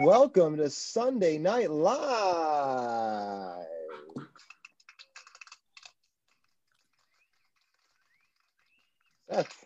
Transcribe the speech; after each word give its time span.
Welcome 0.00 0.56
to 0.56 0.68
Sunday 0.70 1.38
Night 1.38 1.70
Live. 1.70 3.64
Seth, 9.30 9.64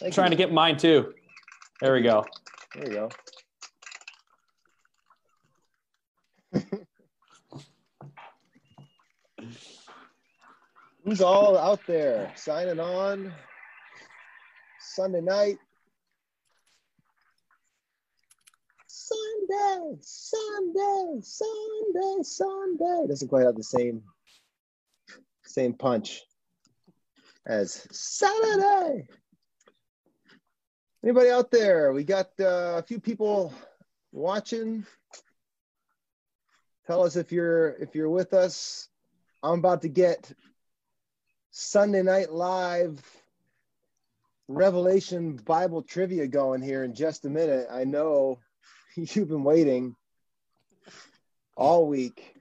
thank 0.00 0.14
trying 0.14 0.32
you. 0.32 0.36
to 0.36 0.36
get 0.36 0.52
mine 0.52 0.76
too. 0.76 1.14
There 1.80 1.92
we 1.94 2.02
go. 2.02 2.26
There 2.74 2.88
you 2.88 3.08
go. 6.52 6.60
Who's 11.04 11.20
all 11.20 11.56
out 11.56 11.86
there 11.86 12.32
signing 12.34 12.80
on 12.80 13.32
Sunday 14.80 15.20
night? 15.20 15.58
Sunday, 19.08 19.96
Sunday, 20.00 21.20
Sunday, 21.22 22.22
Sunday. 22.22 23.06
Doesn't 23.08 23.28
quite 23.28 23.46
have 23.46 23.56
the 23.56 23.64
same 23.64 24.02
same 25.44 25.74
punch 25.74 26.22
as 27.46 27.86
Saturday. 27.90 29.08
Anybody 31.02 31.30
out 31.30 31.50
there? 31.50 31.92
We 31.92 32.04
got 32.04 32.28
uh, 32.40 32.78
a 32.78 32.84
few 32.86 33.00
people 33.00 33.52
watching. 34.12 34.86
Tell 36.86 37.02
us 37.02 37.16
if 37.16 37.32
you're 37.32 37.70
if 37.70 37.94
you're 37.94 38.10
with 38.10 38.32
us. 38.34 38.88
I'm 39.42 39.58
about 39.58 39.82
to 39.82 39.88
get 39.88 40.32
Sunday 41.50 42.02
Night 42.02 42.30
Live 42.30 43.02
Revelation 44.46 45.36
Bible 45.36 45.82
trivia 45.82 46.28
going 46.28 46.62
here 46.62 46.84
in 46.84 46.94
just 46.94 47.24
a 47.24 47.30
minute. 47.30 47.66
I 47.70 47.84
know 47.84 48.38
you've 48.96 49.28
been 49.28 49.44
waiting 49.44 49.96
all 51.56 51.86
week. 51.86 52.34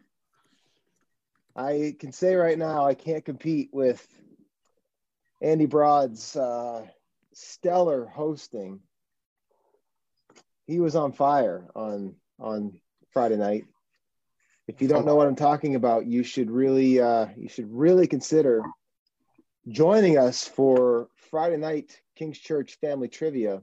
I 1.55 1.95
can 1.99 2.11
say 2.11 2.35
right 2.35 2.57
now 2.57 2.85
I 2.85 2.93
can't 2.93 3.25
compete 3.25 3.69
with 3.71 4.05
Andy 5.41 5.65
Broad's 5.65 6.35
uh, 6.35 6.85
stellar 7.33 8.05
hosting. 8.05 8.79
He 10.67 10.79
was 10.79 10.95
on 10.95 11.11
fire 11.11 11.67
on 11.75 12.15
on 12.39 12.79
Friday 13.11 13.37
night. 13.37 13.65
If 14.67 14.81
you 14.81 14.87
don't 14.87 15.05
know 15.05 15.15
what 15.15 15.27
I'm 15.27 15.35
talking 15.35 15.75
about, 15.75 16.05
you 16.05 16.23
should 16.23 16.49
really 16.49 16.99
uh, 16.99 17.27
you 17.37 17.49
should 17.49 17.69
really 17.69 18.07
consider 18.07 18.63
joining 19.67 20.17
us 20.17 20.47
for 20.47 21.09
Friday 21.29 21.57
night 21.57 22.01
King's 22.15 22.39
Church 22.39 22.77
Family 22.79 23.07
Trivia. 23.07 23.61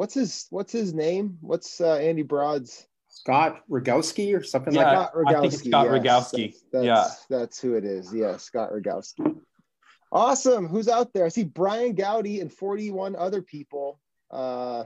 What's 0.00 0.14
his 0.14 0.46
What's 0.48 0.72
his 0.72 0.94
name? 0.94 1.36
What's 1.42 1.78
uh, 1.78 1.96
Andy 1.96 2.22
Broad's? 2.22 2.86
Scott 3.08 3.60
Rogowski 3.70 4.34
or 4.34 4.42
something 4.42 4.72
Yeah, 4.72 4.98
like 4.98 5.08
Scott 5.10 5.24
I 5.26 5.40
think 5.42 5.52
it's 5.52 5.62
Scott 5.62 5.88
Rogowski. 5.88 6.52
That's, 6.52 6.64
that's, 6.72 6.84
Yeah. 6.86 7.06
that's 7.28 7.60
who 7.60 7.74
it 7.74 7.84
is. 7.84 8.10
Yeah, 8.10 8.38
Scott 8.38 8.70
Rogowski. 8.72 9.36
Awesome. 10.10 10.68
Who's 10.68 10.88
out 10.88 11.12
there? 11.12 11.26
I 11.26 11.28
see 11.28 11.44
Brian 11.44 11.94
Gowdy 11.94 12.40
and 12.40 12.50
41 12.50 13.14
other 13.14 13.42
people 13.42 14.00
uh, 14.30 14.84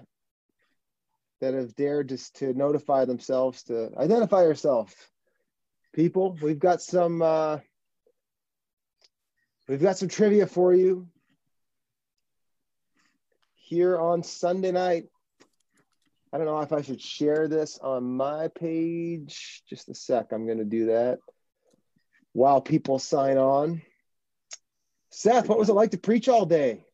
that 1.41 1.55
have 1.55 1.77
dared 1.77 2.09
just 2.09 2.35
to 2.39 2.53
notify 2.53 3.05
themselves 3.05 3.63
to 3.65 3.93
identify 3.97 4.43
yourself. 4.43 4.93
People, 5.93 6.37
we've 6.43 6.59
got 6.59 6.83
some 6.83 7.23
uh, 7.23 7.59
we've 9.69 9.81
got 9.81 9.97
some 9.97 10.09
trivia 10.09 10.49
for 10.49 10.75
you 10.75 11.07
here 13.75 13.99
on 13.99 14.23
Sunday 14.23 14.71
night. 14.71 15.07
I 16.33 16.39
don't 16.39 16.47
know 16.47 16.61
if 16.61 16.73
I 16.73 16.83
should 16.83 17.01
share 17.01 17.49
this 17.49 17.79
on 17.79 18.17
my 18.17 18.49
page. 18.49 19.63
Just 19.69 19.89
a 19.89 19.95
sec. 19.95 20.33
I'm 20.33 20.47
going 20.47 20.59
to 20.59 20.65
do 20.65 20.87
that 20.87 21.19
while 22.33 22.61
people 22.61 22.99
sign 22.99 23.37
on. 23.37 23.83
Seth, 25.11 25.49
what 25.49 25.59
was 25.59 25.69
it 25.69 25.75
like 25.75 25.93
to 25.93 25.99
preach 25.99 26.29
all 26.29 26.45
day? 26.45 26.85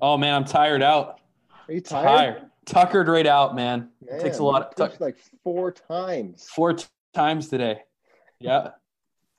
Oh 0.00 0.16
man, 0.16 0.34
I'm 0.34 0.44
tired 0.44 0.82
out. 0.82 1.20
Are 1.68 1.74
you 1.74 1.80
tired? 1.80 2.42
Tuckered 2.64 3.08
right 3.08 3.26
out, 3.26 3.54
man. 3.54 3.90
Man, 4.08 4.20
takes 4.20 4.38
a 4.38 4.44
lot 4.44 4.62
of 4.62 4.74
tuck- 4.74 5.00
like 5.00 5.16
four 5.42 5.72
times. 5.72 6.46
Four 6.48 6.74
t- 6.74 6.84
times 7.14 7.48
today. 7.48 7.80
Yeah. 8.40 8.70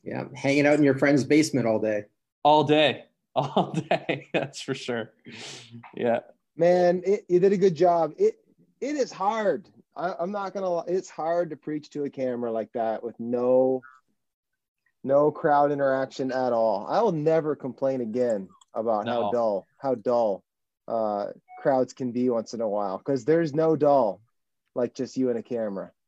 Yeah, 0.04 0.26
hanging 0.36 0.66
out 0.66 0.76
in 0.76 0.84
your 0.84 0.98
friend's 0.98 1.24
basement 1.26 1.68
all 1.68 1.80
day. 1.80 2.06
All 2.44 2.64
day. 2.64 3.06
All 3.38 3.72
day. 3.72 4.30
That's 4.34 4.62
for 4.62 4.74
sure. 4.74 5.12
Yeah. 5.96 6.22
Man, 6.56 7.04
it, 7.06 7.26
you 7.30 7.40
did 7.40 7.54
a 7.54 7.58
good 7.58 7.76
job. 7.76 8.14
It 8.18 8.40
it 8.82 8.96
is 8.96 9.12
hard. 9.12 9.70
I, 9.96 10.16
I'm 10.20 10.32
not 10.32 10.56
gonna. 10.56 10.70
lie. 10.70 10.86
It's 10.88 11.10
hard 11.10 11.52
to 11.52 11.56
preach 11.56 11.92
to 11.92 12.06
a 12.06 12.10
camera 12.10 12.52
like 12.52 12.74
that 12.74 13.04
with 13.04 13.20
no 13.20 13.84
no 15.04 15.30
crowd 15.30 15.72
interaction 15.72 16.32
at 16.32 16.52
all. 16.52 16.88
I 16.90 17.00
will 17.02 17.12
never 17.12 17.56
complain 17.56 18.02
again 18.02 18.50
about 18.74 19.08
how 19.08 19.30
dull 19.32 19.68
how 19.78 19.94
dull 19.94 20.44
uh, 20.88 21.28
crowds 21.62 21.94
can 21.94 22.12
be 22.12 22.32
once 22.32 22.56
in 22.56 22.62
a 22.62 22.68
while 22.68 22.98
because 22.98 23.24
there's 23.24 23.54
no 23.54 23.76
dull 23.76 24.20
like 24.74 24.96
just 24.96 25.16
you 25.16 25.30
and 25.30 25.38
a 25.38 25.44
camera. 25.44 25.92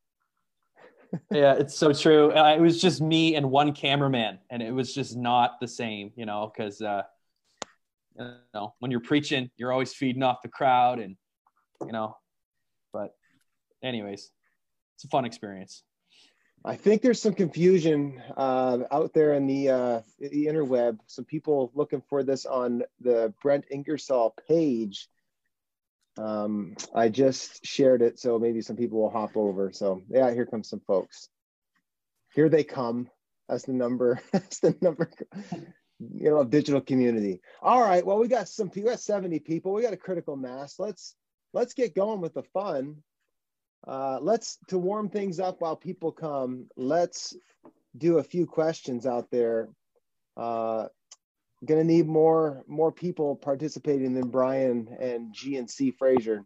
Yeah, 1.32 1.54
it's 1.54 1.76
so 1.76 1.92
true. 1.92 2.32
Uh, 2.32 2.54
it 2.56 2.62
was 2.62 2.80
just 2.80 3.02
me 3.02 3.34
and 3.34 3.50
one 3.50 3.74
cameraman, 3.74 4.38
and 4.52 4.62
it 4.62 4.72
was 4.72 4.94
just 4.94 5.18
not 5.18 5.60
the 5.60 5.68
same, 5.68 6.12
you 6.16 6.28
know, 6.28 6.52
because 6.54 6.84
uh, 6.84 7.02
you 8.20 8.34
know 8.54 8.74
when 8.80 8.92
you're 8.92 9.00
preaching, 9.00 9.50
you're 9.58 9.72
always 9.72 9.94
feeding 9.94 10.24
off 10.24 10.42
the 10.42 10.50
crowd, 10.50 11.00
and 11.00 11.16
you 11.86 11.92
know. 11.92 12.16
But, 12.92 13.14
anyways, 13.84 14.32
it's 14.96 15.04
a 15.04 15.08
fun 15.08 15.26
experience. 15.26 15.84
I 16.66 16.76
think 16.76 17.02
there's 17.02 17.22
some 17.22 17.34
confusion 17.34 18.22
uh, 18.36 18.80
out 18.92 19.14
there 19.14 19.34
in 19.34 19.48
the 19.48 19.70
uh, 19.70 20.02
the 20.20 20.48
interweb. 20.48 21.00
Some 21.08 21.26
people 21.26 21.72
looking 21.74 22.02
for 22.10 22.24
this 22.24 22.46
on 22.46 22.84
the 23.00 23.34
Brent 23.42 23.66
Ingersoll 23.72 24.36
page. 24.48 25.08
Um, 26.18 26.76
I 26.94 27.08
just 27.08 27.66
shared 27.66 28.02
it, 28.02 28.20
so 28.20 28.38
maybe 28.38 28.62
some 28.62 28.76
people 28.76 29.00
will 29.00 29.10
hop 29.10 29.38
over. 29.38 29.72
So 29.72 30.02
yeah, 30.10 30.34
here 30.34 30.46
comes 30.46 30.70
some 30.70 30.82
folks. 30.82 31.30
Here 32.34 32.50
they 32.50 32.66
come. 32.66 33.10
That's 33.48 33.64
the 33.64 33.74
number. 33.74 34.20
That's 34.34 34.60
the 34.60 34.76
number. 34.82 35.10
You 36.00 36.30
know, 36.30 36.44
digital 36.44 36.82
community. 36.82 37.42
All 37.62 37.82
right. 37.82 38.06
Well, 38.06 38.20
we 38.20 38.28
got 38.28 38.48
some. 38.48 38.72
We 38.74 38.84
got 38.84 39.00
70 39.00 39.40
people. 39.40 39.74
We 39.74 39.82
got 39.82 39.94
a 39.94 39.98
critical 39.98 40.38
mass. 40.38 40.76
Let's 40.80 41.16
let's 41.54 41.74
get 41.74 41.96
going 41.96 42.22
with 42.22 42.34
the 42.34 42.44
fun. 42.44 42.98
Uh, 43.88 44.20
let's 44.22 44.58
to 44.68 44.78
warm 44.78 45.10
things 45.10 45.40
up 45.40 45.62
while 45.62 45.76
people 45.76 46.12
come. 46.12 46.68
Let's 46.78 47.36
do 47.98 48.18
a 48.18 48.24
few 48.24 48.46
questions 48.46 49.06
out 49.06 49.30
there. 49.32 49.70
Uh, 50.38 50.88
gonna 51.66 51.84
need 51.84 52.08
more 52.08 52.64
more 52.68 52.92
people 52.92 53.36
participating 53.36 54.14
than 54.14 54.30
Brian 54.30 54.88
and 55.00 55.34
G 55.34 55.58
and 55.58 55.70
C 55.70 55.92
Fraser. 55.92 56.46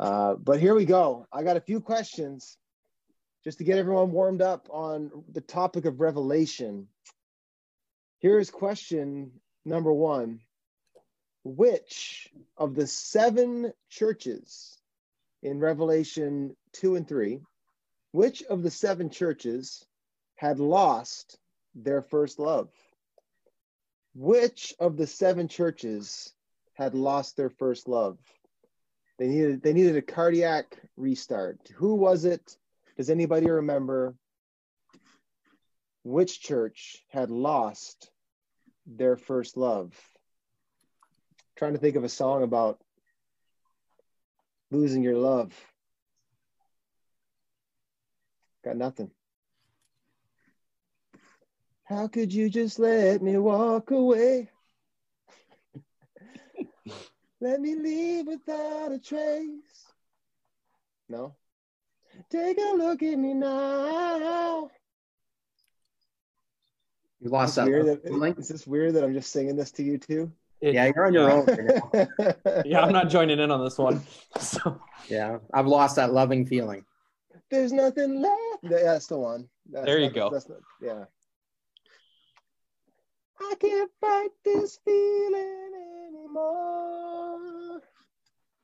Uh, 0.00 0.34
but 0.34 0.58
here 0.58 0.74
we 0.74 0.84
go. 0.84 1.26
I 1.32 1.44
got 1.44 1.56
a 1.56 1.60
few 1.60 1.80
questions 1.80 2.56
just 3.44 3.58
to 3.58 3.64
get 3.64 3.78
everyone 3.78 4.12
warmed 4.12 4.42
up 4.42 4.68
on 4.70 5.10
the 5.32 5.40
topic 5.40 5.84
of 5.84 6.00
Revelation. 6.00 6.88
Here's 8.22 8.52
question 8.52 9.32
number 9.64 9.92
one. 9.92 10.42
Which 11.42 12.30
of 12.56 12.76
the 12.76 12.86
seven 12.86 13.72
churches 13.90 14.78
in 15.42 15.58
Revelation 15.58 16.54
2 16.74 16.94
and 16.94 17.08
3, 17.08 17.40
which 18.12 18.44
of 18.44 18.62
the 18.62 18.70
seven 18.70 19.10
churches 19.10 19.84
had 20.36 20.60
lost 20.60 21.36
their 21.74 22.00
first 22.00 22.38
love? 22.38 22.68
Which 24.14 24.72
of 24.78 24.96
the 24.96 25.08
seven 25.08 25.48
churches 25.48 26.32
had 26.74 26.94
lost 26.94 27.36
their 27.36 27.50
first 27.50 27.88
love? 27.88 28.18
They 29.18 29.26
needed 29.26 29.62
they 29.64 29.72
needed 29.72 29.96
a 29.96 30.02
cardiac 30.02 30.78
restart. 30.96 31.58
Who 31.74 31.96
was 31.96 32.24
it? 32.24 32.56
Does 32.96 33.10
anybody 33.10 33.50
remember 33.50 34.14
which 36.04 36.40
church 36.40 37.04
had 37.08 37.28
lost 37.28 38.11
their 38.86 39.16
first 39.16 39.56
love? 39.56 39.94
trying 41.56 41.74
to 41.74 41.78
think 41.78 41.94
of 41.96 42.02
a 42.02 42.08
song 42.08 42.42
about 42.42 42.80
losing 44.72 45.02
your 45.02 45.16
love. 45.16 45.52
Got 48.64 48.76
nothing. 48.76 49.10
How 51.84 52.08
could 52.08 52.32
you 52.32 52.48
just 52.48 52.78
let 52.78 53.22
me 53.22 53.36
walk 53.38 53.90
away? 53.90 54.50
let 57.40 57.60
me 57.60 57.74
leave 57.74 58.26
without 58.26 58.92
a 58.92 58.98
trace. 58.98 59.86
No. 61.08 61.36
Take 62.30 62.58
a 62.58 62.74
look 62.76 63.02
at 63.02 63.18
me 63.18 63.34
now. 63.34 64.70
You 67.22 67.30
lost 67.30 67.50
Is 67.50 67.54
that 67.56 67.64
this, 67.66 67.70
weird 67.72 67.86
that, 67.86 68.02
feeling? 68.04 68.34
is 68.36 68.48
this 68.48 68.66
weird 68.66 68.94
that 68.94 69.04
I'm 69.04 69.12
just 69.14 69.30
singing 69.32 69.54
this 69.56 69.70
to 69.72 69.82
you 69.84 69.96
too? 69.98 70.32
It- 70.60 70.74
Yeah, 70.74 70.90
you're 70.94 71.06
on 71.06 71.14
your 71.14 71.30
own. 71.30 71.46
right 71.46 72.36
yeah, 72.66 72.80
I'm 72.80 72.92
not 72.92 73.08
joining 73.10 73.38
in 73.38 73.50
on 73.50 73.62
this 73.64 73.78
one. 73.78 74.02
So 74.40 74.80
Yeah, 75.08 75.38
I've 75.54 75.66
lost 75.66 75.96
that 75.96 76.12
loving 76.12 76.46
feeling. 76.46 76.84
There's 77.50 77.72
nothing 77.72 78.20
left. 78.22 78.38
Yeah, 78.62 78.82
That's 78.82 79.06
the 79.06 79.18
one. 79.18 79.48
That's 79.70 79.86
There 79.86 79.98
you 79.98 80.06
not- 80.06 80.14
go. 80.14 80.30
that's 80.30 80.48
not- 80.48 80.58
yeah. 80.80 81.04
I 83.40 83.54
can't 83.60 83.90
fight 84.00 84.30
this 84.44 84.78
feeling 84.84 85.70
anymore. 86.08 87.80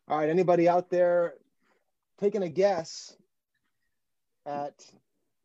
All 0.08 0.18
right, 0.18 0.28
anybody 0.28 0.68
out 0.68 0.88
there 0.90 1.34
taking 2.20 2.42
a 2.42 2.48
guess 2.48 3.14
at 4.46 4.74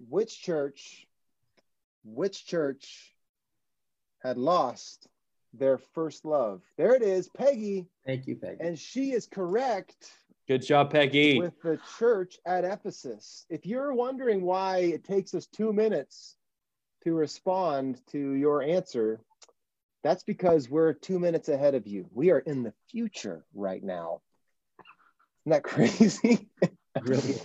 which 0.10 0.42
church, 0.42 1.08
which 2.04 2.46
church 2.46 3.14
had 4.22 4.38
lost 4.38 5.08
their 5.54 5.78
first 5.78 6.26
love? 6.26 6.62
There 6.78 6.96
it 6.96 7.02
is, 7.02 7.30
Peggy, 7.30 7.88
Thank 8.06 8.28
you, 8.28 8.36
Peggy. 8.36 8.58
and 8.60 8.78
she 8.78 9.12
is 9.12 9.28
correct 9.28 10.12
good 10.48 10.62
job, 10.62 10.92
Peggy. 10.92 11.40
with 11.40 11.60
the 11.62 11.80
church 11.98 12.38
at 12.46 12.66
Ephesus. 12.66 13.46
If 13.50 13.66
you're 13.66 13.94
wondering 13.94 14.42
why 14.42 14.78
it 14.80 15.04
takes 15.04 15.34
us 15.34 15.46
two 15.48 15.72
minutes 15.74 16.36
to 17.04 17.14
respond 17.14 18.02
to 18.12 18.34
your 18.34 18.62
answer, 18.62 19.22
that's 20.04 20.24
because 20.24 20.70
we're 20.70 20.92
two 20.94 21.18
minutes 21.20 21.48
ahead 21.48 21.76
of 21.76 21.88
you. 21.88 22.08
We 22.14 22.32
are 22.32 22.40
in 22.40 22.64
the 22.64 22.74
future 22.90 23.46
right 23.54 23.82
now. 23.84 24.22
Isn't 25.46 25.52
that 25.52 25.64
crazy? 25.70 26.50
really, 27.02 27.36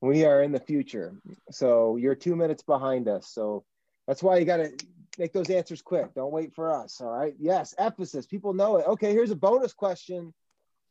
we 0.00 0.24
are 0.24 0.42
in 0.42 0.52
the 0.52 0.60
future. 0.60 1.14
So 1.50 1.96
you're 1.96 2.14
two 2.14 2.36
minutes 2.36 2.62
behind 2.62 3.08
us. 3.08 3.28
So 3.28 3.64
that's 4.06 4.22
why 4.22 4.38
you 4.38 4.44
got 4.44 4.58
to 4.58 4.72
make 5.18 5.32
those 5.32 5.50
answers 5.50 5.82
quick. 5.82 6.14
Don't 6.14 6.32
wait 6.32 6.54
for 6.54 6.72
us. 6.72 7.00
All 7.00 7.10
right. 7.10 7.34
Yes, 7.38 7.74
Ephesus. 7.78 8.26
People 8.26 8.54
know 8.54 8.78
it. 8.78 8.86
Okay, 8.86 9.12
here's 9.12 9.30
a 9.30 9.36
bonus 9.36 9.72
question 9.72 10.32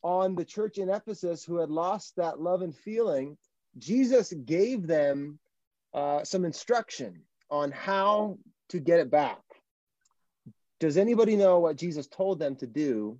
on 0.03 0.35
the 0.35 0.45
church 0.45 0.77
in 0.77 0.89
Ephesus 0.89 1.43
who 1.43 1.57
had 1.57 1.69
lost 1.69 2.15
that 2.15 2.39
love 2.39 2.61
and 2.61 2.75
feeling. 2.75 3.37
Jesus 3.77 4.31
gave 4.45 4.87
them 4.87 5.39
uh, 5.93 6.23
some 6.23 6.45
instruction 6.45 7.23
on 7.49 7.71
how 7.71 8.37
to 8.69 8.79
get 8.79 8.99
it 8.99 9.09
back. 9.09 9.39
Does 10.79 10.97
anybody 10.97 11.35
know 11.35 11.59
what 11.59 11.75
Jesus 11.75 12.07
told 12.07 12.39
them 12.39 12.55
to 12.57 12.67
do 12.67 13.19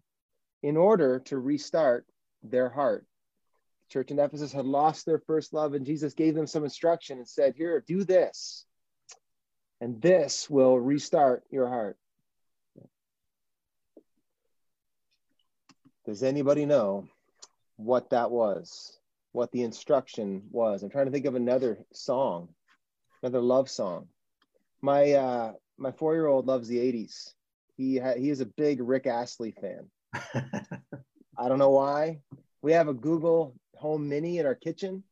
in 0.64 0.78
order 0.78 1.20
to 1.26 1.38
restart 1.38 2.06
their 2.44 2.70
heart? 2.70 3.06
Church 3.90 4.12
in 4.12 4.20
Ephesus 4.20 4.52
had 4.52 4.66
lost 4.66 5.06
their 5.06 5.20
first 5.20 5.54
love, 5.54 5.74
and 5.74 5.86
Jesus 5.86 6.14
gave 6.14 6.36
them 6.36 6.48
some 6.48 6.64
instruction 6.64 7.18
and 7.18 7.28
said, 7.28 7.56
Here, 7.56 7.84
do 7.86 8.04
this, 8.04 8.66
and 9.82 10.02
this 10.02 10.50
will 10.50 10.80
restart 10.80 11.44
your 11.50 11.68
heart. 11.68 11.98
Does 16.06 16.24
anybody 16.24 16.66
know 16.66 17.08
what 17.78 18.10
that 18.12 18.32
was? 18.32 18.98
What 19.32 19.52
the 19.52 19.64
instruction 19.64 20.44
was? 20.52 20.82
I'm 20.82 20.90
trying 20.90 21.06
to 21.06 21.12
think 21.12 21.26
of 21.26 21.36
another 21.36 21.78
song, 21.94 22.50
another 23.22 23.42
love 23.42 23.70
song. 23.70 24.08
My 24.82 25.12
uh, 25.12 25.54
my 25.78 25.92
four 25.92 26.14
year 26.16 26.28
old 26.28 26.48
loves 26.48 26.68
the 26.68 26.78
80s. 26.78 27.34
He 27.78 27.98
ha- 27.98 28.18
he 28.18 28.30
is 28.30 28.42
a 28.42 28.46
big 28.46 28.82
Rick 28.82 29.08
Astley 29.08 29.52
fan. 29.52 29.90
I 31.38 31.48
don't 31.48 31.60
know 31.60 31.70
why. 31.70 32.20
We 32.62 32.74
have 32.74 32.88
a 32.88 32.94
Google 32.94 33.56
Home 33.80 34.08
Mini 34.10 34.38
in 34.38 34.46
our 34.46 34.56
kitchen, 34.56 35.04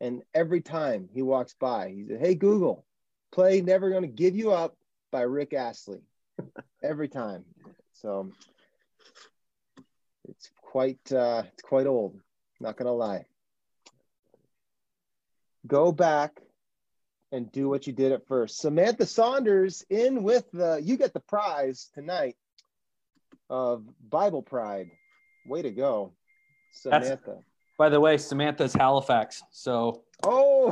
and 0.00 0.22
every 0.34 0.60
time 0.60 1.08
he 1.12 1.22
walks 1.22 1.54
by, 1.58 1.90
he 1.90 2.06
says, 2.06 2.20
"Hey 2.20 2.34
Google, 2.34 2.84
play 3.32 3.60
Never 3.60 3.90
Gonna 3.90 4.06
Give 4.06 4.36
You 4.36 4.52
Up 4.52 4.76
by 5.10 5.22
Rick 5.22 5.52
Astley." 5.52 6.00
every 6.82 7.08
time. 7.08 7.44
So 7.94 8.30
it's 10.28 10.50
quite 10.62 11.12
uh, 11.12 11.44
it's 11.52 11.62
quite 11.62 11.86
old. 11.86 12.18
Not 12.60 12.76
gonna 12.76 12.92
lie. 12.92 13.26
Go 15.66 15.92
back 15.92 16.40
and 17.32 17.50
do 17.50 17.68
what 17.68 17.86
you 17.86 17.92
did 17.92 18.12
at 18.12 18.26
first. 18.28 18.58
Samantha 18.58 19.06
Saunders 19.06 19.84
in 19.88 20.22
with 20.22 20.50
the 20.52 20.80
you 20.82 20.96
get 20.96 21.12
the 21.12 21.20
prize 21.20 21.90
tonight 21.94 22.36
of 23.50 23.84
Bible 24.08 24.42
Pride. 24.42 24.90
Way 25.46 25.62
to 25.62 25.70
go, 25.70 26.12
That's- 26.84 27.04
Samantha. 27.04 27.42
By 27.76 27.88
the 27.88 28.00
way, 28.00 28.16
Samantha's 28.16 28.72
Halifax. 28.72 29.42
So 29.50 30.04
Oh, 30.26 30.70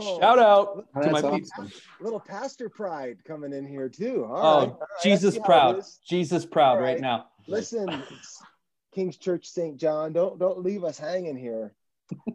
shout 0.00 0.38
out 0.38 0.86
Oh, 0.94 1.02
to 1.02 1.10
my 1.10 1.20
that's 1.20 1.34
people. 1.34 1.40
awesome. 1.52 1.72
little 2.00 2.20
pastor 2.20 2.68
pride 2.68 3.18
coming 3.24 3.52
in 3.52 3.66
here 3.66 3.88
too. 3.88 4.24
All 4.24 4.36
Oh, 4.36 4.58
right, 4.60 4.68
right, 4.68 4.88
Jesus 5.02 5.36
it 5.36 5.44
proud. 5.44 5.82
Jesus 6.06 6.46
proud 6.46 6.76
right. 6.76 6.92
right. 6.94 7.00
now. 7.00 7.26
Listen, 7.46 8.02
King's 8.92 9.16
Church 9.18 9.46
St. 9.48 9.76
John, 9.76 10.12
don't 10.12 10.38
don't 10.38 10.62
leave 10.62 10.84
us 10.84 10.98
hanging 10.98 11.36
here. 11.36 11.74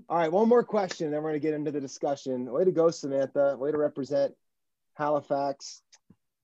All 0.07 0.17
right, 0.17 0.31
one 0.31 0.47
more 0.47 0.63
question, 0.63 1.09
then 1.11 1.23
we're 1.23 1.29
gonna 1.31 1.39
get 1.39 1.53
into 1.53 1.71
the 1.71 1.81
discussion. 1.81 2.51
Way 2.51 2.63
to 2.65 2.71
go, 2.71 2.89
Samantha. 2.91 3.55
Way 3.57 3.71
to 3.71 3.77
represent 3.77 4.33
Halifax. 4.93 5.81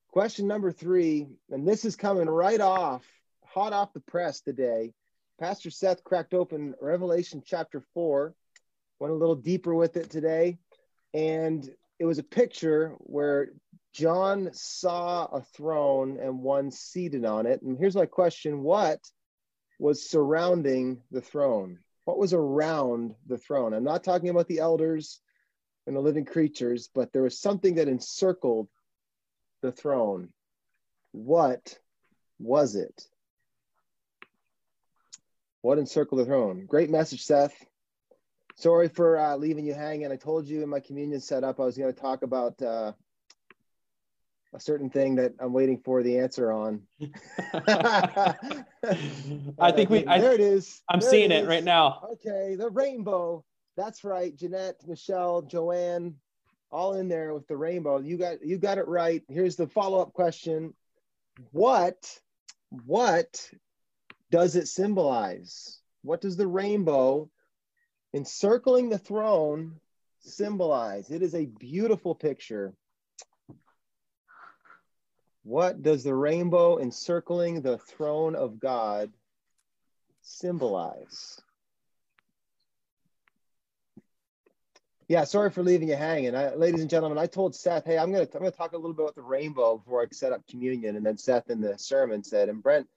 Question 0.10 0.48
number 0.48 0.72
three, 0.72 1.28
and 1.52 1.68
this 1.68 1.86
is 1.86 1.96
coming 1.96 2.30
right 2.30 2.60
off, 2.60 3.06
hot 3.46 3.72
off 3.72 3.94
the 3.94 4.02
press 4.02 4.42
today. 4.42 4.94
Pastor 5.42 5.72
Seth 5.72 6.04
cracked 6.04 6.36
open 6.36 6.76
Revelation 6.80 7.42
chapter 7.44 7.82
four, 7.96 8.36
went 9.00 9.12
a 9.12 9.18
little 9.18 9.34
deeper 9.34 9.74
with 9.74 9.98
it 9.98 10.08
today, 10.12 10.60
and 11.16 11.68
it 11.98 12.06
was 12.06 12.20
a 12.20 12.24
picture 12.24 12.94
where 13.00 13.50
John 13.92 14.52
saw 14.54 15.26
a 15.26 15.42
throne 15.42 16.20
and 16.22 16.44
one 16.44 16.70
seated 16.70 17.26
on 17.26 17.48
it. 17.48 17.64
And 17.64 17.76
here's 17.76 17.96
my 17.96 18.06
question 18.06 18.62
What 18.62 19.00
was 19.80 20.08
surrounding 20.08 21.02
the 21.10 21.22
throne? 21.22 21.80
What 22.06 22.20
was 22.20 22.36
around 22.36 23.16
the 23.26 23.40
throne? 23.40 23.74
I'm 23.74 23.84
not 23.84 24.04
talking 24.04 24.30
about 24.30 24.48
the 24.48 24.60
elders 24.60 25.22
and 25.88 25.96
the 25.96 26.02
living 26.02 26.26
creatures, 26.26 26.88
but 26.94 27.12
there 27.14 27.24
was 27.24 27.42
something 27.42 27.76
that 27.76 27.88
encircled 27.88 28.70
the 29.64 29.72
throne. 29.72 30.30
What 31.14 31.80
was 32.38 32.76
it? 32.76 33.08
What 35.62 35.78
encircled 35.78 36.22
the 36.22 36.26
throne? 36.26 36.66
Great 36.66 36.90
message, 36.90 37.24
Seth. 37.24 37.54
Sorry 38.56 38.90
for 38.90 39.18
uh, 39.18 39.36
leaving 39.38 39.66
you 39.66 39.74
hanging. 39.74 40.12
I 40.12 40.16
told 40.16 40.46
you 40.48 40.64
in 40.64 40.70
my 40.70 40.80
communion 40.80 41.20
setup 41.20 41.60
I 41.60 41.64
was 41.64 41.78
going 41.78 41.94
to 41.94 42.00
talk 42.00 42.24
about 42.24 42.62
uh, 42.62 42.94
a 44.54 44.60
certain 44.60 44.90
thing 44.90 45.16
that 45.16 45.34
I'm 45.40 45.54
waiting 45.54 45.82
for 45.84 46.04
the 46.04 46.20
answer 46.20 46.52
on. 46.52 46.82
I 49.60 49.72
think 49.72 49.90
we. 49.90 50.06
I, 50.06 50.20
there 50.20 50.34
it 50.34 50.42
is. 50.42 50.82
I'm 50.90 51.00
There 51.00 51.10
seeing 51.10 51.32
it 51.32 51.48
right 51.48 51.64
now. 51.64 52.08
Okay, 52.14 52.56
the 52.56 52.70
rainbow. 52.70 53.46
That's 53.78 54.04
right. 54.04 54.36
Jeanette, 54.36 54.82
Michelle, 54.86 55.44
Joanne, 55.44 56.16
all 56.72 56.96
in 56.96 57.08
there 57.08 57.34
with 57.34 57.48
the 57.48 57.56
rainbow. 57.56 58.00
You 58.00 58.18
got 58.18 58.46
you 58.46 58.58
got 58.58 58.78
it 58.78 58.88
right. 58.88 59.24
Here's 59.30 59.56
the 59.56 59.68
follow-up 59.68 60.14
question. 60.14 60.74
What 61.52 62.20
what 62.86 63.50
does 64.32 64.56
it 64.56 64.68
symbolize? 64.68 65.80
What 66.02 66.22
does 66.22 66.38
the 66.38 66.48
rainbow 66.48 67.30
encircling 68.14 68.90
the 68.90 68.98
throne 68.98 69.80
symbolize? 70.22 71.12
It 71.12 71.22
is 71.22 71.36
a 71.36 71.46
beautiful 71.46 72.16
picture. 72.16 72.74
What 75.44 75.84
does 75.84 76.04
the 76.04 76.16
rainbow 76.16 76.80
encircling 76.80 77.62
the 77.62 77.78
throne 77.78 78.36
of 78.36 78.60
God 78.60 79.12
symbolize? 80.22 81.42
Yeah, 85.08 85.26
sorry 85.26 85.50
for 85.50 85.62
leaving 85.62 85.90
you 85.90 85.98
hanging. 85.98 86.36
I, 86.36 86.56
ladies 86.56 86.80
and 86.80 86.90
gentlemen, 86.90 87.18
I 87.18 87.26
told 87.26 87.54
Seth, 87.54 87.86
hey, 87.86 87.98
I'm 87.98 88.14
gonna 88.14 88.24
I'm 88.34 88.40
gonna 88.40 88.52
talk 88.52 88.72
a 88.72 88.78
little 88.78 88.94
bit 88.94 89.04
about 89.04 89.16
the 89.16 89.22
rainbow 89.22 89.78
before 89.78 90.02
I 90.02 90.06
set 90.14 90.32
up 90.32 90.48
communion, 90.48 90.96
and 90.96 91.06
then 91.06 91.18
Seth 91.18 91.50
in 91.50 91.60
the 91.60 91.78
sermon 91.78 92.24
said, 92.24 92.48
and 92.48 92.64
Brent, 92.64 92.88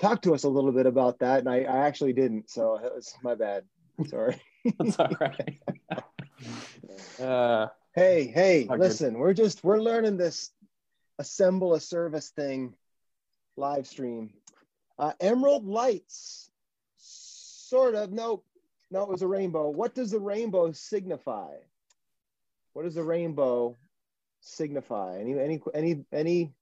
talk 0.00 0.22
to 0.22 0.34
us 0.34 0.44
a 0.44 0.48
little 0.48 0.72
bit 0.72 0.86
about 0.86 1.18
that, 1.20 1.40
and 1.40 1.48
I, 1.48 1.62
I 1.62 1.86
actually 1.86 2.12
didn't, 2.12 2.50
so 2.50 2.76
it 2.76 2.92
was 2.94 3.14
my 3.22 3.34
bad. 3.34 3.64
Sorry. 4.06 4.40
That's 4.78 4.98
all 4.98 5.16
right. 5.20 5.58
Uh, 7.20 7.66
Hey, 7.92 8.28
hey, 8.28 8.68
All 8.68 8.76
good. 8.76 8.84
listen, 8.84 9.18
we're 9.18 9.34
just 9.34 9.64
we're 9.64 9.80
learning 9.80 10.16
this 10.16 10.52
assemble 11.18 11.74
a 11.74 11.80
service 11.80 12.30
thing 12.30 12.74
live 13.56 13.88
stream. 13.88 14.30
Uh, 14.96 15.12
emerald 15.18 15.66
lights, 15.66 16.48
sort 16.98 17.96
of. 17.96 18.12
Nope, 18.12 18.44
no, 18.92 19.02
it 19.02 19.08
was 19.08 19.22
a 19.22 19.26
rainbow. 19.26 19.70
What 19.70 19.96
does 19.96 20.12
the 20.12 20.20
rainbow 20.20 20.70
signify? 20.70 21.54
What 22.74 22.84
does 22.84 22.94
the 22.94 23.02
rainbow 23.02 23.76
signify? 24.40 25.18
Any, 25.18 25.36
any, 25.40 25.60
any, 25.74 26.04
any? 26.12 26.52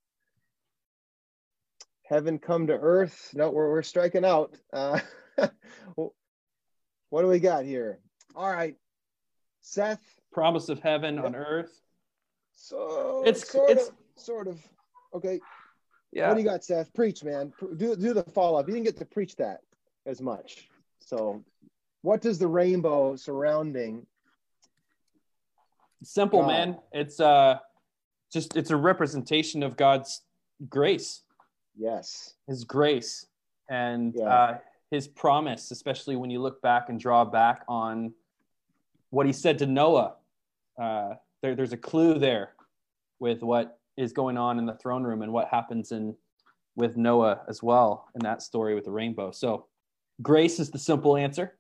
Heaven 2.09 2.39
come 2.39 2.67
to 2.69 2.73
earth? 2.73 3.31
No, 3.35 3.51
we're 3.51 3.71
we're 3.71 3.83
striking 3.83 4.25
out. 4.25 4.55
Uh, 4.73 4.99
what 5.95 7.23
do 7.23 7.27
we 7.29 7.39
got 7.39 7.65
here? 7.65 7.99
All 8.35 8.51
right, 8.51 8.77
Seth. 9.61 10.01
promise 10.33 10.69
of 10.69 10.81
heaven 10.81 11.19
on 11.19 11.35
earth. 11.35 11.81
So 12.55 13.23
It's- 13.27 13.49
sort 13.49 13.71
it's- 13.71 13.89
of, 13.89 13.95
sort 14.17 14.49
of. 14.49 14.59
Okay. 15.15 15.41
Yeah. 16.13 16.29
What 16.29 16.35
do 16.37 16.41
you 16.41 16.47
got, 16.49 16.65
Seth? 16.65 16.93
Preach, 16.95 17.23
man. 17.23 17.53
Do 17.77 17.95
do 17.97 18.15
the 18.15 18.23
follow 18.25 18.59
up. 18.59 18.67
You 18.69 18.75
didn't 18.75 18.87
get 18.87 18.97
to 18.99 19.05
preach 19.05 19.37
that 19.37 19.61
as 20.07 20.21
much. 20.23 20.69
So, 21.01 21.45
what 22.03 22.21
does 22.23 22.39
the 22.39 22.49
rainbow 22.49 23.17
surrounding? 23.17 24.07
Simple, 26.03 26.41
God. 26.41 26.47
man. 26.49 26.79
It's 26.93 27.21
uh 27.21 27.59
just 28.33 28.57
it's 28.57 28.71
a 28.71 28.77
representation 28.77 29.63
of 29.63 29.77
God's 29.77 30.23
grace, 30.69 31.23
Yes. 31.79 32.35
his 32.47 32.65
grace 32.65 33.27
and 33.71 34.15
Yeah. 34.15 34.25
uh 34.29 34.59
his 34.91 35.07
promise, 35.07 35.71
especially 35.71 36.17
when 36.17 36.31
you 36.31 36.41
look 36.41 36.61
back 36.63 36.89
and 36.89 36.99
draw 36.99 37.23
back 37.25 37.63
on 37.69 38.15
what 39.11 39.27
he 39.27 39.33
said 39.33 39.59
to 39.59 39.67
Noah. 39.67 40.17
Uh 40.81 41.15
there, 41.43 41.55
there's 41.55 41.73
a 41.73 41.77
clue 41.77 42.19
there 42.19 42.55
with 43.21 43.43
what 43.43 43.79
is 43.97 44.13
going 44.13 44.37
on 44.37 44.59
in 44.59 44.67
the 44.67 44.75
throne 44.75 45.05
room 45.05 45.23
and 45.23 45.33
what 45.33 45.49
happens 45.49 45.93
in 45.93 46.15
with 46.77 46.97
Noah 46.97 47.43
as 47.49 47.63
well 47.63 48.09
in 48.15 48.21
that 48.23 48.43
story 48.43 48.75
with 48.75 48.85
the 48.85 48.91
rainbow. 48.91 49.31
So 49.31 49.67
grace 50.23 50.59
is 50.61 50.71
the 50.71 50.79
simple 50.79 51.17
answer 51.17 51.59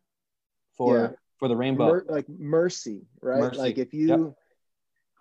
for 0.76 0.96
Yeah. 0.98 1.10
for 1.38 1.48
the 1.48 1.56
rainbow. 1.56 1.86
Mer- 1.88 2.06
like 2.08 2.28
mercy, 2.28 3.06
right? 3.20 3.40
Mercy. 3.40 3.58
Like 3.58 3.78
if 3.78 3.92
you 3.94 4.34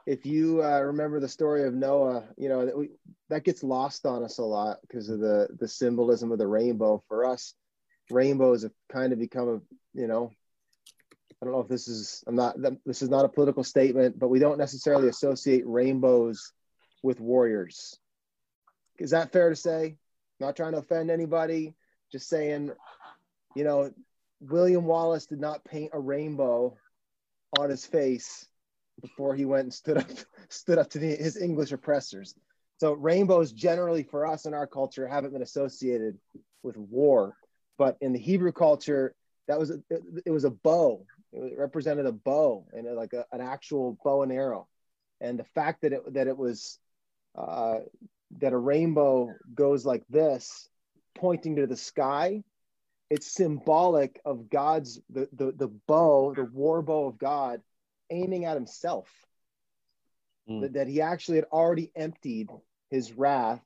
if 0.07 0.25
you 0.25 0.63
uh, 0.63 0.79
remember 0.79 1.19
the 1.19 1.27
story 1.27 1.65
of 1.65 1.73
Noah, 1.73 2.23
you 2.37 2.47
know 2.47 2.65
that 2.65 2.77
we 2.77 2.91
that 3.29 3.43
gets 3.43 3.61
lost 3.61 4.05
on 4.05 4.23
us 4.23 4.37
a 4.37 4.43
lot 4.43 4.77
because 4.81 5.09
of 5.09 5.19
the 5.19 5.49
the 5.59 5.67
symbolism 5.67 6.31
of 6.31 6.39
the 6.39 6.47
rainbow. 6.47 7.03
For 7.09 7.25
us, 7.25 7.53
rainbows 8.09 8.63
have 8.63 8.71
kind 8.89 9.11
of 9.11 9.19
become 9.19 9.49
a 9.49 9.99
you 9.99 10.07
know. 10.07 10.31
I 11.39 11.45
don't 11.45 11.53
know 11.53 11.59
if 11.59 11.67
this 11.67 11.89
is 11.89 12.23
I'm 12.25 12.35
not 12.35 12.55
this 12.85 13.01
is 13.01 13.09
not 13.09 13.25
a 13.25 13.29
political 13.29 13.65
statement, 13.65 14.17
but 14.17 14.29
we 14.29 14.39
don't 14.39 14.57
necessarily 14.57 15.09
associate 15.09 15.67
rainbows 15.67 16.53
with 17.03 17.19
warriors. 17.19 17.99
Is 18.97 19.11
that 19.11 19.33
fair 19.33 19.49
to 19.49 19.55
say? 19.57 19.97
Not 20.39 20.55
trying 20.55 20.71
to 20.71 20.79
offend 20.79 21.11
anybody, 21.11 21.75
just 22.11 22.29
saying, 22.29 22.71
you 23.55 23.63
know, 23.65 23.91
William 24.39 24.85
Wallace 24.85 25.25
did 25.25 25.41
not 25.41 25.65
paint 25.65 25.91
a 25.93 25.99
rainbow 25.99 26.77
on 27.59 27.69
his 27.69 27.85
face 27.85 28.47
before 29.01 29.35
he 29.35 29.45
went 29.45 29.63
and 29.63 29.73
stood 29.73 29.97
up 29.97 30.09
stood 30.49 30.77
up 30.77 30.89
to 30.91 30.99
the, 30.99 31.15
his 31.15 31.37
English 31.37 31.71
oppressors. 31.71 32.35
So 32.79 32.93
rainbows 32.93 33.51
generally 33.51 34.03
for 34.03 34.25
us 34.25 34.45
in 34.45 34.53
our 34.53 34.67
culture 34.67 35.07
haven't 35.07 35.33
been 35.33 35.41
associated 35.41 36.17
with 36.63 36.77
war, 36.77 37.35
but 37.77 37.97
in 38.01 38.13
the 38.13 38.19
Hebrew 38.19 38.51
culture, 38.51 39.15
that 39.47 39.59
was 39.59 39.71
it, 39.71 39.83
it 40.25 40.31
was 40.31 40.43
a 40.43 40.51
bow. 40.51 41.05
It 41.33 41.57
represented 41.57 42.05
a 42.05 42.11
bow 42.11 42.65
and 42.73 42.95
like 42.95 43.13
a, 43.13 43.25
an 43.31 43.41
actual 43.41 43.97
bow 44.03 44.23
and 44.23 44.31
arrow. 44.31 44.67
And 45.19 45.39
the 45.39 45.43
fact 45.43 45.81
that 45.81 45.93
it 45.93 46.13
that 46.13 46.27
it 46.27 46.37
was 46.37 46.79
uh, 47.35 47.79
that 48.39 48.53
a 48.53 48.57
rainbow 48.57 49.33
goes 49.53 49.85
like 49.85 50.03
this, 50.09 50.67
pointing 51.15 51.55
to 51.55 51.67
the 51.67 51.77
sky, 51.77 52.43
it's 53.09 53.33
symbolic 53.33 54.19
of 54.25 54.49
God's 54.49 54.99
the, 55.09 55.27
the 55.33 55.51
the 55.51 55.67
bow, 55.87 56.33
the 56.35 56.43
war 56.43 56.81
bow 56.81 57.07
of 57.07 57.17
God, 57.17 57.61
aiming 58.09 58.45
at 58.45 58.55
himself. 58.55 59.09
Mm. 60.49 60.61
That, 60.61 60.73
that 60.73 60.87
he 60.87 61.01
actually 61.01 61.37
had 61.37 61.45
already 61.51 61.91
emptied 61.95 62.49
his 62.89 63.11
wrath 63.13 63.61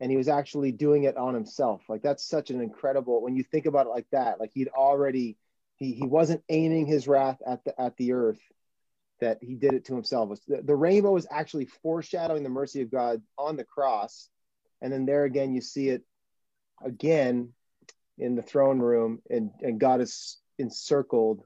and 0.00 0.10
he 0.10 0.16
was 0.16 0.28
actually 0.28 0.72
doing 0.72 1.04
it 1.04 1.16
on 1.16 1.34
himself. 1.34 1.82
Like 1.88 2.02
that's 2.02 2.24
such 2.24 2.50
an 2.50 2.60
incredible 2.60 3.22
when 3.22 3.36
you 3.36 3.42
think 3.42 3.66
about 3.66 3.86
it 3.86 3.90
like 3.90 4.06
that, 4.12 4.40
like 4.40 4.50
he'd 4.54 4.68
already 4.68 5.36
he 5.76 5.92
he 5.92 6.06
wasn't 6.06 6.42
aiming 6.48 6.86
his 6.86 7.06
wrath 7.06 7.40
at 7.46 7.64
the 7.64 7.78
at 7.80 7.96
the 7.96 8.12
earth, 8.12 8.40
that 9.20 9.38
he 9.42 9.54
did 9.54 9.74
it 9.74 9.84
to 9.86 9.94
himself. 9.94 10.38
The, 10.46 10.62
the 10.62 10.74
rainbow 10.74 11.16
is 11.16 11.26
actually 11.30 11.66
foreshadowing 11.66 12.42
the 12.42 12.48
mercy 12.48 12.82
of 12.82 12.90
God 12.90 13.22
on 13.38 13.56
the 13.56 13.64
cross. 13.64 14.28
And 14.80 14.92
then 14.92 15.06
there 15.06 15.24
again, 15.24 15.54
you 15.54 15.60
see 15.60 15.88
it 15.88 16.02
again 16.84 17.52
in 18.18 18.34
the 18.34 18.42
throne 18.42 18.78
room, 18.78 19.22
and, 19.30 19.50
and 19.62 19.80
God 19.80 20.00
is 20.00 20.38
encircled 20.58 21.42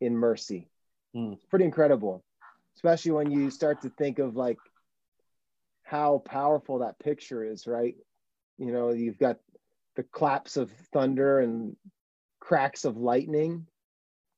in 0.00 0.16
mercy. 0.16 0.68
Hmm. 1.16 1.32
It's 1.32 1.46
pretty 1.46 1.64
incredible, 1.64 2.22
especially 2.76 3.12
when 3.12 3.30
you 3.30 3.50
start 3.50 3.80
to 3.82 3.88
think 3.88 4.18
of 4.18 4.36
like 4.36 4.58
how 5.82 6.18
powerful 6.18 6.80
that 6.80 6.98
picture 6.98 7.42
is, 7.42 7.66
right? 7.66 7.94
You 8.58 8.70
know, 8.70 8.90
you've 8.90 9.18
got 9.18 9.38
the 9.94 10.02
claps 10.02 10.58
of 10.58 10.70
thunder 10.92 11.38
and 11.40 11.74
cracks 12.38 12.84
of 12.84 12.98
lightning, 12.98 13.66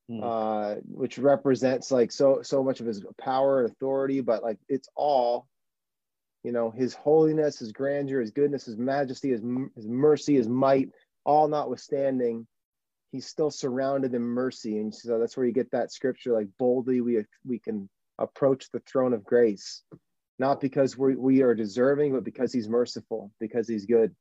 Hmm. 0.08 0.20
uh, 0.22 0.74
which 0.84 1.18
represents 1.18 1.90
like 1.90 2.12
so 2.12 2.42
so 2.42 2.62
much 2.62 2.78
of 2.80 2.86
his 2.86 3.04
power 3.20 3.60
and 3.60 3.72
authority, 3.72 4.20
but 4.20 4.44
like 4.44 4.58
it's 4.68 4.88
all, 4.94 5.48
you 6.44 6.52
know, 6.52 6.70
his 6.70 6.94
holiness, 6.94 7.58
his 7.58 7.72
grandeur, 7.72 8.20
his 8.20 8.30
goodness, 8.30 8.66
his 8.66 8.78
majesty, 8.78 9.30
his, 9.30 9.42
his 9.74 9.86
mercy, 9.88 10.36
his 10.36 10.48
might, 10.48 10.90
all 11.24 11.48
notwithstanding, 11.48 12.46
he's 13.10 13.26
still 13.26 13.50
surrounded 13.50 14.14
in 14.14 14.22
mercy, 14.22 14.78
and 14.78 14.94
so 14.94 15.18
that's 15.18 15.36
where 15.36 15.46
you 15.46 15.52
get 15.52 15.70
that 15.70 15.92
scripture 15.92 16.32
like 16.32 16.48
boldly 16.58 17.00
we 17.00 17.24
we 17.46 17.58
can 17.58 17.88
approach 18.18 18.70
the 18.70 18.80
throne 18.80 19.12
of 19.12 19.24
grace, 19.24 19.82
not 20.38 20.60
because 20.60 20.96
we 20.96 21.16
we 21.16 21.42
are 21.42 21.54
deserving, 21.54 22.12
but 22.12 22.24
because 22.24 22.52
he's 22.52 22.68
merciful, 22.68 23.32
because 23.40 23.68
he's 23.68 23.86
good. 23.86 24.14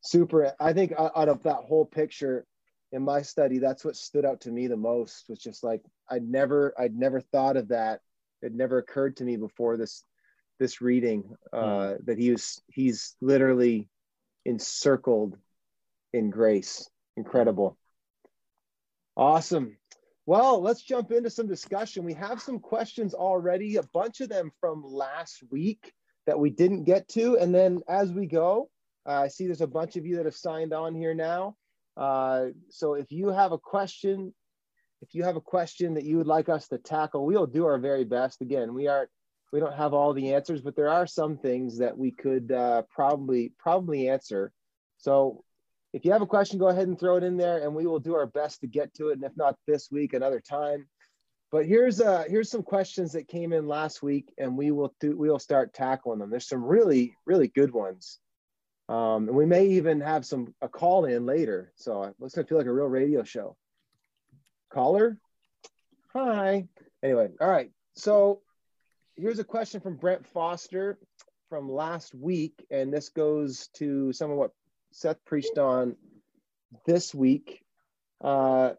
Super. 0.00 0.52
I 0.60 0.72
think 0.72 0.92
out 0.98 1.28
of 1.28 1.42
that 1.42 1.56
whole 1.56 1.84
picture 1.84 2.46
in 2.92 3.02
my 3.02 3.22
study, 3.22 3.58
that's 3.58 3.84
what 3.84 3.96
stood 3.96 4.24
out 4.24 4.40
to 4.42 4.50
me 4.50 4.66
the 4.66 4.76
most 4.76 5.28
was 5.28 5.38
just 5.38 5.64
like 5.64 5.82
I'd 6.10 6.28
never 6.28 6.74
I'd 6.78 6.94
never 6.94 7.20
thought 7.20 7.56
of 7.56 7.68
that. 7.68 8.00
It 8.42 8.54
never 8.54 8.78
occurred 8.78 9.16
to 9.16 9.24
me 9.24 9.36
before 9.36 9.76
this 9.76 10.04
this 10.58 10.80
reading 10.80 11.34
uh, 11.52 11.94
that 12.04 12.18
he 12.18 12.30
was 12.30 12.60
he's 12.68 13.16
literally 13.20 13.88
encircled 14.44 15.36
in 16.12 16.30
grace. 16.30 16.88
Incredible. 17.16 17.76
Awesome. 19.18 19.76
Well, 20.26 20.62
let's 20.62 20.82
jump 20.82 21.10
into 21.10 21.28
some 21.28 21.48
discussion. 21.48 22.04
We 22.04 22.14
have 22.14 22.40
some 22.40 22.60
questions 22.60 23.14
already, 23.14 23.74
a 23.74 23.82
bunch 23.82 24.20
of 24.20 24.28
them 24.28 24.52
from 24.60 24.84
last 24.84 25.42
week 25.50 25.92
that 26.26 26.38
we 26.38 26.50
didn't 26.50 26.84
get 26.84 27.08
to. 27.08 27.36
And 27.36 27.52
then 27.52 27.82
as 27.88 28.12
we 28.12 28.26
go, 28.26 28.70
uh, 29.04 29.22
I 29.22 29.28
see 29.28 29.46
there's 29.46 29.60
a 29.60 29.66
bunch 29.66 29.96
of 29.96 30.06
you 30.06 30.16
that 30.16 30.26
have 30.26 30.36
signed 30.36 30.72
on 30.72 30.94
here 30.94 31.14
now. 31.14 31.56
Uh, 31.96 32.48
so 32.70 32.94
if 32.94 33.10
you 33.10 33.30
have 33.30 33.50
a 33.50 33.58
question, 33.58 34.32
if 35.02 35.14
you 35.16 35.24
have 35.24 35.34
a 35.34 35.40
question 35.40 35.94
that 35.94 36.04
you 36.04 36.18
would 36.18 36.28
like 36.28 36.48
us 36.48 36.68
to 36.68 36.78
tackle, 36.78 37.26
we'll 37.26 37.46
do 37.46 37.66
our 37.66 37.78
very 37.78 38.04
best. 38.04 38.40
Again, 38.40 38.72
we 38.72 38.86
aren't, 38.86 39.10
we 39.52 39.58
don't 39.58 39.74
have 39.74 39.94
all 39.94 40.12
the 40.12 40.34
answers, 40.34 40.60
but 40.60 40.76
there 40.76 40.90
are 40.90 41.08
some 41.08 41.38
things 41.38 41.78
that 41.78 41.98
we 41.98 42.12
could 42.12 42.52
uh, 42.52 42.82
probably 42.94 43.52
probably 43.58 44.08
answer. 44.10 44.52
So 44.98 45.42
if 45.92 46.04
you 46.04 46.12
have 46.12 46.22
a 46.22 46.26
question, 46.26 46.58
go 46.58 46.68
ahead 46.68 46.88
and 46.88 46.98
throw 46.98 47.16
it 47.16 47.24
in 47.24 47.36
there, 47.36 47.62
and 47.62 47.74
we 47.74 47.86
will 47.86 47.98
do 47.98 48.14
our 48.14 48.26
best 48.26 48.60
to 48.60 48.66
get 48.66 48.92
to 48.94 49.08
it. 49.08 49.14
And 49.14 49.24
if 49.24 49.36
not 49.36 49.56
this 49.66 49.90
week, 49.90 50.12
another 50.12 50.40
time. 50.40 50.86
But 51.50 51.64
here's 51.64 52.00
uh 52.00 52.24
here's 52.28 52.50
some 52.50 52.62
questions 52.62 53.12
that 53.12 53.26
came 53.26 53.54
in 53.54 53.66
last 53.66 54.02
week, 54.02 54.30
and 54.36 54.56
we 54.56 54.70
will 54.70 54.94
do 55.00 55.16
we 55.16 55.30
will 55.30 55.38
start 55.38 55.72
tackling 55.72 56.18
them. 56.18 56.30
There's 56.30 56.48
some 56.48 56.62
really 56.62 57.16
really 57.24 57.48
good 57.48 57.72
ones. 57.72 58.18
Um, 58.88 59.28
and 59.28 59.36
we 59.36 59.46
may 59.46 59.66
even 59.66 60.00
have 60.00 60.26
some 60.26 60.54
a 60.60 60.68
call 60.68 61.06
in 61.06 61.24
later. 61.24 61.72
So 61.76 62.14
it's 62.20 62.34
gonna 62.34 62.46
feel 62.46 62.58
like 62.58 62.66
a 62.66 62.72
real 62.72 62.86
radio 62.86 63.22
show. 63.22 63.56
Caller, 64.70 65.16
hi. 66.12 66.68
Anyway, 67.02 67.30
all 67.40 67.48
right. 67.48 67.70
So 67.94 68.42
here's 69.16 69.38
a 69.38 69.44
question 69.44 69.80
from 69.80 69.96
Brent 69.96 70.26
Foster 70.26 70.98
from 71.48 71.70
last 71.70 72.14
week, 72.14 72.66
and 72.70 72.92
this 72.92 73.08
goes 73.08 73.68
to 73.76 74.12
some 74.12 74.30
of 74.30 74.36
what 74.36 74.52
Seth 74.98 75.24
preached 75.24 75.58
on 75.58 75.96
this 76.86 77.14
week. 77.14 77.62
Uh, 78.22 78.72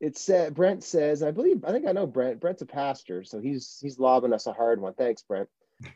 it 0.00 0.16
said 0.16 0.54
Brent 0.54 0.84
says, 0.84 1.22
I 1.22 1.32
believe 1.32 1.64
I 1.64 1.72
think 1.72 1.86
I 1.86 1.92
know 1.92 2.06
Brent. 2.06 2.40
Brent's 2.40 2.62
a 2.62 2.66
pastor, 2.66 3.24
so 3.24 3.40
he's 3.40 3.78
he's 3.82 3.98
lobbing 3.98 4.32
us 4.32 4.46
a 4.46 4.52
hard 4.52 4.80
one. 4.80 4.94
Thanks, 4.94 5.22
Brent. 5.22 5.48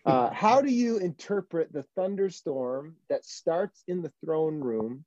Uh, 0.05 0.31
how 0.33 0.61
do 0.61 0.73
you 0.73 0.99
interpret 0.99 1.73
the 1.73 1.85
thunderstorm 1.95 2.97
that 3.09 3.25
starts 3.25 3.85
in 3.87 4.03
the 4.03 4.13
throne 4.25 4.61
room 4.61 5.05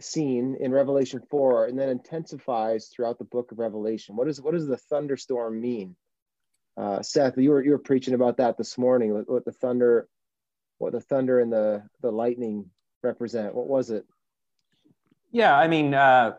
scene 0.00 0.56
in 0.60 0.72
Revelation 0.72 1.22
4 1.30 1.66
and 1.66 1.78
then 1.78 1.88
intensifies 1.88 2.88
throughout 2.88 3.18
the 3.18 3.24
book 3.24 3.52
of 3.52 3.58
Revelation? 3.58 4.16
What 4.16 4.28
is 4.28 4.40
what 4.40 4.52
does 4.52 4.66
the 4.66 4.76
thunderstorm 4.76 5.60
mean? 5.60 5.96
Uh, 6.76 7.00
Seth, 7.00 7.38
you 7.38 7.50
were 7.50 7.64
you 7.64 7.70
were 7.70 7.78
preaching 7.78 8.12
about 8.12 8.36
that 8.36 8.58
this 8.58 8.76
morning. 8.76 9.14
What, 9.14 9.30
what 9.30 9.44
the 9.46 9.52
thunder, 9.52 10.08
what 10.78 10.92
the 10.92 11.00
thunder 11.00 11.40
and 11.40 11.52
the 11.52 11.82
the 12.02 12.10
lightning 12.10 12.70
represent? 13.02 13.54
What 13.54 13.68
was 13.68 13.90
it? 13.90 14.04
Yeah, 15.32 15.56
I 15.56 15.68
mean, 15.68 15.94
uh, 15.94 16.36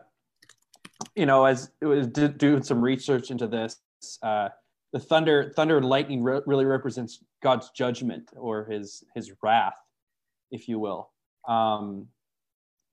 you 1.14 1.26
know, 1.26 1.44
as 1.44 1.70
it 1.80 1.86
was 1.86 2.06
do, 2.06 2.28
doing 2.28 2.62
some 2.62 2.80
research 2.80 3.30
into 3.30 3.46
this, 3.46 3.78
uh, 4.22 4.48
the 4.92 4.98
thunder, 4.98 5.52
thunder 5.54 5.76
and 5.76 5.86
lightning 5.86 6.22
re- 6.22 6.40
really 6.46 6.64
represents 6.64 7.22
God's 7.42 7.70
judgment 7.70 8.30
or 8.36 8.64
His 8.64 9.04
His 9.14 9.32
wrath, 9.42 9.76
if 10.50 10.68
you 10.68 10.78
will. 10.78 11.10
Um, 11.46 12.08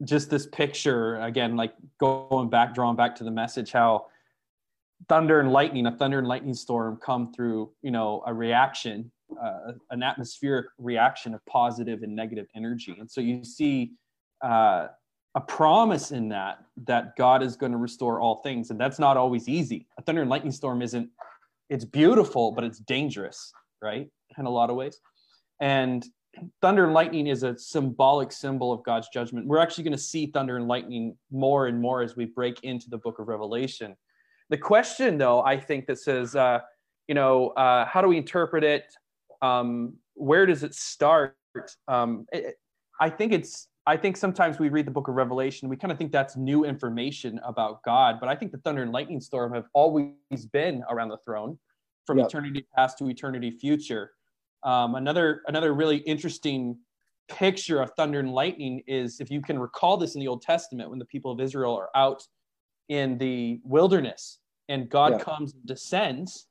just 0.03 0.29
this 0.29 0.45
picture 0.47 1.19
again, 1.21 1.55
like 1.55 1.73
going 1.99 2.49
back, 2.49 2.75
drawing 2.75 2.97
back 2.97 3.15
to 3.15 3.23
the 3.23 3.31
message, 3.31 3.71
how 3.71 4.07
thunder 5.07 5.39
and 5.39 5.51
lightning, 5.51 5.85
a 5.85 5.91
thunder 5.91 6.19
and 6.19 6.27
lightning 6.27 6.53
storm, 6.53 6.97
come 6.97 7.31
through, 7.31 7.71
you 7.81 7.91
know, 7.91 8.23
a 8.25 8.33
reaction 8.33 9.11
uh, 9.41 9.73
an 9.89 10.03
atmospheric 10.03 10.67
reaction 10.77 11.33
of 11.33 11.45
positive 11.45 12.03
and 12.03 12.15
negative 12.15 12.47
energy. 12.55 12.95
And 12.99 13.09
so 13.09 13.21
you 13.21 13.43
see 13.43 13.93
uh, 14.43 14.87
a 15.35 15.41
promise 15.41 16.11
in 16.11 16.29
that 16.29 16.59
that 16.85 17.15
God 17.17 17.43
is 17.43 17.55
going 17.55 17.71
to 17.71 17.77
restore 17.77 18.19
all 18.19 18.41
things, 18.41 18.69
and 18.69 18.79
that's 18.79 18.99
not 18.99 19.17
always 19.17 19.49
easy. 19.49 19.87
A 19.97 20.01
thunder 20.01 20.21
and 20.21 20.29
lightning 20.29 20.51
storm 20.51 20.81
isn't. 20.81 21.09
It's 21.69 21.85
beautiful, 21.85 22.51
but 22.51 22.63
it's 22.63 22.79
dangerous, 22.79 23.51
right? 23.81 24.07
In 24.37 24.45
a 24.45 24.49
lot 24.49 24.69
of 24.69 24.75
ways, 24.75 24.99
and 25.59 26.05
thunder 26.61 26.85
and 26.85 26.93
lightning 26.93 27.27
is 27.27 27.43
a 27.43 27.57
symbolic 27.57 28.31
symbol 28.31 28.71
of 28.71 28.83
God's 28.83 29.09
judgment. 29.09 29.47
We're 29.47 29.59
actually 29.59 29.85
going 29.85 29.97
to 29.97 30.03
see 30.03 30.27
thunder 30.27 30.57
and 30.57 30.67
lightning 30.67 31.17
more 31.31 31.67
and 31.67 31.81
more 31.81 32.01
as 32.01 32.15
we 32.15 32.25
break 32.25 32.63
into 32.63 32.89
the 32.89 32.97
book 32.97 33.19
of 33.19 33.27
Revelation. 33.27 33.95
The 34.49 34.57
question, 34.57 35.17
though, 35.17 35.41
I 35.43 35.59
think 35.59 35.87
that 35.87 35.97
says, 35.97 36.35
uh, 36.35 36.59
you 37.07 37.15
know, 37.15 37.49
uh, 37.49 37.85
how 37.85 38.01
do 38.01 38.07
we 38.07 38.17
interpret 38.17 38.63
it? 38.63 38.83
Um, 39.41 39.95
where 40.13 40.45
does 40.45 40.63
it 40.63 40.73
start? 40.73 41.35
Um, 41.87 42.25
it, 42.31 42.55
I 42.99 43.09
think 43.09 43.33
it's. 43.33 43.67
I 43.87 43.97
think 43.97 44.17
sometimes 44.17 44.57
we 44.57 44.69
read 44.69 44.87
the 44.87 44.91
book 44.91 45.09
of 45.09 45.13
Revelation, 45.13 45.69
we 45.69 45.77
kind 45.77 45.91
of 45.91 45.99
think 45.99 46.11
that's 46.11 46.35
new 46.35 46.65
information 46.65 47.39
about 47.45 47.83
God, 47.83 48.17
but 48.19 48.27
I 48.27 48.35
think 48.35 48.51
the 48.51 48.57
thunder 48.57 48.81
and 48.81 48.91
lightning 48.91 49.21
storm 49.21 49.53
have 49.53 49.65
always 49.73 50.47
been 50.51 50.83
around 50.89 51.09
the 51.09 51.19
throne 51.19 51.59
from 52.07 52.17
yep. 52.17 52.25
eternity 52.27 52.65
past 52.75 52.97
to 52.97 53.07
eternity 53.07 53.51
future. 53.51 54.11
Um, 54.63 54.95
another 54.95 55.43
another 55.47 55.75
really 55.75 55.97
interesting 55.97 56.79
picture 57.27 57.81
of 57.81 57.91
thunder 57.91 58.19
and 58.19 58.33
lightning 58.33 58.81
is 58.87 59.19
if 59.19 59.29
you 59.29 59.41
can 59.41 59.59
recall 59.59 59.97
this 59.97 60.15
in 60.15 60.21
the 60.21 60.27
Old 60.27 60.41
Testament 60.41 60.89
when 60.89 60.99
the 60.99 61.05
people 61.05 61.31
of 61.31 61.39
Israel 61.39 61.75
are 61.75 61.89
out 61.95 62.23
in 62.89 63.17
the 63.17 63.59
wilderness 63.63 64.39
and 64.69 64.89
God 64.89 65.13
yeah. 65.13 65.19
comes 65.19 65.53
and 65.53 65.65
descends 65.65 66.47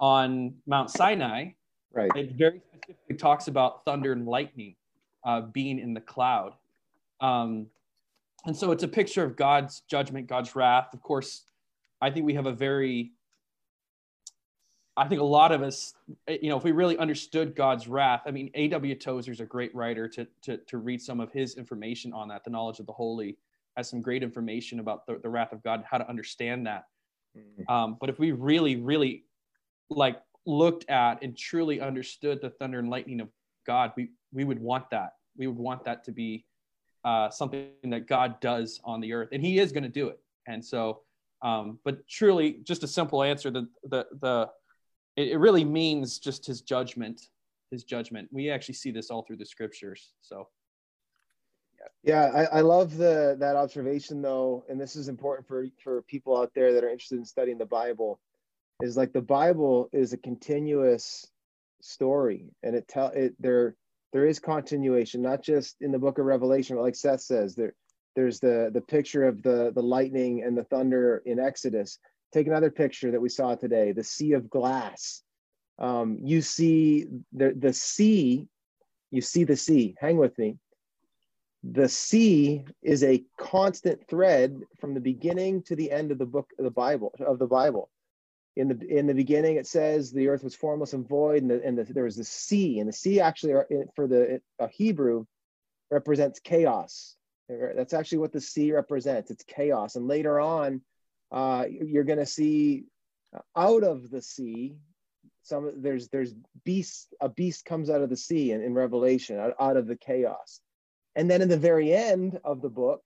on 0.00 0.54
Mount 0.66 0.90
Sinai. 0.90 1.50
Right. 1.94 2.10
It 2.14 2.32
very 2.32 2.60
specifically 2.72 3.16
talks 3.16 3.48
about 3.48 3.84
thunder 3.84 4.12
and 4.12 4.26
lightning 4.26 4.74
uh, 5.24 5.42
being 5.42 5.78
in 5.78 5.94
the 5.94 6.00
cloud. 6.00 6.54
Um, 7.20 7.66
and 8.46 8.56
so 8.56 8.72
it's 8.72 8.82
a 8.82 8.88
picture 8.88 9.24
of 9.24 9.36
God's 9.36 9.80
judgment, 9.88 10.26
God's 10.26 10.54
wrath. 10.54 10.88
Of 10.92 11.02
course, 11.02 11.44
I 12.00 12.10
think 12.10 12.26
we 12.26 12.34
have 12.34 12.46
a 12.46 12.52
very 12.52 13.12
I 14.96 15.08
think 15.08 15.20
a 15.20 15.24
lot 15.24 15.50
of 15.50 15.62
us, 15.62 15.94
you 16.28 16.48
know, 16.48 16.56
if 16.56 16.62
we 16.62 16.70
really 16.70 16.96
understood 16.98 17.56
God's 17.56 17.88
wrath, 17.88 18.22
I 18.26 18.30
mean, 18.30 18.50
A.W. 18.54 18.94
Tozer 18.94 19.32
is 19.32 19.40
a 19.40 19.44
great 19.44 19.74
writer 19.74 20.06
to, 20.08 20.26
to, 20.42 20.56
to 20.58 20.78
read 20.78 21.02
some 21.02 21.18
of 21.18 21.32
his 21.32 21.56
information 21.56 22.12
on 22.12 22.28
that. 22.28 22.44
The 22.44 22.50
knowledge 22.50 22.78
of 22.78 22.86
the 22.86 22.92
holy 22.92 23.36
has 23.76 23.90
some 23.90 24.00
great 24.00 24.22
information 24.22 24.78
about 24.78 25.04
the, 25.06 25.18
the 25.20 25.28
wrath 25.28 25.52
of 25.52 25.64
God, 25.64 25.80
and 25.80 25.84
how 25.84 25.98
to 25.98 26.08
understand 26.08 26.66
that. 26.68 26.84
Mm-hmm. 27.36 27.72
Um, 27.72 27.96
but 28.00 28.08
if 28.08 28.20
we 28.20 28.30
really, 28.30 28.76
really 28.76 29.24
like 29.90 30.20
looked 30.46 30.88
at 30.90 31.22
and 31.22 31.36
truly 31.36 31.80
understood 31.80 32.40
the 32.40 32.50
thunder 32.50 32.78
and 32.78 32.90
lightning 32.90 33.20
of 33.20 33.28
God, 33.66 33.92
we, 33.96 34.10
we 34.32 34.44
would 34.44 34.58
want 34.58 34.90
that. 34.90 35.14
We 35.36 35.46
would 35.46 35.56
want 35.56 35.84
that 35.84 36.04
to 36.04 36.12
be 36.12 36.44
uh, 37.04 37.30
something 37.30 37.68
that 37.84 38.06
God 38.06 38.40
does 38.40 38.80
on 38.84 39.00
the 39.00 39.12
earth, 39.12 39.30
and 39.32 39.42
He 39.42 39.58
is 39.58 39.72
going 39.72 39.82
to 39.82 39.88
do 39.88 40.08
it. 40.08 40.18
And 40.46 40.64
so, 40.64 41.00
um, 41.42 41.78
but 41.84 42.06
truly, 42.08 42.60
just 42.62 42.82
a 42.82 42.86
simple 42.86 43.22
answer: 43.22 43.50
the 43.50 43.68
the 43.84 44.06
the 44.20 44.48
it, 45.16 45.28
it 45.28 45.38
really 45.38 45.64
means 45.64 46.18
just 46.18 46.46
his 46.46 46.60
judgment 46.60 47.20
his 47.70 47.84
judgment 47.84 48.28
we 48.30 48.50
actually 48.50 48.74
see 48.74 48.90
this 48.90 49.10
all 49.10 49.22
through 49.22 49.36
the 49.36 49.46
scriptures 49.46 50.12
so 50.20 50.48
yeah, 52.02 52.30
I, 52.34 52.58
I, 52.58 52.60
love 52.60 52.96
the 52.96 53.36
that 53.40 53.56
observation 53.56 54.22
though, 54.22 54.64
and 54.68 54.80
this 54.80 54.96
is 54.96 55.08
important 55.08 55.46
for 55.46 55.66
for 55.82 56.02
people 56.02 56.36
out 56.36 56.52
there 56.54 56.72
that 56.72 56.84
are 56.84 56.88
interested 56.88 57.18
in 57.18 57.24
studying 57.24 57.58
the 57.58 57.66
Bible. 57.66 58.20
Is 58.82 58.96
like 58.96 59.12
the 59.12 59.22
Bible 59.22 59.88
is 59.92 60.12
a 60.12 60.18
continuous 60.18 61.26
story, 61.80 62.46
and 62.62 62.74
it 62.74 62.88
tell 62.88 63.08
it 63.08 63.34
there 63.38 63.76
there 64.12 64.26
is 64.26 64.38
continuation, 64.38 65.22
not 65.22 65.42
just 65.42 65.76
in 65.80 65.92
the 65.92 65.98
Book 65.98 66.18
of 66.18 66.26
Revelation, 66.26 66.76
but 66.76 66.82
like 66.82 66.96
Seth 66.96 67.20
says, 67.20 67.54
there 67.54 67.74
there's 68.16 68.40
the 68.40 68.70
the 68.72 68.80
picture 68.80 69.24
of 69.24 69.42
the 69.42 69.72
the 69.74 69.82
lightning 69.82 70.42
and 70.42 70.56
the 70.56 70.64
thunder 70.64 71.22
in 71.24 71.38
Exodus, 71.38 71.98
Take 72.34 72.48
another 72.48 72.72
picture 72.72 73.12
that 73.12 73.20
we 73.20 73.28
saw 73.28 73.54
today, 73.54 73.92
the 73.92 74.02
sea 74.02 74.32
of 74.32 74.50
glass. 74.50 75.22
Um, 75.78 76.18
you 76.20 76.42
see 76.42 77.06
the, 77.32 77.54
the 77.56 77.72
sea, 77.72 78.48
you 79.12 79.20
see 79.20 79.44
the 79.44 79.56
sea, 79.56 79.94
hang 80.00 80.16
with 80.16 80.36
me. 80.36 80.58
The 81.62 81.88
sea 81.88 82.64
is 82.82 83.04
a 83.04 83.22
constant 83.38 84.08
thread 84.08 84.60
from 84.80 84.94
the 84.94 85.00
beginning 85.00 85.62
to 85.62 85.76
the 85.76 85.92
end 85.92 86.10
of 86.10 86.18
the 86.18 86.26
book 86.26 86.50
of 86.58 86.64
the 86.64 86.72
Bible 86.72 87.14
of 87.24 87.38
the 87.38 87.46
Bible. 87.46 87.88
In 88.56 88.68
the 88.68 88.86
in 88.86 89.06
the 89.06 89.14
beginning, 89.14 89.56
it 89.56 89.66
says 89.66 90.12
the 90.12 90.28
earth 90.28 90.44
was 90.44 90.54
formless 90.54 90.92
and 90.92 91.08
void, 91.08 91.42
and, 91.42 91.50
the, 91.50 91.64
and 91.64 91.76
the, 91.76 91.84
there 91.92 92.04
was 92.04 92.16
the 92.16 92.24
sea, 92.24 92.78
and 92.78 92.88
the 92.88 92.92
sea 92.92 93.20
actually 93.20 93.54
for 93.96 94.06
the 94.06 94.40
Hebrew 94.70 95.24
represents 95.90 96.38
chaos. 96.38 97.16
That's 97.48 97.92
actually 97.92 98.18
what 98.18 98.32
the 98.32 98.40
sea 98.40 98.72
represents. 98.72 99.30
It's 99.30 99.44
chaos. 99.44 99.96
And 99.96 100.06
later 100.06 100.40
on, 100.40 100.82
uh, 101.32 101.66
you're 101.68 102.04
going 102.04 102.20
to 102.20 102.26
see 102.26 102.84
out 103.56 103.82
of 103.82 104.10
the 104.10 104.22
sea 104.22 104.76
some 105.42 105.72
there's 105.76 106.08
there's 106.08 106.34
beast 106.64 107.14
a 107.20 107.28
beast 107.28 107.64
comes 107.64 107.90
out 107.90 108.00
of 108.00 108.10
the 108.10 108.16
sea 108.16 108.52
in, 108.52 108.62
in 108.62 108.74
revelation 108.74 109.38
out, 109.38 109.54
out 109.60 109.76
of 109.76 109.86
the 109.86 109.96
chaos 109.96 110.60
and 111.16 111.30
then 111.30 111.42
in 111.42 111.48
the 111.48 111.56
very 111.56 111.92
end 111.92 112.38
of 112.44 112.62
the 112.62 112.68
book 112.68 113.02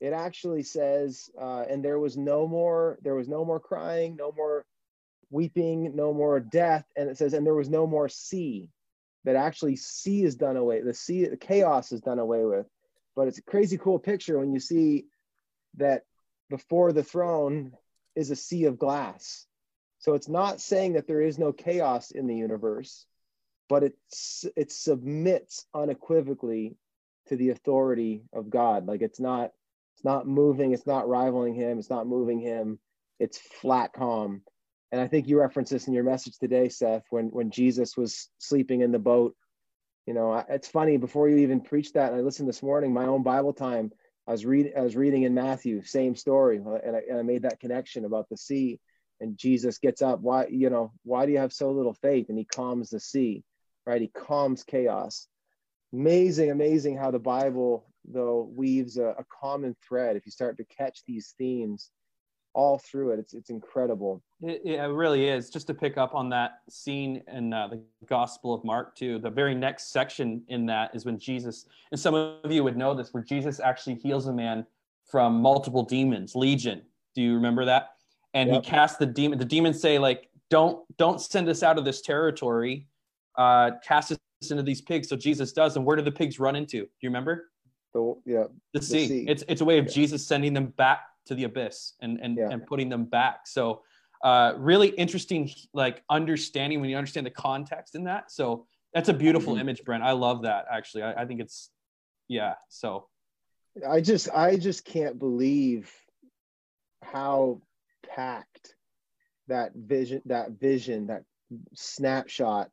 it 0.00 0.12
actually 0.12 0.62
says 0.62 1.30
uh, 1.40 1.64
and 1.68 1.84
there 1.84 1.98
was 1.98 2.16
no 2.16 2.46
more 2.46 2.98
there 3.02 3.14
was 3.14 3.28
no 3.28 3.44
more 3.44 3.60
crying 3.60 4.16
no 4.16 4.32
more 4.36 4.64
weeping 5.30 5.94
no 5.96 6.12
more 6.12 6.38
death 6.38 6.84
and 6.96 7.08
it 7.08 7.16
says 7.18 7.32
and 7.32 7.46
there 7.46 7.54
was 7.54 7.68
no 7.68 7.86
more 7.86 8.08
sea 8.08 8.68
that 9.24 9.36
actually 9.36 9.74
sea 9.74 10.22
is 10.22 10.36
done 10.36 10.56
away 10.56 10.80
the 10.82 10.94
sea 10.94 11.26
the 11.26 11.36
chaos 11.36 11.90
is 11.90 12.00
done 12.00 12.18
away 12.18 12.44
with 12.44 12.66
but 13.16 13.28
it's 13.28 13.38
a 13.38 13.42
crazy 13.42 13.78
cool 13.78 13.98
picture 13.98 14.38
when 14.38 14.52
you 14.52 14.60
see 14.60 15.06
that 15.78 16.02
before 16.50 16.92
the 16.92 17.02
throne 17.02 17.72
is 18.14 18.30
a 18.30 18.36
sea 18.36 18.64
of 18.64 18.78
glass. 18.78 19.46
So 19.98 20.14
it's 20.14 20.28
not 20.28 20.60
saying 20.60 20.92
that 20.92 21.06
there 21.06 21.22
is 21.22 21.38
no 21.38 21.52
chaos 21.52 22.10
in 22.10 22.26
the 22.26 22.36
universe, 22.36 23.06
but 23.68 23.82
it's 23.82 24.44
it 24.54 24.70
submits 24.70 25.66
unequivocally 25.74 26.76
to 27.28 27.36
the 27.36 27.50
authority 27.50 28.22
of 28.32 28.50
God. 28.50 28.86
Like 28.86 29.02
it's 29.02 29.18
not 29.18 29.52
it's 29.96 30.04
not 30.04 30.28
moving, 30.28 30.72
it's 30.72 30.86
not 30.86 31.08
rivaling 31.08 31.54
him, 31.54 31.78
it's 31.78 31.90
not 31.90 32.06
moving 32.06 32.38
him. 32.38 32.78
It's 33.18 33.38
flat 33.38 33.94
calm. 33.94 34.42
And 34.92 35.00
I 35.00 35.08
think 35.08 35.26
you 35.26 35.40
referenced 35.40 35.72
this 35.72 35.88
in 35.88 35.94
your 35.94 36.04
message 36.04 36.36
today, 36.38 36.68
Seth, 36.68 37.04
when 37.08 37.28
when 37.28 37.50
Jesus 37.50 37.96
was 37.96 38.28
sleeping 38.38 38.82
in 38.82 38.92
the 38.92 38.98
boat. 38.98 39.34
You 40.06 40.12
know, 40.14 40.44
it's 40.48 40.68
funny 40.68 40.98
before 40.98 41.28
you 41.28 41.38
even 41.38 41.62
preached 41.62 41.94
that. 41.94 42.12
I 42.12 42.20
listened 42.20 42.48
this 42.48 42.62
morning, 42.62 42.92
my 42.92 43.06
own 43.06 43.22
Bible 43.22 43.54
time 43.54 43.90
I 44.26 44.32
was 44.32 44.44
reading 44.44 44.72
I 44.76 44.80
was 44.80 44.96
reading 44.96 45.22
in 45.22 45.34
Matthew, 45.34 45.82
same 45.82 46.14
story, 46.14 46.56
and 46.56 46.96
I, 46.96 47.00
and 47.08 47.18
I 47.18 47.22
made 47.22 47.42
that 47.42 47.60
connection 47.60 48.04
about 48.04 48.28
the 48.28 48.36
sea. 48.36 48.80
And 49.20 49.38
Jesus 49.38 49.78
gets 49.78 50.02
up. 50.02 50.20
Why, 50.20 50.46
you 50.50 50.68
know, 50.68 50.92
why 51.04 51.24
do 51.24 51.32
you 51.32 51.38
have 51.38 51.52
so 51.52 51.70
little 51.70 51.94
faith? 51.94 52.26
And 52.28 52.36
he 52.36 52.44
calms 52.44 52.90
the 52.90 53.00
sea, 53.00 53.44
right? 53.86 54.02
He 54.02 54.08
calms 54.08 54.62
chaos. 54.62 55.26
Amazing, 55.92 56.50
amazing 56.50 56.98
how 56.98 57.12
the 57.12 57.18
Bible 57.18 57.86
though 58.12 58.50
weaves 58.54 58.96
a, 58.96 59.14
a 59.18 59.24
common 59.40 59.74
thread. 59.86 60.16
If 60.16 60.26
you 60.26 60.32
start 60.32 60.56
to 60.58 60.64
catch 60.64 61.00
these 61.06 61.34
themes 61.38 61.90
all 62.56 62.78
through 62.78 63.10
it. 63.10 63.18
It's 63.18 63.34
it's 63.34 63.50
incredible. 63.50 64.22
It, 64.40 64.62
it, 64.64 64.80
really 64.80 65.28
is. 65.28 65.50
Just 65.50 65.66
to 65.68 65.74
pick 65.74 65.98
up 65.98 66.14
on 66.14 66.30
that 66.30 66.60
scene 66.70 67.22
in 67.32 67.52
uh, 67.52 67.68
the 67.68 67.82
Gospel 68.06 68.54
of 68.54 68.64
Mark 68.64 68.96
too. 68.96 69.18
The 69.18 69.30
very 69.30 69.54
next 69.54 69.92
section 69.92 70.42
in 70.48 70.64
that 70.66 70.90
is 70.94 71.04
when 71.04 71.18
Jesus, 71.18 71.66
and 71.92 72.00
some 72.00 72.14
of 72.14 72.50
you 72.50 72.64
would 72.64 72.76
know 72.76 72.94
this, 72.94 73.12
where 73.12 73.22
Jesus 73.22 73.60
actually 73.60 73.96
heals 73.96 74.26
a 74.26 74.32
man 74.32 74.66
from 75.04 75.40
multiple 75.40 75.84
demons, 75.84 76.34
legion. 76.34 76.82
Do 77.14 77.20
you 77.20 77.34
remember 77.34 77.66
that? 77.66 77.90
And 78.32 78.50
yep. 78.50 78.64
he 78.64 78.70
casts 78.70 78.96
the 78.96 79.06
demon. 79.06 79.38
The 79.38 79.44
demons 79.44 79.80
say 79.80 79.98
like, 79.98 80.30
"Don't 80.48 80.82
don't 80.96 81.20
send 81.20 81.48
us 81.50 81.62
out 81.62 81.78
of 81.78 81.84
this 81.84 82.00
territory. 82.00 82.86
Uh, 83.36 83.72
cast 83.86 84.12
us 84.12 84.18
into 84.50 84.62
these 84.62 84.80
pigs." 84.80 85.10
So 85.10 85.16
Jesus 85.16 85.52
does. 85.52 85.76
And 85.76 85.84
where 85.84 85.96
do 85.96 86.02
the 86.02 86.10
pigs 86.10 86.40
run 86.40 86.56
into? 86.56 86.78
Do 86.78 86.86
you 87.02 87.10
remember? 87.10 87.50
The 87.96 88.32
yeah. 88.32 88.44
The, 88.74 88.80
the 88.80 88.84
sea. 88.84 89.08
sea. 89.08 89.24
It's 89.26 89.42
it's 89.48 89.62
a 89.62 89.64
way 89.64 89.78
of 89.78 89.86
yeah. 89.86 89.92
Jesus 89.92 90.26
sending 90.26 90.52
them 90.52 90.66
back 90.76 91.00
to 91.26 91.34
the 91.34 91.44
abyss 91.44 91.94
and 92.00 92.18
and, 92.20 92.36
yeah. 92.36 92.48
and 92.50 92.66
putting 92.66 92.88
them 92.88 93.04
back 93.04 93.46
so 93.46 93.82
uh, 94.24 94.54
really 94.56 94.88
interesting 94.88 95.50
like 95.74 96.02
understanding 96.10 96.80
when 96.80 96.90
you 96.90 96.96
understand 96.96 97.26
the 97.26 97.30
context 97.30 97.94
in 97.94 98.04
that 98.04 98.30
so 98.30 98.66
that's 98.94 99.08
a 99.08 99.14
beautiful 99.14 99.52
mm-hmm. 99.52 99.62
image 99.62 99.84
brent 99.84 100.02
i 100.02 100.12
love 100.12 100.42
that 100.42 100.66
actually 100.70 101.02
I, 101.02 101.22
I 101.22 101.26
think 101.26 101.40
it's 101.40 101.70
yeah 102.28 102.54
so 102.68 103.08
i 103.86 104.00
just 104.00 104.30
i 104.30 104.56
just 104.56 104.84
can't 104.84 105.18
believe 105.18 105.92
how 107.02 107.60
packed 108.08 108.74
that 109.48 109.72
vision 109.74 110.22
that 110.26 110.52
vision 110.52 111.08
that 111.08 111.24
snapshot 111.74 112.70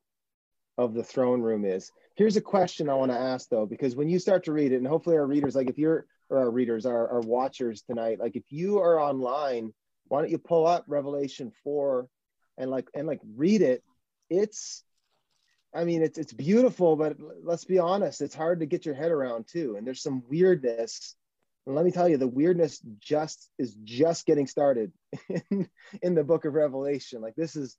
of 0.78 0.94
the 0.94 1.04
throne 1.04 1.42
room 1.42 1.66
is 1.66 1.92
here's 2.16 2.38
a 2.38 2.42
question 2.42 2.90
i 2.90 2.94
want 2.94 3.12
to 3.12 3.18
ask 3.18 3.50
though 3.50 3.66
because 3.66 3.96
when 3.96 4.10
you 4.10 4.20
start 4.20 4.44
to 4.46 4.54
read 4.54 4.72
it 4.72 4.78
and 4.78 4.88
hopefully 4.88 5.16
our 5.16 5.26
readers 5.26 5.56
like 5.56 5.70
if 5.70 5.78
you're 5.78 6.06
or 6.34 6.40
our 6.40 6.50
readers, 6.50 6.86
our, 6.86 7.08
our 7.10 7.22
watchers 7.22 7.84
tonight, 7.84 8.20
like 8.20 8.36
if 8.36 8.44
you 8.50 8.80
are 8.80 9.00
online, 9.00 9.72
why 10.08 10.22
don't 10.22 10.32
you 10.32 10.40
pull 10.40 10.66
up 10.66 10.84
Revelation 10.88 11.52
4 11.64 12.08
and 12.58 12.72
like 12.72 12.88
and 12.94 13.08
like 13.08 13.20
read 13.36 13.62
it? 13.62 13.84
It's 14.30 14.84
I 15.76 15.86
mean, 15.86 16.02
it's 16.02 16.18
it's 16.18 16.34
beautiful, 16.34 16.96
but 16.96 17.18
let's 17.44 17.66
be 17.66 17.80
honest, 17.80 18.22
it's 18.22 18.36
hard 18.36 18.60
to 18.60 18.66
get 18.66 18.86
your 18.86 18.96
head 18.96 19.12
around 19.12 19.48
too. 19.48 19.76
And 19.78 19.86
there's 19.86 20.02
some 20.02 20.24
weirdness. 20.28 21.16
And 21.66 21.76
let 21.76 21.86
me 21.86 21.92
tell 21.92 22.10
you, 22.10 22.18
the 22.18 22.28
weirdness 22.28 22.82
just 23.00 23.50
is 23.58 23.76
just 23.84 24.26
getting 24.26 24.48
started 24.48 24.92
in, 25.50 25.70
in 26.02 26.16
the 26.16 26.24
book 26.24 26.46
of 26.46 26.54
Revelation. 26.54 27.22
Like 27.22 27.36
this 27.36 27.56
is, 27.56 27.78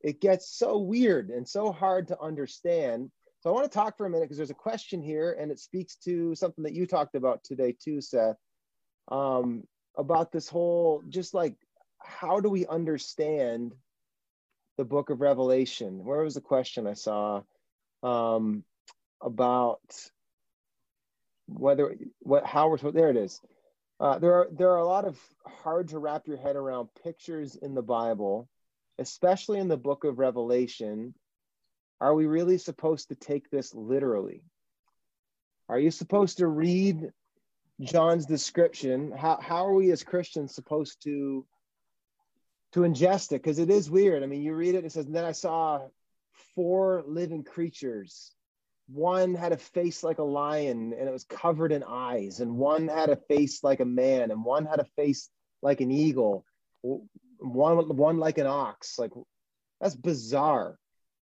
it 0.00 0.20
gets 0.20 0.56
so 0.56 0.78
weird 0.78 1.30
and 1.30 1.46
so 1.46 1.70
hard 1.72 2.08
to 2.08 2.20
understand. 2.20 3.10
So 3.46 3.52
I 3.52 3.54
want 3.54 3.70
to 3.70 3.78
talk 3.78 3.96
for 3.96 4.06
a 4.06 4.10
minute 4.10 4.24
because 4.24 4.38
there's 4.38 4.50
a 4.50 4.54
question 4.54 5.00
here, 5.00 5.36
and 5.38 5.52
it 5.52 5.60
speaks 5.60 5.94
to 5.98 6.34
something 6.34 6.64
that 6.64 6.72
you 6.72 6.84
talked 6.84 7.14
about 7.14 7.44
today 7.44 7.76
too, 7.80 8.00
Seth, 8.00 8.34
um, 9.06 9.62
about 9.96 10.32
this 10.32 10.48
whole 10.48 11.04
just 11.08 11.32
like 11.32 11.54
how 12.00 12.40
do 12.40 12.50
we 12.50 12.66
understand 12.66 13.72
the 14.78 14.84
book 14.84 15.10
of 15.10 15.20
Revelation. 15.20 16.04
Where 16.04 16.24
was 16.24 16.34
the 16.34 16.40
question 16.40 16.88
I 16.88 16.94
saw 16.94 17.42
um, 18.02 18.64
about 19.22 19.94
whether 21.46 21.94
what 22.18 22.44
how 22.44 22.68
we're 22.68 22.90
there 22.90 23.10
it 23.10 23.16
is. 23.16 23.40
Uh, 24.00 24.18
there 24.18 24.34
are 24.34 24.48
there 24.50 24.70
are 24.70 24.78
a 24.78 24.88
lot 24.88 25.04
of 25.04 25.20
hard 25.46 25.90
to 25.90 26.00
wrap 26.00 26.26
your 26.26 26.36
head 26.36 26.56
around 26.56 26.88
pictures 27.04 27.54
in 27.54 27.76
the 27.76 27.82
Bible, 27.82 28.48
especially 28.98 29.60
in 29.60 29.68
the 29.68 29.76
book 29.76 30.02
of 30.02 30.18
Revelation. 30.18 31.14
Are 32.00 32.14
we 32.14 32.26
really 32.26 32.58
supposed 32.58 33.08
to 33.08 33.14
take 33.14 33.50
this 33.50 33.74
literally? 33.74 34.42
Are 35.68 35.78
you 35.78 35.90
supposed 35.90 36.38
to 36.38 36.46
read 36.46 37.10
John's 37.80 38.26
description? 38.26 39.12
How 39.12 39.38
how 39.40 39.66
are 39.66 39.74
we 39.74 39.90
as 39.90 40.02
Christians 40.02 40.54
supposed 40.54 41.02
to 41.04 41.46
to 42.72 42.80
ingest 42.80 43.32
it 43.32 43.42
because 43.42 43.58
it 43.58 43.70
is 43.70 43.90
weird. 43.90 44.22
I 44.22 44.26
mean, 44.26 44.42
you 44.42 44.54
read 44.54 44.74
it 44.74 44.84
it 44.84 44.92
says, 44.92 45.06
then 45.06 45.24
I 45.24 45.32
saw 45.32 45.88
four 46.54 47.02
living 47.06 47.42
creatures. 47.42 48.32
One 48.88 49.34
had 49.34 49.52
a 49.52 49.56
face 49.56 50.04
like 50.04 50.18
a 50.18 50.24
lion 50.24 50.92
and 50.92 51.08
it 51.08 51.12
was 51.12 51.24
covered 51.24 51.72
in 51.72 51.82
eyes, 51.82 52.40
and 52.40 52.56
one 52.56 52.88
had 52.88 53.08
a 53.08 53.16
face 53.16 53.64
like 53.64 53.80
a 53.80 53.84
man, 53.84 54.30
and 54.30 54.44
one 54.44 54.66
had 54.66 54.78
a 54.78 54.86
face 54.96 55.28
like 55.62 55.80
an 55.80 55.90
eagle, 55.90 56.44
one 56.82 57.96
one 57.96 58.18
like 58.18 58.38
an 58.38 58.46
ox. 58.46 58.98
Like 58.98 59.12
that's 59.80 59.96
bizarre. 59.96 60.78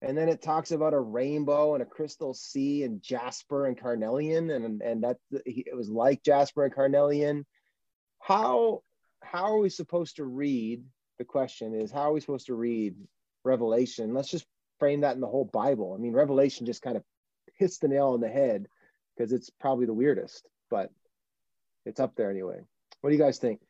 And 0.02 0.16
then 0.16 0.28
it 0.28 0.40
talks 0.40 0.70
about 0.70 0.94
a 0.94 1.00
rainbow 1.00 1.74
and 1.74 1.82
a 1.82 1.86
crystal 1.86 2.32
sea 2.32 2.84
and 2.84 3.02
jasper 3.02 3.66
and 3.66 3.78
carnelian, 3.78 4.50
and 4.50 4.80
and 4.80 5.04
that 5.04 5.18
it 5.30 5.76
was 5.76 5.90
like 5.90 6.22
jasper 6.22 6.64
and 6.64 6.74
carnelian. 6.74 7.44
How 8.18 8.82
how 9.22 9.44
are 9.44 9.58
we 9.58 9.68
supposed 9.68 10.16
to 10.16 10.24
read 10.24 10.82
the 11.18 11.24
question 11.24 11.74
is 11.74 11.92
how 11.92 12.02
are 12.02 12.12
we 12.12 12.20
supposed 12.20 12.46
to 12.46 12.54
read 12.54 12.94
Revelation? 13.44 14.14
Let's 14.14 14.30
just 14.30 14.46
frame 14.78 15.02
that 15.02 15.14
in 15.14 15.20
the 15.20 15.26
whole 15.26 15.44
Bible. 15.44 15.94
I 15.94 16.00
mean, 16.00 16.14
Revelation 16.14 16.64
just 16.64 16.82
kind 16.82 16.96
of 16.96 17.04
hits 17.56 17.78
the 17.78 17.88
nail 17.88 18.08
on 18.08 18.20
the 18.20 18.28
head 18.28 18.66
because 19.16 19.32
it's 19.32 19.50
probably 19.50 19.84
the 19.84 19.92
weirdest, 19.92 20.48
but 20.70 20.90
it's 21.84 22.00
up 22.00 22.16
there 22.16 22.30
anyway. 22.30 22.60
What 23.00 23.10
do 23.10 23.16
you 23.16 23.22
guys 23.22 23.38
think? 23.38 23.60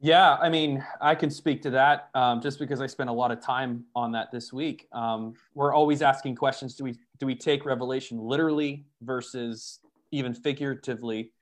Yeah, 0.00 0.36
I 0.36 0.50
mean, 0.50 0.84
I 1.00 1.14
can 1.14 1.30
speak 1.30 1.62
to 1.62 1.70
that 1.70 2.10
um, 2.14 2.42
just 2.42 2.58
because 2.58 2.80
I 2.80 2.86
spent 2.86 3.08
a 3.08 3.12
lot 3.12 3.30
of 3.30 3.40
time 3.40 3.84
on 3.94 4.12
that 4.12 4.30
this 4.30 4.52
week. 4.52 4.88
Um, 4.92 5.34
we're 5.54 5.72
always 5.74 6.02
asking 6.02 6.36
questions: 6.36 6.74
Do 6.74 6.84
we 6.84 6.94
do 7.18 7.26
we 7.26 7.34
take 7.34 7.64
Revelation 7.64 8.18
literally 8.18 8.84
versus 9.00 9.80
even 10.10 10.34
figuratively? 10.34 11.32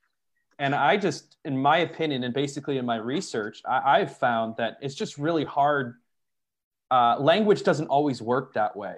and 0.58 0.74
I 0.74 0.96
just, 0.96 1.36
in 1.44 1.60
my 1.60 1.78
opinion, 1.78 2.24
and 2.24 2.32
basically 2.32 2.78
in 2.78 2.86
my 2.86 2.96
research, 2.96 3.60
I, 3.68 3.98
have 3.98 4.16
found 4.16 4.56
that 4.58 4.78
it's 4.80 4.94
just 4.94 5.18
really 5.18 5.44
hard. 5.44 5.96
Uh, 6.90 7.16
language 7.18 7.64
doesn't 7.64 7.88
always 7.88 8.22
work 8.22 8.54
that 8.54 8.76
way. 8.76 8.96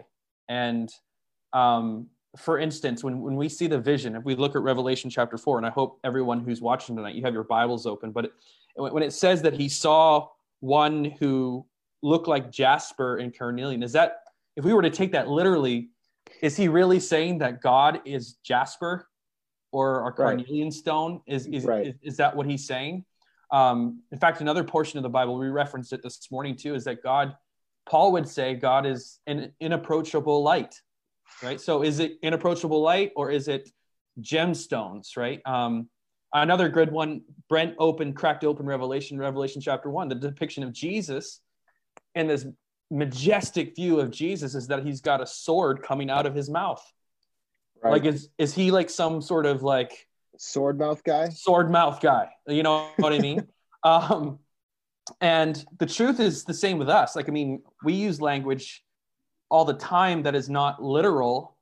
And 0.48 0.92
um, 1.52 2.08
for 2.36 2.58
instance, 2.58 3.02
when, 3.02 3.20
when 3.20 3.36
we 3.36 3.48
see 3.48 3.66
the 3.66 3.78
vision, 3.78 4.16
if 4.16 4.24
we 4.24 4.34
look 4.34 4.54
at 4.54 4.62
Revelation 4.62 5.08
chapter 5.08 5.38
four, 5.38 5.56
and 5.56 5.66
I 5.66 5.70
hope 5.70 5.98
everyone 6.04 6.40
who's 6.40 6.60
watching 6.60 6.94
tonight, 6.94 7.14
you 7.14 7.22
have 7.22 7.32
your 7.32 7.44
Bibles 7.44 7.86
open, 7.86 8.12
but 8.12 8.26
it, 8.26 8.32
when 8.76 9.02
it 9.02 9.12
says 9.12 9.42
that 9.42 9.54
he 9.54 9.68
saw 9.68 10.28
one 10.60 11.04
who 11.04 11.66
looked 12.02 12.28
like 12.28 12.50
Jasper 12.50 13.16
and 13.16 13.36
carnelian, 13.36 13.82
is 13.82 13.92
that, 13.92 14.18
if 14.56 14.64
we 14.64 14.72
were 14.72 14.82
to 14.82 14.90
take 14.90 15.12
that 15.12 15.28
literally, 15.28 15.90
is 16.42 16.56
he 16.56 16.68
really 16.68 17.00
saying 17.00 17.38
that 17.38 17.60
God 17.60 18.00
is 18.04 18.34
Jasper 18.44 19.08
or 19.72 20.08
a 20.08 20.12
carnelian 20.12 20.68
right. 20.68 20.72
stone. 20.72 21.20
Is 21.26 21.46
is, 21.46 21.64
right. 21.64 21.88
is, 21.88 21.94
is 22.02 22.16
that 22.16 22.34
what 22.34 22.46
he's 22.46 22.66
saying? 22.66 23.04
Um, 23.50 24.02
in 24.10 24.18
fact, 24.18 24.40
another 24.40 24.64
portion 24.64 24.98
of 24.98 25.02
the 25.02 25.08
Bible 25.08 25.38
we 25.38 25.48
referenced 25.48 25.92
it 25.92 26.02
this 26.02 26.30
morning 26.30 26.56
too 26.56 26.74
is 26.74 26.84
that 26.84 27.02
God, 27.02 27.36
Paul 27.88 28.12
would 28.12 28.28
say 28.28 28.54
God 28.54 28.86
is 28.86 29.20
an 29.26 29.52
inapproachable 29.60 30.42
light, 30.42 30.80
right? 31.42 31.60
So 31.60 31.82
is 31.82 32.00
it 32.00 32.18
inapproachable 32.22 32.80
light 32.80 33.12
or 33.16 33.30
is 33.30 33.48
it 33.48 33.70
gemstones, 34.20 35.16
right? 35.16 35.40
Um, 35.44 35.88
another 36.32 36.68
good 36.68 36.90
one, 36.90 37.22
Brent 37.48 37.74
opened, 37.78 38.16
cracked 38.16 38.44
open 38.44 38.66
Revelation, 38.66 39.18
Revelation 39.18 39.60
chapter 39.60 39.90
one, 39.90 40.08
the 40.08 40.14
depiction 40.14 40.62
of 40.62 40.72
Jesus 40.72 41.40
and 42.14 42.28
this 42.28 42.46
majestic 42.90 43.74
view 43.76 44.00
of 44.00 44.10
Jesus 44.10 44.54
is 44.54 44.66
that 44.68 44.84
he's 44.84 45.00
got 45.00 45.20
a 45.20 45.26
sword 45.26 45.82
coming 45.82 46.10
out 46.10 46.26
of 46.26 46.34
his 46.34 46.48
mouth. 46.48 46.82
Right. 47.82 47.92
Like 47.92 48.04
is 48.04 48.28
is 48.38 48.54
he 48.54 48.70
like 48.70 48.90
some 48.90 49.20
sort 49.20 49.46
of 49.46 49.62
like 49.62 50.08
sword 50.38 50.78
mouth 50.78 51.04
guy? 51.04 51.28
Sword 51.28 51.70
mouth 51.70 52.00
guy. 52.00 52.30
You 52.46 52.62
know 52.62 52.88
what 52.96 53.12
I 53.12 53.18
mean? 53.18 53.46
um, 53.84 54.38
and 55.20 55.64
the 55.78 55.86
truth 55.86 56.20
is 56.20 56.44
the 56.44 56.54
same 56.54 56.78
with 56.78 56.88
us. 56.88 57.14
Like 57.16 57.28
I 57.28 57.32
mean, 57.32 57.62
we 57.84 57.92
use 57.92 58.20
language 58.20 58.82
all 59.50 59.64
the 59.64 59.74
time 59.74 60.22
that 60.24 60.34
is 60.34 60.48
not 60.48 60.82
literal. 60.82 61.55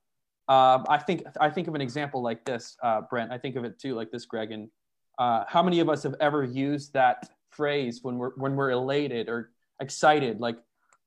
Uh, 0.48 0.84
I 0.88 0.98
think 0.98 1.24
I 1.40 1.48
think 1.50 1.68
of 1.68 1.74
an 1.74 1.80
example 1.80 2.22
like 2.22 2.44
this, 2.44 2.76
uh, 2.82 3.02
Brent. 3.02 3.32
I 3.32 3.38
think 3.38 3.56
of 3.56 3.64
it 3.64 3.78
too, 3.78 3.94
like 3.94 4.10
this, 4.10 4.26
Greg. 4.26 4.52
And 4.52 4.68
uh, 5.18 5.44
how 5.48 5.62
many 5.62 5.80
of 5.80 5.88
us 5.88 6.02
have 6.02 6.14
ever 6.20 6.44
used 6.44 6.92
that 6.92 7.30
phrase 7.50 8.00
when 8.02 8.18
we're 8.18 8.32
when 8.36 8.54
we're 8.56 8.70
elated 8.70 9.28
or 9.28 9.50
excited? 9.80 10.40
Like 10.40 10.58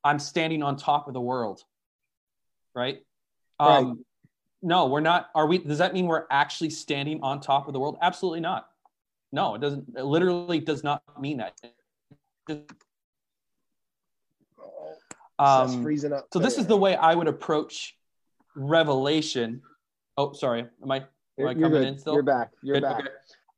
I'm 0.04 0.20
standing 0.20 0.64
on 0.64 0.76
top 0.76 1.08
of 1.08 1.14
the 1.14 1.22
world, 1.22 1.64
right? 2.74 3.00
Um, 3.60 3.88
right 3.88 3.98
no, 4.62 4.88
we're 4.88 5.02
not. 5.02 5.30
Are 5.36 5.46
we? 5.46 5.60
Does 5.60 5.78
that 5.78 5.94
mean 5.94 6.08
we're 6.08 6.26
actually 6.32 6.72
standing 6.72 7.22
on 7.22 7.40
top 7.40 7.68
of 7.68 7.74
the 7.74 7.80
world? 7.80 7.98
Absolutely 8.02 8.40
not. 8.40 8.68
No, 9.32 9.56
it 9.56 9.62
doesn't. 9.62 9.86
It 9.96 10.04
literally 10.04 10.60
does 10.60 10.84
not 10.84 11.04
mean 11.20 11.38
that. 11.38 11.60
Um, 15.38 15.84
freezing 15.84 16.14
up. 16.14 16.28
So 16.34 16.40
this 16.40 16.58
is 16.58 16.66
the 16.66 16.78
way 16.78 16.96
I 16.96 17.14
would 17.14 17.28
approach 17.28 17.97
Revelation. 18.58 19.62
Oh, 20.18 20.34
sorry. 20.34 20.66
Am 20.84 20.92
I? 20.92 20.98
Am 20.98 21.06
you're, 21.38 21.48
I 21.50 21.54
coming 21.54 21.72
you're 21.72 21.82
in 21.84 21.98
still? 21.98 22.14
You're 22.14 22.24
back. 22.24 22.52
You're 22.62 22.76
good? 22.76 22.84
back. 22.84 23.00
Okay. 23.00 23.10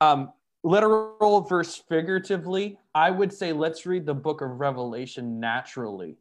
Um, 0.01 0.33
literal 0.63 1.41
versus 1.41 1.81
figuratively. 1.87 2.77
I 2.93 3.09
would 3.09 3.33
say 3.33 3.53
let's 3.53 3.85
read 3.85 4.05
the 4.05 4.13
book 4.13 4.41
of 4.41 4.59
Revelation 4.59 5.39
naturally. 5.39 6.17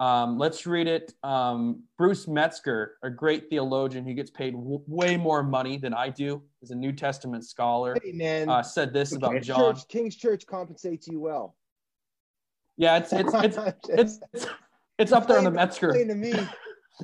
Um, 0.00 0.38
let's 0.38 0.66
read 0.66 0.88
it. 0.88 1.14
Um, 1.22 1.84
Bruce 1.96 2.26
Metzger, 2.26 2.96
a 3.04 3.10
great 3.10 3.48
theologian, 3.48 4.04
he 4.04 4.12
gets 4.12 4.30
paid 4.30 4.54
w- 4.54 4.82
way 4.88 5.16
more 5.16 5.44
money 5.44 5.78
than 5.78 5.94
I 5.94 6.08
do. 6.08 6.42
He's 6.60 6.72
a 6.72 6.74
New 6.74 6.92
Testament 6.92 7.44
scholar. 7.44 7.96
Hey 8.02 8.10
man, 8.10 8.48
uh, 8.48 8.62
said 8.62 8.92
this 8.92 9.14
about 9.14 9.32
King's 9.32 9.46
John. 9.46 9.74
Church, 9.74 9.88
King's 9.88 10.16
Church 10.16 10.46
compensates 10.46 11.06
you 11.06 11.20
well. 11.20 11.54
Yeah, 12.76 12.96
it's 12.96 13.12
it's 13.12 13.32
it's 13.34 13.56
it's, 13.88 14.18
it's, 14.32 14.46
it's 14.98 15.12
up 15.12 15.28
there 15.28 15.38
on 15.38 15.44
the 15.44 15.50
Metzger. 15.52 15.92
To 15.92 16.14
me. 16.14 16.34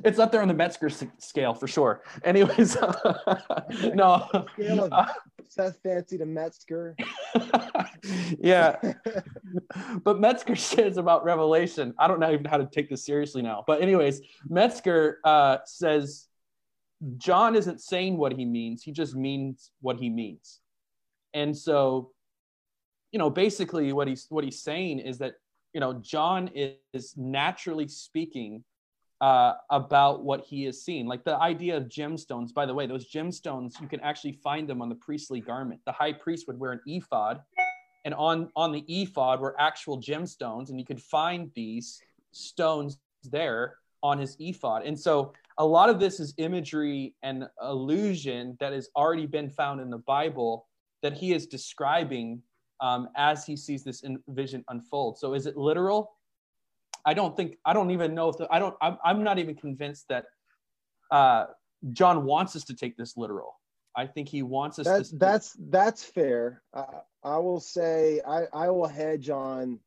It's 0.05 0.19
up 0.19 0.31
there 0.31 0.41
on 0.41 0.47
the 0.47 0.53
Metzger 0.53 0.89
scale 1.17 1.53
for 1.53 1.67
sure. 1.67 2.01
Anyways, 2.23 2.77
no. 3.93 4.27
Scale 4.53 4.85
of 4.85 5.09
Seth 5.49 5.79
Fancy 5.83 6.17
to 6.17 6.25
Metzger. 6.25 6.95
yeah. 8.39 8.77
but 10.03 10.19
Metzger 10.19 10.55
says 10.55 10.95
about 10.95 11.25
Revelation, 11.25 11.93
I 11.99 12.07
don't 12.07 12.21
know 12.21 12.31
even 12.31 12.45
how 12.45 12.57
to 12.57 12.67
take 12.71 12.89
this 12.89 13.05
seriously 13.05 13.41
now. 13.41 13.65
But, 13.67 13.81
anyways, 13.81 14.21
Metzger 14.47 15.19
uh, 15.25 15.57
says 15.65 16.27
John 17.17 17.55
isn't 17.55 17.81
saying 17.81 18.17
what 18.17 18.31
he 18.31 18.45
means, 18.45 18.83
he 18.83 18.93
just 18.93 19.15
means 19.15 19.71
what 19.81 19.97
he 19.97 20.09
means. 20.09 20.59
And 21.33 21.55
so, 21.55 22.11
you 23.11 23.19
know, 23.19 23.29
basically 23.29 23.91
what 23.91 24.07
he's 24.07 24.25
what 24.29 24.45
he's 24.45 24.61
saying 24.61 24.99
is 24.99 25.17
that, 25.17 25.33
you 25.73 25.81
know, 25.81 25.93
John 25.93 26.49
is 26.53 27.13
naturally 27.17 27.89
speaking 27.89 28.63
uh, 29.21 29.53
about 29.69 30.23
what 30.23 30.41
he 30.41 30.63
has 30.65 30.81
seen. 30.81 31.05
Like 31.05 31.23
the 31.23 31.37
idea 31.37 31.77
of 31.77 31.83
gemstones, 31.83 32.53
by 32.53 32.65
the 32.65 32.73
way, 32.73 32.87
those 32.87 33.09
gemstones, 33.09 33.79
you 33.79 33.87
can 33.87 33.99
actually 34.01 34.33
find 34.33 34.67
them 34.67 34.81
on 34.81 34.89
the 34.89 34.95
priestly 34.95 35.39
garment. 35.39 35.79
The 35.85 35.91
high 35.91 36.13
priest 36.13 36.47
would 36.47 36.59
wear 36.59 36.71
an 36.71 36.81
ephod, 36.87 37.39
and 38.03 38.15
on, 38.15 38.49
on 38.55 38.71
the 38.71 38.83
ephod 38.87 39.39
were 39.39 39.55
actual 39.59 40.01
gemstones, 40.01 40.69
and 40.69 40.79
you 40.79 40.85
could 40.85 40.99
find 40.99 41.51
these 41.55 42.01
stones 42.31 42.97
there 43.23 43.75
on 44.01 44.17
his 44.17 44.35
ephod. 44.39 44.83
And 44.83 44.99
so 44.99 45.33
a 45.59 45.65
lot 45.65 45.89
of 45.89 45.99
this 45.99 46.19
is 46.19 46.33
imagery 46.37 47.13
and 47.21 47.47
illusion 47.61 48.57
that 48.59 48.73
has 48.73 48.89
already 48.95 49.27
been 49.27 49.51
found 49.51 49.79
in 49.79 49.91
the 49.91 49.99
Bible 49.99 50.67
that 51.03 51.13
he 51.13 51.33
is 51.33 51.45
describing 51.45 52.41
um, 52.79 53.09
as 53.15 53.45
he 53.45 53.55
sees 53.55 53.83
this 53.83 54.03
vision 54.29 54.63
unfold. 54.69 55.19
So 55.19 55.35
is 55.35 55.45
it 55.45 55.55
literal? 55.55 56.11
I 57.05 57.13
don't 57.13 57.35
think 57.35 57.57
I 57.65 57.73
don't 57.73 57.91
even 57.91 58.13
know 58.13 58.29
if 58.29 58.37
the, 58.37 58.47
I 58.51 58.59
don't 58.59 58.75
I'm, 58.81 58.97
I'm 59.03 59.23
not 59.23 59.39
even 59.39 59.55
convinced 59.55 60.07
that 60.09 60.25
uh, 61.11 61.45
John 61.91 62.25
wants 62.25 62.55
us 62.55 62.63
to 62.65 62.75
take 62.75 62.97
this 62.97 63.17
literal. 63.17 63.55
I 63.95 64.07
think 64.07 64.29
he 64.29 64.43
wants 64.43 64.79
us. 64.79 64.85
That's 64.85 65.09
to, 65.09 65.15
that's 65.17 65.55
that's 65.59 66.03
fair. 66.03 66.61
Uh, 66.73 67.01
I 67.23 67.37
will 67.37 67.59
say 67.59 68.21
I 68.25 68.43
I 68.53 68.69
will 68.69 68.87
hedge 68.87 69.29
on. 69.29 69.79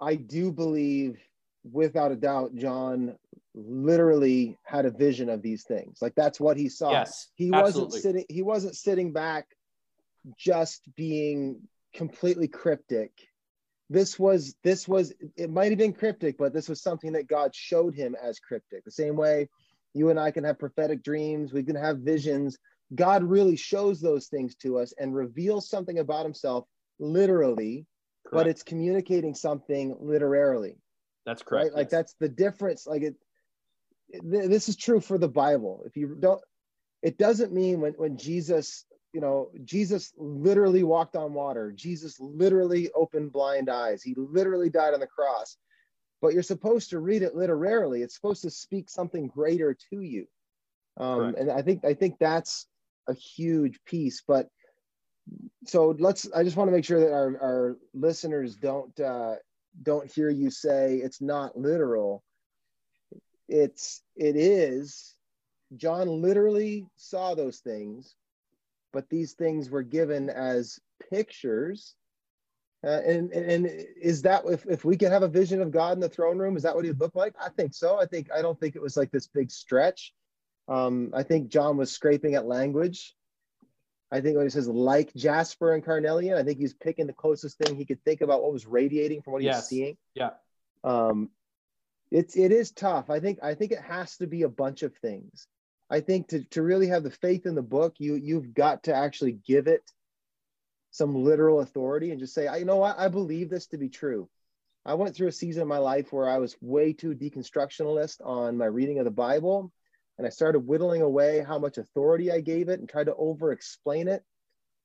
I 0.00 0.14
do 0.14 0.52
believe, 0.52 1.18
without 1.64 2.12
a 2.12 2.16
doubt, 2.16 2.54
John 2.54 3.16
literally 3.54 4.58
had 4.62 4.84
a 4.84 4.90
vision 4.90 5.30
of 5.30 5.40
these 5.42 5.64
things. 5.64 5.98
Like 6.02 6.14
that's 6.14 6.38
what 6.38 6.56
he 6.56 6.68
saw. 6.68 6.92
Yes, 6.92 7.28
he 7.34 7.50
absolutely. 7.52 7.82
wasn't 7.82 8.02
sitting. 8.02 8.24
He 8.28 8.42
wasn't 8.42 8.76
sitting 8.76 9.12
back, 9.12 9.46
just 10.38 10.82
being 10.94 11.62
completely 11.94 12.48
cryptic. 12.48 13.10
This 13.88 14.18
was 14.18 14.54
this 14.64 14.88
was 14.88 15.12
it 15.36 15.50
might 15.50 15.70
have 15.70 15.78
been 15.78 15.92
cryptic, 15.92 16.36
but 16.38 16.52
this 16.52 16.68
was 16.68 16.82
something 16.82 17.12
that 17.12 17.28
God 17.28 17.54
showed 17.54 17.94
him 17.94 18.16
as 18.20 18.40
cryptic. 18.40 18.84
The 18.84 18.90
same 18.90 19.16
way 19.16 19.48
you 19.94 20.10
and 20.10 20.18
I 20.18 20.30
can 20.30 20.44
have 20.44 20.58
prophetic 20.58 21.02
dreams, 21.02 21.52
we 21.52 21.62
can 21.62 21.76
have 21.76 21.98
visions. 21.98 22.58
God 22.94 23.24
really 23.24 23.56
shows 23.56 24.00
those 24.00 24.26
things 24.26 24.54
to 24.56 24.78
us 24.78 24.92
and 24.98 25.14
reveals 25.14 25.68
something 25.68 25.98
about 25.98 26.24
himself 26.24 26.66
literally, 26.98 27.86
but 28.30 28.46
it's 28.46 28.62
communicating 28.62 29.34
something 29.34 29.96
literarily, 30.00 30.76
that's 31.24 31.42
correct. 31.42 31.66
right? 31.66 31.74
Like 31.74 31.90
that's 31.90 32.14
the 32.20 32.28
difference. 32.28 32.86
Like 32.86 33.02
it, 33.02 33.16
th- 34.12 34.48
this 34.48 34.68
is 34.68 34.76
true 34.76 35.00
for 35.00 35.18
the 35.18 35.28
Bible. 35.28 35.82
If 35.86 35.96
you 35.96 36.16
don't, 36.18 36.40
it 37.02 37.18
doesn't 37.18 37.52
mean 37.52 37.80
when, 37.80 37.92
when 37.94 38.16
Jesus, 38.16 38.84
you 39.12 39.20
know, 39.20 39.50
Jesus 39.64 40.12
literally 40.16 40.82
walked 40.82 41.16
on 41.16 41.32
water. 41.32 41.72
Jesus 41.74 42.20
literally 42.20 42.90
opened 42.94 43.32
blind 43.32 43.70
eyes. 43.70 44.02
He 44.02 44.14
literally 44.16 44.68
died 44.70 44.94
on 44.94 45.00
the 45.00 45.06
cross. 45.06 45.56
But 46.20 46.34
you're 46.34 46.42
supposed 46.42 46.90
to 46.90 46.98
read 46.98 47.22
it 47.22 47.34
literally. 47.34 48.02
It's 48.02 48.14
supposed 48.14 48.42
to 48.42 48.50
speak 48.50 48.90
something 48.90 49.28
greater 49.28 49.76
to 49.90 50.00
you. 50.00 50.26
Um, 50.98 51.34
and 51.38 51.50
I 51.50 51.62
think 51.62 51.84
I 51.84 51.94
think 51.94 52.16
that's 52.18 52.66
a 53.08 53.14
huge 53.14 53.78
piece. 53.84 54.22
But 54.26 54.48
so 55.66 55.94
let's. 55.98 56.30
I 56.32 56.42
just 56.42 56.56
want 56.56 56.68
to 56.68 56.72
make 56.72 56.84
sure 56.84 57.00
that 57.00 57.12
our, 57.12 57.38
our 57.42 57.76
listeners 57.92 58.56
don't 58.56 58.98
uh, 58.98 59.34
don't 59.82 60.10
hear 60.10 60.30
you 60.30 60.50
say 60.50 60.96
it's 60.96 61.20
not 61.20 61.56
literal. 61.56 62.22
It's 63.48 64.02
it 64.16 64.36
is. 64.36 65.14
John 65.76 66.22
literally 66.22 66.86
saw 66.96 67.34
those 67.34 67.58
things, 67.58 68.14
but 68.96 69.10
these 69.10 69.34
things 69.34 69.68
were 69.68 69.82
given 69.82 70.30
as 70.30 70.80
pictures. 71.10 71.94
Uh, 72.82 73.02
and, 73.04 73.30
and 73.30 73.70
is 74.00 74.22
that 74.22 74.42
if, 74.46 74.64
if 74.64 74.86
we 74.86 74.96
could 74.96 75.12
have 75.12 75.22
a 75.22 75.28
vision 75.28 75.60
of 75.60 75.70
God 75.70 75.92
in 75.92 76.00
the 76.00 76.08
throne 76.08 76.38
room, 76.38 76.56
is 76.56 76.62
that 76.62 76.74
what 76.74 76.86
he'd 76.86 76.98
look 76.98 77.14
like? 77.14 77.34
I 77.38 77.50
think 77.50 77.74
so. 77.74 78.00
I 78.00 78.06
think 78.06 78.28
I 78.34 78.40
don't 78.40 78.58
think 78.58 78.74
it 78.74 78.80
was 78.80 78.96
like 78.96 79.10
this 79.10 79.26
big 79.26 79.50
stretch. 79.50 80.14
Um, 80.66 81.10
I 81.12 81.24
think 81.24 81.50
John 81.50 81.76
was 81.76 81.92
scraping 81.92 82.36
at 82.36 82.46
language. 82.46 83.14
I 84.10 84.22
think 84.22 84.38
when 84.38 84.46
he 84.46 84.50
says 84.50 84.66
like 84.66 85.12
Jasper 85.14 85.74
and 85.74 85.84
Carnelian, 85.84 86.38
I 86.38 86.42
think 86.42 86.58
he's 86.58 86.72
picking 86.72 87.06
the 87.06 87.12
closest 87.12 87.58
thing 87.58 87.76
he 87.76 87.84
could 87.84 88.02
think 88.02 88.22
about 88.22 88.42
what 88.42 88.54
was 88.54 88.64
radiating 88.64 89.20
from 89.20 89.34
what 89.34 89.42
he 89.42 89.48
was 89.56 89.68
seeing. 89.68 89.98
yeah, 90.14 90.30
Um, 90.84 91.28
it's 92.10 92.34
it 92.34 92.50
is 92.50 92.70
tough. 92.70 93.10
I 93.10 93.20
think 93.20 93.40
I 93.42 93.56
think 93.56 93.72
it 93.72 93.82
has 93.82 94.16
to 94.18 94.26
be 94.26 94.42
a 94.44 94.48
bunch 94.48 94.82
of 94.82 94.96
things. 94.96 95.46
I 95.90 96.00
think 96.00 96.28
to 96.28 96.44
to 96.50 96.62
really 96.62 96.88
have 96.88 97.02
the 97.02 97.10
faith 97.10 97.46
in 97.46 97.54
the 97.54 97.62
book, 97.62 97.94
you 97.98 98.14
you've 98.14 98.54
got 98.54 98.84
to 98.84 98.94
actually 98.94 99.38
give 99.46 99.66
it 99.66 99.82
some 100.90 101.14
literal 101.14 101.60
authority 101.60 102.10
and 102.10 102.20
just 102.20 102.34
say, 102.34 102.46
I 102.46 102.56
you 102.56 102.64
know 102.64 102.76
what, 102.76 102.98
I 102.98 103.08
believe 103.08 103.50
this 103.50 103.66
to 103.68 103.78
be 103.78 103.88
true. 103.88 104.28
I 104.84 104.94
went 104.94 105.16
through 105.16 105.28
a 105.28 105.32
season 105.32 105.62
of 105.62 105.68
my 105.68 105.78
life 105.78 106.12
where 106.12 106.28
I 106.28 106.38
was 106.38 106.56
way 106.60 106.92
too 106.92 107.14
deconstructionalist 107.14 108.24
on 108.24 108.56
my 108.56 108.66
reading 108.66 108.98
of 108.98 109.04
the 109.04 109.10
Bible, 109.10 109.72
and 110.16 110.26
I 110.26 110.30
started 110.30 110.60
whittling 110.60 111.02
away 111.02 111.44
how 111.46 111.58
much 111.58 111.76
authority 111.76 112.30
I 112.30 112.40
gave 112.40 112.68
it 112.68 112.80
and 112.80 112.88
tried 112.88 113.06
to 113.06 113.14
over 113.14 113.52
explain 113.52 114.08
it. 114.08 114.22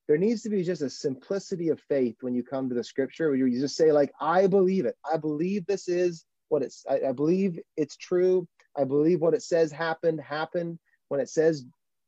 There 0.08 0.18
needs 0.18 0.42
to 0.42 0.50
be 0.50 0.64
just 0.64 0.82
a 0.82 0.90
simplicity 0.90 1.68
of 1.68 1.80
faith 1.88 2.16
when 2.20 2.34
you 2.34 2.42
come 2.42 2.68
to 2.68 2.74
the 2.74 2.82
scripture 2.82 3.28
where 3.28 3.36
you 3.36 3.60
just 3.60 3.76
say, 3.76 3.92
like, 3.92 4.12
I 4.20 4.48
believe 4.48 4.84
it. 4.84 4.96
I 5.10 5.16
believe 5.16 5.64
this 5.64 5.88
is 5.88 6.24
what 6.48 6.62
it's, 6.62 6.84
I, 6.90 7.00
I 7.08 7.12
believe 7.12 7.60
it's 7.76 7.96
true. 7.96 8.48
I 8.76 8.84
believe 8.84 9.20
what 9.20 9.34
it 9.34 9.42
says 9.42 9.70
happened, 9.70 10.20
happened. 10.20 10.80
When 11.12 11.20
it 11.20 11.28
says 11.28 11.66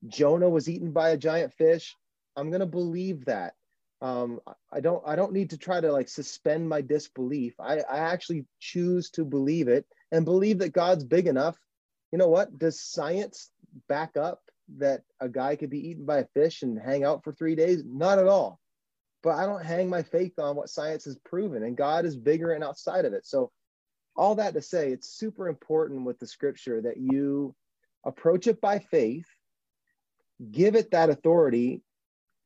Jonah 0.09 0.49
was 0.49 0.67
eaten 0.67 0.91
by 0.93 1.11
a 1.11 1.19
giant 1.19 1.53
fish, 1.53 1.95
I'm 2.37 2.49
going 2.49 2.61
to 2.61 2.67
believe 2.67 3.27
that. 3.27 3.53
Um, 4.01 4.41
I 4.73 4.81
don't, 4.81 5.03
I 5.07 5.15
don't 5.15 5.35
need 5.35 5.51
to 5.51 5.59
try 5.59 5.79
to 5.79 5.93
like 5.93 6.09
suspend 6.09 6.67
my 6.67 6.81
disbelief. 6.81 7.53
I, 7.61 7.81
I 7.81 7.99
actually 7.99 8.47
choose 8.61 9.11
to 9.11 9.27
believe 9.27 9.69
it 9.69 9.85
and 10.11 10.25
believe 10.25 10.61
that 10.61 10.73
God's 10.73 11.05
big 11.05 11.27
enough. 11.27 11.59
You 12.13 12.19
know 12.19 12.31
what? 12.31 12.59
Does 12.59 12.81
science 12.81 13.51
back 13.91 14.17
up 14.17 14.41
that 14.79 15.03
a 15.21 15.29
guy 15.29 15.57
could 15.57 15.69
be 15.69 15.87
eaten 15.91 16.07
by 16.07 16.21
a 16.21 16.29
fish 16.33 16.63
and 16.63 16.79
hang 16.79 17.05
out 17.05 17.25
for 17.25 17.35
three 17.35 17.57
days? 17.57 17.83
Not 17.85 18.19
at 18.19 18.27
all. 18.27 18.59
But 19.23 19.35
I 19.35 19.45
don't 19.45 19.67
hang 19.67 19.91
my 19.91 20.03
faith 20.03 20.39
on 20.39 20.57
what 20.57 20.71
science 20.71 21.05
has 21.05 21.19
proven, 21.27 21.63
and 21.63 21.77
God 21.77 22.07
is 22.07 22.17
bigger 22.17 22.53
and 22.53 22.65
outside 22.65 23.05
of 23.05 23.13
it. 23.13 23.27
So, 23.27 23.53
all 24.17 24.37
that 24.37 24.55
to 24.55 24.63
say, 24.63 24.93
it's 24.93 25.11
super 25.11 25.47
important 25.49 26.07
with 26.07 26.19
the 26.19 26.27
scripture 26.27 26.81
that 26.81 26.97
you 26.97 27.55
approach 28.05 28.47
it 28.47 28.61
by 28.61 28.79
faith, 28.79 29.27
give 30.51 30.75
it 30.75 30.91
that 30.91 31.11
authority, 31.11 31.83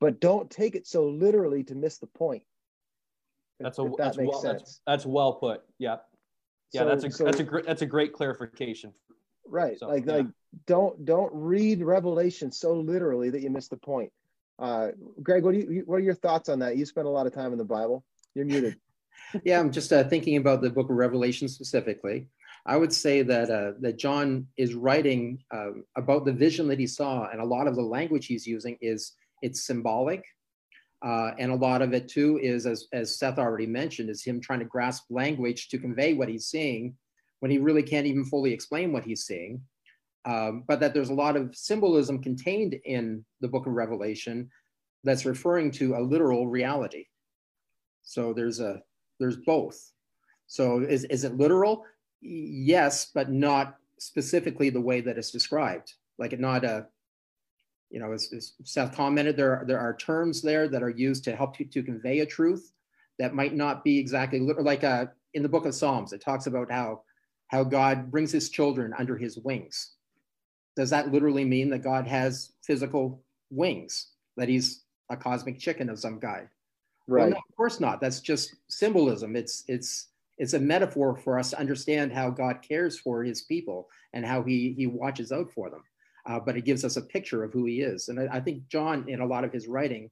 but 0.01 0.21
don't 0.21 0.51
take 0.51 0.75
it 0.75 0.87
so 0.87 1.07
literally 1.09 1.65
to 1.65 1.75
miss 1.75 1.99
the 1.99 2.07
point. 2.07 2.43
That's 3.61 3.79
a 3.79 3.83
if 3.87 3.91
that 3.93 3.97
that's 3.99 4.17
makes 4.19 4.31
well 4.33 4.41
sense. 4.43 4.61
that's, 4.63 4.81
that's 4.87 5.07
well 5.07 5.35
put. 5.35 5.63
Yeah, 5.79 5.97
yeah, 6.73 6.83
So- 6.83 6.87
that's 6.89 7.05
a 7.05 7.11
so- 7.11 7.25
that's 7.25 7.41
a 7.41 7.45
great 7.45 7.67
that's 7.67 7.83
a 7.83 7.87
great 7.87 8.13
clarification. 8.13 8.93
right 9.47 9.79
So, 9.79 9.89
like 9.89 10.07
yeah. 10.07 10.13
like 10.17 10.27
don't 10.67 11.05
don't 11.05 11.33
read 11.35 11.83
revelation 11.83 12.53
so 12.53 12.75
literally 12.75 13.31
that 13.31 13.41
you 13.41 13.51
miss 13.51 13.69
the 13.69 13.77
point 13.77 14.13
uh 14.59 14.89
greg 15.23 15.43
what 15.45 15.53
do 15.55 15.59
you 15.61 15.83
what 15.87 15.97
are 15.97 16.01
your 16.01 16.15
thoughts 16.15 16.49
on 16.49 16.59
that 16.59 16.77
you 16.77 16.85
spent 16.85 17.07
a 17.07 17.11
lot 17.11 17.27
of 17.27 17.33
time 17.35 17.53
in 17.53 17.59
the 17.59 17.65
bible 17.65 18.05
you're 18.35 18.45
muted 18.45 18.77
yeah, 19.45 19.59
I'm 19.61 19.71
just 19.73 19.93
uh, 19.93 20.05
thinking 20.05 20.37
about 20.37 20.63
the 20.63 20.71
book 20.71 20.89
of 20.91 20.97
Revelation 20.97 21.49
specifically. 21.49 22.29
I 22.69 22.77
would 22.77 22.93
say 22.93 23.23
that 23.23 23.51
uh, 23.51 23.73
that 23.81 23.99
John 23.99 24.47
is 24.59 24.75
writing 24.75 25.43
um, 25.51 25.85
about 25.97 26.27
the 26.27 26.33
vision 26.33 26.69
that 26.69 26.79
he 26.79 26.87
saw, 26.87 27.27
and 27.31 27.41
a 27.41 27.45
lot 27.45 27.67
of 27.67 27.75
the 27.75 27.83
language 27.83 28.27
he's 28.27 28.47
using 28.47 28.77
is 28.83 29.13
it's 29.41 29.67
symbolic, 29.67 30.23
uh, 31.03 31.31
and 31.39 31.51
a 31.51 31.57
lot 31.57 31.81
of 31.81 31.95
it 31.95 32.09
too 32.09 32.39
is, 32.43 32.67
as 32.67 32.87
as 32.93 33.19
Seth 33.19 33.39
already 33.39 33.67
mentioned, 33.67 34.11
is 34.11 34.23
him 34.23 34.39
trying 34.39 34.59
to 34.59 34.67
grasp 34.67 35.05
language 35.09 35.69
to 35.71 35.79
convey 35.79 36.13
what 36.13 36.29
he's 36.29 36.47
seeing 36.47 36.95
when 37.41 37.51
he 37.51 37.59
really 37.59 37.83
can't 37.83 38.07
even 38.07 38.25
fully 38.25 38.53
explain 38.53 38.93
what 38.93 39.05
he's 39.05 39.25
seeing. 39.25 39.63
Um, 40.27 40.65
but 40.69 40.79
that 40.81 40.93
there's 40.93 41.09
a 41.09 41.15
lot 41.15 41.37
of 41.37 41.57
symbolism 41.57 42.21
contained 42.21 42.77
in 42.85 43.25
the 43.41 43.49
book 43.49 43.67
of 43.67 43.73
Revelation 43.73 44.51
that's 45.05 45.25
referring 45.25 45.71
to 45.71 45.95
a 45.95 46.03
literal 46.03 46.49
reality. 46.49 47.07
So 48.03 48.35
there's 48.35 48.61
a 48.61 48.83
there's 49.19 49.39
both. 49.47 49.81
So 50.49 50.81
is, 50.81 51.05
is 51.05 51.25
it 51.25 51.37
literal? 51.37 51.85
Yes, 52.21 53.11
but 53.15 53.31
not 53.31 53.77
specifically 53.99 54.71
the 54.71 54.81
way 54.81 55.01
that 55.01 55.19
it's 55.19 55.31
described. 55.31 55.95
Like 56.19 56.39
not 56.39 56.65
a, 56.65 56.87
you 57.91 58.01
know, 58.01 58.13
as, 58.13 58.33
as 58.33 58.53
Seth 58.65 58.95
commented, 58.95 59.37
there 59.37 59.61
are, 59.61 59.65
there 59.65 59.79
are 59.79 59.97
terms 59.97 60.43
there 60.43 60.69
that 60.69 60.83
are 60.83 60.91
used 60.91 61.25
to 61.25 61.37
help 61.37 61.59
you 61.59 61.67
to 61.67 61.83
convey 61.83 62.21
a 62.21 62.27
truth 62.27 62.73
that 63.19 63.35
might 63.35 63.55
not 63.55 63.85
be 63.85 63.99
exactly. 63.99 64.41
Like 64.41 64.85
uh, 64.85 65.07
in 65.35 65.43
the 65.43 65.49
book 65.49 65.67
of 65.67 65.75
Psalms, 65.75 66.13
it 66.13 66.21
talks 66.21 66.47
about 66.47 66.71
how 66.71 67.03
how 67.49 67.65
God 67.65 68.11
brings 68.11 68.31
his 68.31 68.51
children 68.51 68.93
under 68.99 69.17
his 69.17 69.39
wings. 69.39 69.93
Does 70.77 70.91
that 70.91 71.11
literally 71.11 71.45
mean 71.45 71.71
that 71.71 71.83
God 71.83 72.07
has 72.07 72.53
physical 72.63 73.23
wings? 73.51 74.09
That 74.37 74.49
he's 74.49 74.85
a 75.11 75.17
cosmic 75.17 75.59
chicken 75.59 75.89
of 75.89 75.99
some 75.99 76.21
kind? 76.21 76.49
Well, 77.07 77.25
right 77.25 77.31
no, 77.31 77.37
of 77.37 77.57
course 77.57 77.81
not. 77.81 78.01
That's 78.01 78.21
just 78.21 78.55
symbolism. 78.69 79.35
It's 79.35 79.65
it's 79.67 80.09
it's 80.39 80.55
a 80.55 80.59
metaphor 80.61 81.17
for 81.17 81.39
us 81.39 81.51
to 81.51 81.59
understand 81.59 82.13
how 82.13 82.31
God 82.31 82.63
cares 82.63 82.99
for 82.99 83.25
His 83.25 83.43
people 83.43 83.89
and 84.13 84.25
how 84.25 84.43
He 84.43 84.75
He 84.77 84.87
watches 84.87 85.33
out 85.33 85.51
for 85.53 85.71
them. 85.71 85.83
Uh, 86.27 86.39
but 86.39 86.57
it 86.57 86.65
gives 86.65 86.85
us 86.85 86.97
a 86.97 87.03
picture 87.03 87.43
of 87.45 87.53
who 87.53 87.65
He 87.65 87.81
is. 87.81 88.09
And 88.09 88.21
I, 88.21 88.37
I 88.37 88.41
think 88.41 88.69
John, 88.69 89.09
in 89.09 89.21
a 89.21 89.27
lot 89.27 89.45
of 89.45 89.53
his 89.53 89.67
writing, 89.67 90.11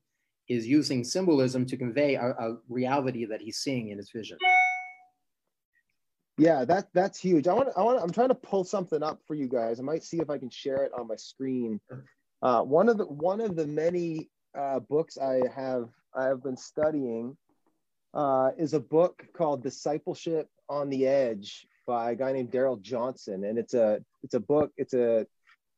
is 0.48 0.66
using 0.66 1.04
symbolism 1.04 1.66
to 1.66 1.76
convey 1.76 2.14
a, 2.14 2.30
a 2.30 2.56
reality 2.68 3.24
that 3.26 3.40
he's 3.40 3.58
seeing 3.58 3.90
in 3.90 3.98
his 3.98 4.10
vision. 4.10 4.38
yeah 6.38 6.64
that 6.64 6.86
that's 6.92 7.18
huge 7.18 7.48
i 7.48 7.52
want 7.52 7.68
i 7.76 7.82
want 7.82 8.00
i'm 8.02 8.12
trying 8.12 8.28
to 8.28 8.34
pull 8.34 8.62
something 8.62 9.02
up 9.02 9.20
for 9.26 9.34
you 9.34 9.48
guys 9.48 9.80
i 9.80 9.82
might 9.82 10.04
see 10.04 10.18
if 10.18 10.30
i 10.30 10.38
can 10.38 10.50
share 10.50 10.84
it 10.84 10.92
on 10.98 11.08
my 11.08 11.16
screen 11.16 11.80
uh 12.42 12.60
one 12.62 12.88
of 12.88 12.98
the 12.98 13.06
one 13.06 13.40
of 13.40 13.56
the 13.56 13.66
many 13.66 14.28
uh 14.56 14.78
books 14.80 15.16
i 15.18 15.40
have 15.54 15.88
i 16.14 16.24
have 16.24 16.42
been 16.42 16.56
studying 16.56 17.36
uh 18.16 18.50
is 18.58 18.74
a 18.74 18.80
book 18.80 19.24
called 19.36 19.62
discipleship 19.62 20.48
on 20.68 20.88
the 20.90 21.06
edge 21.06 21.66
by 21.86 22.10
a 22.10 22.14
guy 22.16 22.32
named 22.32 22.50
darrell 22.50 22.76
johnson 22.76 23.44
and 23.44 23.58
it's 23.58 23.74
a 23.74 24.00
it's 24.22 24.34
a 24.34 24.40
book 24.40 24.72
it's 24.76 24.94
a 24.94 25.26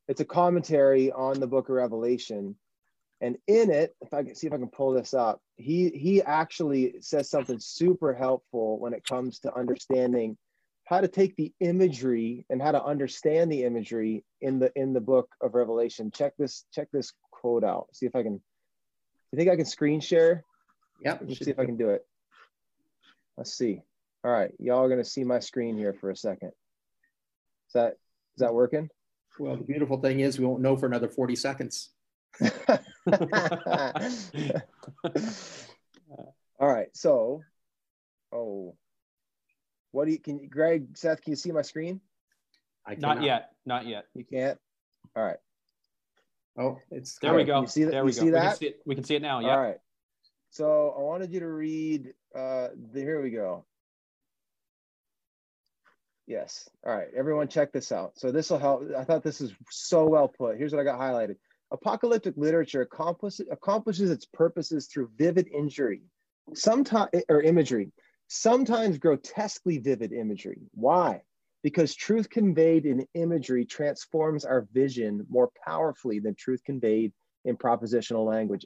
it's 0.09 0.21
a 0.21 0.25
commentary 0.25 1.13
on 1.13 1.39
the 1.39 1.47
book 1.47 1.69
of 1.69 1.75
revelation 1.75 2.55
and 3.21 3.37
in 3.47 3.71
it 3.71 3.95
if 4.01 4.15
i 4.15 4.23
can 4.23 4.35
see 4.35 4.47
if 4.47 4.53
i 4.53 4.57
can 4.57 4.69
pull 4.69 4.93
this 4.93 5.13
up 5.13 5.41
he 5.57 5.91
he 5.91 6.23
actually 6.23 6.95
says 7.01 7.29
something 7.29 7.59
super 7.59 8.15
helpful 8.15 8.79
when 8.79 8.95
it 8.95 9.05
comes 9.05 9.41
to 9.41 9.55
understanding 9.55 10.37
how 10.89 11.03
to 11.03 11.09
take 11.09 11.37
the 11.37 11.53
imagery 11.61 12.47
and 12.49 12.63
how 12.63 12.73
to 12.73 12.83
understand 12.83 13.53
the 13.53 13.63
imagery 13.65 14.25
in 14.41 14.59
the 14.59 14.73
in 14.75 14.95
the 14.95 15.01
book 15.01 15.29
of 15.43 15.55
Revelation. 15.55 16.11
Check 16.11 16.33
this 16.39 16.65
check 16.73 16.89
this 16.93 17.13
quote 17.31 17.63
out. 17.63 17.89
See 17.93 18.07
if 18.07 18.17
I 18.17 18.23
can. 18.23 18.41
You 19.31 19.37
think 19.37 19.51
I 19.51 19.57
can 19.57 19.67
screen 19.67 20.01
share? 20.01 20.45
Yeah. 21.05 21.19
Let's 21.21 21.45
see 21.45 21.51
if 21.51 21.59
I 21.59 21.67
can 21.67 21.77
do 21.77 21.91
it. 21.91 22.07
Let's 23.39 23.55
see. 23.57 23.81
All 24.25 24.33
right, 24.33 24.51
y'all 24.59 24.83
are 24.85 24.89
gonna 24.89 25.05
see 25.05 25.23
my 25.23 25.39
screen 25.39 25.77
here 25.79 25.95
for 25.95 26.11
a 26.11 26.17
second. 26.17 26.49
Is 27.69 27.73
that 27.75 27.93
is 27.93 28.41
that 28.41 28.53
working? 28.53 28.91
Well, 29.39 29.57
the 29.57 29.63
beautiful 29.63 29.99
thing 30.01 30.19
is 30.19 30.41
we 30.41 30.45
won't 30.45 30.61
know 30.61 30.77
for 30.77 30.87
another 30.87 31.09
40 31.09 31.37
seconds. 31.37 31.91
All 36.61 36.67
right, 36.67 36.89
so, 36.95 37.43
oh, 38.33 38.75
what 39.93 40.07
do 40.07 40.11
you, 40.11 40.19
can 40.19 40.41
you, 40.41 40.49
Greg, 40.49 40.97
Seth, 40.99 41.23
can 41.23 41.31
you 41.31 41.37
see 41.37 41.53
my 41.53 41.63
screen? 41.63 42.01
I 42.85 42.97
Not 42.97 43.23
yet. 43.23 43.51
Not 43.65 43.87
yet. 43.87 44.07
You 44.15 44.25
can't? 44.25 44.59
All 45.15 45.23
right, 45.23 45.37
Oh, 46.59 46.79
it's 46.91 47.17
There 47.21 47.31
we 47.33 47.43
Alright, 47.43 47.47
go. 47.47 47.61
you 47.61 47.67
see 47.69 47.85
that- 47.85 47.91
there 47.93 48.01
you 48.01 48.07
we 48.07 48.11
go. 48.13 48.19
see 48.19 48.25
We 48.25 48.31
can 48.33 48.41
that? 48.43 48.57
see 48.59 48.67
it, 48.67 48.81
we 48.85 48.95
can 48.97 49.05
see 49.05 49.15
it 49.15 49.23
now. 49.23 49.37
all 49.37 49.43
Yeah. 49.43 49.55
right. 49.55 49.77
So 50.51 50.95
I 50.97 51.01
wanted 51.01 51.33
you 51.33 51.41
to 51.41 51.49
read, 51.49 52.15
uh, 52.35 52.69
the, 52.93 53.01
here 53.01 53.23
we 53.23 53.31
go. 53.31 53.65
Yes, 56.27 56.69
all 56.87 56.95
right, 56.95 57.09
everyone 57.17 57.49
check 57.49 57.73
this 57.73 57.91
out. 57.91 58.19
So 58.19 58.31
this 58.31 58.51
will 58.51 58.59
help, 58.59 58.83
I 58.97 59.05
thought 59.05 59.23
this 59.23 59.41
is 59.41 59.53
so 59.71 60.07
well 60.07 60.29
put. 60.29 60.59
Here's 60.59 60.73
what 60.73 60.81
I 60.81 60.85
got 60.85 61.01
highlighted. 61.01 61.37
Apocalyptic 61.71 62.35
literature 62.37 62.83
accomplishes, 62.83 63.47
accomplishes 63.51 64.11
its 64.11 64.27
purposes 64.27 64.87
through 64.87 65.11
vivid 65.17 65.49
injury, 65.49 66.03
sometimes, 66.55 67.11
or 67.29 67.43
imagery, 67.43 67.93
sometimes 68.27 68.99
grotesquely 68.99 69.79
vivid 69.79 70.13
imagery. 70.13 70.61
Why? 70.73 71.23
Because 71.63 71.95
truth 71.95 72.31
conveyed 72.31 72.87
in 72.87 73.07
imagery 73.15 73.65
transforms 73.65 74.45
our 74.45 74.67
vision 74.73 75.27
more 75.29 75.51
powerfully 75.67 76.21
than 76.21 76.35
truth 76.35 76.63
conveyed 76.65 77.13
in 77.45 77.57
propositional 77.57 78.27
language. 78.27 78.65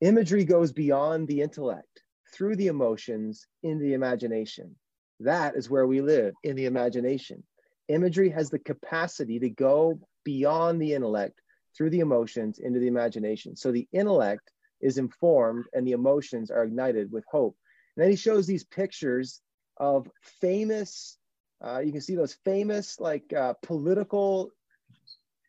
Imagery 0.00 0.44
goes 0.44 0.72
beyond 0.72 1.26
the 1.26 1.40
intellect, 1.40 2.02
through 2.32 2.56
the 2.56 2.66
emotions, 2.66 3.46
in 3.62 3.78
the 3.78 3.94
imagination. 3.94 4.76
That 5.20 5.56
is 5.56 5.70
where 5.70 5.86
we 5.86 6.00
live, 6.00 6.34
in 6.44 6.56
the 6.56 6.66
imagination. 6.66 7.42
Imagery 7.88 8.28
has 8.30 8.50
the 8.50 8.58
capacity 8.58 9.38
to 9.38 9.48
go 9.48 9.98
beyond 10.24 10.82
the 10.82 10.92
intellect, 10.92 11.40
through 11.76 11.90
the 11.90 12.00
emotions, 12.00 12.58
into 12.58 12.78
the 12.78 12.88
imagination. 12.88 13.56
So 13.56 13.72
the 13.72 13.88
intellect 13.92 14.50
is 14.80 14.98
informed 14.98 15.64
and 15.72 15.86
the 15.86 15.92
emotions 15.92 16.50
are 16.50 16.64
ignited 16.64 17.10
with 17.10 17.24
hope. 17.30 17.56
And 17.96 18.02
then 18.02 18.10
he 18.10 18.16
shows 18.16 18.46
these 18.46 18.64
pictures 18.64 19.40
of 19.78 20.10
famous, 20.40 21.16
uh, 21.64 21.78
you 21.78 21.92
can 21.92 22.00
see 22.00 22.16
those 22.16 22.36
famous 22.44 23.00
like 23.00 23.32
uh, 23.32 23.54
political 23.62 24.50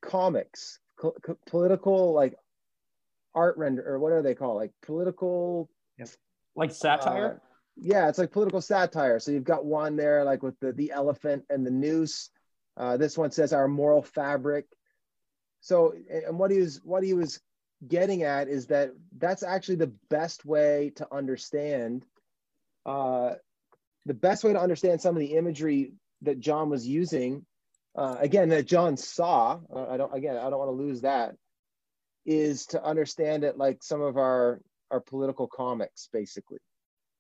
comics, 0.02 0.80
co- 0.98 1.16
co- 1.22 1.38
political 1.48 2.14
like 2.14 2.36
art 3.38 3.56
render, 3.58 3.84
or 3.88 4.00
what 4.00 4.12
are 4.14 4.24
they 4.24 4.36
called? 4.36 4.58
Like 4.58 4.74
political 4.82 5.70
Like 6.56 6.72
satire. 6.72 7.30
uh, 7.36 7.40
yeah, 7.76 8.10
it's 8.10 8.18
like 8.18 8.32
political 8.32 8.62
satire. 8.62 9.20
So 9.20 9.32
you've 9.32 9.44
got 9.54 9.64
one 9.66 9.96
there, 9.96 10.24
like 10.24 10.42
with 10.42 10.60
the 10.60 10.72
the 10.74 10.92
elephant 10.92 11.46
and 11.50 11.66
the 11.66 11.72
noose. 11.72 12.30
Uh, 12.76 12.98
this 12.98 13.18
one 13.18 13.32
says 13.32 13.54
our 13.54 13.68
moral 13.68 14.02
fabric. 14.02 14.66
So, 15.62 15.94
and 16.28 16.40
what 16.40 16.52
he 16.52 16.60
was 16.60 16.82
what 16.84 17.04
he 17.04 17.14
was 17.14 17.40
getting 17.88 18.24
at 18.24 18.48
is 18.48 18.68
that 18.68 18.90
that's 19.18 19.44
actually 19.44 19.78
the 19.78 19.94
best 20.10 20.46
way 20.46 20.92
to 20.96 21.08
understand. 21.12 22.06
Uh, 22.86 23.36
the 24.06 24.14
best 24.14 24.44
way 24.44 24.54
to 24.54 24.62
understand 24.62 25.02
some 25.02 25.16
of 25.16 25.20
the 25.20 25.36
imagery 25.36 25.92
that 26.22 26.40
John 26.40 26.70
was 26.70 26.88
using, 26.88 27.46
uh, 27.96 28.16
again 28.20 28.50
that 28.50 28.66
John 28.66 28.98
saw. 28.98 29.60
uh, 29.76 29.86
I 29.94 29.98
don't 29.98 30.14
again 30.14 30.38
I 30.38 30.50
don't 30.50 30.60
want 30.64 30.70
to 30.74 30.84
lose 30.86 31.02
that. 31.02 31.36
Is 32.28 32.68
to 32.68 32.84
understand 32.84 33.44
it 33.44 33.58
like 33.58 33.82
some 33.82 34.02
of 34.02 34.18
our 34.18 34.62
our 34.92 35.00
political 35.00 35.48
comics, 35.48 36.10
basically 36.14 36.60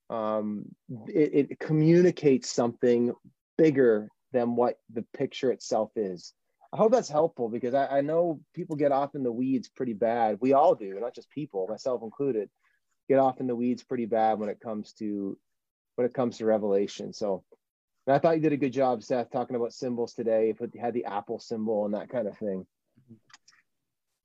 um, 0.09 0.65
it, 1.07 1.49
it 1.51 1.59
communicates 1.59 2.49
something 2.49 3.13
bigger 3.57 4.09
than 4.31 4.55
what 4.55 4.77
the 4.93 5.03
picture 5.15 5.51
itself 5.51 5.91
is. 5.95 6.33
I 6.73 6.77
hope 6.77 6.91
that's 6.91 7.09
helpful 7.09 7.49
because 7.49 7.73
I, 7.73 7.87
I 7.87 8.01
know 8.01 8.41
people 8.53 8.75
get 8.75 8.91
off 8.91 9.15
in 9.15 9.23
the 9.23 9.31
weeds 9.31 9.69
pretty 9.69 9.93
bad. 9.93 10.37
We 10.41 10.53
all 10.53 10.75
do, 10.75 10.97
not 10.99 11.15
just 11.15 11.29
people, 11.29 11.67
myself 11.69 12.01
included, 12.03 12.49
get 13.09 13.19
off 13.19 13.39
in 13.39 13.47
the 13.47 13.55
weeds 13.55 13.83
pretty 13.83 14.05
bad 14.05 14.39
when 14.39 14.49
it 14.49 14.59
comes 14.59 14.93
to 14.93 15.37
when 15.95 16.05
it 16.05 16.13
comes 16.13 16.37
to 16.37 16.45
Revelation. 16.45 17.13
So, 17.13 17.43
and 18.05 18.15
I 18.15 18.19
thought 18.19 18.35
you 18.35 18.41
did 18.41 18.53
a 18.53 18.57
good 18.57 18.73
job, 18.73 19.01
Seth, 19.01 19.31
talking 19.31 19.55
about 19.55 19.73
symbols 19.73 20.13
today. 20.13 20.53
Put 20.53 20.75
had 20.77 20.93
the 20.93 21.05
apple 21.05 21.39
symbol 21.39 21.85
and 21.85 21.93
that 21.95 22.09
kind 22.09 22.27
of 22.27 22.37
thing. 22.37 22.65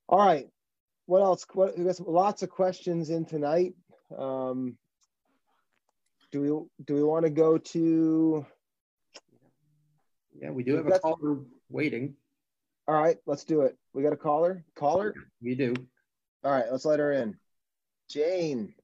All 0.09 0.18
right, 0.18 0.49
what 1.07 1.21
else? 1.23 1.45
What, 1.53 1.77
we 1.79 1.85
got 1.85 1.97
some, 1.97 2.07
lots 2.07 2.43
of 2.43 2.51
questions 2.51 3.11
in 3.11 3.25
tonight. 3.25 3.75
Um, 4.17 4.77
do 6.31 6.41
we 6.41 6.85
do 6.87 6.95
we 6.95 7.03
want 7.03 7.25
to 7.25 7.31
go 7.31 7.59
to 7.59 8.47
Yeah, 10.35 10.51
we 10.51 10.62
do 10.62 10.77
have 10.77 10.87
a 10.87 10.99
caller 10.99 11.38
waiting. 11.71 12.15
all 12.88 12.95
right 13.01 13.17
let's 13.27 13.45
do 13.45 13.62
it 13.62 13.77
we 13.95 14.03
got 14.03 14.12
a 14.12 14.17
caller 14.17 14.65
caller 14.75 15.15
We 15.43 15.55
do. 15.55 15.75
all 16.45 16.51
right 16.53 16.65
let's 16.71 16.85
let 16.85 16.99
her 17.01 17.12
in 17.12 17.37
jane 18.09 18.75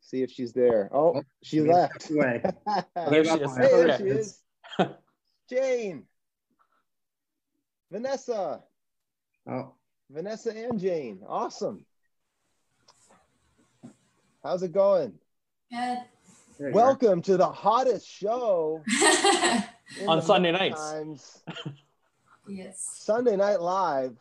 see 0.00 0.22
if 0.22 0.30
she's 0.30 0.52
there 0.52 0.88
oh 0.92 1.14
Oh, 1.16 1.22
she 1.42 1.60
we 1.60 1.70
left 1.72 2.10
Away. 2.10 2.42
There 2.96 3.24
she 3.24 3.30
is. 3.40 3.56
hey 3.56 3.68
there 3.68 3.98
she 3.98 4.04
is 4.04 4.38
jane 5.50 6.04
vanessa 7.90 8.62
Oh, 9.48 9.74
vanessa 10.14 10.56
and 10.56 10.78
jane 10.78 11.18
awesome 11.28 11.84
how's 14.42 14.62
it 14.62 14.72
going 14.72 15.12
Good. 15.70 15.98
there 16.58 16.68
you 16.68 16.74
welcome 16.74 17.20
to 17.22 17.36
the 17.36 17.46
hottest 17.48 18.08
show 18.08 18.82
On 20.08 20.20
Sunday 20.22 20.50
Monday 20.50 20.70
nights. 20.70 20.80
Times. 20.80 21.42
yes. 22.48 22.88
Sunday 22.94 23.36
Night 23.36 23.60
Live, 23.60 24.16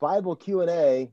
Bible 0.00 0.36
Q 0.36 0.60
and 0.60 0.70
A, 0.70 1.10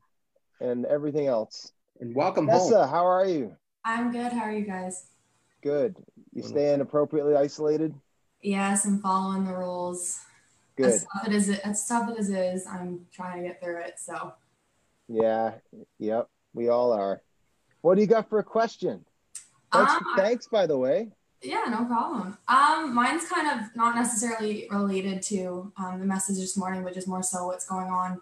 and 0.59 0.85
everything 0.85 1.27
else. 1.27 1.71
And 1.99 2.13
welcome 2.15 2.47
home. 2.47 2.57
Nessa, 2.57 2.87
how 2.87 3.05
are 3.05 3.25
you? 3.25 3.55
I'm 3.83 4.11
good. 4.11 4.31
How 4.31 4.41
are 4.41 4.51
you 4.51 4.65
guys? 4.65 5.07
Good. 5.63 5.95
You 6.33 6.43
staying 6.43 6.81
appropriately 6.81 7.35
isolated? 7.35 7.95
Yes, 8.41 8.85
I'm 8.85 8.99
following 8.99 9.45
the 9.45 9.53
rules. 9.53 10.19
Good. 10.81 10.93
As 10.93 11.05
tough 11.13 11.27
as 11.27 11.49
it 11.49 11.53
is, 11.53 11.59
as 11.59 11.87
tough 11.87 12.09
as 12.17 12.29
it 12.29 12.37
is, 12.55 12.67
I'm 12.67 13.05
trying 13.11 13.41
to 13.41 13.47
get 13.49 13.61
through 13.61 13.81
it. 13.81 13.99
So, 13.99 14.33
Yeah. 15.07 15.53
Yep. 15.99 16.27
We 16.53 16.69
all 16.69 16.91
are. 16.93 17.21
What 17.81 17.95
do 17.95 18.01
you 18.01 18.07
got 18.07 18.29
for 18.29 18.39
a 18.39 18.43
question? 18.43 19.05
Thanks, 19.71 19.93
Um, 19.93 20.05
thanks 20.17 20.47
by 20.47 20.67
the 20.67 20.77
way. 20.77 21.11
yeah, 21.41 21.63
no 21.69 21.85
problem. 21.85 22.37
Um, 22.47 22.93
mine's 22.93 23.25
kind 23.27 23.47
of 23.59 23.75
not 23.75 23.95
necessarily 23.95 24.67
related 24.69 25.21
to 25.23 25.71
um, 25.77 25.99
the 25.99 26.05
message 26.05 26.37
this 26.37 26.57
morning, 26.57 26.83
but 26.83 26.93
just 26.93 27.07
more 27.07 27.23
so 27.23 27.47
what's 27.47 27.65
going 27.67 27.87
on 27.87 28.21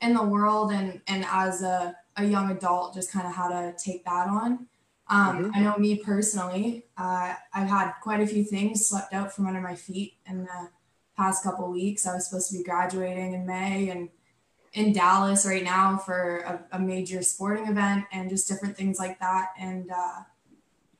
in 0.00 0.14
the 0.14 0.22
world 0.22 0.70
and 0.72 1.00
and 1.06 1.24
as 1.28 1.62
a, 1.62 1.96
a 2.16 2.24
young 2.24 2.50
adult, 2.50 2.94
just 2.94 3.10
kind 3.10 3.26
of 3.26 3.32
how 3.34 3.48
to 3.48 3.74
take 3.82 4.04
that 4.04 4.28
on. 4.28 4.66
Um, 5.08 5.50
I 5.54 5.60
know 5.60 5.76
me 5.78 5.96
personally, 5.96 6.86
uh, 6.96 7.34
I've 7.52 7.68
had 7.68 7.92
quite 8.02 8.20
a 8.20 8.26
few 8.26 8.44
things 8.44 8.86
swept 8.88 9.12
out 9.12 9.32
from 9.32 9.46
under 9.46 9.60
my 9.60 9.74
feet 9.74 10.14
in 10.26 10.44
the 10.44 10.70
past 11.16 11.42
couple 11.42 11.70
weeks. 11.70 12.06
I 12.06 12.14
was 12.14 12.28
supposed 12.28 12.50
to 12.50 12.58
be 12.58 12.64
graduating 12.64 13.34
in 13.34 13.46
May 13.46 13.90
and 13.90 14.08
in 14.72 14.92
Dallas 14.92 15.44
right 15.44 15.64
now 15.64 15.98
for 15.98 16.38
a, 16.38 16.76
a 16.76 16.78
major 16.78 17.22
sporting 17.22 17.66
event 17.66 18.06
and 18.12 18.30
just 18.30 18.48
different 18.48 18.76
things 18.76 18.98
like 18.98 19.18
that. 19.20 19.48
And 19.58 19.90
uh, 19.90 20.22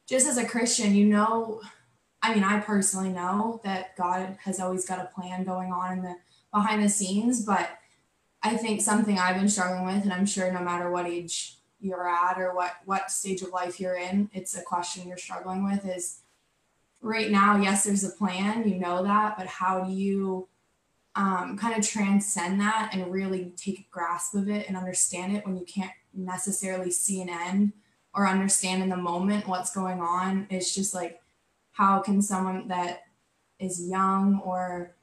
just 0.07 0.27
as 0.29 0.37
a 0.37 0.45
Christian, 0.45 0.95
you 0.95 1.07
know, 1.07 1.61
I 2.23 2.35
mean, 2.35 2.45
I 2.45 2.61
personally 2.61 3.09
know 3.09 3.61
that 3.65 3.97
God 3.97 4.37
has 4.45 4.61
always 4.61 4.85
got 4.85 5.01
a 5.01 5.11
plan 5.15 5.45
going 5.45 5.73
on 5.73 5.99
in 5.99 6.03
the 6.05 6.15
behind 6.53 6.85
the 6.85 6.89
scenes, 6.89 7.45
but 7.45 7.71
I 8.43 8.57
think 8.57 8.81
something 8.81 9.19
I've 9.19 9.37
been 9.37 9.49
struggling 9.49 9.87
with, 9.87 10.05
and 10.05 10.13
I'm 10.13 10.27
sure 10.27 10.53
no 10.53 10.61
matter 10.61 10.91
what 10.91 11.07
age 11.07 11.57
you're 11.81 12.09
at 12.09 12.39
or 12.39 12.55
what 12.55 12.77
what 12.85 13.11
stage 13.11 13.43
of 13.43 13.51
life 13.51 13.81
you're 13.81 13.97
in, 13.97 14.31
it's 14.33 14.57
a 14.57 14.63
question 14.63 15.09
you're 15.09 15.17
struggling 15.17 15.65
with 15.65 15.87
is 15.87 16.22
right 17.03 17.31
now, 17.31 17.57
yes, 17.57 17.85
there's 17.85 18.05
a 18.05 18.11
plan, 18.11 18.69
you 18.69 18.77
know 18.77 19.03
that, 19.03 19.37
but 19.37 19.47
how 19.47 19.85
do 19.85 19.93
you 19.93 20.49
um, 21.15 21.59
kind 21.59 21.77
of 21.77 21.87
transcend 21.87 22.61
that 22.61 22.91
and 22.93 23.13
really 23.13 23.53
take 23.57 23.81
a 23.81 23.87
grasp 23.91 24.35
of 24.35 24.49
it 24.49 24.67
and 24.67 24.77
understand 24.77 25.37
it 25.37 25.45
when 25.45 25.57
you 25.57 25.65
can't 25.65 25.93
necessarily 26.15 26.91
see 26.91 27.21
an 27.21 27.29
end 27.29 27.73
or 28.15 28.27
understand 28.27 28.83
in 28.83 28.89
the 28.89 28.97
moment 28.97 29.47
what's 29.47 29.75
going 29.75 30.01
on? 30.01 30.47
It's 30.49 30.75
just 30.75 30.95
like, 30.95 31.21
how 31.73 32.01
can 32.01 32.23
someone 32.23 32.69
that 32.69 33.03
is 33.59 33.89
young 33.89 34.41
or 34.45 34.95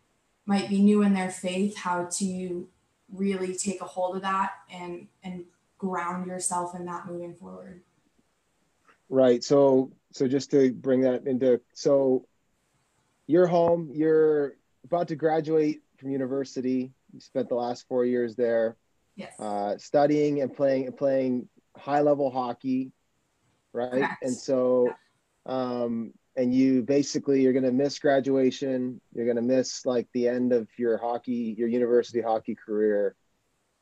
might 0.46 0.70
be 0.70 0.82
new 0.82 1.04
in 1.04 1.14
their 1.14 1.30
faith, 1.30 1.78
how 1.78 2.08
to 2.14 2.68
really 3.14 3.56
take 3.56 3.82
a 3.82 3.86
hold 3.86 4.16
of 4.16 4.22
that 4.22 4.52
and 4.72 5.08
and 5.24 5.46
ground 5.78 6.28
yourself 6.28 6.76
in 6.76 6.86
that 6.86 7.08
moving 7.08 7.34
forward. 7.34 7.82
Right. 9.10 9.44
So 9.44 9.92
so 10.12 10.28
just 10.28 10.52
to 10.52 10.72
bring 10.74 11.02
that 11.02 11.28
into 11.28 11.62
so 11.74 12.26
you're 13.28 13.46
home. 13.46 13.92
You're 13.94 14.54
about 14.84 15.10
to 15.10 15.16
graduate 15.16 15.82
from 16.00 16.10
university. 16.10 16.92
You 17.14 17.20
spent 17.20 17.48
the 17.48 17.54
last 17.56 17.88
four 17.88 18.04
years 18.04 18.36
there, 18.36 18.76
Yes. 19.16 19.40
uh, 19.40 19.78
studying 19.78 20.42
and 20.42 20.52
playing 20.52 20.88
and 20.88 20.98
playing 20.98 21.48
high 21.78 22.02
level 22.02 22.32
hockey, 22.32 22.92
right? 23.72 23.92
Correct. 23.92 24.24
And 24.24 24.36
so, 24.36 24.90
um, 25.46 26.12
and 26.36 26.52
you 26.52 26.82
basically 26.82 27.44
you're 27.44 27.54
going 27.54 27.66
to 27.66 27.72
miss 27.72 28.00
graduation. 28.00 29.00
You're 29.14 29.26
going 29.26 29.36
to 29.36 29.44
miss 29.44 29.86
like 29.86 30.08
the 30.14 30.28
end 30.28 30.52
of 30.52 30.68
your 30.80 30.98
hockey, 30.98 31.54
your 31.56 31.68
university 31.68 32.22
hockey 32.22 32.56
career, 32.56 33.16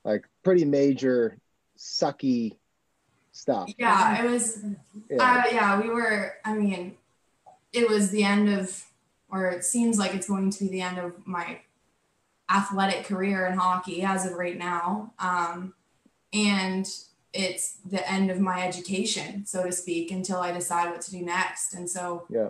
like 0.03 0.25
pretty 0.43 0.65
major, 0.65 1.37
sucky 1.77 2.57
stuff. 3.37 3.69
yeah, 3.77 4.23
it 4.23 4.29
was 4.29 4.63
Yeah. 5.09 5.17
Uh, 5.19 5.43
yeah, 5.51 5.79
we 5.81 5.89
were. 5.89 6.33
I 6.43 6.53
mean, 6.53 6.95
it 7.71 7.89
was 7.89 8.09
the 8.09 8.23
end 8.23 8.49
of, 8.49 8.83
or 9.29 9.47
it 9.49 9.63
seems 9.63 9.97
like 9.99 10.13
it's 10.15 10.27
going 10.27 10.49
to 10.51 10.63
be 10.63 10.69
the 10.69 10.81
end 10.81 10.97
of 10.97 11.13
my 11.25 11.59
athletic 12.49 13.05
career 13.05 13.45
in 13.45 13.57
hockey 13.57 14.03
as 14.03 14.25
of 14.25 14.33
right 14.33 14.57
now. 14.57 15.13
Um, 15.19 15.73
and 16.33 16.87
it's 17.33 17.77
the 17.85 18.09
end 18.09 18.31
of 18.31 18.39
my 18.39 18.65
education, 18.65 19.45
so 19.45 19.63
to 19.63 19.71
speak, 19.71 20.11
until 20.11 20.37
I 20.39 20.51
decide 20.51 20.89
what 20.89 21.01
to 21.01 21.11
do 21.11 21.21
next. 21.21 21.73
And 21.73 21.89
so, 21.89 22.25
Yeah. 22.29 22.49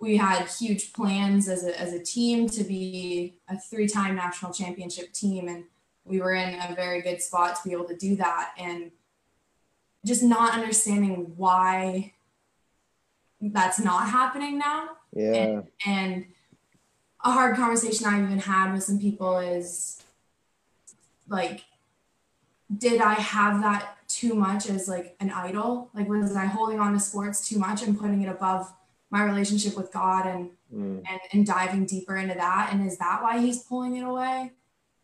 we 0.00 0.16
had 0.16 0.46
huge 0.48 0.92
plans 0.92 1.48
as 1.48 1.64
a, 1.64 1.78
as 1.78 1.92
a 1.92 2.02
team 2.02 2.48
to 2.50 2.64
be 2.64 3.38
a 3.48 3.58
three 3.58 3.86
time 3.88 4.14
national 4.16 4.52
championship 4.52 5.12
team. 5.12 5.48
And 5.48 5.64
we 6.04 6.20
were 6.20 6.32
in 6.34 6.54
a 6.58 6.74
very 6.74 7.02
good 7.02 7.20
spot 7.20 7.56
to 7.56 7.68
be 7.68 7.74
able 7.74 7.84
to 7.88 7.96
do 7.96 8.16
that. 8.16 8.52
And 8.56 8.92
just 10.04 10.22
not 10.22 10.54
understanding 10.54 11.32
why 11.36 12.12
that's 13.40 13.78
not 13.80 14.08
happening 14.08 14.58
now 14.58 14.88
yeah. 15.14 15.62
and 15.86 16.26
a 17.24 17.30
hard 17.30 17.56
conversation 17.56 18.06
i 18.06 18.22
even 18.22 18.38
had 18.38 18.72
with 18.72 18.82
some 18.82 18.98
people 18.98 19.38
is 19.38 20.02
like 21.28 21.64
did 22.76 23.00
i 23.00 23.14
have 23.14 23.60
that 23.62 23.96
too 24.08 24.34
much 24.34 24.68
as 24.68 24.88
like 24.88 25.16
an 25.20 25.30
idol 25.30 25.88
like 25.94 26.08
was 26.08 26.36
i 26.36 26.44
holding 26.44 26.78
on 26.80 26.92
to 26.92 27.00
sports 27.00 27.48
too 27.48 27.58
much 27.58 27.82
and 27.82 27.98
putting 27.98 28.22
it 28.22 28.28
above 28.28 28.70
my 29.10 29.22
relationship 29.24 29.76
with 29.76 29.92
god 29.92 30.26
and 30.26 30.50
Mm. 30.72 30.98
and, 31.10 31.20
and 31.32 31.44
diving 31.44 31.84
deeper 31.84 32.16
into 32.16 32.34
that 32.34 32.70
and 32.72 32.86
is 32.86 32.96
that 32.98 33.24
why 33.24 33.40
he's 33.40 33.58
pulling 33.64 33.96
it 33.96 34.02
away 34.04 34.52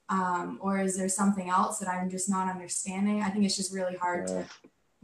um, 0.08 0.60
or 0.62 0.78
is 0.78 0.96
there 0.96 1.08
something 1.08 1.48
else 1.50 1.80
that 1.80 1.88
i'm 1.88 2.08
just 2.08 2.30
not 2.30 2.48
understanding 2.48 3.20
i 3.20 3.30
think 3.30 3.44
it's 3.44 3.56
just 3.56 3.74
really 3.74 3.96
hard 3.96 4.28
Yeah. 4.28 4.42
to 4.42 4.48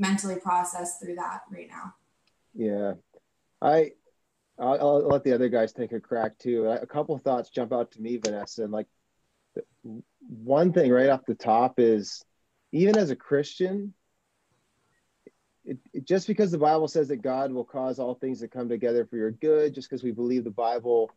mentally 0.02 0.36
process 0.36 0.98
through 0.98 1.14
that 1.14 1.40
right 1.50 1.68
now 1.70 1.94
Yeah, 2.54 2.94
I 3.62 3.92
I'll, 4.58 4.78
I'll 4.80 5.08
let 5.08 5.24
the 5.24 5.32
other 5.34 5.48
guys 5.48 5.72
take 5.72 5.92
a 5.92 6.00
crack 6.00 6.38
too. 6.38 6.66
A 6.66 6.86
couple 6.86 7.16
thoughts 7.18 7.50
jump 7.50 7.72
out 7.72 7.92
to 7.92 8.02
me, 8.02 8.18
Vanessa. 8.18 8.62
And 8.64 8.72
like, 8.72 8.86
one 10.28 10.72
thing 10.72 10.90
right 10.90 11.08
off 11.08 11.24
the 11.26 11.34
top 11.34 11.80
is, 11.80 12.22
even 12.70 12.96
as 12.96 13.10
a 13.10 13.16
Christian, 13.16 13.94
it, 15.64 15.78
it- 15.92 16.06
just 16.06 16.26
because 16.26 16.50
the 16.50 16.58
Bible 16.58 16.88
says 16.88 17.08
that 17.08 17.22
God 17.22 17.52
will 17.52 17.64
cause 17.64 17.98
all 17.98 18.14
things 18.14 18.40
to 18.40 18.48
come 18.48 18.68
together 18.68 19.06
for 19.06 19.16
your 19.16 19.30
good, 19.30 19.74
just 19.74 19.88
because 19.88 20.04
we 20.04 20.12
believe 20.12 20.44
the 20.44 20.50
Bible 20.50 21.10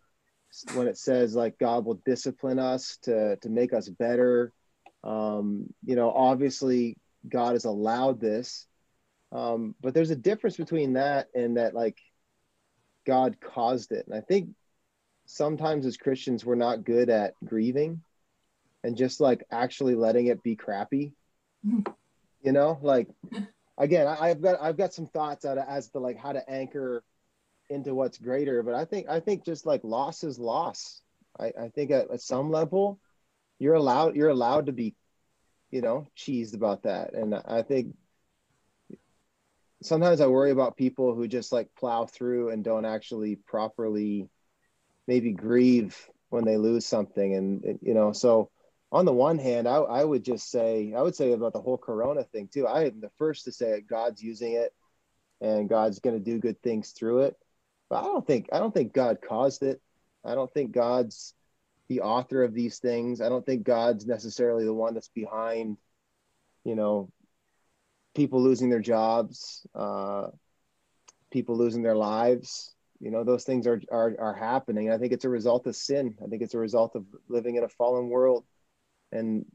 when 0.73 0.87
it 0.87 0.97
says 0.97 1.35
like 1.35 1.57
God 1.59 1.85
will 1.85 1.99
discipline 2.05 2.59
us 2.59 2.97
to 3.03 3.35
to 3.37 3.49
make 3.49 3.73
us 3.73 3.89
better, 3.89 4.53
um, 5.03 5.67
you 5.83 5.95
know, 5.95 6.09
obviously 6.11 6.97
God 7.27 7.53
has 7.53 7.65
allowed 7.65 8.21
this 8.21 8.65
um, 9.31 9.75
but 9.81 9.93
there's 9.93 10.11
a 10.11 10.15
difference 10.15 10.57
between 10.57 10.93
that 10.93 11.27
and 11.33 11.57
that 11.57 11.73
like 11.73 11.97
God 13.05 13.37
caused 13.39 13.91
it. 13.91 14.05
And 14.07 14.15
I 14.15 14.21
think 14.21 14.49
sometimes 15.25 15.85
as 15.85 15.97
Christians 15.97 16.45
we're 16.45 16.55
not 16.55 16.83
good 16.83 17.09
at 17.09 17.33
grieving 17.43 18.01
and 18.83 18.95
just 18.95 19.19
like 19.19 19.43
actually 19.51 19.95
letting 19.95 20.27
it 20.27 20.43
be 20.43 20.55
crappy. 20.55 21.13
You 22.43 22.51
know, 22.51 22.77
like 22.83 23.07
again, 23.75 24.05
I, 24.05 24.29
I've 24.29 24.39
got 24.39 24.61
I've 24.61 24.77
got 24.77 24.93
some 24.93 25.07
thoughts 25.07 25.45
out 25.45 25.57
of, 25.57 25.67
as 25.67 25.89
to 25.89 25.99
like 25.99 26.15
how 26.15 26.31
to 26.31 26.47
anchor 26.47 27.03
into 27.71 27.95
what's 27.95 28.19
greater, 28.19 28.61
but 28.61 28.75
I 28.75 28.85
think 28.85 29.09
I 29.09 29.19
think 29.19 29.43
just 29.43 29.65
like 29.65 29.83
loss 29.83 30.23
is 30.23 30.37
loss. 30.37 31.01
I, 31.39 31.51
I 31.59 31.69
think 31.69 31.89
at, 31.89 32.11
at 32.11 32.21
some 32.21 32.51
level 32.51 32.99
you're 33.57 33.73
allowed 33.73 34.15
you're 34.15 34.29
allowed 34.29 34.67
to 34.67 34.73
be, 34.73 34.93
you 35.71 35.81
know, 35.81 36.05
cheesed 36.15 36.53
about 36.53 36.83
that. 36.83 37.13
And 37.15 37.33
I 37.33 37.63
think 37.63 37.95
sometimes 39.81 40.21
I 40.21 40.27
worry 40.27 40.51
about 40.51 40.77
people 40.77 41.13
who 41.13 41.27
just 41.27 41.51
like 41.51 41.69
plow 41.77 42.05
through 42.05 42.49
and 42.49 42.63
don't 42.63 42.85
actually 42.85 43.35
properly 43.35 44.29
maybe 45.07 45.31
grieve 45.31 45.97
when 46.29 46.45
they 46.45 46.57
lose 46.57 46.85
something. 46.85 47.35
And, 47.35 47.79
you 47.81 47.93
know, 47.93 48.11
so 48.11 48.49
on 48.91 49.05
the 49.05 49.13
one 49.13 49.37
hand, 49.37 49.67
I, 49.67 49.75
I 49.77 50.03
would 50.03 50.23
just 50.23 50.49
say, 50.49 50.93
I 50.95 51.01
would 51.01 51.15
say 51.15 51.31
about 51.31 51.53
the 51.53 51.61
whole 51.61 51.77
Corona 51.77 52.23
thing 52.23 52.49
too. 52.51 52.67
I 52.67 52.85
am 52.85 53.01
the 53.01 53.11
first 53.17 53.45
to 53.45 53.51
say 53.51 53.71
that 53.71 53.87
God's 53.87 54.23
using 54.23 54.53
it 54.53 54.73
and 55.41 55.69
God's 55.69 55.99
going 55.99 56.17
to 56.17 56.23
do 56.23 56.39
good 56.39 56.61
things 56.61 56.91
through 56.91 57.23
it. 57.23 57.35
But 57.89 58.03
I 58.03 58.03
don't 58.03 58.25
think, 58.25 58.49
I 58.51 58.59
don't 58.59 58.73
think 58.73 58.93
God 58.93 59.19
caused 59.27 59.63
it. 59.63 59.81
I 60.23 60.33
don't 60.33 60.51
think 60.53 60.71
God's 60.71 61.33
the 61.87 62.01
author 62.01 62.43
of 62.43 62.53
these 62.53 62.79
things. 62.79 63.21
I 63.21 63.29
don't 63.29 63.45
think 63.45 63.63
God's 63.63 64.07
necessarily 64.07 64.65
the 64.65 64.73
one 64.73 64.95
that's 64.95 65.09
behind, 65.09 65.77
you 66.63 66.75
know, 66.75 67.11
people 68.15 68.41
losing 68.41 68.69
their 68.69 68.79
jobs, 68.79 69.67
uh, 69.75 70.27
people 71.31 71.57
losing 71.57 71.83
their 71.83 71.95
lives. 71.95 72.73
You 72.99 73.11
know, 73.11 73.23
those 73.23 73.43
things 73.43 73.67
are, 73.67 73.81
are 73.91 74.15
are 74.19 74.33
happening. 74.33 74.89
I 74.89 74.97
think 74.97 75.11
it's 75.11 75.25
a 75.25 75.29
result 75.29 75.67
of 75.67 75.75
sin. 75.75 76.15
I 76.23 76.27
think 76.27 76.41
it's 76.41 76.53
a 76.53 76.59
result 76.59 76.95
of 76.95 77.05
living 77.27 77.57
in 77.57 77.63
a 77.63 77.69
fallen 77.69 78.09
world. 78.09 78.45
And 79.11 79.45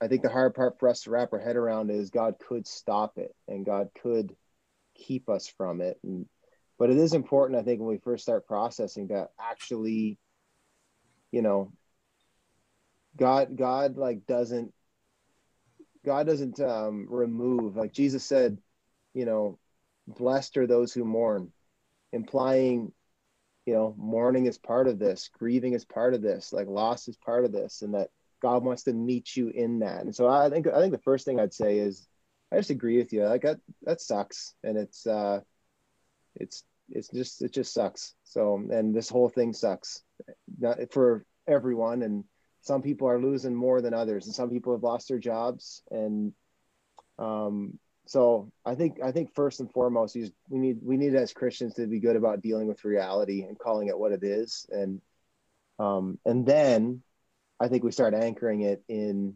I 0.00 0.08
think 0.08 0.22
the 0.22 0.30
hard 0.30 0.54
part 0.54 0.78
for 0.78 0.88
us 0.88 1.02
to 1.02 1.10
wrap 1.10 1.32
our 1.32 1.38
head 1.38 1.56
around 1.56 1.90
is 1.90 2.10
God 2.10 2.36
could 2.38 2.66
stop 2.66 3.18
it 3.18 3.34
and 3.46 3.66
God 3.66 3.90
could 4.02 4.34
keep 4.94 5.28
us 5.28 5.46
from 5.46 5.82
it. 5.82 5.98
And 6.02 6.26
but 6.78 6.88
it 6.88 6.96
is 6.96 7.12
important, 7.12 7.60
I 7.60 7.62
think, 7.62 7.80
when 7.80 7.90
we 7.90 7.98
first 7.98 8.22
start 8.22 8.46
processing 8.46 9.08
to 9.08 9.28
actually, 9.38 10.18
you 11.30 11.42
know, 11.42 11.72
God 13.16 13.56
God 13.56 13.98
like 13.98 14.26
doesn't 14.26 14.72
God 16.04 16.26
doesn't 16.26 16.60
um, 16.60 17.06
remove, 17.10 17.76
like 17.76 17.92
Jesus 17.92 18.24
said, 18.24 18.58
you 19.14 19.24
know, 19.24 19.58
blessed 20.06 20.56
are 20.56 20.66
those 20.66 20.92
who 20.92 21.04
mourn, 21.04 21.52
implying, 22.12 22.92
you 23.66 23.74
know, 23.74 23.94
mourning 23.98 24.46
is 24.46 24.58
part 24.58 24.88
of 24.88 24.98
this, 24.98 25.30
grieving 25.38 25.74
is 25.74 25.84
part 25.84 26.14
of 26.14 26.22
this, 26.22 26.52
like 26.52 26.68
loss 26.68 27.08
is 27.08 27.16
part 27.16 27.44
of 27.44 27.52
this, 27.52 27.82
and 27.82 27.94
that 27.94 28.08
God 28.40 28.64
wants 28.64 28.84
to 28.84 28.92
meet 28.92 29.36
you 29.36 29.48
in 29.48 29.80
that. 29.80 30.02
And 30.02 30.14
so 30.14 30.28
I 30.28 30.48
think 30.48 30.66
I 30.66 30.80
think 30.80 30.92
the 30.92 30.98
first 30.98 31.24
thing 31.24 31.38
I'd 31.38 31.54
say 31.54 31.78
is 31.78 32.08
I 32.50 32.56
just 32.56 32.70
agree 32.70 32.96
with 32.96 33.12
you. 33.12 33.24
Like 33.24 33.42
that 33.42 33.60
that 33.82 34.00
sucks, 34.00 34.54
and 34.64 34.76
it's 34.78 35.06
uh, 35.06 35.40
it's 36.34 36.64
it's 36.88 37.08
just 37.08 37.42
it 37.42 37.52
just 37.52 37.74
sucks. 37.74 38.14
So 38.24 38.56
and 38.56 38.94
this 38.94 39.08
whole 39.10 39.28
thing 39.28 39.52
sucks, 39.52 40.02
not 40.58 40.78
for 40.92 41.24
everyone 41.46 42.02
and 42.02 42.24
some 42.62 42.82
people 42.82 43.08
are 43.08 43.20
losing 43.20 43.54
more 43.54 43.80
than 43.80 43.94
others 43.94 44.26
and 44.26 44.34
some 44.34 44.50
people 44.50 44.72
have 44.72 44.82
lost 44.82 45.08
their 45.08 45.18
jobs 45.18 45.82
and 45.90 46.32
um, 47.18 47.78
so 48.06 48.50
i 48.64 48.74
think 48.74 48.98
i 49.02 49.12
think 49.12 49.34
first 49.34 49.60
and 49.60 49.70
foremost 49.72 50.16
we 50.48 50.58
need 50.58 50.78
we 50.82 50.96
need 50.96 51.14
as 51.14 51.32
christians 51.32 51.74
to 51.74 51.86
be 51.86 52.00
good 52.00 52.16
about 52.16 52.42
dealing 52.42 52.66
with 52.66 52.84
reality 52.84 53.42
and 53.42 53.58
calling 53.58 53.88
it 53.88 53.98
what 53.98 54.12
it 54.12 54.22
is 54.22 54.66
and 54.70 55.00
um, 55.78 56.18
and 56.24 56.46
then 56.46 57.02
i 57.58 57.68
think 57.68 57.84
we 57.84 57.92
start 57.92 58.14
anchoring 58.14 58.62
it 58.62 58.82
in 58.88 59.34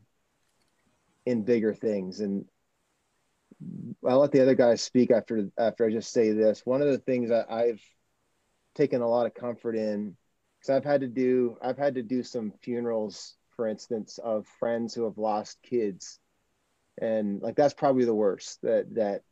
in 1.27 1.43
bigger 1.43 1.73
things 1.73 2.21
and 2.21 2.45
i'll 4.07 4.19
let 4.19 4.33
the 4.33 4.43
other 4.43 4.55
guys 4.55 4.83
speak 4.83 5.11
after 5.11 5.49
after 5.59 5.87
i 5.87 5.91
just 5.91 6.13
say 6.13 6.33
this. 6.33 6.67
One 6.67 6.83
of 6.83 6.89
the 6.89 6.99
things 6.99 7.31
that 7.31 7.51
i've 7.51 7.81
taken 8.75 9.01
a 9.01 9.09
lot 9.09 9.27
of 9.27 9.35
comfort 9.35 9.77
in 9.77 10.17
because 10.65 10.77
I've 10.77 10.85
had 10.91 11.01
to 11.03 11.09
do 11.09 11.57
I've 11.63 11.79
had 11.79 11.97
to 11.97 12.03
do 12.03 12.23
some 12.23 12.53
funerals, 12.63 13.37
for 13.57 13.69
instance, 13.69 14.19
of 14.19 14.47
friends 14.59 14.95
who 14.95 15.05
have 15.05 15.19
lost 15.19 15.59
kids, 15.63 16.19
and 17.01 17.43
like 17.43 17.57
that's 17.57 17.75
probably 17.75 18.05
the 18.05 18.15
worst 18.15 18.63
that 18.63 18.95
that 18.95 19.23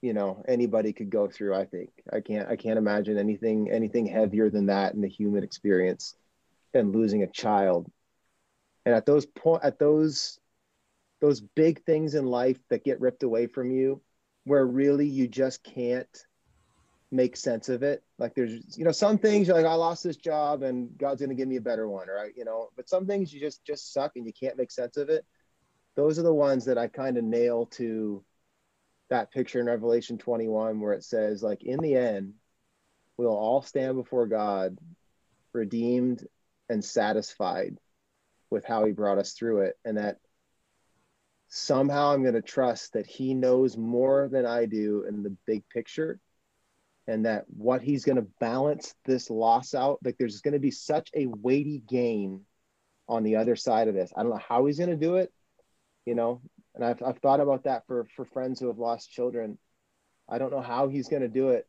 you 0.00 0.14
know 0.14 0.42
anybody 0.48 0.92
could 0.92 1.10
go 1.10 1.28
through. 1.28 1.54
I 1.54 1.66
think 1.66 1.90
I 2.10 2.20
can't 2.20 2.48
I 2.48 2.56
can't 2.56 2.78
imagine 2.78 3.18
anything 3.18 3.70
anything 3.70 4.06
heavier 4.06 4.48
than 4.50 4.66
that 4.66 4.94
in 4.94 5.00
the 5.00 5.08
human 5.08 5.44
experience 5.44 6.14
than 6.72 6.92
losing 6.92 7.22
a 7.22 7.26
child. 7.26 7.90
And 8.86 8.94
at 8.94 9.06
those 9.06 9.26
point 9.26 9.62
at 9.62 9.78
those 9.78 10.38
those 11.20 11.40
big 11.40 11.84
things 11.84 12.14
in 12.14 12.26
life 12.26 12.58
that 12.70 12.84
get 12.84 13.00
ripped 13.00 13.22
away 13.22 13.46
from 13.46 13.70
you, 13.70 14.00
where 14.44 14.66
really 14.66 15.06
you 15.06 15.28
just 15.28 15.62
can't 15.62 16.24
make 17.12 17.36
sense 17.36 17.68
of 17.68 17.82
it. 17.82 18.02
Like 18.22 18.36
there's, 18.36 18.78
you 18.78 18.84
know, 18.84 18.92
some 18.92 19.18
things 19.18 19.48
you're 19.48 19.56
like, 19.56 19.66
I 19.66 19.74
lost 19.74 20.04
this 20.04 20.16
job 20.16 20.62
and 20.62 20.96
God's 20.96 21.20
going 21.20 21.30
to 21.30 21.34
give 21.34 21.48
me 21.48 21.56
a 21.56 21.60
better 21.60 21.88
one, 21.88 22.06
right? 22.06 22.32
You 22.36 22.44
know, 22.44 22.68
but 22.76 22.88
some 22.88 23.04
things 23.04 23.32
you 23.32 23.40
just, 23.40 23.64
just 23.64 23.92
suck 23.92 24.12
and 24.14 24.24
you 24.24 24.32
can't 24.32 24.56
make 24.56 24.70
sense 24.70 24.96
of 24.96 25.08
it. 25.08 25.26
Those 25.96 26.20
are 26.20 26.22
the 26.22 26.32
ones 26.32 26.64
that 26.66 26.78
I 26.78 26.86
kind 26.86 27.18
of 27.18 27.24
nail 27.24 27.66
to 27.72 28.24
that 29.10 29.32
picture 29.32 29.58
in 29.58 29.66
Revelation 29.66 30.18
21, 30.18 30.78
where 30.78 30.92
it 30.92 31.02
says 31.02 31.42
like, 31.42 31.64
in 31.64 31.80
the 31.80 31.96
end, 31.96 32.34
we'll 33.16 33.36
all 33.36 33.60
stand 33.60 33.96
before 33.96 34.28
God, 34.28 34.78
redeemed 35.52 36.24
and 36.68 36.84
satisfied 36.84 37.76
with 38.50 38.64
how 38.64 38.84
He 38.84 38.92
brought 38.92 39.18
us 39.18 39.32
through 39.32 39.62
it, 39.62 39.76
and 39.84 39.98
that 39.98 40.18
somehow 41.48 42.12
I'm 42.12 42.22
going 42.22 42.34
to 42.34 42.40
trust 42.40 42.92
that 42.92 43.06
He 43.06 43.34
knows 43.34 43.76
more 43.76 44.28
than 44.30 44.46
I 44.46 44.66
do 44.66 45.06
in 45.08 45.24
the 45.24 45.36
big 45.44 45.68
picture, 45.68 46.20
and 47.06 47.26
that 47.26 47.44
what 47.48 47.82
He's 47.82 48.04
going 48.04 48.16
to 48.16 48.26
balance 48.40 48.94
this 49.04 49.30
loss 49.30 49.74
out, 49.74 49.98
like 50.04 50.16
there's 50.18 50.40
going 50.40 50.54
to 50.54 50.60
be 50.60 50.70
such 50.70 51.10
a 51.14 51.26
weighty 51.26 51.82
gain 51.86 52.42
on 53.08 53.22
the 53.22 53.36
other 53.36 53.56
side 53.56 53.88
of 53.88 53.94
this. 53.94 54.12
I 54.16 54.22
don't 54.22 54.30
know 54.30 54.40
how 54.48 54.66
He's 54.66 54.78
going 54.78 54.90
to 54.90 54.96
do 54.96 55.16
it, 55.16 55.32
you 56.06 56.14
know, 56.14 56.40
and 56.74 56.84
I've, 56.84 57.02
I've 57.02 57.18
thought 57.18 57.40
about 57.40 57.64
that 57.64 57.86
for 57.86 58.06
for 58.16 58.24
friends 58.24 58.60
who 58.60 58.68
have 58.68 58.78
lost 58.78 59.10
children. 59.10 59.58
I 60.28 60.38
don't 60.38 60.52
know 60.52 60.62
how 60.62 60.88
he's 60.88 61.08
going 61.08 61.22
to 61.22 61.28
do 61.28 61.50
it 61.50 61.66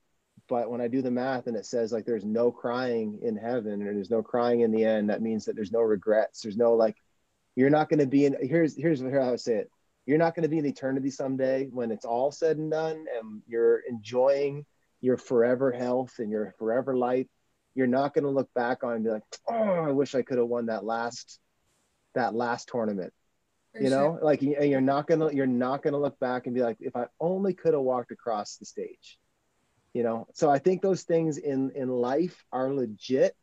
but 0.50 0.70
when 0.70 0.82
i 0.82 0.88
do 0.88 1.02
the 1.02 1.12
math 1.12 1.48
and 1.48 1.56
it 1.56 1.66
says 1.66 1.92
like 1.92 2.06
there's 2.06 2.26
no 2.26 2.52
crying 2.52 3.20
in 3.22 3.36
heaven 3.36 3.74
and 3.74 3.96
there's 3.96 4.10
no 4.10 4.22
crying 4.22 4.62
in 4.62 4.72
the 4.72 4.84
end 4.84 5.10
that 5.10 5.22
means 5.22 5.46
that 5.46 5.56
there's 5.56 5.72
no 5.72 5.82
regrets. 5.82 6.42
There's 6.42 6.58
no 6.58 6.74
like 6.74 6.98
you're 7.56 7.70
not 7.70 7.90
going 7.90 8.00
to 8.00 8.08
be 8.08 8.26
in 8.26 8.36
here's 8.42 8.76
here's 8.76 9.02
how 9.02 9.08
i 9.08 9.32
would 9.32 9.40
say 9.40 9.56
it. 9.56 9.72
You're 10.06 10.18
not 10.18 10.36
going 10.36 10.44
to 10.44 10.50
be 10.50 10.58
in 10.58 10.66
eternity 10.66 11.10
someday 11.10 11.68
when 11.72 11.92
it's 11.92 12.06
all 12.06 12.32
said 12.32 12.58
and 12.58 12.72
done 12.72 13.06
and 13.18 13.42
you're 13.48 13.80
enjoying 13.88 14.66
your 15.04 15.18
forever 15.18 15.72
health 15.72 16.16
and 16.18 16.32
your 16.32 16.56
forever 16.58 16.96
life 16.96 17.28
you're 17.76 17.88
not 17.88 18.14
going 18.14 18.24
to 18.24 18.30
look 18.30 18.52
back 18.56 18.84
on 18.84 18.94
and 18.94 19.04
be 19.04 19.12
like 19.12 19.24
oh 19.50 19.54
i 19.54 19.92
wish 19.92 20.16
i 20.16 20.22
could 20.22 20.38
have 20.38 20.48
won 20.48 20.66
that 20.68 20.84
last 20.84 21.40
that 22.16 22.34
last 22.34 22.68
tournament 22.68 23.14
for 23.74 23.82
you 23.82 23.90
know, 23.90 24.18
sure. 24.18 24.20
like 24.22 24.42
you're 24.42 24.82
not 24.82 25.08
gonna 25.08 25.32
you're 25.34 25.48
not 25.48 25.82
gonna 25.82 25.98
look 25.98 26.20
back 26.20 26.46
and 26.46 26.54
be 26.54 26.62
like, 26.62 26.78
if 26.80 26.96
I 26.96 27.06
only 27.20 27.54
could 27.54 27.74
have 27.74 27.82
walked 27.82 28.12
across 28.12 28.58
the 28.58 28.66
stage. 28.66 29.18
You 29.94 30.04
know, 30.04 30.28
so 30.34 30.50
I 30.50 30.60
think 30.60 30.82
those 30.82 31.04
things 31.04 31.38
in 31.38 31.72
in 31.76 31.88
life 31.90 32.44
are 32.52 32.72
legit, 32.74 33.36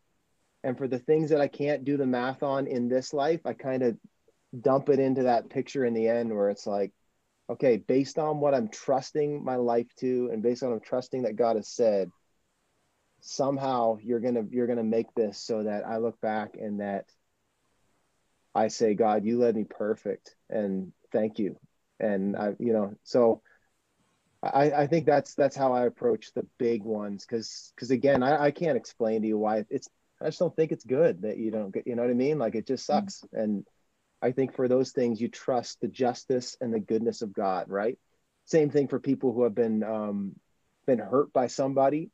and 0.63 0.79
for 0.79 0.87
the 0.87 0.99
things 0.99 1.31
that 1.31 1.41
I 1.41 1.49
can't 1.49 1.85
do 1.85 1.97
the 1.97 2.07
math 2.07 2.43
on 2.43 2.67
in 2.67 2.89
this 2.89 3.13
life, 3.13 3.41
I 3.45 3.55
kind 3.55 3.83
of 3.83 3.97
dump 4.61 4.89
it 4.89 4.99
into 4.99 5.25
that 5.25 5.49
picture 5.49 5.85
in 5.85 5.95
the 5.95 6.09
end 6.09 6.35
where 6.35 6.51
it's 6.51 6.67
like, 6.67 6.93
okay, 7.51 7.77
based 7.77 8.19
on 8.19 8.41
what 8.41 8.55
I'm 8.55 8.69
trusting 8.69 9.45
my 9.45 9.57
life 9.57 9.89
to, 9.97 10.31
and 10.33 10.43
based 10.43 10.63
on 10.63 10.73
I'm 10.73 10.81
trusting 10.81 11.23
that 11.23 11.37
God 11.37 11.57
has 11.57 11.69
said, 11.69 12.11
somehow 13.21 13.99
you're 14.03 14.21
gonna 14.21 14.45
you're 14.51 14.67
gonna 14.67 14.83
make 14.83 15.13
this 15.15 15.39
so 15.39 15.65
that 15.65 15.87
I 15.87 15.99
look 15.99 16.21
back 16.21 16.57
and 16.59 16.81
that 16.81 17.05
I 18.55 18.69
say, 18.69 18.95
God, 18.95 19.25
you 19.25 19.39
led 19.39 19.57
me 19.57 19.65
perfect, 19.65 20.35
and 20.49 20.93
thank 21.13 21.39
you. 21.39 21.57
And 21.99 22.37
I, 22.37 22.55
you 22.59 22.73
know, 22.73 22.95
so 23.05 23.43
I, 24.43 24.71
I 24.73 24.87
think 24.87 25.05
that's 25.05 25.35
that's 25.35 25.57
how 25.57 25.73
I 25.73 25.85
approach 25.87 26.33
the 26.33 26.47
big 26.59 26.83
ones, 26.83 27.27
because 27.27 27.73
because 27.75 27.91
again, 27.91 28.23
I, 28.23 28.45
I 28.45 28.51
can't 28.51 28.77
explain 28.77 29.23
to 29.23 29.29
you 29.29 29.39
why 29.39 29.65
it's. 29.69 29.89
I 30.23 30.27
just 30.27 30.39
don't 30.39 30.55
think 30.55 30.71
it's 30.71 30.85
good 30.85 31.23
that 31.23 31.39
you 31.39 31.51
don't 31.51 31.73
get. 31.73 31.87
You 31.87 31.97
know 31.97 32.03
what 32.03 32.11
I 32.11 32.15
mean? 32.15 32.39
Like 32.39 32.55
it 32.55 32.67
just 32.67 32.89
mm-hmm. 32.89 33.01
sucks. 33.01 33.21
Mm-hmm. 33.21 33.41
And 33.41 33.67
I 34.23 34.33
think 34.33 34.55
for 34.55 34.69
those 34.69 34.93
things, 34.93 35.21
you 35.21 35.29
trust 35.29 35.81
the 35.81 35.89
justice 35.89 36.57
and 36.61 36.73
the 36.73 36.81
goodness 36.81 37.23
of 37.23 37.33
God, 37.33 37.67
right? 37.69 37.99
Same 38.45 38.71
thing 38.71 38.89
for 38.89 38.99
people 38.99 39.33
who 39.33 39.45
have 39.45 39.55
been 39.55 39.83
um, 39.83 40.37
been 40.87 40.99
hurt 40.99 41.33
by 41.33 41.47
somebody 41.47 42.11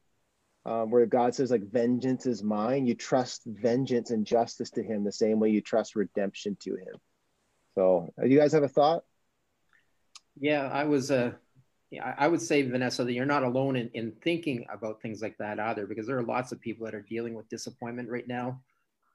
um, 0.66 0.90
where 0.90 1.06
God 1.06 1.34
says 1.34 1.50
like 1.50 1.70
vengeance 1.70 2.26
is 2.26 2.42
mine. 2.42 2.86
You 2.86 2.94
trust 2.94 3.42
vengeance 3.46 4.10
and 4.10 4.26
justice 4.26 4.70
to 4.70 4.82
Him 4.82 5.04
the 5.04 5.12
same 5.12 5.38
way 5.38 5.50
you 5.50 5.60
trust 5.60 5.96
redemption 5.96 6.56
to 6.60 6.74
Him. 6.74 6.96
So, 7.74 8.12
do 8.20 8.28
you 8.28 8.38
guys 8.38 8.52
have 8.52 8.64
a 8.64 8.68
thought? 8.68 9.04
Yeah, 10.38 10.68
I 10.68 10.84
was. 10.84 11.10
Uh, 11.10 11.32
I 12.02 12.26
would 12.26 12.42
say 12.42 12.62
Vanessa 12.62 13.04
that 13.04 13.12
you're 13.12 13.24
not 13.24 13.44
alone 13.44 13.76
in, 13.76 13.88
in 13.94 14.12
thinking 14.20 14.66
about 14.72 15.00
things 15.00 15.22
like 15.22 15.38
that 15.38 15.60
either, 15.60 15.86
because 15.86 16.06
there 16.06 16.18
are 16.18 16.24
lots 16.24 16.50
of 16.50 16.60
people 16.60 16.84
that 16.84 16.96
are 16.96 17.06
dealing 17.08 17.34
with 17.34 17.48
disappointment 17.48 18.10
right 18.10 18.26
now. 18.26 18.60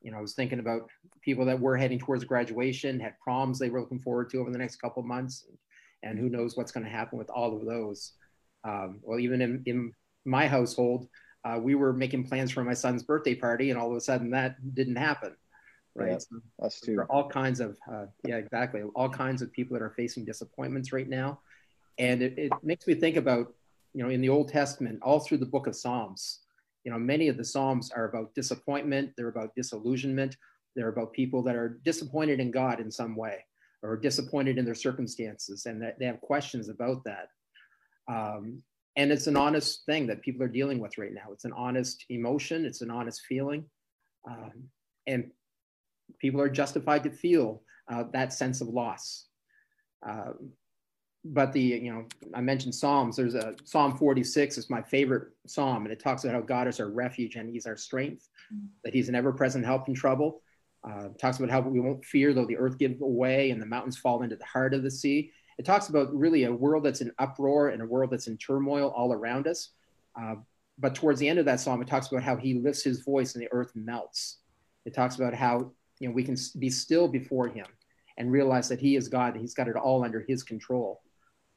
You 0.02 0.12
know, 0.12 0.18
I 0.18 0.22
was 0.22 0.34
thinking 0.34 0.60
about 0.60 0.90
people 1.22 1.46
that 1.46 1.60
were 1.60 1.78
heading 1.78 2.00
towards 2.00 2.24
graduation, 2.24 3.00
had 3.00 3.20
proms 3.20 3.60
they 3.60 3.70
were 3.70 3.82
looking 3.82 4.00
forward 4.00 4.30
to 4.32 4.40
over 4.40 4.52
the 4.52 4.58
next 4.58 4.78
couple 4.78 5.02
of 5.02 5.08
months, 5.08 5.46
and 6.04 6.18
who 6.18 6.30
knows 6.30 6.58
what's 6.58 6.72
going 6.72 6.86
to 6.86 6.92
happen 6.92 7.18
with 7.18 7.30
all 7.30 7.56
of 7.56 7.66
those. 7.66 8.14
Um, 8.64 9.00
well, 9.02 9.20
even 9.20 9.42
in, 9.42 9.64
in 9.66 9.94
my 10.26 10.48
household, 10.48 11.08
uh, 11.44 11.60
we 11.62 11.76
were 11.76 11.94
making 11.94 12.28
plans 12.28 12.52
for 12.52 12.64
my 12.64 12.74
son's 12.74 13.04
birthday 13.04 13.36
party, 13.36 13.70
and 13.70 13.80
all 13.80 13.92
of 13.92 13.98
a 13.98 14.02
sudden 14.02 14.32
that 14.32 14.56
didn't 14.74 14.96
happen. 14.96 15.36
Right. 15.94 16.12
Yeah, 16.12 16.18
so 16.20 16.40
that's 16.58 16.80
true. 16.80 17.06
all 17.10 17.28
kinds 17.28 17.60
of, 17.60 17.78
uh, 17.92 18.06
yeah, 18.26 18.38
exactly. 18.38 18.82
All 18.96 19.10
kinds 19.10 19.42
of 19.42 19.52
people 19.52 19.78
that 19.78 19.84
are 19.84 19.90
facing 19.90 20.24
disappointments 20.24 20.94
right 20.94 21.08
now. 21.08 21.42
And 21.98 22.22
it, 22.22 22.38
it 22.38 22.52
makes 22.64 22.88
me 22.88 22.94
think 22.94 23.18
about, 23.18 23.54
you 23.94 24.02
know, 24.02 24.10
in 24.10 24.22
the 24.22 24.30
Old 24.30 24.48
Testament, 24.48 25.00
all 25.02 25.20
through 25.20 25.40
the 25.40 25.46
book 25.46 25.68
of 25.68 25.76
Psalms, 25.76 26.40
you 26.84 26.92
know, 26.92 27.00
many 27.00 27.28
of 27.28 27.38
the 27.38 27.46
Psalms 27.46 27.92
are 27.92 28.06
about 28.06 28.34
disappointment, 28.34 29.12
they're 29.16 29.30
about 29.30 29.56
disillusionment, 29.56 30.36
they're 30.76 30.90
about 30.90 31.14
people 31.14 31.44
that 31.44 31.56
are 31.56 31.80
disappointed 31.84 32.40
in 32.40 32.52
God 32.52 32.80
in 32.80 32.90
some 32.92 33.16
way 33.16 33.46
or 33.84 33.98
disappointed 33.98 34.58
in 34.58 34.66
their 34.66 34.76
circumstances 34.76 35.66
and 35.66 35.82
that 35.82 35.98
they 36.00 36.06
have 36.06 36.22
questions 36.22 36.70
about 36.70 37.04
that. 37.04 37.30
Um, 38.08 38.64
and 38.98 39.12
it's 39.12 39.28
an 39.28 39.38
honest 39.38 39.86
thing 39.86 40.08
that 40.08 40.22
people 40.22 40.44
are 40.44 40.50
dealing 40.50 40.80
with 40.80 40.98
right 40.98 41.14
now 41.14 41.32
it's 41.32 41.46
an 41.46 41.54
honest 41.54 42.06
emotion 42.10 42.66
it's 42.66 42.82
an 42.82 42.92
honest 42.92 43.22
feeling 43.28 43.66
um, 44.30 44.52
and 45.08 45.32
people 46.20 46.42
are 46.42 46.50
justified 46.50 47.04
to 47.04 47.12
feel 47.12 47.64
uh, 47.92 48.04
that 48.14 48.34
sense 48.34 48.62
of 48.62 48.68
loss 48.68 49.28
uh, 50.08 50.32
but 51.24 51.54
the 51.54 51.62
you 51.62 51.94
know 51.94 52.06
i 52.34 52.42
mentioned 52.42 52.74
psalms 52.74 53.16
there's 53.16 53.36
a 53.36 53.54
psalm 53.64 53.96
46 53.96 54.58
is 54.58 54.70
my 54.72 54.82
favorite 54.82 55.30
psalm 55.46 55.84
and 55.84 55.94
it 55.94 56.00
talks 56.00 56.24
about 56.24 56.34
how 56.34 56.42
god 56.42 56.68
is 56.68 56.80
our 56.80 56.90
refuge 56.90 57.36
and 57.36 57.50
he's 57.50 57.68
our 57.68 57.78
strength 57.78 58.30
mm-hmm. 58.52 58.66
that 58.84 58.94
he's 58.94 59.08
an 59.08 59.16
ever-present 59.16 59.64
help 59.64 59.88
in 59.88 59.94
trouble 59.94 60.42
uh, 60.84 61.10
talks 61.20 61.38
about 61.38 61.52
how 61.52 61.62
we 61.62 61.80
won't 61.80 62.04
fear 62.04 62.34
though 62.34 62.46
the 62.46 62.58
earth 62.58 62.80
give 62.80 63.00
away 63.02 63.52
and 63.52 63.62
the 63.62 63.66
mountains 63.66 63.98
fall 63.98 64.24
into 64.24 64.36
the 64.36 64.46
heart 64.46 64.74
of 64.74 64.82
the 64.82 64.90
sea 64.90 65.32
it 65.62 65.66
talks 65.66 65.90
about 65.90 66.12
really 66.12 66.46
a 66.46 66.52
world 66.52 66.84
that's 66.84 67.02
in 67.02 67.12
uproar 67.20 67.70
and 67.70 67.84
a 67.84 67.86
world 67.86 68.10
that's 68.10 68.26
in 68.26 68.36
turmoil 68.38 68.92
all 68.96 69.14
around 69.14 69.46
us. 69.46 69.70
Uh, 70.20 70.38
but 70.80 70.96
towards 70.96 71.20
the 71.20 71.30
end 71.30 71.38
of 71.38 71.46
that 71.46 71.60
psalm, 71.60 71.84
it 71.84 71.88
talks 71.88 72.08
about 72.08 72.24
how 72.24 72.36
he 72.36 72.56
lifts 72.56 72.84
his 72.84 73.02
voice 73.02 73.36
and 73.36 73.44
the 73.44 73.50
earth 73.52 73.72
melts. 73.76 74.38
It 74.86 74.96
talks 74.96 75.18
about 75.18 75.36
how 75.36 75.72
you 76.00 76.08
know 76.08 76.16
we 76.16 76.24
can 76.24 76.36
be 76.58 76.72
still 76.72 77.08
before 77.08 77.48
him 77.48 77.68
and 78.18 78.32
realize 78.32 78.70
that 78.70 78.80
he 78.80 78.96
is 78.96 79.08
God. 79.08 79.34
and 79.34 79.42
He's 79.42 79.54
got 79.54 79.68
it 79.68 79.76
all 79.76 80.04
under 80.04 80.26
his 80.28 80.42
control. 80.42 81.04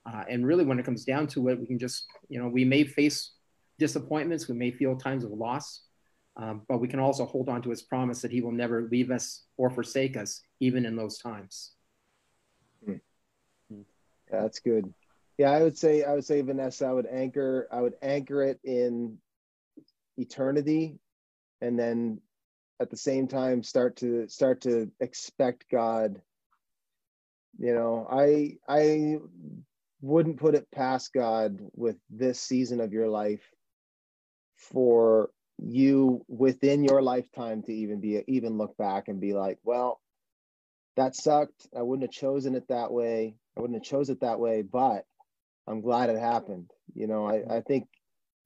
Uh, 0.07 0.25
and 0.29 0.47
really, 0.47 0.65
when 0.65 0.79
it 0.79 0.85
comes 0.85 1.05
down 1.05 1.27
to 1.27 1.49
it, 1.49 1.59
we 1.59 1.67
can 1.67 1.79
just 1.79 2.07
you 2.29 2.41
know 2.41 2.49
we 2.49 2.65
may 2.65 2.85
face 2.85 3.33
disappointments, 3.79 4.49
we 4.49 4.55
may 4.55 4.71
feel 4.71 4.97
times 4.97 5.25
of 5.25 5.31
loss, 5.31 5.83
um, 6.37 6.63
but 6.69 6.79
we 6.79 6.89
can 6.89 7.01
also 7.01 7.25
hold 7.25 7.49
on 7.49 7.63
to 7.63 7.71
his 7.71 7.83
promise 7.83 8.21
that 8.23 8.31
he 8.31 8.41
will 8.41 8.53
never 8.53 8.89
leave 8.91 9.11
us 9.11 9.45
or 9.57 9.71
forsake 9.71 10.17
us, 10.17 10.43
even 10.61 10.87
in 10.87 10.97
those 10.97 11.19
times. 11.19 11.73
Yeah, 12.87 12.97
that's 14.31 14.61
good. 14.61 14.93
Yeah, 15.39 15.51
I 15.51 15.63
would 15.63 15.77
say 15.77 16.05
I 16.05 16.15
would 16.15 16.25
say 16.25 16.41
Vanessa, 16.43 16.87
I 16.87 16.93
would 16.93 17.07
anchor 17.07 17.69
I 17.73 17.81
would 17.81 17.95
anchor 18.03 18.43
it 18.43 18.61
in 18.65 19.19
eternity 20.17 20.99
and 21.61 21.79
then 21.79 22.21
at 22.81 22.91
the 22.91 22.97
same 22.97 23.27
time 23.27 23.63
start 23.63 23.97
to 23.97 24.29
start 24.29 24.61
to 24.63 24.91
expect 25.01 25.65
God. 25.71 26.21
You 27.59 27.75
know, 27.75 28.07
I 28.11 28.59
I 28.69 29.19
wouldn't 30.05 30.37
put 30.37 30.55
it 30.55 30.71
past 30.71 31.15
God 31.15 31.59
with 31.75 31.97
this 32.11 32.39
season 32.39 32.81
of 32.81 32.93
your 32.93 33.09
life 33.09 33.43
for 34.59 35.31
you 35.59 36.23
within 36.29 36.85
your 36.85 37.01
lifetime 37.01 37.63
to 37.63 37.73
even 37.73 38.01
be 38.01 38.23
even 38.29 38.59
look 38.59 38.77
back 38.77 39.09
and 39.09 39.19
be 39.19 39.33
like, 39.33 39.59
well, 39.65 40.01
that 40.97 41.17
sucked. 41.17 41.67
I 41.77 41.81
wouldn't 41.81 42.03
have 42.07 42.21
chosen 42.21 42.55
it 42.55 42.69
that 42.69 42.93
way. 42.93 43.37
I 43.57 43.61
wouldn't 43.61 43.79
have 43.79 43.91
chose 43.91 44.11
it 44.11 44.21
that 44.21 44.39
way, 44.39 44.61
but 44.61 45.07
I'm 45.67 45.81
glad 45.81 46.11
it 46.11 46.19
happened. 46.19 46.71
You 46.95 47.07
know, 47.07 47.27
I, 47.27 47.57
I 47.57 47.61
think 47.63 47.89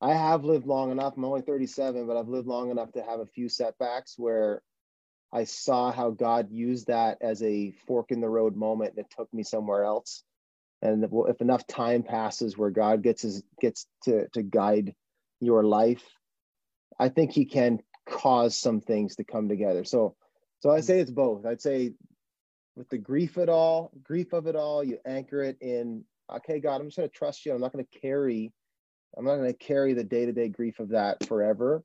I 0.01 0.15
have 0.15 0.45
lived 0.45 0.67
long 0.67 0.93
enough. 0.93 1.15
I'm 1.17 1.25
only 1.25 1.43
37, 1.43 2.07
but 2.07 2.17
I've 2.17 2.29
lived 2.29 2.47
long 2.47 2.71
enough 2.71 2.93
to 2.93 3.03
have 3.03 3.19
a 3.19 3.27
few 3.27 3.49
setbacks 3.49 4.15
where 4.17 4.63
I 5.33 5.43
saw 5.43 5.91
how 5.91 6.11
God 6.11 6.53
used 6.53 6.87
that 6.87 7.19
as 7.21 7.43
a 7.43 7.73
fork 7.89 8.13
in 8.13 8.21
the 8.21 8.29
road 8.29 8.55
moment 8.55 8.95
that 8.95 9.11
took 9.11 9.33
me 9.35 9.43
somewhere 9.43 9.83
else. 9.83 10.23
And 10.81 11.05
if 11.05 11.41
enough 11.41 11.67
time 11.67 12.03
passes 12.03 12.57
where 12.57 12.71
God 12.71 13.03
gets 13.03 13.23
his, 13.23 13.43
gets 13.61 13.87
to, 14.05 14.29
to 14.35 14.43
guide 14.43 14.95
your 15.41 15.65
life, 15.65 16.05
I 16.99 17.09
think 17.09 17.33
he 17.33 17.45
can 17.45 17.81
cause 18.09 18.59
some 18.59 18.81
things 18.81 19.17
to 19.17 19.25
come 19.25 19.49
together. 19.49 19.85
So, 19.85 20.17
so 20.61 20.71
I 20.71 20.81
say 20.81 21.01
it's 21.01 21.11
both. 21.11 21.47
I'd 21.47 21.61
say 21.61 21.93
with 22.77 22.89
the 22.89 22.99
grief 22.99 23.39
at 23.39 23.49
all, 23.49 23.91
grief 24.03 24.33
of 24.33 24.47
it 24.47 24.57
all, 24.57 24.85
you 24.85 24.99
anchor 25.05 25.43
it 25.43 25.59
in, 25.61 26.05
okay, 26.33 26.61
God, 26.61 26.81
I'm 26.81 26.87
just 26.87 26.97
going 26.97 27.09
to 27.09 27.15
trust 27.15 27.45
you. 27.45 27.53
I'm 27.53 27.61
not 27.61 27.73
going 27.73 27.85
to 27.85 27.99
carry, 28.01 28.53
I'm 29.17 29.25
not 29.25 29.37
going 29.37 29.53
to 29.53 29.59
carry 29.59 29.95
the 29.95 30.05
day 30.05 30.27
to 30.27 30.33
day 30.33 30.49
grief 30.49 30.79
of 30.79 30.91
that 30.91 31.27
forever. 31.27 31.83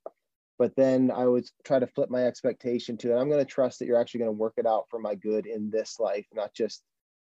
But 0.59 0.75
then 0.75 1.09
I 1.09 1.25
would 1.25 1.49
try 1.65 1.79
to 1.79 1.87
flip 1.87 2.11
my 2.11 2.25
expectation 2.25 2.95
to 2.97 3.11
it. 3.11 3.19
I'm 3.19 3.27
going 3.27 3.43
to 3.43 3.51
trust 3.51 3.79
that 3.79 3.85
you're 3.85 3.99
actually 3.99 4.19
going 4.19 4.29
to 4.29 4.37
work 4.37 4.53
it 4.57 4.67
out 4.67 4.85
for 4.89 4.99
my 4.99 5.15
good 5.15 5.47
in 5.47 5.71
this 5.71 5.99
life, 5.99 6.27
not 6.31 6.53
just, 6.53 6.83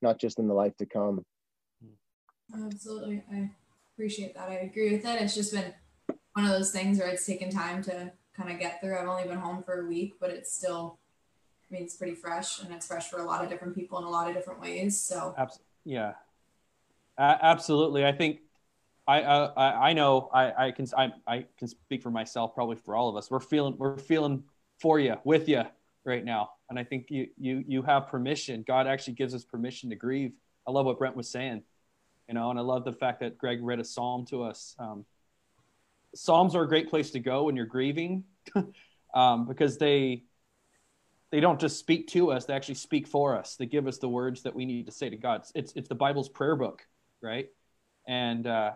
not 0.01 0.19
just 0.19 0.39
in 0.39 0.47
the 0.47 0.55
life 0.55 0.75
to 0.77 0.87
come. 0.87 1.23
Absolutely, 2.53 3.23
I 3.31 3.49
appreciate 3.93 4.33
that. 4.35 4.49
I 4.49 4.55
agree 4.55 4.91
with 4.91 5.03
that. 5.03 5.21
It's 5.21 5.35
just 5.35 5.53
been 5.53 5.73
one 6.33 6.45
of 6.45 6.51
those 6.51 6.71
things 6.71 6.97
where 6.97 7.07
it's 7.07 7.25
taken 7.25 7.49
time 7.49 7.83
to 7.83 8.11
kind 8.35 8.51
of 8.51 8.59
get 8.59 8.81
through. 8.81 8.97
I've 8.97 9.07
only 9.07 9.23
been 9.23 9.37
home 9.37 9.63
for 9.63 9.81
a 9.81 9.87
week, 9.87 10.15
but 10.19 10.29
it's 10.29 10.53
still, 10.53 10.97
I 11.69 11.73
mean, 11.73 11.83
it's 11.83 11.95
pretty 11.95 12.15
fresh 12.15 12.61
and 12.61 12.73
it's 12.73 12.87
fresh 12.87 13.09
for 13.09 13.19
a 13.19 13.23
lot 13.23 13.43
of 13.43 13.49
different 13.49 13.75
people 13.75 13.97
in 13.99 14.05
a 14.05 14.09
lot 14.09 14.29
of 14.29 14.35
different 14.35 14.61
ways. 14.61 14.99
So, 14.99 15.35
yeah, 15.85 16.13
absolutely. 17.17 18.05
I 18.05 18.11
think 18.11 18.39
I, 19.07 19.21
uh, 19.23 19.53
I, 19.57 19.89
I 19.89 19.93
know 19.93 20.29
I, 20.33 20.67
I 20.67 20.71
can, 20.71 20.87
I, 20.97 21.11
I 21.27 21.45
can 21.57 21.67
speak 21.67 22.01
for 22.01 22.11
myself, 22.11 22.53
probably 22.53 22.77
for 22.77 22.95
all 22.95 23.09
of 23.09 23.15
us. 23.15 23.29
We're 23.29 23.39
feeling, 23.39 23.75
we're 23.77 23.97
feeling 23.97 24.43
for 24.79 24.99
you, 24.99 25.15
with 25.23 25.49
you 25.49 25.63
right 26.05 26.23
now. 26.23 26.51
And 26.69 26.79
I 26.79 26.83
think 26.83 27.07
you, 27.09 27.27
you, 27.37 27.63
you 27.67 27.81
have 27.81 28.07
permission. 28.07 28.63
God 28.65 28.87
actually 28.87 29.13
gives 29.13 29.35
us 29.35 29.43
permission 29.43 29.89
to 29.89 29.95
grieve. 29.95 30.33
I 30.67 30.71
love 30.71 30.85
what 30.85 30.97
Brent 30.99 31.15
was 31.15 31.29
saying, 31.29 31.63
you 32.27 32.33
know, 32.33 32.49
and 32.49 32.59
I 32.59 32.61
love 32.61 32.85
the 32.85 32.93
fact 32.93 33.19
that 33.21 33.37
Greg 33.37 33.59
read 33.61 33.79
a 33.79 33.83
Psalm 33.83 34.25
to 34.27 34.43
us. 34.43 34.75
Um, 34.79 35.05
Psalms 36.15 36.55
are 36.55 36.63
a 36.63 36.67
great 36.67 36.89
place 36.89 37.11
to 37.11 37.19
go 37.19 37.43
when 37.43 37.55
you're 37.55 37.65
grieving 37.65 38.23
um, 39.13 39.47
because 39.47 39.77
they, 39.77 40.23
they 41.31 41.39
don't 41.39 41.59
just 41.59 41.79
speak 41.79 42.07
to 42.09 42.31
us; 42.31 42.45
they 42.45 42.53
actually 42.53 42.75
speak 42.75 43.07
for 43.07 43.37
us. 43.37 43.55
They 43.55 43.65
give 43.65 43.87
us 43.87 43.97
the 43.97 44.09
words 44.09 44.43
that 44.43 44.55
we 44.55 44.65
need 44.65 44.85
to 44.87 44.91
say 44.91 45.09
to 45.09 45.17
God. 45.17 45.43
It's 45.55 45.73
it's 45.73 45.87
the 45.87 45.95
Bible's 45.95 46.29
prayer 46.29 46.55
book, 46.55 46.85
right? 47.21 47.47
And 48.07 48.45
uh, 48.45 48.71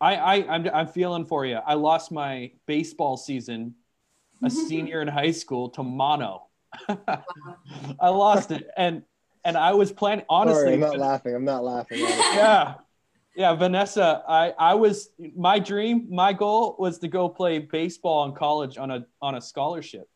I, 0.00 0.16
I 0.16 0.34
I'm 0.54 0.68
I'm 0.72 0.86
feeling 0.86 1.26
for 1.26 1.44
you. 1.44 1.56
I 1.56 1.74
lost 1.74 2.10
my 2.10 2.52
baseball 2.66 3.16
season, 3.16 3.74
a 4.42 4.50
senior 4.68 5.02
in 5.02 5.08
high 5.08 5.32
school, 5.32 5.70
to 5.70 5.82
mono. 5.82 6.46
I 6.88 8.08
lost 8.08 8.50
it, 8.50 8.66
and 8.76 9.02
and 9.48 9.56
I 9.56 9.72
was 9.72 9.90
planning 9.90 10.26
honestly. 10.28 10.62
Sorry, 10.62 10.74
I'm 10.74 10.80
not 10.80 10.98
laughing. 10.98 11.34
I'm 11.34 11.44
not 11.44 11.64
laughing. 11.64 12.00
yeah, 12.00 12.74
yeah, 13.34 13.54
Vanessa. 13.54 14.22
I 14.28 14.50
I 14.58 14.74
was 14.74 15.10
my 15.34 15.58
dream, 15.58 16.06
my 16.10 16.34
goal 16.34 16.76
was 16.78 16.98
to 16.98 17.08
go 17.08 17.28
play 17.30 17.58
baseball 17.58 18.26
in 18.26 18.32
college 18.32 18.76
on 18.76 18.90
a 18.90 19.06
on 19.22 19.36
a 19.36 19.40
scholarship, 19.40 20.08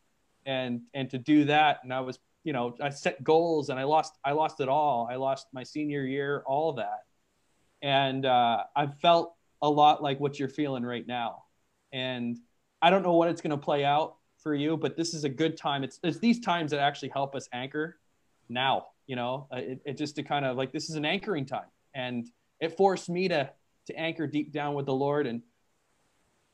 and 0.45 0.83
and 0.93 1.09
to 1.11 1.18
do 1.18 1.47
that, 1.47 1.80
and 1.83 1.95
I 1.95 2.01
was 2.01 2.18
you 2.45 2.53
know 2.53 2.76
I 2.80 2.91
set 2.91 3.24
goals 3.24 3.70
and 3.70 3.80
I 3.80 3.85
lost 3.85 4.18
I 4.22 4.33
lost 4.33 4.61
it 4.61 4.68
all. 4.68 5.09
I 5.11 5.16
lost 5.16 5.47
my 5.53 5.62
senior 5.62 6.05
year, 6.05 6.43
all 6.47 6.74
that, 6.74 7.05
and 7.80 8.26
uh, 8.26 8.64
I 8.76 8.87
felt 8.87 9.35
a 9.62 9.70
lot 9.70 10.03
like 10.03 10.20
what 10.20 10.39
you're 10.39 10.49
feeling 10.49 10.85
right 10.85 11.07
now, 11.07 11.45
and 11.91 12.39
I 12.83 12.91
don't 12.91 13.03
know 13.03 13.14
what 13.14 13.30
it's 13.30 13.41
going 13.41 13.53
to 13.53 13.64
play 13.64 13.83
out 13.83 14.16
for 14.43 14.55
you, 14.55 14.76
but 14.76 14.95
this 14.95 15.14
is 15.14 15.24
a 15.24 15.28
good 15.30 15.57
time. 15.57 15.85
It's 15.85 15.99
it's 16.03 16.18
these 16.18 16.41
times 16.41 16.72
that 16.72 16.80
actually 16.80 17.11
help 17.11 17.35
us 17.35 17.49
anchor 17.55 17.99
now 18.51 18.89
you 19.13 19.17
know 19.17 19.47
uh, 19.53 19.59
it, 19.59 19.83
it 19.85 19.99
just 19.99 20.17
to 20.17 20.23
kind 20.23 20.47
of 20.47 20.57
like 20.57 20.73
this 20.73 20.89
is 20.89 20.97
an 20.97 21.05
anchoring 21.05 21.45
time. 21.45 21.69
And 21.95 22.27
it 22.61 22.79
forced 22.79 23.11
me 23.11 23.29
to 23.29 23.51
to 23.89 23.95
anchor 23.95 24.27
deep 24.27 24.55
down 24.55 24.73
with 24.73 24.87
the 24.87 24.95
lord. 24.95 25.27
And 25.27 25.43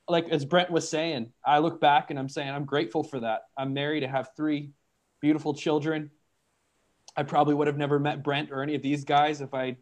like 0.08 0.28
as 0.28 0.44
brent 0.44 0.68
was 0.68 0.88
saying 0.88 1.32
i 1.46 1.58
look 1.58 1.80
back 1.80 2.10
and 2.10 2.18
i'm 2.18 2.28
saying 2.28 2.50
i'm 2.50 2.64
grateful 2.64 3.04
for 3.04 3.20
that. 3.20 3.42
I'm 3.56 3.74
married. 3.74 4.00
To 4.00 4.08
have 4.08 4.30
three 4.36 4.72
beautiful 5.20 5.54
children. 5.54 6.10
I 7.16 7.22
probably 7.22 7.54
would 7.54 7.68
have 7.68 7.76
never 7.76 8.00
met 8.00 8.24
brent 8.24 8.50
or 8.50 8.60
any 8.60 8.74
of 8.74 8.82
these 8.82 9.04
guys 9.04 9.40
if 9.40 9.54
i'd 9.54 9.76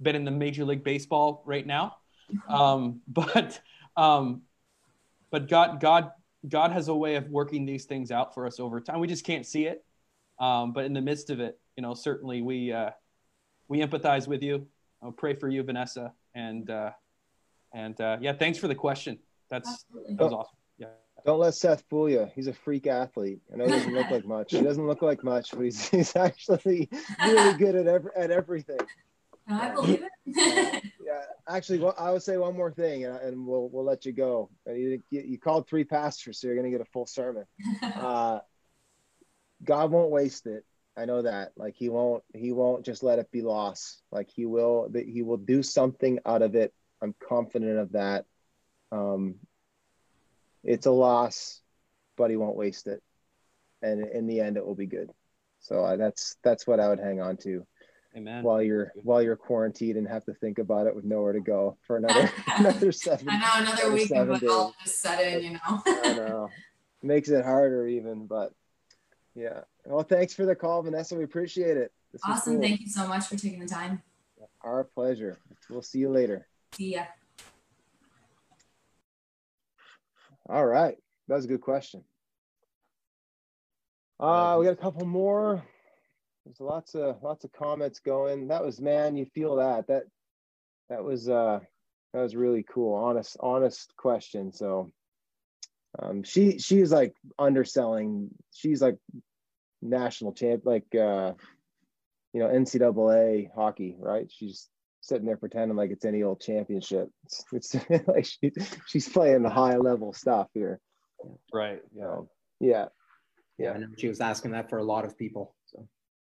been 0.00 0.16
in 0.16 0.24
the 0.24 0.30
major 0.30 0.64
league 0.64 0.84
baseball 0.84 1.42
right 1.44 1.66
now. 1.66 1.96
Um, 2.48 3.02
but 3.06 3.60
um, 3.94 4.42
but 5.30 5.50
god 5.50 5.80
god 5.82 6.12
god 6.48 6.72
has 6.72 6.88
a 6.88 6.94
way 6.94 7.16
of 7.16 7.28
working 7.28 7.66
these 7.66 7.84
things 7.84 8.10
out 8.10 8.32
for 8.32 8.46
us 8.46 8.58
over 8.58 8.80
time. 8.80 9.00
We 9.00 9.06
just 9.06 9.26
can't 9.26 9.44
see 9.44 9.66
it 9.66 9.84
um, 10.38 10.72
but 10.72 10.84
in 10.84 10.92
the 10.92 11.00
midst 11.00 11.30
of 11.30 11.40
it 11.40 11.58
you 11.76 11.82
know, 11.82 11.94
certainly 11.94 12.42
we 12.42 12.72
uh, 12.72 12.90
we 13.68 13.80
empathize 13.80 14.26
with 14.28 14.42
you. 14.42 14.66
I'll 15.02 15.12
pray 15.12 15.34
for 15.34 15.48
you, 15.48 15.62
Vanessa, 15.62 16.12
and 16.34 16.68
uh, 16.70 16.90
and 17.72 18.00
uh, 18.00 18.18
yeah, 18.20 18.32
thanks 18.32 18.58
for 18.58 18.68
the 18.68 18.74
question. 18.74 19.18
That's 19.50 19.84
that 20.06 20.22
was 20.22 20.32
awesome. 20.32 20.56
Yeah. 20.78 20.86
Don't 21.24 21.38
let 21.38 21.54
Seth 21.54 21.84
fool 21.88 22.08
you. 22.08 22.28
He's 22.34 22.48
a 22.48 22.52
freak 22.52 22.86
athlete. 22.86 23.40
I 23.52 23.56
know 23.56 23.64
he 23.66 23.70
doesn't 23.70 23.94
look 23.94 24.10
like 24.10 24.26
much. 24.26 24.50
He 24.52 24.60
doesn't 24.60 24.86
look 24.86 25.02
like 25.02 25.22
much, 25.22 25.50
but 25.52 25.60
he's, 25.60 25.88
he's 25.88 26.16
actually 26.16 26.88
really 27.24 27.56
good 27.58 27.76
at 27.76 27.86
every, 27.86 28.10
at 28.16 28.30
everything. 28.30 28.80
I 29.48 29.70
believe 29.70 30.02
it. 30.02 30.84
yeah, 31.04 31.22
actually, 31.48 31.78
well, 31.78 31.94
I 31.98 32.10
would 32.10 32.22
say 32.22 32.36
one 32.36 32.56
more 32.56 32.72
thing, 32.72 33.04
and, 33.04 33.16
and 33.16 33.46
we'll 33.46 33.68
we'll 33.70 33.84
let 33.84 34.04
you 34.04 34.12
go. 34.12 34.50
You, 34.66 35.02
you 35.10 35.38
called 35.38 35.68
three 35.68 35.84
pastors, 35.84 36.40
so 36.40 36.46
you're 36.46 36.56
going 36.56 36.70
to 36.70 36.76
get 36.76 36.80
a 36.80 36.90
full 36.90 37.06
sermon. 37.06 37.44
Uh, 37.82 38.40
God 39.64 39.92
won't 39.92 40.10
waste 40.10 40.46
it. 40.46 40.64
I 40.96 41.04
know 41.06 41.22
that. 41.22 41.52
Like 41.56 41.74
he 41.76 41.88
won't 41.88 42.22
he 42.34 42.52
won't 42.52 42.84
just 42.84 43.02
let 43.02 43.18
it 43.18 43.30
be 43.30 43.42
lost. 43.42 44.02
Like 44.10 44.30
he 44.30 44.46
will 44.46 44.88
that 44.90 45.06
he 45.06 45.22
will 45.22 45.38
do 45.38 45.62
something 45.62 46.18
out 46.26 46.42
of 46.42 46.54
it. 46.54 46.72
I'm 47.00 47.14
confident 47.28 47.78
of 47.78 47.92
that. 47.92 48.26
Um 48.90 49.36
it's 50.64 50.86
a 50.86 50.90
loss, 50.90 51.60
but 52.16 52.30
he 52.30 52.36
won't 52.36 52.56
waste 52.56 52.86
it. 52.86 53.02
And 53.80 54.06
in 54.06 54.26
the 54.26 54.40
end 54.40 54.56
it 54.56 54.66
will 54.66 54.74
be 54.74 54.86
good. 54.86 55.10
So 55.60 55.84
uh, 55.84 55.96
that's 55.96 56.36
that's 56.42 56.66
what 56.66 56.80
I 56.80 56.88
would 56.88 57.00
hang 57.00 57.20
on 57.20 57.36
to. 57.38 57.66
Amen. 58.14 58.42
While 58.42 58.60
you're 58.62 58.92
while 59.02 59.22
you're 59.22 59.36
quarantined 59.36 59.96
and 59.96 60.06
have 60.06 60.24
to 60.26 60.34
think 60.34 60.58
about 60.58 60.86
it 60.86 60.94
with 60.94 61.04
nowhere 61.04 61.32
to 61.32 61.40
go 61.40 61.78
for 61.86 61.96
another 61.96 62.30
another 62.58 62.92
seven. 62.92 63.28
I 63.30 63.38
know 63.38 63.70
another 63.70 63.92
week 63.92 64.10
of 64.10 64.42
all 64.44 64.74
just 64.82 65.00
set 65.00 65.20
in, 65.20 65.42
you 65.44 65.52
know. 65.52 65.82
I 65.86 66.14
know. 66.14 66.50
Makes 67.04 67.30
it 67.30 67.44
harder 67.44 67.88
even, 67.88 68.26
but 68.26 68.52
yeah. 69.34 69.60
Well, 69.84 70.02
thanks 70.02 70.34
for 70.34 70.46
the 70.46 70.54
call, 70.54 70.82
Vanessa. 70.82 71.16
We 71.16 71.24
appreciate 71.24 71.76
it. 71.76 71.92
This 72.12 72.22
awesome. 72.24 72.54
Cool. 72.54 72.62
Thank 72.62 72.80
you 72.80 72.88
so 72.88 73.06
much 73.06 73.26
for 73.26 73.36
taking 73.36 73.60
the 73.60 73.66
time. 73.66 74.02
Our 74.62 74.84
pleasure. 74.84 75.38
We'll 75.70 75.82
see 75.82 75.98
you 75.98 76.10
later. 76.10 76.46
See 76.74 76.94
ya. 76.94 77.04
All 80.48 80.66
right. 80.66 80.96
That 81.28 81.36
was 81.36 81.44
a 81.44 81.48
good 81.48 81.60
question. 81.60 82.04
Uh, 84.20 84.56
we 84.58 84.66
got 84.66 84.72
a 84.72 84.76
couple 84.76 85.06
more. 85.06 85.64
There's 86.44 86.60
lots 86.60 86.94
of 86.94 87.22
lots 87.22 87.44
of 87.44 87.52
comments 87.52 88.00
going. 88.00 88.48
That 88.48 88.64
was 88.64 88.80
man, 88.80 89.16
you 89.16 89.26
feel 89.26 89.56
that. 89.56 89.86
That 89.86 90.04
that 90.90 91.02
was 91.02 91.28
uh 91.28 91.60
that 92.12 92.20
was 92.20 92.36
really 92.36 92.64
cool. 92.64 92.94
Honest, 92.94 93.36
honest 93.40 93.94
question. 93.96 94.52
So 94.52 94.90
um, 95.98 96.22
she 96.22 96.58
she's 96.58 96.92
like 96.92 97.14
underselling. 97.38 98.30
She's 98.52 98.80
like 98.80 98.96
national 99.80 100.32
champ, 100.32 100.62
like 100.64 100.86
uh, 100.94 101.32
you 102.32 102.40
know 102.40 102.48
NCAA 102.48 103.50
hockey, 103.54 103.96
right? 103.98 104.30
She's 104.30 104.68
sitting 105.02 105.26
there 105.26 105.36
pretending 105.36 105.76
like 105.76 105.90
it's 105.90 106.04
any 106.04 106.22
old 106.22 106.40
championship. 106.40 107.10
It's, 107.24 107.44
it's 107.52 107.74
like 108.06 108.24
she, 108.24 108.52
she's 108.86 109.08
playing 109.08 109.42
the 109.42 109.50
high 109.50 109.76
level 109.76 110.12
stuff 110.12 110.48
here. 110.54 110.80
Right. 111.52 111.80
Yeah. 111.94 112.20
yeah. 112.60 112.86
Yeah. 113.58 113.78
yeah. 113.78 113.86
she 113.98 114.08
was 114.08 114.20
asking 114.20 114.52
that 114.52 114.70
for 114.70 114.78
a 114.78 114.84
lot 114.84 115.04
of 115.04 115.18
people. 115.18 115.54
So. 115.66 115.88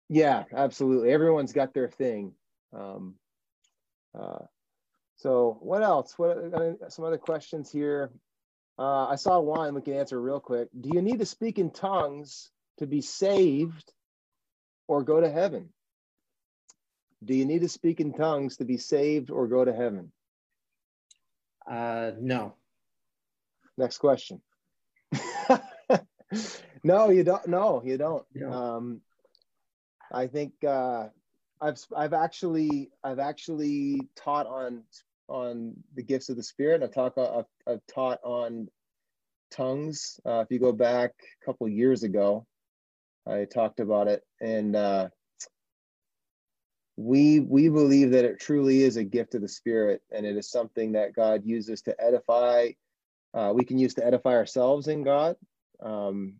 Yeah, 0.08 0.44
absolutely. 0.54 1.10
Everyone's 1.10 1.52
got 1.52 1.74
their 1.74 1.88
thing. 1.88 2.32
Um, 2.72 3.16
uh, 4.18 4.44
so 5.16 5.58
what 5.60 5.82
else? 5.82 6.18
What 6.18 6.38
uh, 6.38 6.88
some 6.88 7.04
other 7.04 7.18
questions 7.18 7.70
here? 7.70 8.10
Uh, 8.78 9.06
I 9.06 9.16
saw 9.16 9.38
one 9.40 9.74
we 9.74 9.82
can 9.82 9.94
answer 9.94 10.20
real 10.20 10.40
quick. 10.40 10.68
Do 10.78 10.90
you 10.92 11.02
need 11.02 11.18
to 11.18 11.26
speak 11.26 11.58
in 11.58 11.70
tongues 11.70 12.50
to 12.78 12.86
be 12.86 13.00
saved 13.00 13.92
or 14.88 15.02
go 15.02 15.20
to 15.20 15.30
heaven? 15.30 15.68
Do 17.24 17.34
you 17.34 17.44
need 17.44 17.60
to 17.60 17.68
speak 17.68 18.00
in 18.00 18.12
tongues 18.12 18.56
to 18.56 18.64
be 18.64 18.78
saved 18.78 19.30
or 19.30 19.46
go 19.46 19.64
to 19.64 19.72
heaven? 19.72 20.10
Uh, 21.70 22.12
no. 22.18 22.54
Next 23.78 23.98
question. 23.98 24.40
no, 26.82 27.10
you 27.10 27.24
don't. 27.24 27.46
No, 27.46 27.82
you 27.84 27.96
don't. 27.96 28.24
Um, 28.50 29.00
I 30.12 30.26
think 30.26 30.52
uh, 30.66 31.08
I've 31.60 31.78
I've 31.96 32.12
actually 32.12 32.90
I've 33.04 33.18
actually 33.18 34.08
taught 34.16 34.46
on 34.46 34.82
on 35.32 35.72
the 35.94 36.02
gifts 36.02 36.28
of 36.28 36.36
the 36.36 36.42
spirit. 36.42 36.82
I've 36.82 36.92
taught 36.92 37.18
I've, 37.18 37.44
I've 37.66 37.86
taught 37.92 38.20
on 38.22 38.68
tongues. 39.50 40.20
Uh, 40.26 40.40
if 40.40 40.48
you 40.50 40.58
go 40.58 40.72
back 40.72 41.12
a 41.42 41.44
couple 41.44 41.68
years 41.68 42.02
ago, 42.02 42.46
I 43.26 43.46
talked 43.46 43.80
about 43.80 44.08
it, 44.08 44.22
and 44.40 44.76
uh, 44.76 45.08
we 46.96 47.40
we 47.40 47.68
believe 47.68 48.10
that 48.10 48.24
it 48.24 48.40
truly 48.40 48.82
is 48.82 48.96
a 48.96 49.04
gift 49.04 49.34
of 49.34 49.40
the 49.40 49.48
spirit, 49.48 50.02
and 50.10 50.26
it 50.26 50.36
is 50.36 50.50
something 50.50 50.92
that 50.92 51.14
God 51.14 51.42
uses 51.44 51.82
to 51.82 51.96
edify. 51.98 52.68
Uh, 53.32 53.52
we 53.54 53.64
can 53.64 53.78
use 53.78 53.94
to 53.94 54.06
edify 54.06 54.34
ourselves 54.34 54.88
in 54.88 55.02
God. 55.02 55.36
Um, 55.82 56.34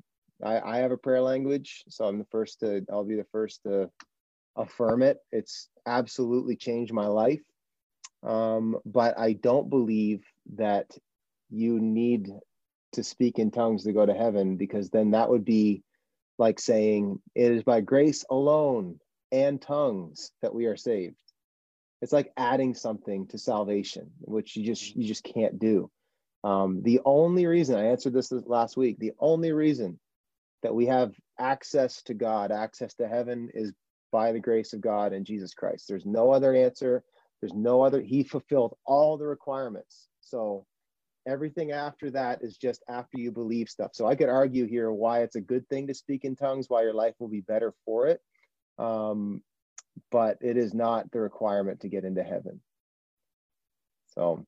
I, 0.45 0.61
I 0.61 0.77
have 0.79 0.93
a 0.93 0.99
prayer 0.99 1.23
language, 1.23 1.85
so 1.89 2.05
I'm 2.05 2.19
the 2.19 2.27
first 2.31 2.61
to. 2.61 2.85
I'll 2.93 3.05
be 3.05 3.17
the 3.17 3.27
first 3.33 3.63
to 3.63 3.91
affirm 4.55 5.03
it. 5.03 5.17
It's 5.31 5.71
absolutely 5.87 6.57
changed 6.57 6.93
my 6.93 7.07
life. 7.07 7.41
Um, 8.23 8.79
but 8.85 9.19
I 9.19 9.33
don't 9.33 9.69
believe 9.69 10.23
that 10.55 10.87
you 11.51 11.81
need 11.81 12.29
to 12.93 13.03
speak 13.03 13.39
in 13.39 13.51
tongues 13.51 13.85
to 13.85 13.93
go 13.93 14.07
to 14.07 14.15
heaven 14.15 14.57
because 14.57 14.91
then 14.91 15.13
that 15.13 15.29
would 15.29 15.45
be 15.45 15.83
like 16.39 16.61
saying 16.61 17.21
it 17.35 17.53
is 17.53 17.63
by 17.63 17.81
grace 17.81 18.25
alone 18.31 18.99
and 19.31 19.61
tongues 19.61 20.31
that 20.43 20.55
we 20.55 20.67
are 20.67 20.77
saved. 20.77 21.17
It's 22.01 22.13
like 22.13 22.33
adding 22.37 22.75
something 22.75 23.29
to 23.29 23.39
salvation, 23.39 24.11
which 24.21 24.57
you 24.57 24.65
just 24.65 24.97
you 24.97 25.07
just 25.07 25.25
can't 25.25 25.59
do. 25.59 25.91
Um, 26.45 26.83
the 26.83 27.01
only 27.05 27.47
reason 27.47 27.77
I 27.77 27.87
answered 27.87 28.13
this 28.13 28.33
last 28.33 28.77
week, 28.77 28.99
the 28.99 29.13
only 29.21 29.53
reason 29.53 30.01
that 30.63 30.75
we 30.75 30.87
have 30.87 31.13
access 31.39 32.03
to 32.05 32.15
God, 32.15 32.51
access 32.51 32.95
to 32.95 33.09
heaven, 33.09 33.51
is 33.55 33.73
by 34.11 34.33
the 34.33 34.41
grace 34.41 34.73
of 34.73 34.81
God 34.81 35.13
and 35.13 35.25
Jesus 35.25 35.55
Christ. 35.55 35.87
There's 35.89 36.07
no 36.07 36.33
other 36.33 36.55
answer. 36.55 37.05
There's 37.43 37.55
no 37.55 37.83
other. 37.83 38.01
He 38.01 38.23
fulfilled 38.23 38.77
all 38.87 39.19
the 39.19 39.27
requirements. 39.27 40.09
So 40.21 40.65
everything 41.27 41.73
after 41.73 42.11
that 42.13 42.43
is 42.43 42.57
just 42.57 42.83
after 42.89 43.19
you 43.19 43.33
believe 43.33 43.69
stuff. 43.69 43.91
So 43.95 44.07
I 44.07 44.15
could 44.15 44.29
argue 44.29 44.67
here 44.67 44.93
why 44.93 45.23
it's 45.23 45.37
a 45.37 45.41
good 45.41 45.69
thing 45.69 45.89
to 45.89 45.95
speak 45.95 46.25
in 46.25 46.37
tongues, 46.37 46.71
why 46.71 46.83
your 46.83 46.95
life 46.95 47.15
will 47.19 47.29
be 47.29 47.41
better 47.41 47.75
for 47.85 48.07
it. 48.07 48.21
Um, 48.79 49.43
but 50.11 50.39
it 50.41 50.57
is 50.57 50.73
not 50.73 51.11
the 51.11 51.21
requirement 51.21 51.81
to 51.81 51.89
get 51.89 52.05
into 52.05 52.23
heaven. 52.23 52.61
So 54.15 54.47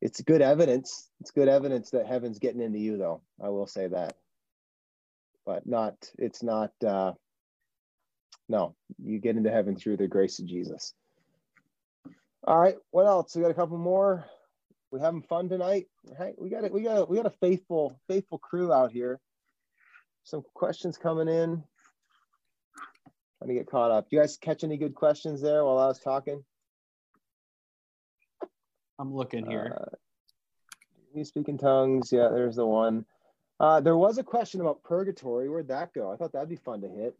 it's 0.00 0.20
good 0.22 0.42
evidence. 0.42 1.10
It's 1.20 1.30
good 1.30 1.48
evidence 1.48 1.90
that 1.90 2.06
heaven's 2.06 2.38
getting 2.38 2.62
into 2.62 2.78
you, 2.78 2.96
though. 2.96 3.20
I 3.42 3.50
will 3.50 3.66
say 3.66 3.88
that. 3.88 4.14
But 5.44 5.66
not, 5.66 5.94
it's 6.18 6.42
not, 6.42 6.72
uh, 6.86 7.12
no, 8.48 8.74
you 9.02 9.18
get 9.18 9.36
into 9.36 9.50
heaven 9.50 9.76
through 9.76 9.98
the 9.98 10.08
grace 10.08 10.38
of 10.38 10.46
Jesus. 10.46 10.94
All 12.44 12.58
right, 12.58 12.76
what 12.90 13.06
else? 13.06 13.34
We 13.34 13.42
got 13.42 13.50
a 13.50 13.54
couple 13.54 13.78
more. 13.78 14.24
We 14.90 15.00
having 15.00 15.22
fun 15.22 15.48
tonight. 15.48 15.86
Right? 16.18 16.34
We 16.38 16.48
got 16.48 16.64
it. 16.64 16.72
We 16.72 16.82
got 16.82 17.10
we 17.10 17.16
got 17.16 17.26
a 17.26 17.34
faithful, 17.40 18.00
faithful 18.08 18.38
crew 18.38 18.72
out 18.72 18.92
here. 18.92 19.20
Some 20.24 20.42
questions 20.54 20.96
coming 20.96 21.28
in. 21.28 21.62
Trying 23.38 23.48
to 23.48 23.54
get 23.54 23.70
caught 23.70 23.90
up. 23.90 24.08
Do 24.08 24.16
you 24.16 24.22
guys 24.22 24.36
catch 24.36 24.64
any 24.64 24.76
good 24.76 24.94
questions 24.94 25.40
there 25.40 25.64
while 25.64 25.78
I 25.78 25.86
was 25.86 26.00
talking? 26.00 26.42
I'm 28.98 29.14
looking 29.14 29.46
here. 29.46 29.76
Uh, 29.80 29.96
you 31.14 31.24
speak 31.24 31.48
in 31.48 31.58
tongues. 31.58 32.10
Yeah, 32.12 32.28
there's 32.28 32.56
the 32.56 32.66
one. 32.66 33.04
Uh, 33.60 33.80
there 33.80 33.96
was 33.96 34.18
a 34.18 34.24
question 34.24 34.60
about 34.60 34.82
purgatory. 34.82 35.48
Where'd 35.48 35.68
that 35.68 35.92
go? 35.92 36.12
I 36.12 36.16
thought 36.16 36.32
that'd 36.32 36.48
be 36.48 36.56
fun 36.56 36.80
to 36.80 36.88
hit 36.88 37.16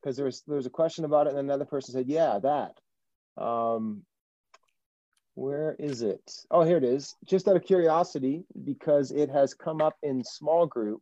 because 0.00 0.16
there 0.16 0.26
was 0.26 0.42
there 0.46 0.56
was 0.56 0.66
a 0.66 0.70
question 0.70 1.04
about 1.04 1.26
it, 1.26 1.30
and 1.30 1.38
another 1.38 1.64
person 1.64 1.94
said, 1.94 2.08
"Yeah, 2.08 2.38
that." 2.38 2.80
Um, 3.42 4.02
where 5.40 5.74
is 5.78 6.02
it? 6.02 6.44
Oh, 6.50 6.62
here 6.64 6.76
it 6.76 6.84
is. 6.84 7.16
Just 7.24 7.48
out 7.48 7.56
of 7.56 7.64
curiosity, 7.64 8.44
because 8.62 9.10
it 9.10 9.30
has 9.30 9.54
come 9.54 9.80
up 9.80 9.96
in 10.02 10.22
small 10.22 10.66
group. 10.66 11.00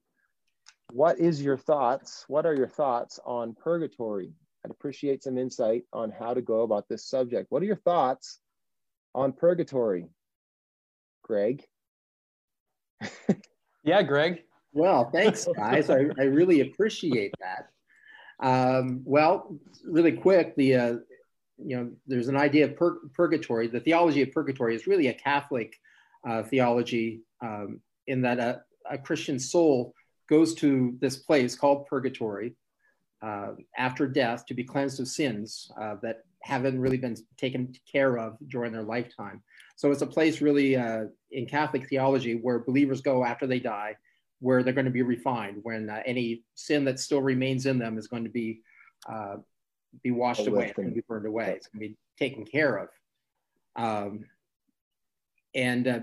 What 0.92 1.18
is 1.18 1.42
your 1.42 1.56
thoughts? 1.56 2.24
What 2.28 2.46
are 2.46 2.54
your 2.54 2.68
thoughts 2.68 3.18
on 3.26 3.56
purgatory? 3.60 4.32
I'd 4.64 4.70
appreciate 4.70 5.24
some 5.24 5.38
insight 5.38 5.82
on 5.92 6.12
how 6.12 6.34
to 6.34 6.40
go 6.40 6.62
about 6.62 6.88
this 6.88 7.04
subject. 7.04 7.50
What 7.50 7.62
are 7.62 7.66
your 7.66 7.76
thoughts 7.76 8.38
on 9.12 9.32
purgatory, 9.32 10.06
Greg? 11.22 11.64
yeah, 13.82 14.02
Greg. 14.02 14.44
Well, 14.72 15.10
thanks, 15.10 15.48
guys. 15.56 15.90
I, 15.90 16.06
I 16.16 16.24
really 16.24 16.60
appreciate 16.60 17.34
that. 17.40 17.70
Um, 18.40 19.02
well, 19.04 19.58
really 19.84 20.12
quick, 20.12 20.54
the 20.54 20.76
uh, 20.76 20.94
you 21.62 21.76
know, 21.76 21.90
there's 22.06 22.28
an 22.28 22.36
idea 22.36 22.66
of 22.66 22.76
pur- 22.76 23.00
purgatory. 23.14 23.66
The 23.66 23.80
theology 23.80 24.22
of 24.22 24.32
purgatory 24.32 24.74
is 24.74 24.86
really 24.86 25.08
a 25.08 25.14
Catholic 25.14 25.74
uh, 26.26 26.42
theology 26.42 27.20
um, 27.40 27.80
in 28.06 28.22
that 28.22 28.38
a, 28.38 28.62
a, 28.90 28.98
Christian 28.98 29.38
soul 29.38 29.94
goes 30.28 30.54
to 30.56 30.96
this 31.00 31.16
place 31.16 31.54
called 31.54 31.86
purgatory 31.86 32.54
uh, 33.22 33.52
after 33.76 34.06
death 34.06 34.46
to 34.46 34.54
be 34.54 34.64
cleansed 34.64 35.00
of 35.00 35.08
sins 35.08 35.70
uh, 35.80 35.96
that 36.02 36.24
haven't 36.42 36.80
really 36.80 36.96
been 36.96 37.16
taken 37.36 37.74
care 37.90 38.18
of 38.18 38.36
during 38.48 38.72
their 38.72 38.82
lifetime. 38.82 39.42
So 39.76 39.90
it's 39.90 40.02
a 40.02 40.06
place 40.06 40.40
really 40.40 40.76
uh, 40.76 41.04
in 41.30 41.46
Catholic 41.46 41.88
theology 41.88 42.34
where 42.34 42.60
believers 42.60 43.00
go 43.00 43.24
after 43.24 43.46
they 43.46 43.60
die, 43.60 43.96
where 44.40 44.62
they're 44.62 44.72
going 44.72 44.84
to 44.84 44.90
be 44.90 45.02
refined, 45.02 45.58
when 45.62 45.90
uh, 45.90 46.02
any 46.06 46.44
sin 46.54 46.84
that 46.84 47.00
still 47.00 47.22
remains 47.22 47.66
in 47.66 47.78
them 47.78 47.98
is 47.98 48.06
going 48.06 48.24
to 48.24 48.30
be 48.30 48.60
uh, 49.08 49.36
be 50.02 50.10
washed 50.10 50.46
away. 50.46 50.66
It's 50.66 50.76
going 50.76 50.88
to 50.88 50.94
be 50.94 51.02
burned 51.08 51.26
away. 51.26 51.54
It's 51.56 51.68
going 51.68 51.82
to 51.82 51.88
be 51.88 51.96
taken 52.18 52.44
care 52.44 52.76
of. 52.76 52.88
Um, 53.76 54.24
and 55.54 55.88
uh, 55.88 56.00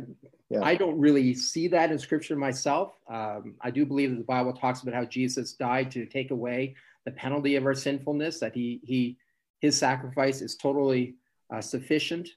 yeah. 0.49 0.63
I 0.63 0.75
don't 0.75 0.99
really 0.99 1.33
see 1.33 1.67
that 1.69 1.91
in 1.91 1.99
scripture 1.99 2.35
myself. 2.35 2.93
Um, 3.09 3.55
I 3.61 3.71
do 3.71 3.85
believe 3.85 4.11
that 4.11 4.17
the 4.17 4.23
Bible 4.23 4.53
talks 4.53 4.81
about 4.81 4.95
how 4.95 5.05
Jesus 5.05 5.53
died 5.53 5.91
to 5.91 6.05
take 6.05 6.31
away 6.31 6.75
the 7.05 7.11
penalty 7.11 7.55
of 7.55 7.65
our 7.65 7.75
sinfulness, 7.75 8.39
that 8.39 8.53
he, 8.55 8.81
he 8.83 9.17
his 9.59 9.77
sacrifice 9.77 10.41
is 10.41 10.55
totally 10.55 11.15
uh, 11.53 11.61
sufficient, 11.61 12.29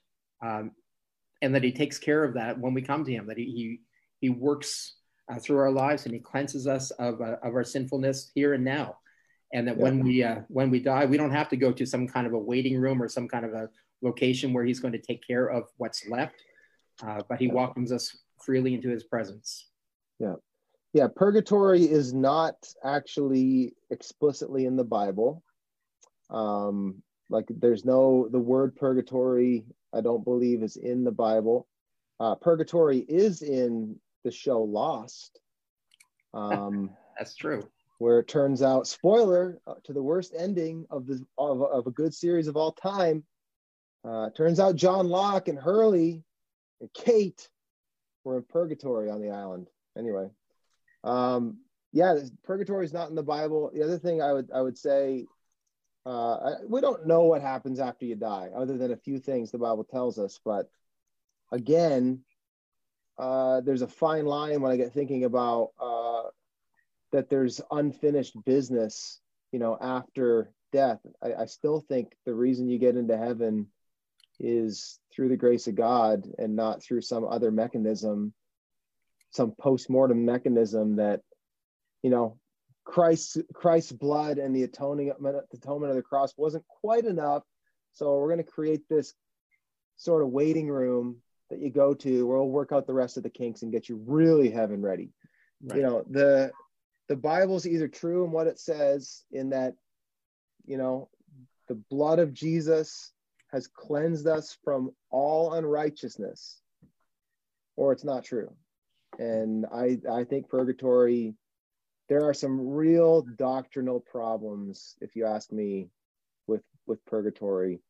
um, 0.43 0.71
and 1.41 1.55
that 1.55 1.63
he 1.63 1.71
takes 1.71 1.97
care 1.97 2.23
of 2.23 2.35
that 2.35 2.59
when 2.59 2.73
we 2.73 2.81
come 2.81 3.03
to 3.03 3.11
him, 3.11 3.27
that 3.27 3.37
he, 3.37 3.45
he, 3.45 3.81
he 4.21 4.29
works 4.29 4.95
uh, 5.31 5.39
through 5.39 5.57
our 5.57 5.71
lives 5.71 6.05
and 6.05 6.13
he 6.13 6.19
cleanses 6.19 6.67
us 6.67 6.91
of, 6.91 7.21
uh, 7.21 7.37
of 7.43 7.55
our 7.55 7.63
sinfulness 7.63 8.31
here 8.33 8.53
and 8.53 8.63
now 8.63 8.97
and 9.53 9.67
that 9.67 9.77
yeah. 9.77 9.83
when 9.83 10.03
we 10.03 10.23
uh, 10.23 10.39
when 10.47 10.69
we 10.69 10.79
die, 10.79 11.05
we 11.05 11.17
don't 11.17 11.31
have 11.31 11.49
to 11.49 11.57
go 11.57 11.71
to 11.71 11.85
some 11.85 12.07
kind 12.07 12.27
of 12.27 12.33
a 12.33 12.37
waiting 12.37 12.79
room 12.79 13.01
or 13.01 13.07
some 13.07 13.27
kind 13.27 13.45
of 13.45 13.53
a 13.53 13.69
location 14.01 14.53
where 14.53 14.63
he's 14.63 14.79
going 14.79 14.93
to 14.93 14.99
take 14.99 15.25
care 15.25 15.47
of 15.47 15.65
what's 15.77 16.07
left, 16.07 16.35
uh, 17.03 17.21
but 17.27 17.39
he 17.39 17.47
welcomes 17.47 17.91
us 17.91 18.17
freely 18.43 18.73
into 18.73 18.89
his 18.89 19.03
presence. 19.03 19.67
Yeah, 20.19 20.35
yeah. 20.93 21.07
Purgatory 21.13 21.83
is 21.83 22.13
not 22.13 22.55
actually 22.83 23.73
explicitly 23.89 24.65
in 24.65 24.75
the 24.75 24.83
Bible. 24.83 25.43
Um, 26.29 27.01
like 27.29 27.45
there's 27.49 27.85
no 27.85 28.27
the 28.31 28.39
word 28.39 28.75
purgatory. 28.75 29.65
I 29.93 30.01
don't 30.01 30.23
believe 30.23 30.61
is 30.61 30.77
in 30.77 31.03
the 31.03 31.11
Bible. 31.11 31.67
Uh, 32.19 32.35
purgatory 32.35 32.99
is 32.99 33.41
in 33.41 33.95
the 34.23 34.31
show 34.31 34.61
Lost. 34.61 35.39
Um, 36.33 36.91
That's 37.17 37.35
true 37.35 37.67
where 37.99 38.19
it 38.19 38.27
turns 38.27 38.61
out, 38.61 38.87
spoiler 38.87 39.59
uh, 39.67 39.75
to 39.83 39.93
the 39.93 40.01
worst 40.01 40.33
ending 40.35 40.85
of 40.89 41.05
the 41.05 41.23
of, 41.37 41.61
of 41.61 41.85
a 41.85 41.91
good 41.91 42.13
series 42.13 42.47
of 42.47 42.57
all 42.57 42.71
time. 42.71 43.23
Uh, 44.03 44.29
turns 44.31 44.59
out 44.59 44.77
John 44.77 45.09
Locke 45.09 45.49
and 45.49 45.59
Hurley 45.59 46.23
and 46.79 46.89
Kate 46.93 47.49
were 48.23 48.37
in 48.37 48.43
purgatory 48.43 49.09
on 49.09 49.21
the 49.21 49.31
island. 49.31 49.67
Anyway, 49.97 50.29
um, 51.03 51.57
yeah, 51.91 52.15
purgatory 52.43 52.85
is 52.85 52.93
not 52.93 53.09
in 53.09 53.15
the 53.15 53.23
Bible. 53.23 53.69
The 53.73 53.83
other 53.83 53.99
thing 53.99 54.21
I 54.21 54.31
would 54.31 54.49
I 54.55 54.61
would 54.61 54.77
say, 54.77 55.25
uh, 56.05 56.51
we 56.67 56.79
don't 56.79 57.05
know 57.05 57.23
what 57.23 57.41
happens 57.41 57.81
after 57.81 58.05
you 58.05 58.15
die, 58.15 58.49
other 58.55 58.77
than 58.77 58.93
a 58.93 58.97
few 58.97 59.19
things 59.19 59.51
the 59.51 59.57
Bible 59.57 59.83
tells 59.83 60.17
us. 60.17 60.39
But 60.45 60.71
again, 61.51 62.21
uh, 63.17 63.59
there's 63.59 63.81
a 63.81 63.87
fine 63.87 64.25
line 64.25 64.61
when 64.61 64.71
I 64.71 64.77
get 64.77 64.93
thinking 64.93 65.25
about 65.25 65.71
uh, 65.81 66.08
that 67.11 67.29
there's 67.29 67.61
unfinished 67.71 68.35
business, 68.45 69.19
you 69.51 69.59
know, 69.59 69.77
after 69.79 70.51
death. 70.71 70.99
I, 71.23 71.33
I 71.33 71.45
still 71.45 71.81
think 71.81 72.13
the 72.25 72.33
reason 72.33 72.69
you 72.69 72.79
get 72.79 72.95
into 72.97 73.17
heaven 73.17 73.67
is 74.39 74.99
through 75.13 75.29
the 75.29 75.37
grace 75.37 75.67
of 75.67 75.75
God 75.75 76.25
and 76.37 76.55
not 76.55 76.83
through 76.83 77.01
some 77.01 77.25
other 77.25 77.51
mechanism, 77.51 78.33
some 79.31 79.51
post-mortem 79.59 80.23
mechanism 80.23 80.97
that, 80.97 81.21
you 82.03 82.09
know, 82.09 82.37
Christ's 82.85 83.37
Christ's 83.53 83.91
blood 83.91 84.37
and 84.37 84.55
the 84.55 84.63
atoning 84.63 85.11
atonement 85.11 85.91
of 85.91 85.95
the 85.95 86.01
cross 86.01 86.33
wasn't 86.37 86.65
quite 86.67 87.05
enough. 87.05 87.43
So 87.93 88.17
we're 88.17 88.33
going 88.33 88.43
to 88.43 88.51
create 88.51 88.81
this 88.89 89.13
sort 89.97 90.23
of 90.23 90.29
waiting 90.29 90.69
room 90.69 91.17
that 91.49 91.59
you 91.59 91.69
go 91.69 91.93
to 91.93 92.25
where 92.25 92.37
we'll 92.37 92.49
work 92.49 92.71
out 92.71 92.87
the 92.87 92.93
rest 92.93 93.17
of 93.17 93.23
the 93.23 93.29
kinks 93.29 93.61
and 93.61 93.71
get 93.71 93.89
you 93.89 94.01
really 94.07 94.49
heaven 94.49 94.81
ready. 94.81 95.11
Right. 95.61 95.77
You 95.77 95.83
know, 95.83 96.03
the 96.09 96.51
the 97.09 97.15
Bible's 97.15 97.67
either 97.67 97.87
true 97.87 98.23
in 98.23 98.31
what 98.31 98.47
it 98.47 98.59
says, 98.59 99.23
in 99.31 99.49
that, 99.49 99.73
you 100.65 100.77
know, 100.77 101.09
the 101.67 101.75
blood 101.75 102.19
of 102.19 102.33
Jesus 102.33 103.11
has 103.51 103.67
cleansed 103.67 104.27
us 104.27 104.55
from 104.63 104.91
all 105.09 105.53
unrighteousness, 105.53 106.61
or 107.75 107.91
it's 107.91 108.03
not 108.03 108.23
true. 108.23 108.53
And 109.17 109.65
I, 109.73 109.97
I 110.09 110.23
think 110.23 110.49
purgatory, 110.49 111.33
there 112.09 112.29
are 112.29 112.33
some 112.33 112.69
real 112.69 113.23
doctrinal 113.23 113.99
problems, 113.99 114.95
if 115.01 115.15
you 115.15 115.25
ask 115.25 115.51
me, 115.51 115.89
with 116.47 116.61
with 116.85 117.03
purgatory 117.05 117.81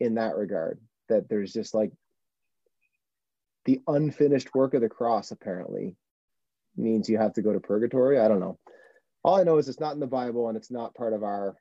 in 0.00 0.14
that 0.14 0.36
regard. 0.36 0.80
That 1.08 1.28
there's 1.28 1.52
just 1.52 1.74
like 1.74 1.92
the 3.66 3.80
unfinished 3.86 4.54
work 4.54 4.72
of 4.72 4.80
the 4.80 4.88
cross, 4.88 5.30
apparently, 5.30 5.96
means 6.76 7.08
you 7.08 7.18
have 7.18 7.34
to 7.34 7.42
go 7.42 7.52
to 7.52 7.60
purgatory. 7.60 8.18
I 8.18 8.28
don't 8.28 8.40
know. 8.40 8.58
All 9.24 9.36
I 9.36 9.44
know 9.44 9.58
is 9.58 9.68
it's 9.68 9.80
not 9.80 9.94
in 9.94 10.00
the 10.00 10.06
Bible 10.06 10.48
and 10.48 10.56
it's 10.56 10.70
not 10.70 10.94
part 10.94 11.12
of 11.12 11.22
our 11.22 11.56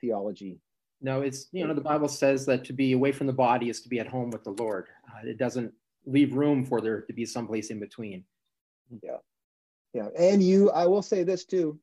theology. 0.00 0.60
No, 1.00 1.20
it's, 1.20 1.48
you 1.52 1.66
know, 1.66 1.74
the 1.74 1.80
Bible 1.80 2.08
says 2.08 2.46
that 2.46 2.64
to 2.64 2.72
be 2.72 2.92
away 2.92 3.12
from 3.12 3.26
the 3.26 3.32
body 3.32 3.68
is 3.68 3.82
to 3.82 3.88
be 3.88 4.00
at 4.00 4.06
home 4.06 4.30
with 4.30 4.44
the 4.44 4.50
Lord. 4.50 4.86
Uh, 5.08 5.28
it 5.28 5.38
doesn't 5.38 5.72
leave 6.06 6.34
room 6.34 6.64
for 6.64 6.80
there 6.80 7.02
to 7.02 7.12
be 7.12 7.26
someplace 7.26 7.70
in 7.70 7.78
between. 7.78 8.24
Yeah. 9.02 9.18
Yeah. 9.92 10.08
And 10.18 10.42
you, 10.42 10.70
I 10.70 10.86
will 10.86 11.02
say 11.02 11.22
this 11.22 11.44
too 11.44 11.78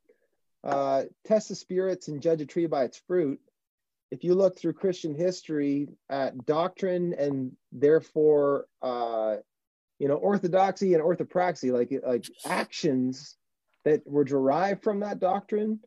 uh, 0.64 1.04
test 1.26 1.50
the 1.50 1.56
spirits 1.56 2.08
and 2.08 2.22
judge 2.22 2.42
a 2.42 2.46
tree 2.46 2.68
by 2.68 2.84
its 2.84 3.02
fruit. 3.08 3.40
If 4.12 4.24
you 4.24 4.36
look 4.36 4.60
through 4.60 4.74
Christian 4.74 5.16
history 5.16 5.88
at 6.10 6.46
doctrine 6.46 7.14
and 7.14 7.54
therefore, 7.72 8.66
uh, 8.82 9.38
you 10.02 10.08
know, 10.08 10.16
orthodoxy 10.16 10.96
and 10.96 11.04
orthopraxy, 11.04 11.72
like 11.72 11.94
like 12.04 12.26
actions 12.44 13.38
that 13.86 14.02
were 14.08 14.24
derived 14.24 14.82
from 14.82 15.02
that 15.02 15.20
doctrine. 15.20 15.80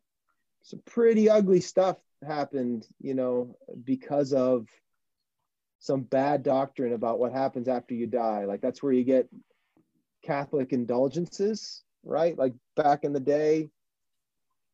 Some 0.63 0.81
pretty 0.87 1.29
ugly 1.29 1.61
stuff 1.61 1.97
happened, 2.25 2.87
you 3.01 3.15
know, 3.15 3.57
because 3.83 4.33
of 4.33 4.69
some 5.81 6.03
bad 6.03 6.45
doctrine 6.45 6.93
about 6.93 7.19
what 7.19 7.33
happens 7.33 7.67
after 7.67 7.93
you 7.95 8.07
die. 8.07 8.45
Like 8.45 8.61
that's 8.61 8.81
where 8.85 8.93
you 8.93 9.03
get 9.03 9.29
Catholic 10.23 10.73
indulgences, 10.73 11.83
right? 12.05 12.39
Like 12.39 12.55
back 12.77 13.03
in 13.03 13.13
the 13.13 13.19
day, 13.19 13.69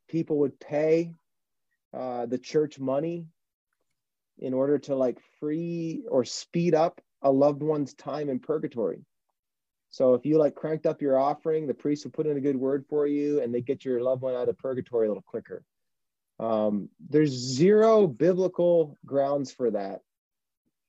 people 0.06 0.40
would 0.40 0.60
pay 0.60 1.14
uh, 1.94 2.26
the 2.26 2.38
church 2.38 2.78
money 2.78 3.24
in 4.38 4.52
order 4.52 4.78
to 4.80 4.94
like 4.94 5.16
free 5.38 6.02
or 6.10 6.26
speed 6.26 6.74
up 6.74 7.00
a 7.22 7.32
loved 7.32 7.62
one's 7.62 7.94
time 7.94 8.28
in 8.28 8.38
purgatory. 8.38 9.06
So 9.90 10.14
if 10.14 10.24
you 10.24 10.38
like 10.38 10.54
cranked 10.54 10.86
up 10.86 11.02
your 11.02 11.18
offering, 11.18 11.66
the 11.66 11.74
priest 11.74 12.04
will 12.04 12.12
put 12.12 12.26
in 12.26 12.36
a 12.36 12.40
good 12.40 12.56
word 12.56 12.84
for 12.88 13.06
you 13.06 13.42
and 13.42 13.52
they 13.52 13.60
get 13.60 13.84
your 13.84 14.00
loved 14.02 14.22
one 14.22 14.34
out 14.34 14.48
of 14.48 14.56
purgatory 14.56 15.06
a 15.06 15.10
little 15.10 15.24
quicker. 15.26 15.64
Um, 16.38 16.88
there's 17.08 17.30
zero 17.32 18.06
biblical 18.06 18.96
grounds 19.04 19.52
for 19.52 19.70
that. 19.72 20.00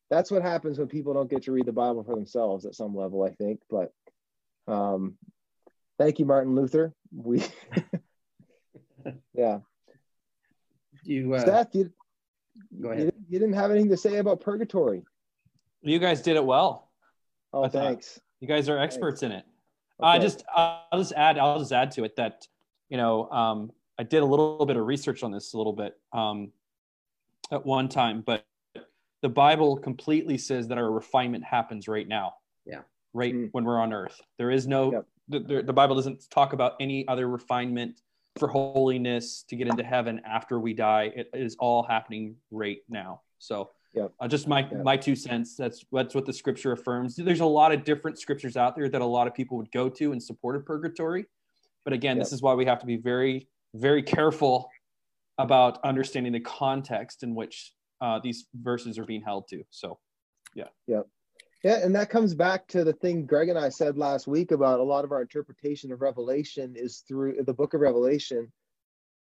That's 0.10 0.30
what 0.30 0.44
happens 0.44 0.78
when 0.78 0.88
people 0.88 1.14
don't 1.14 1.30
get 1.30 1.44
to 1.44 1.52
read 1.52 1.66
the 1.66 1.72
Bible 1.72 2.04
for 2.04 2.16
themselves 2.16 2.66
at 2.66 2.76
some 2.76 2.96
level, 2.96 3.24
I 3.24 3.32
think. 3.32 3.62
But 3.70 3.92
um, 4.68 5.16
thank 5.98 6.20
you, 6.20 6.26
Martin 6.26 6.54
Luther. 6.56 6.94
We, 7.14 7.44
yeah. 9.34 9.60
You, 11.04 11.34
uh, 11.34 11.46
Seth, 11.46 11.74
you, 11.76 11.92
go 12.80 12.90
ahead. 12.90 13.14
you 13.30 13.40
didn't 13.40 13.56
have 13.56 13.72
anything 13.72 13.90
to 13.90 13.98
say 13.98 14.18
about 14.18 14.42
purgatory. 14.42 15.04
You 15.82 15.98
guys 15.98 16.22
did 16.22 16.36
it 16.36 16.46
well. 16.46 16.92
Oh, 17.52 17.64
I 17.64 17.70
thought- 17.70 17.84
thanks. 17.86 18.20
You 18.42 18.48
guys 18.48 18.68
are 18.68 18.78
experts 18.80 19.24
in 19.24 19.32
it. 19.32 19.46
I 20.02 20.16
Okay. 20.18 20.24
just 20.26 20.44
I'll 20.54 20.98
just 20.98 21.14
add 21.14 21.38
I'll 21.38 21.60
just 21.60 21.72
add 21.72 21.92
to 21.92 22.04
it 22.04 22.16
that 22.16 22.48
you 22.90 22.98
know 22.98 23.30
um, 23.30 23.72
I 24.00 24.04
did 24.04 24.24
a 24.24 24.26
little 24.26 24.66
bit 24.66 24.76
of 24.78 24.86
research 24.86 25.22
on 25.24 25.32
this 25.32 25.54
a 25.54 25.58
little 25.58 25.74
bit 25.74 25.98
um, 26.12 26.52
at 27.52 27.64
one 27.64 27.88
time, 27.88 28.22
but 28.22 28.44
the 29.22 29.30
Bible 29.30 29.78
completely 29.78 30.40
says 30.40 30.68
that 30.70 30.80
our 30.80 30.92
refinement 30.92 31.44
happens 31.44 31.88
right 31.88 32.08
now. 32.08 32.34
Yeah. 32.66 32.82
Right 33.14 33.36
Mm. 33.36 33.50
when 33.52 33.64
we're 33.64 33.80
on 33.80 33.94
Earth, 33.94 34.20
there 34.40 34.50
is 34.50 34.68
no 34.68 34.92
Yep. 34.92 35.06
the, 35.30 35.40
the, 35.40 35.64
the 35.64 35.74
Bible 35.74 35.96
doesn't 35.96 36.28
talk 36.32 36.54
about 36.54 36.74
any 36.80 37.08
other 37.08 37.28
refinement 37.30 38.02
for 38.40 38.48
holiness 38.48 39.44
to 39.50 39.56
get 39.56 39.68
into 39.68 39.84
heaven 39.84 40.20
after 40.26 40.60
we 40.60 40.74
die. 40.74 41.12
It 41.16 41.30
is 41.34 41.56
all 41.60 41.84
happening 41.84 42.38
right 42.50 42.80
now. 42.90 43.22
So 43.38 43.70
Yep. 43.94 44.14
uh, 44.22 44.28
just 44.28 44.48
my 44.48 44.68
my 44.84 44.96
two 44.96 45.16
cents. 45.16 45.56
That's 45.56 45.84
that's 45.92 46.16
what 46.16 46.26
the 46.26 46.34
scripture 46.34 46.72
affirms. 46.72 47.16
There's 47.16 47.42
a 47.42 47.46
lot 47.46 47.74
of 47.74 47.84
different 47.84 48.20
scriptures 48.20 48.56
out 48.56 48.76
there 48.76 48.88
that 48.88 49.02
a 49.02 49.06
lot 49.06 49.28
of 49.28 49.34
people 49.34 49.58
would 49.58 49.72
go 49.72 49.90
to 49.90 50.14
in 50.14 50.20
support 50.20 50.56
of 50.56 50.66
purgatory, 50.66 51.26
but 51.84 51.94
again, 51.94 52.18
this 52.18 52.32
is 52.32 52.42
why 52.42 52.54
we 52.54 52.66
have 52.66 52.80
to 52.80 52.86
be 52.86 52.98
very 52.98 53.48
very 53.76 54.04
careful 54.04 54.70
about 55.38 55.80
understanding 55.84 56.32
the 56.32 56.40
context 56.40 57.24
in 57.24 57.36
which 57.36 57.74
uh, 58.02 58.20
these 58.24 58.48
verses 58.54 58.98
are 58.98 59.06
being 59.06 59.22
held 59.22 59.48
to. 59.50 59.64
So 59.70 60.00
yeah. 60.56 60.68
Yeah. 60.88 61.02
Yeah, 61.64 61.78
and 61.84 61.94
that 61.96 62.10
comes 62.10 62.34
back 62.34 62.68
to 62.70 62.84
the 62.84 62.94
thing 62.94 63.26
Greg 63.28 63.50
and 63.50 63.60
I 63.60 63.70
said 63.70 63.96
last 63.98 64.28
week 64.28 64.52
about 64.52 64.80
a 64.80 64.84
lot 64.84 65.06
of 65.06 65.12
our 65.12 65.22
interpretation 65.22 65.92
of 65.92 66.02
Revelation 66.02 66.74
is 66.76 67.04
through 67.08 67.44
the 67.46 67.54
book 67.54 67.76
of 67.76 67.82
Revelation 67.82 68.52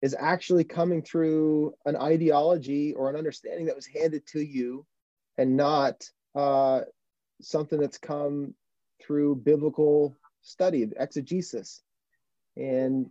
is 0.01 0.15
actually 0.19 0.63
coming 0.63 1.01
through 1.01 1.73
an 1.85 1.95
ideology 1.95 2.93
or 2.93 3.09
an 3.09 3.15
understanding 3.15 3.67
that 3.67 3.75
was 3.75 3.85
handed 3.85 4.25
to 4.27 4.41
you 4.41 4.85
and 5.37 5.55
not 5.55 6.03
uh, 6.35 6.81
something 7.41 7.79
that's 7.79 7.97
come 7.97 8.53
through 9.01 9.35
biblical 9.35 10.15
study, 10.41 10.87
exegesis. 10.97 11.81
And 12.57 13.09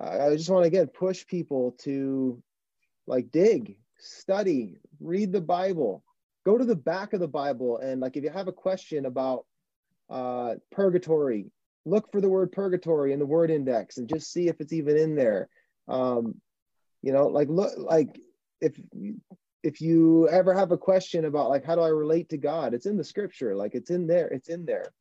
I 0.00 0.30
just 0.36 0.50
want 0.50 0.64
to 0.64 0.68
again 0.68 0.88
push 0.88 1.26
people 1.26 1.76
to 1.82 2.42
like 3.06 3.30
dig, 3.30 3.76
study, 3.98 4.78
read 5.00 5.32
the 5.32 5.40
Bible, 5.40 6.02
go 6.44 6.58
to 6.58 6.64
the 6.64 6.76
back 6.76 7.12
of 7.12 7.20
the 7.20 7.28
Bible 7.28 7.78
and 7.78 8.00
like 8.00 8.16
if 8.16 8.24
you 8.24 8.30
have 8.30 8.48
a 8.48 8.52
question 8.52 9.06
about 9.06 9.44
uh, 10.10 10.54
purgatory, 10.72 11.50
look 11.84 12.10
for 12.10 12.20
the 12.20 12.28
word 12.28 12.50
purgatory 12.52 13.12
in 13.12 13.18
the 13.18 13.26
word 13.26 13.50
index 13.50 13.98
and 13.98 14.08
just 14.08 14.32
see 14.32 14.48
if 14.48 14.60
it's 14.60 14.72
even 14.72 14.96
in 14.96 15.14
there. 15.14 15.48
Um, 15.88 16.40
you 17.02 17.12
know, 17.12 17.26
like 17.26 17.48
look 17.48 17.72
like 17.76 18.18
if 18.60 18.80
if 19.62 19.80
you 19.80 20.28
ever 20.28 20.54
have 20.54 20.72
a 20.72 20.78
question 20.78 21.24
about 21.24 21.48
like 21.50 21.64
how 21.64 21.74
do 21.74 21.80
I 21.80 21.88
relate 21.88 22.28
to 22.30 22.36
God, 22.38 22.74
it's 22.74 22.86
in 22.86 22.96
the 22.96 23.04
scripture, 23.04 23.56
like 23.56 23.74
it's 23.74 23.90
in 23.90 24.06
there, 24.06 24.28
it's 24.28 24.48
in 24.48 24.64
there. 24.66 24.92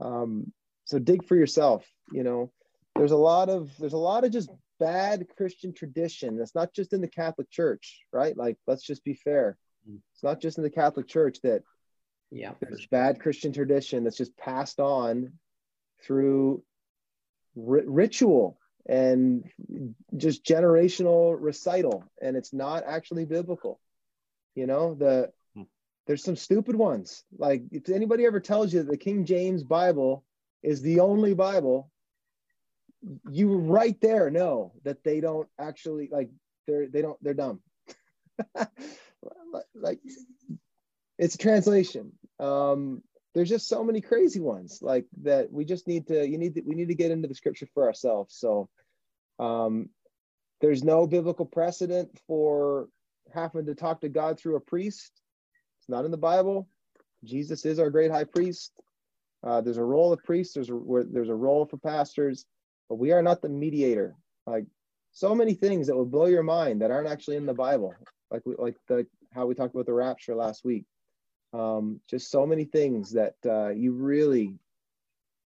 Um, 0.00 0.52
so 0.84 0.98
dig 0.98 1.24
for 1.26 1.36
yourself. 1.36 1.86
You 2.12 2.22
know, 2.22 2.52
there's 2.96 3.12
a 3.12 3.16
lot 3.16 3.48
of 3.48 3.70
there's 3.78 3.92
a 3.92 3.98
lot 3.98 4.24
of 4.24 4.30
just 4.32 4.50
bad 4.78 5.26
Christian 5.36 5.72
tradition. 5.74 6.36
That's 6.36 6.54
not 6.54 6.72
just 6.72 6.92
in 6.92 7.00
the 7.00 7.08
Catholic 7.08 7.50
Church, 7.50 8.00
right? 8.12 8.36
Like 8.36 8.56
let's 8.66 8.84
just 8.84 9.04
be 9.04 9.14
fair. 9.14 9.58
It's 10.14 10.22
not 10.22 10.40
just 10.40 10.58
in 10.58 10.64
the 10.64 10.70
Catholic 10.70 11.08
Church 11.08 11.38
that 11.42 11.62
Yeah. 12.30 12.52
there's 12.60 12.86
bad 12.86 13.20
Christian 13.20 13.52
tradition 13.52 14.04
that's 14.04 14.16
just 14.18 14.36
passed 14.36 14.78
on 14.80 15.32
through 16.04 16.62
ri- 17.56 17.86
ritual 17.86 18.58
and 18.86 19.44
just 20.16 20.44
generational 20.44 21.36
recital, 21.38 22.04
and 22.20 22.36
it's 22.36 22.52
not 22.52 22.84
actually 22.86 23.24
biblical. 23.24 23.80
You 24.54 24.66
know, 24.66 24.94
the 24.94 25.32
Hmm. 25.54 25.62
there's 26.06 26.24
some 26.24 26.36
stupid 26.36 26.76
ones. 26.76 27.24
Like 27.36 27.62
if 27.70 27.88
anybody 27.88 28.26
ever 28.26 28.40
tells 28.40 28.72
you 28.72 28.82
that 28.82 28.90
the 28.90 28.96
King 28.96 29.24
James 29.24 29.62
Bible 29.62 30.24
is 30.62 30.82
the 30.82 31.00
only 31.00 31.34
Bible, 31.34 31.90
you 33.30 33.56
right 33.56 33.98
there 34.00 34.30
know 34.30 34.72
that 34.84 35.02
they 35.04 35.20
don't 35.20 35.48
actually 35.58 36.08
like 36.10 36.30
they're 36.66 36.88
they 36.88 37.02
don't 37.02 37.22
they're 37.22 37.34
dumb. 37.34 37.60
like 39.74 40.00
it's 41.18 41.34
a 41.34 41.38
translation. 41.38 42.12
Um, 42.38 43.02
there's 43.34 43.48
just 43.48 43.68
so 43.68 43.84
many 43.84 44.00
crazy 44.00 44.40
ones 44.40 44.80
like 44.82 45.06
that. 45.22 45.52
We 45.52 45.64
just 45.64 45.86
need 45.86 46.06
to. 46.08 46.26
You 46.26 46.38
need 46.38 46.54
to. 46.54 46.62
We 46.62 46.74
need 46.74 46.88
to 46.88 46.94
get 46.94 47.10
into 47.10 47.28
the 47.28 47.34
scripture 47.34 47.68
for 47.74 47.86
ourselves. 47.86 48.34
So, 48.36 48.68
um, 49.38 49.90
there's 50.60 50.82
no 50.82 51.06
biblical 51.06 51.46
precedent 51.46 52.10
for 52.26 52.88
having 53.32 53.66
to 53.66 53.74
talk 53.74 54.00
to 54.00 54.08
God 54.08 54.38
through 54.38 54.56
a 54.56 54.60
priest. 54.60 55.12
It's 55.80 55.88
not 55.88 56.04
in 56.04 56.10
the 56.10 56.16
Bible. 56.16 56.68
Jesus 57.24 57.64
is 57.64 57.78
our 57.78 57.90
great 57.90 58.10
high 58.10 58.24
priest. 58.24 58.72
Uh, 59.42 59.60
there's 59.60 59.78
a 59.78 59.84
role 59.84 60.12
of 60.12 60.22
priests. 60.24 60.54
There's 60.54 60.70
a 60.70 60.80
there's 61.10 61.28
a 61.28 61.34
role 61.34 61.66
for 61.66 61.76
pastors, 61.76 62.44
but 62.88 62.96
we 62.96 63.12
are 63.12 63.22
not 63.22 63.42
the 63.42 63.48
mediator. 63.48 64.16
Like 64.46 64.66
so 65.12 65.34
many 65.34 65.54
things 65.54 65.86
that 65.86 65.96
will 65.96 66.04
blow 66.06 66.26
your 66.26 66.42
mind 66.42 66.82
that 66.82 66.90
aren't 66.90 67.08
actually 67.08 67.36
in 67.36 67.46
the 67.46 67.54
Bible. 67.54 67.94
Like 68.30 68.42
we, 68.44 68.54
like 68.58 68.76
the 68.88 69.06
how 69.32 69.46
we 69.46 69.54
talked 69.54 69.74
about 69.74 69.86
the 69.86 69.94
rapture 69.94 70.34
last 70.34 70.64
week 70.64 70.84
um, 71.52 72.00
just 72.08 72.30
so 72.30 72.46
many 72.46 72.64
things 72.64 73.12
that 73.12 73.34
uh, 73.46 73.68
you 73.68 73.92
really 73.92 74.58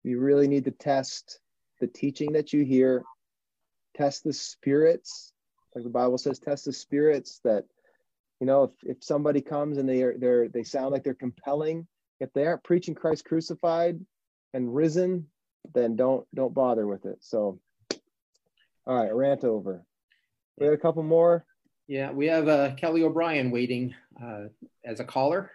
you 0.03 0.19
really 0.19 0.49
need 0.49 0.65
to 0.65 0.71
test 0.71 1.41
the 1.81 1.87
teaching 1.87 2.33
that 2.33 2.53
you 2.53 2.65
hear 2.65 3.05
test 3.97 4.25
the 4.25 4.33
spirits 4.33 5.33
like 5.75 5.85
the 5.85 5.91
bible 5.91 6.17
says 6.17 6.39
test 6.39 6.65
the 6.65 6.73
spirits 6.73 7.41
that 7.45 7.65
you 8.41 8.47
know 8.47 8.65
if, 8.65 8.71
if 8.97 9.05
somebody 9.05 9.41
comes 9.41 9.79
and 9.79 9.89
they 9.89 10.03
are 10.03 10.17
they're 10.19 10.49
they 10.49 10.63
sound 10.63 10.93
like 10.93 11.03
they're 11.03 11.15
compelling 11.15 11.87
if 12.21 12.33
they 12.33 12.47
aren't 12.47 12.65
preaching 12.65 12.95
christ 12.95 13.25
crucified 13.25 13.99
and 14.55 14.75
risen 14.75 15.27
then 15.75 15.97
don't 15.97 16.27
don't 16.35 16.55
bother 16.55 16.87
with 16.87 17.05
it 17.05 17.19
so 17.21 17.59
all 18.87 18.97
right 18.97 19.15
rant 19.15 19.45
over 19.45 19.83
we 20.57 20.67
had 20.67 20.75
a 20.75 20.79
couple 20.79 21.03
more 21.03 21.45
Yeah. 21.91 22.13
We 22.13 22.29
have 22.29 22.47
uh, 22.47 22.75
Kelly 22.77 23.03
O'Brien 23.03 23.51
waiting 23.51 23.97
uh, 24.23 24.45
as 24.85 25.01
a 25.01 25.05
caller. 25.05 25.51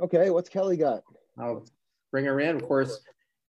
Okay 0.00 0.30
what's 0.30 0.48
kelly 0.48 0.76
got 0.76 1.02
I'll 1.38 1.66
bring 2.12 2.26
her 2.26 2.38
in. 2.38 2.54
Of 2.54 2.62
course, 2.64 3.00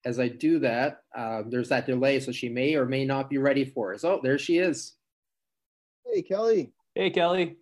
as 0.05 0.19
I 0.19 0.27
do 0.27 0.57
that, 0.59 1.01
uh, 1.15 1.43
there's 1.47 1.69
that 1.69 1.85
delay, 1.85 2.19
so 2.19 2.31
she 2.31 2.49
may 2.49 2.73
or 2.73 2.85
may 2.85 3.05
not 3.05 3.29
be 3.29 3.37
ready 3.37 3.63
for 3.63 3.93
us. 3.93 4.03
Oh, 4.03 4.19
there 4.23 4.39
she 4.39 4.57
is. 4.57 4.93
hey 6.11 6.21
kelly 6.23 6.73
hey 6.95 7.11
Kelly, 7.11 7.57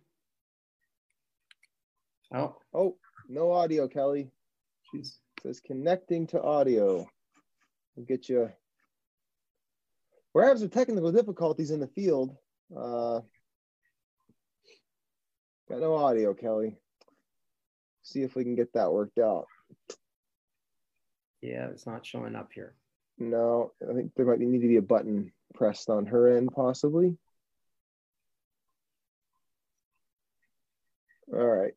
Oh, 2.34 2.56
oh 2.74 2.96
no 3.28 3.52
audio 3.52 3.88
kelly 3.88 4.32
she's 4.92 5.20
says 5.44 5.60
connecting 5.60 6.26
to 6.28 6.42
audio. 6.42 7.06
We'll 7.96 8.06
get 8.06 8.30
you. 8.30 8.50
We're 10.34 10.44
having 10.44 10.60
some 10.60 10.70
technical 10.70 11.12
difficulties 11.12 11.70
in 11.72 11.80
the 11.80 11.88
field. 11.88 12.36
Uh, 12.76 13.20
got 15.70 15.80
no 15.82 15.96
audio, 15.96 16.34
Kelly. 16.34 16.78
See 18.04 18.22
if 18.22 18.36
we 18.36 18.44
can 18.44 18.56
get 18.56 18.74
that 18.74 18.92
worked 18.92 19.18
out. 19.18 19.48
yeah, 21.42 21.68
it's 21.68 21.86
not 21.86 22.06
showing 22.06 22.36
up 22.36 22.52
here. 22.54 22.76
No, 23.18 23.72
I 23.90 23.94
think 23.94 24.12
there 24.16 24.26
might 24.26 24.40
be, 24.40 24.46
need 24.46 24.62
to 24.62 24.68
be 24.68 24.78
a 24.78 24.82
button 24.82 25.32
pressed 25.54 25.90
on 25.90 26.06
her 26.06 26.36
end, 26.38 26.50
possibly. 26.54 27.18
All 31.34 31.46
right, 31.46 31.74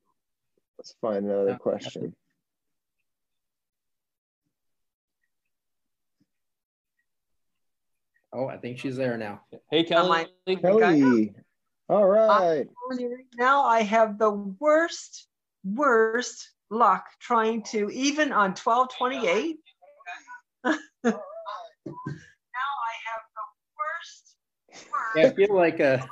let's 0.78 0.94
find 1.00 1.24
another 1.24 1.50
Yeah. 1.50 1.58
question. 1.58 2.14
Oh, 8.32 8.46
I 8.48 8.58
think 8.58 8.78
she's 8.78 8.96
there 8.96 9.16
now. 9.16 9.42
Hey, 9.70 9.84
Kelly. 9.84 10.26
Kelly. 10.46 11.34
All 11.88 12.06
right. 12.06 12.68
Now 13.36 13.64
I 13.64 13.82
have 13.82 14.18
the 14.18 14.30
worst, 14.30 15.28
worst 15.74 16.50
luck 16.70 17.06
trying 17.20 17.62
to, 17.62 17.90
even 17.90 18.32
on 18.32 18.50
1228. 18.50 19.56
now 20.64 20.72
I 20.72 21.12
have 23.04 23.22
the 23.34 23.46
worst, 23.76 24.36
worst. 25.14 25.32
I 25.32 25.36
feel 25.36 25.54
like 25.54 25.80
a. 25.80 26.08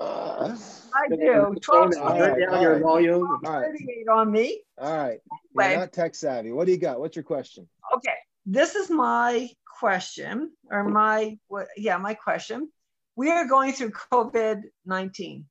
Uh, 0.00 0.56
I 0.94 1.08
do. 1.08 1.56
1228 1.66 2.46
down 2.46 2.62
your 2.62 2.78
volume. 2.78 3.26
All 3.44 3.60
right. 3.60 3.68
on 4.10 4.30
me. 4.30 4.62
All 4.78 4.96
right. 4.96 5.20
Anyway. 5.58 5.72
You're 5.72 5.80
not 5.80 5.92
tech 5.92 6.14
savvy. 6.14 6.52
What 6.52 6.66
do 6.66 6.72
you 6.72 6.78
got? 6.78 7.00
What's 7.00 7.16
your 7.16 7.24
question? 7.24 7.68
Okay, 7.94 8.14
this 8.46 8.74
is 8.74 8.90
my 8.90 9.50
question, 9.80 10.52
or 10.70 10.84
my 10.84 11.38
what? 11.48 11.68
Yeah, 11.76 11.96
my 11.98 12.14
question. 12.14 12.70
We 13.16 13.30
are 13.30 13.46
going 13.46 13.72
through 13.72 13.90
COVID 14.12 14.62
nineteen. 14.86 15.46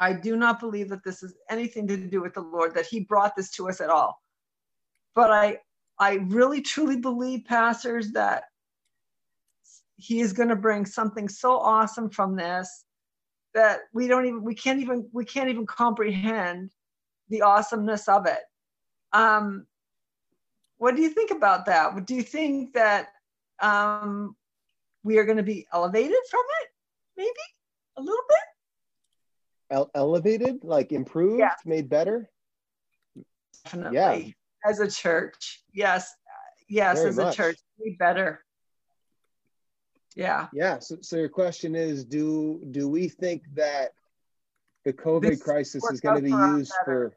I 0.00 0.12
do 0.12 0.36
not 0.36 0.60
believe 0.60 0.88
that 0.90 1.04
this 1.04 1.22
is 1.22 1.34
anything 1.50 1.86
to 1.88 1.96
do 1.96 2.22
with 2.22 2.34
the 2.34 2.40
Lord, 2.40 2.74
that 2.74 2.86
He 2.86 3.00
brought 3.00 3.34
this 3.36 3.50
to 3.52 3.68
us 3.68 3.80
at 3.80 3.90
all. 3.90 4.22
But 5.14 5.30
I, 5.30 5.58
I 5.98 6.14
really 6.26 6.62
truly 6.62 6.96
believe, 6.96 7.44
pastors, 7.44 8.12
that 8.12 8.44
He 9.96 10.20
is 10.20 10.32
going 10.32 10.50
to 10.50 10.56
bring 10.56 10.86
something 10.86 11.28
so 11.28 11.58
awesome 11.58 12.10
from 12.10 12.36
this 12.36 12.84
that 13.54 13.80
we 13.92 14.06
don't 14.06 14.26
even, 14.26 14.44
we 14.44 14.54
can't 14.54 14.80
even, 14.80 15.08
we 15.12 15.24
can't 15.24 15.48
even 15.48 15.66
comprehend 15.66 16.70
the 17.28 17.42
awesomeness 17.42 18.08
of 18.08 18.26
it. 18.26 18.40
Um, 19.12 19.66
what 20.76 20.94
do 20.94 21.02
you 21.02 21.10
think 21.10 21.30
about 21.30 21.66
that? 21.66 22.06
Do 22.06 22.14
you 22.14 22.22
think 22.22 22.72
that 22.74 23.08
um, 23.60 24.36
we 25.02 25.18
are 25.18 25.24
going 25.24 25.38
to 25.38 25.42
be 25.42 25.66
elevated 25.72 26.16
from 26.30 26.42
it? 26.60 26.68
Maybe 27.16 27.30
a 27.96 28.00
little 28.00 28.24
bit. 28.28 28.38
Ele- 29.70 29.90
elevated, 29.94 30.64
like 30.64 30.92
improved, 30.92 31.40
Yeah. 31.40 31.54
made 31.64 31.88
better? 31.88 32.30
Definitely. 33.64 33.96
Yeah. 33.96 34.70
As 34.70 34.80
a 34.80 34.90
church, 34.90 35.62
yes, 35.72 36.12
yes, 36.68 36.98
Very 36.98 37.08
as 37.10 37.16
much. 37.16 37.34
a 37.34 37.36
church, 37.36 37.58
we 37.78 37.96
better. 37.98 38.44
Yeah. 40.16 40.48
Yeah. 40.52 40.78
So, 40.80 40.96
so 41.00 41.16
your 41.16 41.28
question 41.28 41.74
is, 41.74 42.04
do 42.04 42.62
do 42.70 42.88
we 42.88 43.08
think 43.08 43.42
that 43.54 43.92
the 44.84 44.92
COVID 44.92 45.22
This 45.30 45.42
crisis 45.42 45.82
is 45.90 46.00
going 46.00 46.16
to 46.16 46.22
be 46.22 46.30
for 46.30 46.56
used 46.56 46.72
better. 46.86 47.14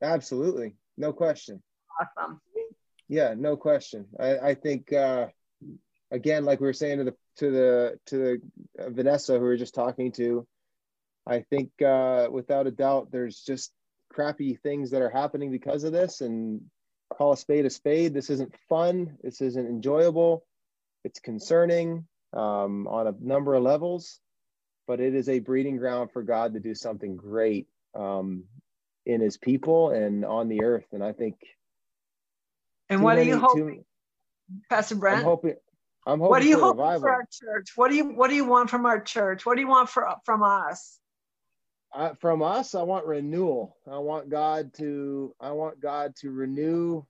for? 0.00 0.06
Absolutely, 0.06 0.76
no 0.96 1.12
question. 1.12 1.62
Awesome. 2.00 2.40
Yeah, 3.08 3.34
no 3.36 3.56
question. 3.56 4.06
I, 4.18 4.38
I 4.38 4.54
think 4.54 4.92
uh, 4.92 5.26
again, 6.10 6.44
like 6.44 6.60
we 6.60 6.66
were 6.66 6.72
saying 6.72 6.98
to 6.98 7.04
the 7.04 7.14
to 7.38 7.50
the 7.50 7.98
to 8.06 8.16
the 8.18 8.42
uh, 8.84 8.90
Vanessa 8.90 9.32
who 9.34 9.40
we 9.40 9.46
were 9.46 9.56
just 9.56 9.74
talking 9.74 10.12
to, 10.12 10.46
I 11.26 11.40
think 11.40 11.70
uh, 11.82 12.28
without 12.30 12.66
a 12.66 12.70
doubt, 12.70 13.10
there's 13.12 13.40
just 13.40 13.72
crappy 14.10 14.54
things 14.54 14.90
that 14.90 15.02
are 15.02 15.10
happening 15.10 15.50
because 15.50 15.84
of 15.84 15.92
this, 15.92 16.20
and 16.20 16.60
call 17.12 17.32
a 17.32 17.36
spade 17.36 17.66
a 17.66 17.70
spade. 17.70 18.14
This 18.14 18.30
isn't 18.30 18.54
fun. 18.68 19.16
This 19.22 19.40
isn't 19.40 19.66
enjoyable. 19.66 20.44
It's 21.04 21.20
concerning 21.20 22.06
um, 22.32 22.86
on 22.88 23.06
a 23.06 23.14
number 23.20 23.54
of 23.54 23.62
levels, 23.62 24.18
but 24.86 25.00
it 25.00 25.14
is 25.14 25.28
a 25.28 25.38
breeding 25.38 25.76
ground 25.76 26.10
for 26.12 26.22
God 26.22 26.54
to 26.54 26.60
do 26.60 26.74
something 26.74 27.16
great 27.16 27.68
um, 27.94 28.44
in 29.06 29.20
His 29.20 29.36
people 29.36 29.90
and 29.90 30.24
on 30.24 30.48
the 30.48 30.62
earth. 30.62 30.86
And 30.92 31.02
I 31.04 31.12
think. 31.12 31.36
And 32.88 33.00
too 33.00 33.04
what 33.04 33.14
are 33.14 33.20
many- 33.20 33.28
you 33.30 33.34
too- 33.36 33.40
hoping, 33.40 33.84
Pastor 34.68 34.94
I'm 34.96 35.00
Brent? 35.00 35.24
hoping. 35.24 35.54
I'm 36.06 36.18
hoping 36.18 36.30
What 36.30 36.42
do 36.42 36.48
you 36.48 36.58
for 36.58 36.74
hope 36.74 37.00
for 37.00 37.10
our 37.10 37.26
church? 37.30 37.72
What 37.76 37.90
do 37.90 37.96
you 37.96 38.06
What 38.06 38.30
do 38.30 38.34
you 38.34 38.46
want 38.46 38.70
from 38.70 38.86
our 38.86 39.00
church? 39.00 39.44
What 39.46 39.54
do 39.56 39.60
you 39.60 39.68
want 39.68 39.90
for 39.90 40.08
from 40.24 40.42
us? 40.42 40.98
Uh, 41.94 42.14
from 42.20 42.42
us 42.42 42.74
i 42.74 42.82
want 42.82 43.06
renewal. 43.06 43.76
I 43.90 43.98
want 43.98 44.28
god 44.28 44.72
to 44.74 45.34
i 45.40 45.50
want 45.50 45.80
god 45.80 46.14
to 46.16 46.30
renew 46.30 47.02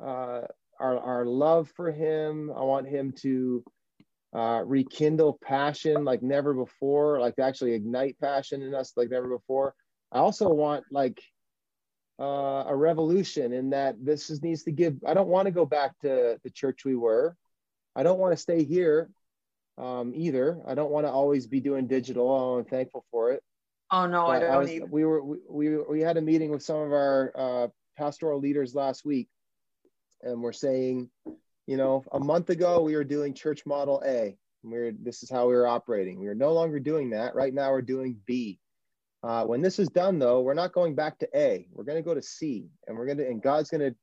uh, 0.00 0.42
our, 0.80 0.98
our 0.98 1.24
love 1.24 1.70
for 1.76 1.90
him. 1.90 2.50
I 2.54 2.62
want 2.62 2.88
him 2.88 3.12
to 3.22 3.64
uh, 4.34 4.62
rekindle 4.66 5.38
passion 5.42 6.04
like 6.04 6.22
never 6.22 6.52
before 6.52 7.20
like 7.20 7.38
actually 7.38 7.72
ignite 7.72 8.18
passion 8.20 8.62
in 8.62 8.74
us 8.74 8.92
like 8.96 9.10
never 9.10 9.28
before. 9.28 9.74
I 10.10 10.18
also 10.18 10.48
want 10.48 10.84
like 10.90 11.20
uh, 12.20 12.64
a 12.66 12.74
revolution 12.74 13.52
in 13.52 13.70
that 13.70 13.96
this 14.04 14.30
is, 14.30 14.40
needs 14.42 14.62
to 14.62 14.70
give 14.70 14.94
i 15.04 15.14
don't 15.14 15.26
want 15.26 15.46
to 15.46 15.50
go 15.50 15.66
back 15.66 15.98
to 16.00 16.38
the 16.42 16.50
church 16.50 16.84
we 16.84 16.96
were. 16.96 17.36
I 17.96 18.02
don't 18.02 18.18
want 18.18 18.32
to 18.32 18.36
stay 18.36 18.64
here 18.64 19.08
um, 19.78 20.12
either. 20.14 20.60
I 20.66 20.74
don't 20.74 20.90
want 20.90 21.06
to 21.06 21.12
always 21.12 21.46
be 21.46 21.60
doing 21.60 21.86
digital. 21.86 22.28
Oh, 22.30 22.58
i'm 22.58 22.64
thankful 22.64 23.04
for 23.10 23.32
it 23.32 23.42
Oh 23.94 24.06
no, 24.06 24.26
I 24.26 24.40
don't 24.40 24.58
was- 24.58 24.70
either. 24.70 24.86
we 24.86 25.04
were 25.04 25.22
we, 25.22 25.38
we 25.48 25.76
we 25.78 26.00
had 26.00 26.16
a 26.16 26.20
meeting 26.20 26.50
with 26.50 26.62
some 26.62 26.80
of 26.80 26.92
our 26.92 27.32
uh, 27.36 27.68
pastoral 27.96 28.40
leaders 28.40 28.74
last 28.74 29.04
week, 29.04 29.28
and 30.22 30.42
we're 30.42 30.52
saying, 30.52 31.10
you 31.68 31.76
know, 31.76 32.04
a 32.10 32.18
month 32.18 32.50
ago 32.50 32.82
we 32.82 32.96
were 32.96 33.04
doing 33.04 33.34
church 33.34 33.64
model 33.64 34.02
A. 34.04 34.36
And 34.64 34.72
we 34.72 34.78
are 34.78 34.92
this 34.92 35.22
is 35.22 35.30
how 35.30 35.46
we 35.46 35.54
were 35.54 35.68
operating. 35.68 36.18
We 36.18 36.26
are 36.26 36.34
no 36.34 36.52
longer 36.52 36.80
doing 36.80 37.10
that. 37.10 37.36
Right 37.36 37.54
now 37.54 37.70
we're 37.70 37.82
doing 37.82 38.16
B. 38.26 38.58
Uh, 39.22 39.44
when 39.44 39.62
this 39.62 39.78
is 39.78 39.88
done, 39.88 40.18
though, 40.18 40.40
we're 40.40 40.54
not 40.54 40.72
going 40.72 40.94
back 40.94 41.18
to 41.18 41.28
A. 41.34 41.66
We're 41.72 41.84
going 41.84 42.02
to 42.02 42.02
go 42.02 42.14
to 42.14 42.20
C, 42.20 42.66
and 42.86 42.96
we're 42.96 43.06
going 43.06 43.18
to 43.18 43.28
and 43.28 43.40
God's 43.40 43.70
going 43.70 43.88
to 43.92 43.96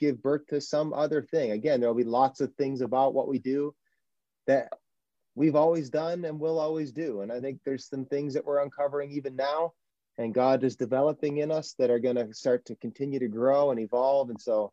give 0.00 0.20
birth 0.20 0.46
to 0.48 0.60
some 0.60 0.92
other 0.92 1.22
thing. 1.22 1.52
Again, 1.52 1.78
there'll 1.80 1.94
be 1.94 2.04
lots 2.04 2.40
of 2.40 2.52
things 2.54 2.80
about 2.80 3.14
what 3.14 3.28
we 3.28 3.38
do 3.38 3.74
that 4.48 4.72
we've 5.38 5.54
always 5.54 5.88
done 5.88 6.24
and 6.24 6.40
will 6.40 6.58
always 6.58 6.90
do. 6.90 7.20
And 7.20 7.30
I 7.30 7.40
think 7.40 7.60
there's 7.64 7.88
some 7.88 8.04
things 8.04 8.34
that 8.34 8.44
we're 8.44 8.60
uncovering 8.60 9.12
even 9.12 9.36
now, 9.36 9.72
and 10.18 10.34
God 10.34 10.64
is 10.64 10.74
developing 10.74 11.38
in 11.38 11.52
us 11.52 11.74
that 11.78 11.90
are 11.90 12.00
going 12.00 12.16
to 12.16 12.34
start 12.34 12.64
to 12.66 12.74
continue 12.74 13.20
to 13.20 13.28
grow 13.28 13.70
and 13.70 13.78
evolve. 13.78 14.30
And 14.30 14.40
so 14.40 14.72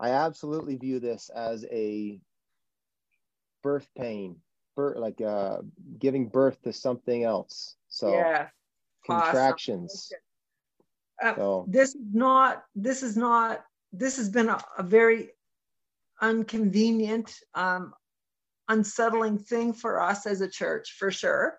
I 0.00 0.10
absolutely 0.10 0.76
view 0.76 0.98
this 0.98 1.30
as 1.30 1.64
a 1.70 2.20
birth 3.62 3.88
pain, 3.96 4.36
birth, 4.74 4.96
like 4.98 5.20
uh, 5.20 5.58
giving 6.00 6.26
birth 6.26 6.60
to 6.62 6.72
something 6.72 7.22
else. 7.22 7.76
So 7.88 8.12
yeah. 8.14 8.48
awesome. 9.08 9.30
contractions. 9.30 10.12
Uh, 11.22 11.34
So 11.36 11.66
this 11.68 11.94
is 11.94 12.02
not 12.12 12.64
this 12.74 13.04
is 13.04 13.16
not 13.16 13.64
this 13.92 14.16
has 14.16 14.28
been 14.28 14.48
a, 14.48 14.58
a 14.76 14.82
very 14.82 15.30
inconvenient 16.20 17.32
um, 17.54 17.94
unsettling 18.68 19.38
thing 19.38 19.72
for 19.72 20.00
us 20.00 20.26
as 20.26 20.40
a 20.40 20.48
church 20.48 20.96
for 20.98 21.10
sure. 21.10 21.58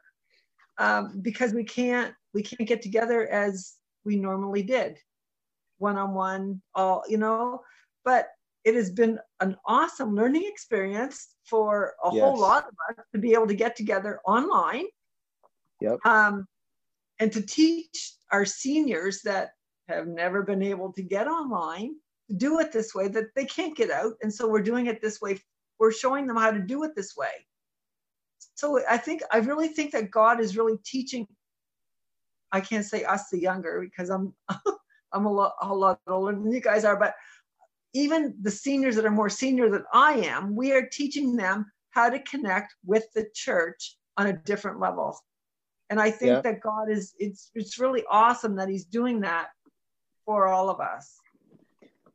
Um, 0.78 1.20
because 1.22 1.54
we 1.54 1.64
can't 1.64 2.14
we 2.34 2.44
can't 2.44 2.68
get 2.68 2.82
together 2.82 3.28
as 3.28 3.76
we 4.04 4.18
normally 4.18 4.64
did. 4.64 4.98
One 5.78 5.98
on 5.98 6.14
one 6.14 6.62
all 6.74 7.04
you 7.08 7.18
know 7.18 7.62
but 8.06 8.28
it 8.64 8.76
has 8.76 8.92
been 8.92 9.20
an 9.42 9.58
awesome 9.66 10.16
learning 10.16 10.44
experience 10.46 11.36
for 11.44 11.94
a 12.04 12.10
whole 12.10 12.40
lot 12.40 12.66
of 12.66 12.74
us 12.90 13.06
to 13.14 13.20
be 13.20 13.34
able 13.34 13.48
to 13.48 13.56
get 13.56 13.76
together 13.76 14.22
online. 14.26 14.86
Yep. 15.82 16.00
um, 16.06 16.48
and 17.20 17.32
to 17.32 17.42
teach 17.42 18.14
our 18.32 18.46
seniors 18.46 19.22
that 19.24 19.52
have 19.88 20.08
never 20.08 20.42
been 20.42 20.64
able 20.64 20.92
to 20.94 21.04
get 21.04 21.28
online 21.28 21.96
to 22.30 22.36
do 22.36 22.60
it 22.60 22.72
this 22.72 22.96
way 22.96 23.08
that 23.10 23.26
they 23.36 23.46
can't 23.46 23.76
get 23.76 23.92
out. 23.92 24.14
And 24.22 24.34
so 24.34 24.48
we're 24.48 24.62
doing 24.62 24.88
it 24.88 25.02
this 25.02 25.22
way 25.22 25.40
we're 25.80 25.92
showing 25.92 26.28
them 26.28 26.38
how 26.38 26.52
to 26.52 26.60
do 26.60 26.84
it 26.84 26.96
this 26.96 27.16
way. 27.16 27.46
So 28.56 28.80
i 28.90 28.98
think 28.98 29.22
i 29.32 29.38
really 29.38 29.68
think 29.68 29.92
that 29.92 30.12
god 30.12 30.40
is 30.40 30.58
really 30.58 30.78
teaching 30.86 31.28
i 32.52 32.62
can't 32.62 32.86
say 32.86 33.04
us 33.04 33.30
the 33.30 33.40
younger 33.40 33.82
because 33.82 34.10
i'm 34.10 34.34
i'm 35.14 35.26
a 35.26 35.32
lot, 35.32 35.54
a 35.62 35.74
lot 35.74 36.00
older 36.08 36.34
than 36.34 36.52
you 36.52 36.62
guys 36.62 36.86
are 36.86 36.98
but 36.98 37.16
even 37.94 38.36
the 38.42 38.52
seniors 38.52 38.96
that 38.96 39.06
are 39.06 39.12
more 39.12 39.30
senior 39.30 39.70
than 39.70 39.84
i 39.94 40.14
am 40.14 40.56
we 40.56 40.72
are 40.72 40.88
teaching 40.88 41.36
them 41.36 41.70
how 41.92 42.10
to 42.10 42.20
connect 42.20 42.76
with 42.86 43.06
the 43.14 43.26
church 43.34 43.98
on 44.18 44.28
a 44.28 44.34
different 44.34 44.80
level. 44.80 45.18
And 45.90 46.00
i 46.00 46.10
think 46.10 46.32
Yeah. 46.32 46.42
that 46.42 46.62
god 46.62 46.90
is 46.90 47.14
it's 47.20 47.52
it's 47.54 47.78
really 47.80 48.04
awesome 48.10 48.56
that 48.56 48.70
he's 48.70 48.86
doing 48.86 49.22
that 49.22 49.48
for 50.26 50.48
all 50.48 50.70
of 50.70 50.80
us 50.80 51.20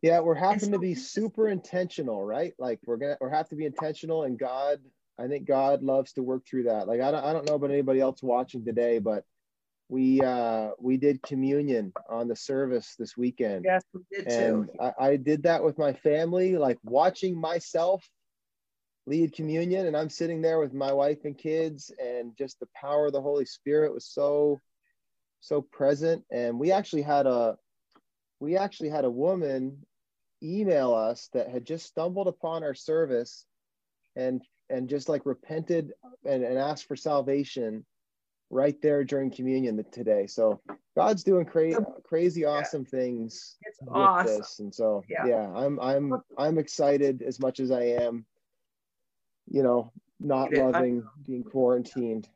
Yeah, 0.03 0.20
we're 0.20 0.34
having 0.34 0.72
to 0.72 0.78
be 0.78 0.94
super 0.94 1.48
intentional, 1.48 2.24
right? 2.24 2.55
Like 2.59 2.80
we're 2.86 2.96
gonna 2.96 3.18
we 3.20 3.30
have 3.30 3.48
to 3.51 3.57
be 3.57 3.66
intentional, 3.66 4.24
and 4.24 4.38
God, 4.38 4.78
I 5.18 5.28
think 5.28 5.46
God 5.46 5.82
loves 5.82 6.14
to 6.14 6.22
work 6.22 6.46
through 6.46 6.64
that. 6.64 6.88
Like 6.88 7.01
I 7.01 7.11
don't 7.11 7.24
I 7.24 7.32
don't 7.32 7.46
know 7.46 7.55
about 7.55 7.70
anybody 7.70 8.01
else 8.01 8.22
watching 8.22 8.64
today, 8.64 8.98
but 8.98 9.24
we 9.90 10.22
uh 10.22 10.70
we 10.78 10.96
did 10.96 11.20
communion 11.22 11.92
on 12.09 12.28
the 12.28 12.36
service 12.36 12.94
this 12.98 13.16
weekend, 13.16 13.64
yes 13.64 13.82
we 13.92 14.01
did 14.11 14.30
too 14.30 14.68
and 14.70 14.70
I, 14.80 15.09
I 15.09 15.16
did 15.16 15.42
that 15.42 15.62
with 15.62 15.76
my 15.78 15.92
family, 15.92 16.57
like 16.57 16.78
watching 16.84 17.38
myself 17.38 18.09
lead 19.07 19.34
communion, 19.34 19.86
and 19.86 19.96
I'm 19.96 20.09
sitting 20.09 20.40
there 20.40 20.61
with 20.61 20.72
my 20.72 20.92
wife 20.92 21.24
and 21.24 21.36
kids, 21.36 21.92
and 22.03 22.36
just 22.38 22.61
the 22.61 22.68
power 22.74 23.07
of 23.07 23.12
the 23.12 23.20
Holy 23.20 23.44
Spirit 23.44 23.92
was 23.92 24.07
so 24.07 24.61
so 25.40 25.61
present, 25.61 26.24
and 26.30 26.59
we 26.59 26.72
actually 26.72 27.03
had 27.03 27.26
a 27.26 27.59
we 28.38 28.57
actually 28.57 28.88
had 28.88 29.05
a 29.05 29.11
woman 29.11 29.84
email 30.43 30.95
us 30.95 31.28
that 31.32 31.49
had 31.49 31.64
just 31.64 31.86
stumbled 31.86 32.28
upon 32.28 32.62
our 32.62 32.74
service 32.74 33.47
and 34.16 34.43
and 34.68 34.88
just 34.88 35.09
like 35.09 35.26
repented 35.26 35.93
and, 36.24 36.45
and 36.45 36.59
asked 36.59 36.86
for 36.86 36.97
salvation 36.97 37.84
right 38.51 38.80
there 38.82 39.05
during 39.05 39.30
communion 39.30 39.84
today. 39.93 40.26
So 40.26 40.61
God's 40.97 41.24
doing 41.24 41.45
crazy, 41.45 41.78
crazy, 42.05 42.45
awesome 42.45 42.86
yeah. 42.93 42.99
things 42.99 43.57
it's 43.62 43.80
with 43.80 43.91
awesome. 43.91 44.38
this, 44.38 44.59
and 44.61 44.74
so 44.74 45.03
yeah. 45.09 45.26
yeah, 45.26 45.53
I'm 45.55 45.78
I'm 45.80 46.14
I'm 46.38 46.59
excited 46.59 47.22
as 47.22 47.41
much 47.41 47.61
as 47.61 47.70
I 47.70 47.82
am. 47.82 48.24
You 49.49 49.62
know, 49.62 49.93
not 50.20 50.53
loving 50.53 51.05
being 51.26 51.43
quarantined. 51.43 52.28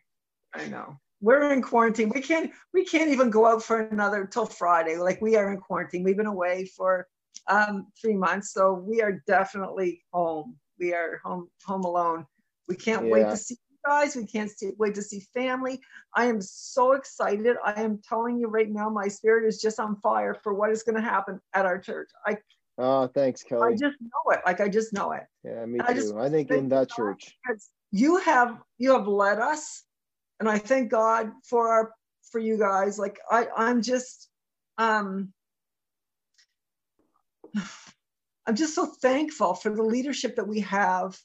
I 0.55 0.67
know 0.67 0.99
we're 1.21 1.53
in 1.53 1.63
quarantine. 1.63 2.11
We 2.15 2.21
can't 2.21 2.53
we 2.73 2.85
can't 2.85 3.11
even 3.11 3.31
go 3.31 3.47
out 3.47 3.63
for 3.63 3.81
another 3.81 4.27
till 4.27 4.47
Friday. 4.47 4.99
Like 4.99 5.23
we 5.23 5.37
are 5.37 5.51
in 5.51 5.59
quarantine. 5.59 6.05
We've 6.05 6.17
been 6.17 6.27
away 6.27 6.67
for 6.67 7.09
um, 7.49 7.89
three 8.01 8.15
months, 8.15 8.53
so 8.53 8.73
we 8.73 9.03
are 9.03 9.23
definitely 9.27 10.03
home. 10.13 10.57
We 10.79 10.93
are 10.93 11.21
home 11.25 11.49
home 11.65 11.85
alone. 11.85 12.27
We 12.69 12.77
can't 12.77 13.07
yeah. 13.07 13.13
wait 13.13 13.25
to 13.25 13.37
see 13.37 13.55
you 13.71 13.79
guys. 13.87 14.17
We 14.17 14.27
can't 14.27 14.51
see, 14.51 14.73
wait 14.79 14.95
to 14.95 15.03
see 15.03 15.21
family. 15.35 15.81
I 16.15 16.27
am 16.27 16.41
so 16.41 16.93
excited. 16.93 17.57
I 17.65 17.83
am 17.83 18.01
telling 18.09 18.39
you 18.39 18.49
right 18.49 18.71
now, 18.71 18.89
my 18.89 19.09
spirit 19.09 19.47
is 19.47 19.61
just 19.61 19.79
on 19.79 19.97
fire 19.97 20.35
for 20.43 20.55
what 20.55 20.71
is 20.71 20.83
going 20.83 20.97
to 20.97 21.03
happen 21.03 21.41
at 21.53 21.67
our 21.67 21.79
church. 21.79 22.09
I 22.27 22.39
oh, 22.79 23.07
thanks, 23.09 23.43
Kelly. 23.43 23.75
I 23.75 23.77
just 23.77 23.97
know 24.01 24.33
it. 24.33 24.41
Like 24.47 24.61
I 24.61 24.69
just 24.69 24.93
know 24.93 25.13
it. 25.13 25.25
Yeah, 25.45 25.65
me 25.67 25.79
too. 25.79 25.85
I, 25.87 25.95
just, 25.95 26.15
I 26.15 26.31
think 26.31 26.51
in 26.51 26.69
that 26.71 26.91
church, 26.91 27.37
you 27.91 28.17
have 28.19 28.59
you 28.79 28.93
have 28.93 29.07
led 29.07 29.39
us, 29.39 29.85
and 30.41 30.49
I 30.49 30.59
thank 30.59 30.91
God 30.91 31.31
for 31.45 31.69
our 31.69 31.93
for 32.33 32.39
you 32.39 32.59
guys. 32.59 32.99
Like 32.99 33.19
I, 33.31 33.49
I'm 33.55 33.83
just 33.83 34.31
um. 34.79 35.34
I'm 38.47 38.57
just 38.57 38.75
so 38.75 38.87
thankful 38.87 39.55
for 39.55 39.75
the 39.75 39.83
leadership 39.83 40.37
that 40.37 40.47
we 40.47 40.61
have 40.61 41.19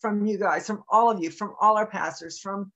from 0.00 0.26
you 0.26 0.38
guys, 0.38 0.66
from 0.66 0.82
all 0.88 1.10
of 1.10 1.22
you, 1.22 1.30
from 1.30 1.54
all 1.60 1.76
our 1.76 1.86
pastors, 1.86 2.38
from 2.38 2.72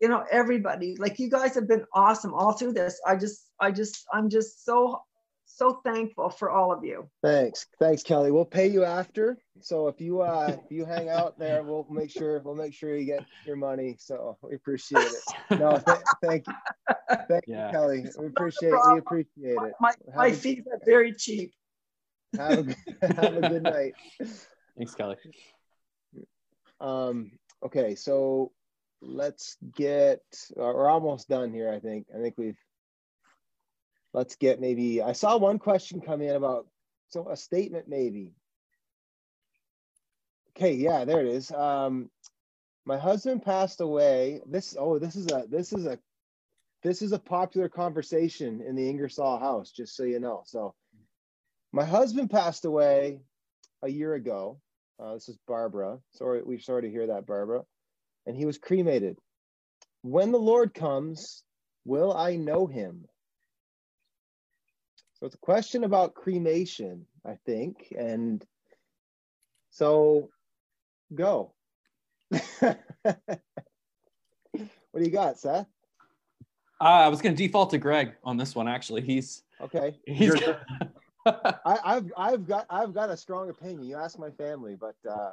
you 0.00 0.08
know 0.08 0.24
everybody. 0.30 0.96
Like 0.98 1.18
you 1.18 1.30
guys 1.30 1.54
have 1.54 1.68
been 1.68 1.84
awesome 1.94 2.34
all 2.34 2.52
through 2.52 2.72
this. 2.72 3.00
I 3.06 3.16
just, 3.16 3.50
I 3.60 3.70
just, 3.70 4.04
I'm 4.12 4.28
just 4.28 4.64
so 4.64 5.00
so 5.44 5.80
thankful 5.84 6.30
for 6.30 6.50
all 6.50 6.72
of 6.72 6.84
you. 6.84 7.08
Thanks, 7.22 7.66
thanks, 7.78 8.02
Kelly. 8.02 8.30
We'll 8.30 8.44
pay 8.44 8.68
you 8.68 8.84
after. 8.84 9.38
So 9.60 9.88
if 9.88 10.00
you 10.00 10.22
uh 10.22 10.56
if 10.64 10.70
you 10.70 10.84
hang 10.84 11.08
out 11.08 11.38
there, 11.38 11.62
we'll 11.62 11.86
make 11.90 12.10
sure 12.10 12.40
we'll 12.40 12.54
make 12.54 12.74
sure 12.74 12.96
you 12.96 13.04
get 13.04 13.24
your 13.46 13.56
money. 13.56 13.96
So 13.98 14.36
we 14.42 14.54
appreciate 14.54 15.04
it. 15.04 15.58
No, 15.58 15.78
th- 15.78 15.98
thank 16.22 16.46
you, 16.46 16.54
thank 17.28 17.44
yeah. 17.46 17.66
you, 17.66 17.72
Kelly. 17.72 18.04
We 18.18 18.26
appreciate 18.26 18.72
we 18.92 18.98
appreciate 18.98 19.56
it. 19.56 19.72
My 19.80 19.92
my 20.16 20.32
fees 20.32 20.64
are 20.72 20.80
very 20.84 21.12
cheap. 21.12 21.52
Have 22.36 22.68
a, 22.68 23.14
have 23.16 23.36
a 23.36 23.48
good 23.48 23.62
night. 23.62 23.94
Thanks, 24.76 24.94
Kelly. 24.94 25.16
Um, 26.80 27.32
okay, 27.64 27.94
so 27.94 28.52
let's 29.00 29.56
get, 29.76 30.22
we're 30.56 30.88
almost 30.88 31.28
done 31.28 31.52
here, 31.52 31.72
I 31.72 31.78
think. 31.78 32.06
I 32.14 32.20
think 32.20 32.34
we've, 32.36 32.58
let's 34.12 34.36
get 34.36 34.60
maybe, 34.60 35.02
I 35.02 35.12
saw 35.12 35.36
one 35.36 35.58
question 35.58 36.00
come 36.00 36.22
in 36.22 36.34
about, 36.34 36.66
so 37.08 37.28
a 37.28 37.36
statement 37.36 37.88
maybe. 37.88 38.32
Okay, 40.56 40.74
yeah, 40.74 41.04
there 41.04 41.20
it 41.20 41.28
is. 41.28 41.50
Um, 41.50 42.10
my 42.84 42.98
husband 42.98 43.42
passed 43.42 43.80
away. 43.80 44.40
This, 44.46 44.76
oh, 44.78 44.98
this 44.98 45.16
is 45.16 45.26
a, 45.30 45.44
this 45.48 45.72
is 45.72 45.86
a, 45.86 45.98
this 46.82 47.00
is 47.00 47.12
a 47.12 47.18
popular 47.18 47.68
conversation 47.68 48.60
in 48.60 48.74
the 48.74 48.88
Ingersoll 48.88 49.38
house, 49.38 49.70
just 49.70 49.96
so 49.96 50.02
you 50.02 50.18
know. 50.18 50.42
So 50.44 50.74
my 51.72 51.84
husband 51.84 52.30
passed 52.30 52.64
away 52.64 53.20
a 53.82 53.88
year 53.88 54.14
ago 54.14 54.60
uh, 55.02 55.14
this 55.14 55.28
is 55.28 55.38
Barbara. 55.48 55.98
Sorry, 56.12 56.42
we're 56.44 56.60
sorry 56.60 56.82
to 56.82 56.90
hear 56.90 57.08
that, 57.08 57.26
Barbara. 57.26 57.62
And 58.26 58.36
he 58.36 58.44
was 58.44 58.58
cremated. 58.58 59.18
When 60.02 60.30
the 60.30 60.38
Lord 60.38 60.74
comes, 60.74 61.42
will 61.84 62.16
I 62.16 62.36
know 62.36 62.66
him? 62.66 63.06
So 65.14 65.26
it's 65.26 65.34
a 65.34 65.38
question 65.38 65.82
about 65.84 66.14
cremation, 66.14 67.06
I 67.26 67.36
think. 67.46 67.92
And 67.98 68.44
so 69.70 70.30
go. 71.14 71.52
what 72.60 72.78
do 74.96 75.02
you 75.02 75.10
got, 75.10 75.38
Seth? 75.38 75.66
Uh, 76.80 76.84
I 76.84 77.08
was 77.08 77.20
going 77.20 77.34
to 77.34 77.42
default 77.46 77.70
to 77.70 77.78
Greg 77.78 78.14
on 78.24 78.36
this 78.36 78.54
one. 78.54 78.68
Actually, 78.68 79.02
he's 79.02 79.42
okay. 79.60 79.96
He's 80.04 80.34
I, 81.64 81.94
have 81.94 82.12
I've 82.16 82.46
got 82.46 82.66
I've 82.68 82.94
got 82.94 83.10
a 83.10 83.16
strong 83.16 83.50
opinion. 83.50 83.84
You 83.84 83.96
ask 83.96 84.18
my 84.18 84.30
family, 84.30 84.76
but 84.78 84.96
uh, 85.08 85.30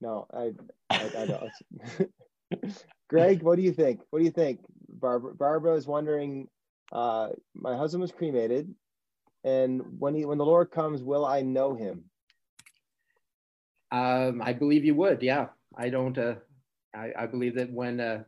no, 0.00 0.26
I 0.32 0.52
I, 0.90 1.10
I 1.18 1.26
don't. 1.26 2.72
Greg, 3.08 3.42
what 3.42 3.56
do 3.56 3.62
you 3.62 3.72
think? 3.72 4.00
What 4.10 4.20
do 4.20 4.24
you 4.24 4.30
think? 4.30 4.60
Barbara 4.88 5.34
Barbara 5.34 5.74
is 5.74 5.86
wondering. 5.86 6.48
Uh, 6.92 7.30
my 7.54 7.76
husband 7.76 8.00
was 8.00 8.12
cremated, 8.12 8.72
and 9.44 9.82
when 9.98 10.14
he 10.14 10.24
when 10.24 10.38
the 10.38 10.44
Lord 10.44 10.70
comes, 10.70 11.02
will 11.02 11.26
I 11.26 11.42
know 11.42 11.74
him? 11.74 12.04
Um, 13.90 14.42
I 14.42 14.52
believe 14.52 14.84
you 14.84 14.94
would. 14.94 15.22
Yeah, 15.22 15.48
I 15.76 15.88
don't. 15.90 16.16
Uh, 16.16 16.36
I, 16.94 17.12
I 17.18 17.26
believe 17.26 17.54
that 17.56 17.72
when 17.72 18.00
uh, 18.00 18.22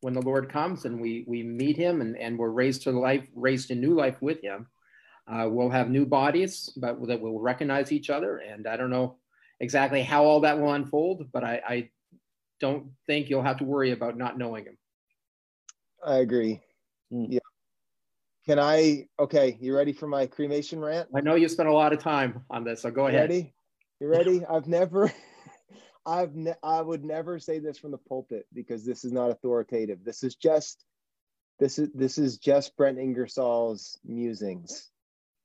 when 0.00 0.14
the 0.14 0.22
Lord 0.22 0.50
comes 0.50 0.84
and 0.84 1.00
we 1.00 1.24
we 1.26 1.42
meet 1.42 1.76
Him 1.76 2.00
and 2.00 2.16
and 2.16 2.38
we're 2.38 2.50
raised 2.50 2.82
to 2.82 2.90
life, 2.90 3.24
raised 3.34 3.68
to 3.68 3.74
new 3.74 3.94
life 3.94 4.16
with 4.20 4.42
Him, 4.42 4.66
uh, 5.28 5.48
we'll 5.48 5.70
have 5.70 5.90
new 5.90 6.06
bodies, 6.06 6.72
but 6.76 7.06
that 7.06 7.20
will 7.20 7.40
recognize 7.40 7.92
each 7.92 8.10
other. 8.10 8.38
And 8.38 8.66
I 8.66 8.76
don't 8.76 8.90
know 8.90 9.18
exactly 9.60 10.02
how 10.02 10.24
all 10.24 10.40
that 10.40 10.58
will 10.58 10.72
unfold, 10.72 11.30
but 11.32 11.44
I, 11.44 11.62
I 11.66 11.90
don't 12.60 12.90
think 13.06 13.28
you'll 13.28 13.42
have 13.42 13.58
to 13.58 13.64
worry 13.64 13.92
about 13.92 14.16
not 14.16 14.38
knowing 14.38 14.64
him. 14.64 14.78
I 16.04 16.16
agree. 16.16 16.60
Mm. 17.12 17.26
Yeah. 17.30 17.38
Can 18.46 18.58
I? 18.58 19.06
Okay, 19.18 19.58
you 19.60 19.76
ready 19.76 19.92
for 19.92 20.06
my 20.06 20.26
cremation 20.26 20.80
rant? 20.80 21.08
I 21.14 21.20
know 21.20 21.34
you 21.34 21.48
spent 21.48 21.68
a 21.68 21.72
lot 21.72 21.92
of 21.92 22.00
time 22.00 22.44
on 22.50 22.64
this, 22.64 22.82
so 22.82 22.90
go 22.90 23.06
ahead. 23.06 23.30
Ready? 23.30 23.54
You 24.00 24.08
ready? 24.08 24.44
I've 24.46 24.66
never, 24.66 25.12
I've, 26.06 26.34
ne- 26.34 26.54
I 26.62 26.80
would 26.80 27.04
never 27.04 27.38
say 27.38 27.58
this 27.58 27.78
from 27.78 27.90
the 27.90 27.98
pulpit 27.98 28.46
because 28.54 28.84
this 28.84 29.04
is 29.04 29.12
not 29.12 29.30
authoritative. 29.30 30.04
This 30.04 30.22
is 30.22 30.36
just, 30.36 30.84
this 31.58 31.78
is 31.78 31.90
this 31.94 32.16
is 32.16 32.38
just 32.38 32.76
Brent 32.78 32.98
Ingersoll's 32.98 33.98
musings 34.04 34.90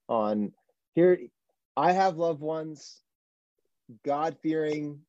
on 0.07 0.53
here. 0.93 1.19
I 1.77 1.91
have 1.91 2.17
loved 2.17 2.41
ones 2.41 3.01
god 4.03 4.35
fearing 4.41 5.01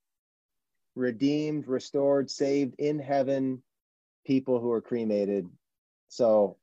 redeemed 0.94 1.66
restored 1.66 2.30
saved 2.30 2.74
in 2.78 2.98
heaven 2.98 3.62
people 4.26 4.60
who 4.60 4.70
are 4.72 4.82
cremated. 4.82 5.48
So 6.08 6.56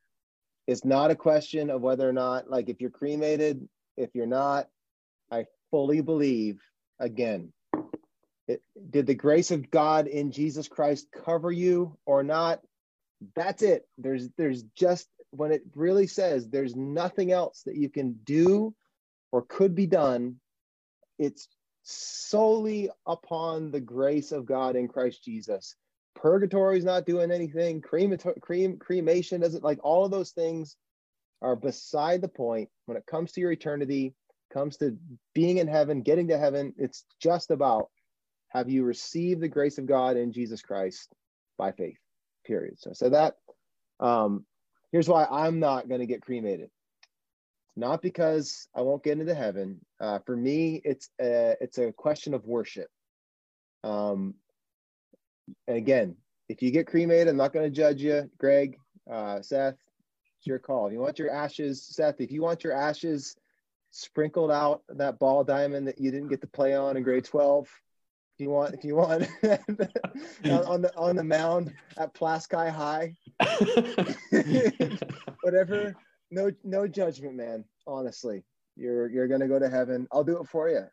it's 0.68 0.86
not 0.86 1.12
a 1.12 1.16
question 1.16 1.70
of 1.70 1.82
whether 1.82 2.08
or 2.08 2.14
not 2.14 2.50
like 2.50 2.70
if 2.70 2.82
you're 2.82 2.90
cremated 2.90 3.68
if 3.98 4.16
you're 4.16 4.26
not 4.26 4.68
i 5.32 5.46
fully 5.72 6.02
believe 6.02 6.62
again 7.00 7.52
it, 8.48 8.62
did 8.90 9.08
the 9.08 9.14
grace 9.14 9.52
of 9.52 9.70
god 9.72 10.08
in 10.08 10.32
jesus 10.32 10.68
christ 10.68 11.08
cover 11.26 11.52
you 11.52 11.98
or 12.06 12.24
not? 12.24 12.62
That's 13.36 13.64
it. 13.64 13.88
There's 13.98 14.30
there's 14.38 14.64
just 14.76 15.08
when 15.36 15.52
it 15.52 15.64
really 15.76 16.08
says 16.08 16.48
there's 16.48 16.76
nothing 16.76 17.32
else 17.32 17.64
that 17.66 17.76
you 17.76 17.90
can 17.90 18.14
do 18.24 18.74
or 19.32 19.42
could 19.42 19.74
be 19.74 19.88
done, 19.88 20.36
it's 21.18 21.48
solely 21.82 22.90
upon 23.06 23.72
the 23.72 23.82
grace 23.82 24.32
of 24.32 24.46
God 24.46 24.76
in 24.76 24.88
Christ 24.88 25.24
Jesus. 25.24 25.76
Purgatory 26.16 26.78
is 26.78 26.86
not 26.86 27.06
doing 27.06 27.32
anything. 27.32 27.82
Cremation 27.82 29.42
doesn't 29.42 29.64
like 29.64 29.80
all 29.84 30.06
of 30.06 30.12
those 30.12 30.32
things 30.32 30.78
are 31.42 31.56
beside 31.56 32.22
the 32.22 32.28
point 32.28 32.70
when 32.86 32.96
it 32.96 33.06
comes 33.06 33.32
to 33.34 33.42
your 33.42 33.52
eternity, 33.52 34.14
comes 34.54 34.78
to 34.78 34.98
being 35.34 35.58
in 35.58 35.68
heaven, 35.68 36.04
getting 36.04 36.28
to 36.28 36.38
heaven. 36.38 36.74
It's 36.78 37.06
just 37.20 37.50
about 37.50 37.90
have 38.50 38.70
you 38.70 38.84
received 38.84 39.42
the 39.42 39.48
grace 39.48 39.80
of 39.80 39.88
God 39.88 40.16
in 40.16 40.32
Jesus 40.32 40.62
Christ 40.62 41.12
by 41.58 41.72
faith. 41.72 41.98
Period. 42.46 42.76
So, 42.78 42.92
so 42.94 43.10
that 43.10 43.36
um, 44.00 44.46
here's 44.94 45.10
why 45.10 45.26
I'm 45.30 45.60
not 45.60 45.90
going 45.90 46.00
to 46.00 46.06
get 46.06 46.22
cremated. 46.22 46.70
Not 47.76 48.04
because 48.04 48.68
I 48.76 48.82
won't 48.82 49.04
get 49.04 49.20
into 49.20 49.34
heaven. 49.34 49.80
Uh, 50.00 50.20
for 50.20 50.38
me, 50.38 50.80
it's 50.86 51.10
a, 51.20 51.56
it's 51.60 51.80
a 51.80 51.92
question 51.92 52.36
of 52.36 52.46
worship. 52.46 52.88
Um, 53.84 54.36
and 55.68 55.76
again, 55.76 56.16
if 56.48 56.62
you 56.62 56.70
get 56.70 56.88
cremated, 56.88 57.28
I'm 57.28 57.38
not 57.38 57.52
going 57.52 57.66
to 57.66 57.76
judge 57.76 58.02
you, 58.02 58.30
Greg, 58.38 58.78
uh, 59.12 59.42
Seth. 59.42 59.74
It's 60.38 60.48
your 60.48 60.60
call. 60.60 60.88
If 60.88 60.94
you 60.94 61.00
want 61.00 61.18
your 61.18 61.32
ashes, 61.32 61.84
Seth, 61.84 62.22
if 62.22 62.32
you 62.32 62.44
want 62.44 62.64
your 62.64 62.74
ashes 62.74 63.36
sprinkled 63.90 64.52
out 64.52 64.84
that 64.90 65.18
ball 65.18 65.44
diamond 65.44 65.88
that 65.88 66.00
you 66.00 66.12
didn't 66.12 66.30
get 66.30 66.42
to 66.42 66.48
play 66.48 66.76
on 66.76 66.98
in 66.98 67.04
grade 67.04 67.26
12, 67.26 67.68
if 68.38 68.44
you 68.44 68.50
want, 68.50 68.74
if 68.74 68.84
you 68.84 68.96
want, 68.96 69.28
on 70.68 70.82
the 70.82 70.92
on 70.98 71.16
the 71.16 71.24
mound 71.24 71.74
at 71.98 72.14
Pulaski 72.14 72.70
High, 72.70 73.16
whatever. 75.42 75.96
No, 76.32 76.52
no 76.64 76.88
judgment, 76.88 77.36
man. 77.36 77.64
Honestly, 77.86 78.44
you're 78.76 79.10
you're 79.10 79.28
gonna 79.28 79.48
go 79.48 79.60
to 79.60 79.70
heaven. 79.70 80.08
I'll 80.12 80.24
do 80.24 80.40
it 80.40 80.48
for 80.48 80.70
you. 80.70 80.86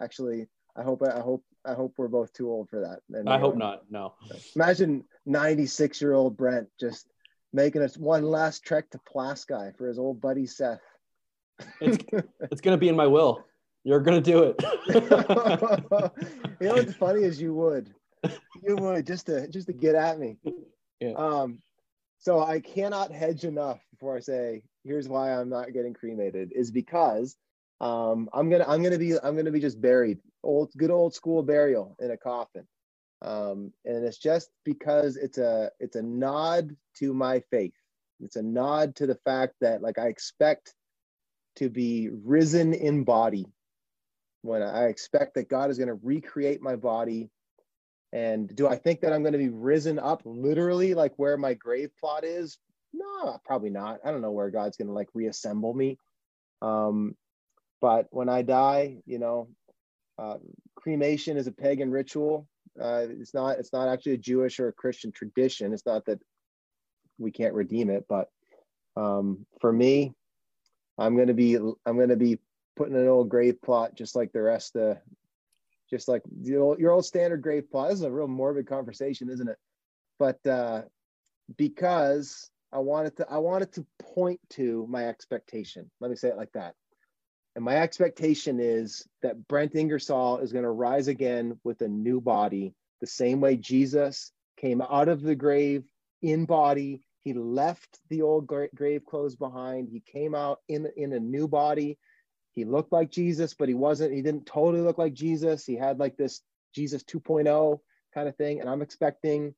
Actually, 0.00 0.46
I 0.76 0.82
hope 0.82 1.02
I 1.02 1.20
hope 1.20 1.42
I 1.64 1.74
hope 1.74 1.94
we're 1.96 2.08
both 2.08 2.32
too 2.32 2.48
old 2.48 2.68
for 2.68 2.80
that. 2.80 3.00
And, 3.16 3.28
I 3.28 3.36
uh, 3.36 3.40
hope 3.40 3.56
not. 3.56 3.90
No. 3.90 4.14
Imagine 4.54 5.04
96 5.26 6.00
year 6.00 6.12
old 6.12 6.36
Brent 6.36 6.68
just 6.78 7.08
making 7.52 7.82
us 7.82 7.96
one 7.96 8.22
last 8.22 8.64
trek 8.64 8.90
to 8.90 9.00
Pulaski 9.10 9.72
for 9.76 9.88
his 9.88 9.98
old 9.98 10.20
buddy 10.20 10.46
Seth. 10.46 10.82
It's, 11.80 12.04
it's 12.52 12.60
gonna 12.60 12.76
be 12.76 12.88
in 12.88 12.96
my 12.96 13.06
will. 13.06 13.44
You're 13.84 14.00
gonna 14.00 14.22
do 14.22 14.42
it. 14.42 14.64
you 16.60 16.68
know 16.68 16.74
what's 16.74 16.94
funny 16.94 17.22
is 17.22 17.40
you 17.40 17.52
would, 17.54 17.94
you 18.62 18.76
would 18.80 19.06
just 19.06 19.26
to 19.26 19.46
just 19.48 19.66
to 19.66 19.74
get 19.74 19.94
at 19.94 20.18
me. 20.18 20.38
Yeah. 21.00 21.12
Um, 21.12 21.58
so 22.18 22.42
I 22.42 22.60
cannot 22.60 23.12
hedge 23.12 23.44
enough 23.44 23.78
before 23.90 24.16
I 24.16 24.20
say 24.20 24.62
here's 24.84 25.06
why 25.06 25.34
I'm 25.34 25.50
not 25.50 25.74
getting 25.74 25.92
cremated 25.92 26.52
is 26.54 26.70
because 26.70 27.36
um, 27.82 28.30
I'm 28.32 28.48
gonna 28.48 28.64
I'm 28.66 28.82
gonna 28.82 28.98
be 28.98 29.18
I'm 29.22 29.36
gonna 29.36 29.50
be 29.50 29.60
just 29.60 29.82
buried 29.82 30.18
old 30.42 30.72
good 30.78 30.90
old 30.90 31.14
school 31.14 31.42
burial 31.42 31.94
in 32.00 32.10
a 32.10 32.16
coffin, 32.16 32.66
um, 33.20 33.70
and 33.84 34.02
it's 34.02 34.18
just 34.18 34.48
because 34.64 35.18
it's 35.18 35.36
a 35.36 35.70
it's 35.78 35.96
a 35.96 36.02
nod 36.02 36.74
to 37.00 37.12
my 37.12 37.40
faith. 37.50 37.74
It's 38.20 38.36
a 38.36 38.42
nod 38.42 38.96
to 38.96 39.06
the 39.06 39.18
fact 39.26 39.56
that 39.60 39.82
like 39.82 39.98
I 39.98 40.06
expect 40.06 40.72
to 41.56 41.68
be 41.68 42.08
risen 42.24 42.72
in 42.72 43.04
body 43.04 43.46
when 44.44 44.62
I 44.62 44.88
expect 44.88 45.34
that 45.34 45.48
God 45.48 45.70
is 45.70 45.78
going 45.78 45.88
to 45.88 45.98
recreate 46.02 46.60
my 46.60 46.76
body. 46.76 47.30
And 48.12 48.54
do 48.54 48.68
I 48.68 48.76
think 48.76 49.00
that 49.00 49.12
I'm 49.12 49.22
going 49.22 49.32
to 49.32 49.38
be 49.38 49.48
risen 49.48 49.98
up 49.98 50.20
literally 50.26 50.92
like 50.92 51.14
where 51.16 51.38
my 51.38 51.54
grave 51.54 51.90
plot 51.98 52.24
is? 52.24 52.58
No, 52.92 53.40
probably 53.46 53.70
not. 53.70 54.00
I 54.04 54.10
don't 54.10 54.20
know 54.20 54.32
where 54.32 54.50
God's 54.50 54.76
going 54.76 54.88
to 54.88 54.94
like 54.94 55.08
reassemble 55.14 55.72
me. 55.72 55.98
Um, 56.60 57.16
but 57.80 58.06
when 58.10 58.28
I 58.28 58.42
die, 58.42 58.98
you 59.06 59.18
know, 59.18 59.48
uh, 60.18 60.36
cremation 60.76 61.38
is 61.38 61.46
a 61.46 61.52
pagan 61.52 61.90
ritual. 61.90 62.46
Uh, 62.80 63.06
it's 63.08 63.32
not. 63.32 63.58
It's 63.58 63.72
not 63.72 63.88
actually 63.88 64.12
a 64.12 64.18
Jewish 64.18 64.60
or 64.60 64.68
a 64.68 64.72
Christian 64.72 65.10
tradition. 65.10 65.72
It's 65.72 65.86
not 65.86 66.04
that 66.04 66.20
we 67.18 67.30
can't 67.30 67.54
redeem 67.54 67.88
it, 67.88 68.04
but 68.08 68.28
um, 68.96 69.46
for 69.60 69.72
me, 69.72 70.12
I'm 70.98 71.16
gonna 71.16 71.34
be. 71.34 71.54
I'm 71.56 71.98
gonna 71.98 72.16
be 72.16 72.38
putting 72.76 72.96
an 72.96 73.08
old 73.08 73.28
grave 73.28 73.60
plot 73.62 73.94
just 73.94 74.16
like 74.16 74.32
the 74.32 74.42
rest 74.42 74.76
of, 74.76 74.98
just 75.90 76.08
like 76.08 76.22
the 76.42 76.56
old, 76.56 76.78
your 76.78 76.92
old 76.92 77.04
standard 77.04 77.42
grave 77.42 77.70
plot. 77.70 77.90
This 77.90 77.98
is 78.00 78.04
a 78.04 78.12
real 78.12 78.28
morbid 78.28 78.66
conversation, 78.66 79.30
isn't 79.30 79.48
it? 79.48 79.58
But 80.18 80.44
uh, 80.46 80.82
because 81.56 82.50
I 82.72 82.78
wanted 82.78 83.16
to, 83.18 83.26
I 83.30 83.38
wanted 83.38 83.72
to 83.74 83.86
point 84.14 84.40
to 84.50 84.86
my 84.88 85.06
expectation. 85.08 85.90
Let 86.00 86.10
me 86.10 86.16
say 86.16 86.28
it 86.28 86.36
like 86.36 86.52
that. 86.54 86.74
And 87.54 87.64
my 87.64 87.76
expectation 87.76 88.58
is 88.58 89.06
that 89.22 89.46
Brent 89.46 89.76
Ingersoll 89.76 90.38
is 90.38 90.52
going 90.52 90.64
to 90.64 90.70
rise 90.70 91.06
again 91.06 91.58
with 91.62 91.82
a 91.82 91.88
new 91.88 92.20
body, 92.20 92.74
the 93.00 93.06
same 93.06 93.40
way 93.40 93.56
Jesus 93.56 94.32
came 94.56 94.82
out 94.82 95.08
of 95.08 95.22
the 95.22 95.36
grave 95.36 95.84
in 96.20 96.46
body. 96.46 97.02
He 97.22 97.32
left 97.32 98.00
the 98.10 98.22
old 98.22 98.46
gra- 98.46 98.68
grave 98.74 99.04
clothes 99.06 99.36
behind. 99.36 99.88
He 99.88 100.00
came 100.00 100.34
out 100.34 100.60
in, 100.68 100.88
in 100.96 101.12
a 101.12 101.20
new 101.20 101.46
body. 101.46 101.96
He 102.54 102.64
looked 102.64 102.92
like 102.92 103.10
Jesus, 103.10 103.54
but 103.54 103.68
he 103.68 103.74
wasn't, 103.74 104.14
he 104.14 104.22
didn't 104.22 104.46
totally 104.46 104.82
look 104.82 104.98
like 104.98 105.12
Jesus. 105.12 105.64
He 105.64 105.74
had 105.74 105.98
like 105.98 106.16
this 106.16 106.40
Jesus 106.74 107.02
2.0 107.02 107.80
kind 108.14 108.28
of 108.28 108.36
thing. 108.36 108.60
And 108.60 108.68
I'm 108.68 108.82
expecting 108.82 109.54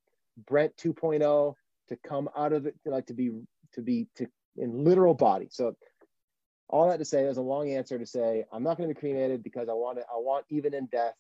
Brent 0.47 0.77
2.0 0.77 1.55
to 1.89 1.97
come 2.07 2.29
out 2.37 2.53
of 2.53 2.67
it, 2.67 2.75
like 2.85 3.07
to 3.07 3.15
be, 3.15 3.31
to 3.75 3.83
be, 3.83 4.09
to 4.17 4.27
in 4.57 4.85
literal 4.85 5.15
body. 5.15 5.49
So 5.51 5.77
all 6.69 6.89
that 6.89 6.99
to 6.99 7.05
say 7.05 7.25
is 7.25 7.37
a 7.37 7.43
long 7.43 7.71
answer 7.71 7.99
to 7.99 8.07
say 8.07 8.45
I'm 8.53 8.63
not 8.63 8.77
going 8.77 8.89
to 8.89 8.95
be 8.95 8.99
cremated 9.01 9.43
because 9.43 9.69
I 9.69 9.75
want 9.75 9.99
to, 9.99 10.05
I 10.05 10.17
want 10.17 10.47
even 10.49 10.75
in 10.75 10.87
death 10.87 11.15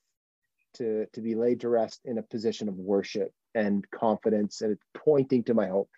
to 0.74 1.06
to 1.12 1.20
be 1.20 1.34
laid 1.34 1.60
to 1.60 1.68
rest 1.68 2.00
in 2.04 2.18
a 2.18 2.22
position 2.22 2.68
of 2.68 2.74
worship 2.74 3.32
and 3.54 3.88
confidence 3.90 4.60
and 4.60 4.72
it's 4.72 4.84
pointing 4.94 5.44
to 5.44 5.54
my 5.54 5.68
hope. 5.68 5.88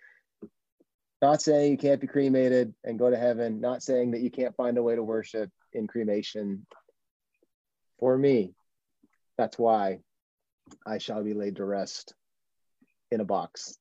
Not 1.20 1.42
saying 1.42 1.72
you 1.72 1.78
can't 1.78 2.00
be 2.00 2.06
cremated 2.06 2.74
and 2.84 2.98
go 2.98 3.10
to 3.10 3.16
heaven, 3.16 3.60
not 3.60 3.82
saying 3.82 4.12
that 4.12 4.20
you 4.20 4.30
can't 4.30 4.55
find 4.55 4.78
a 4.78 4.82
way 4.82 4.94
to 4.94 5.02
worship 5.02 5.50
in 5.78 5.86
cremation. 5.86 6.66
For 7.98 8.18
me, 8.18 8.52
that's 9.38 9.59
why 9.59 10.00
I 10.86 10.98
shall 10.98 11.24
be 11.24 11.32
laid 11.32 11.56
to 11.56 11.64
rest 11.64 12.14
in 13.10 13.20
a 13.20 13.24
box. 13.24 13.78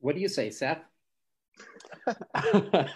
What 0.00 0.14
do 0.14 0.20
you 0.20 0.28
say, 0.28 0.50
Seth? 0.50 0.78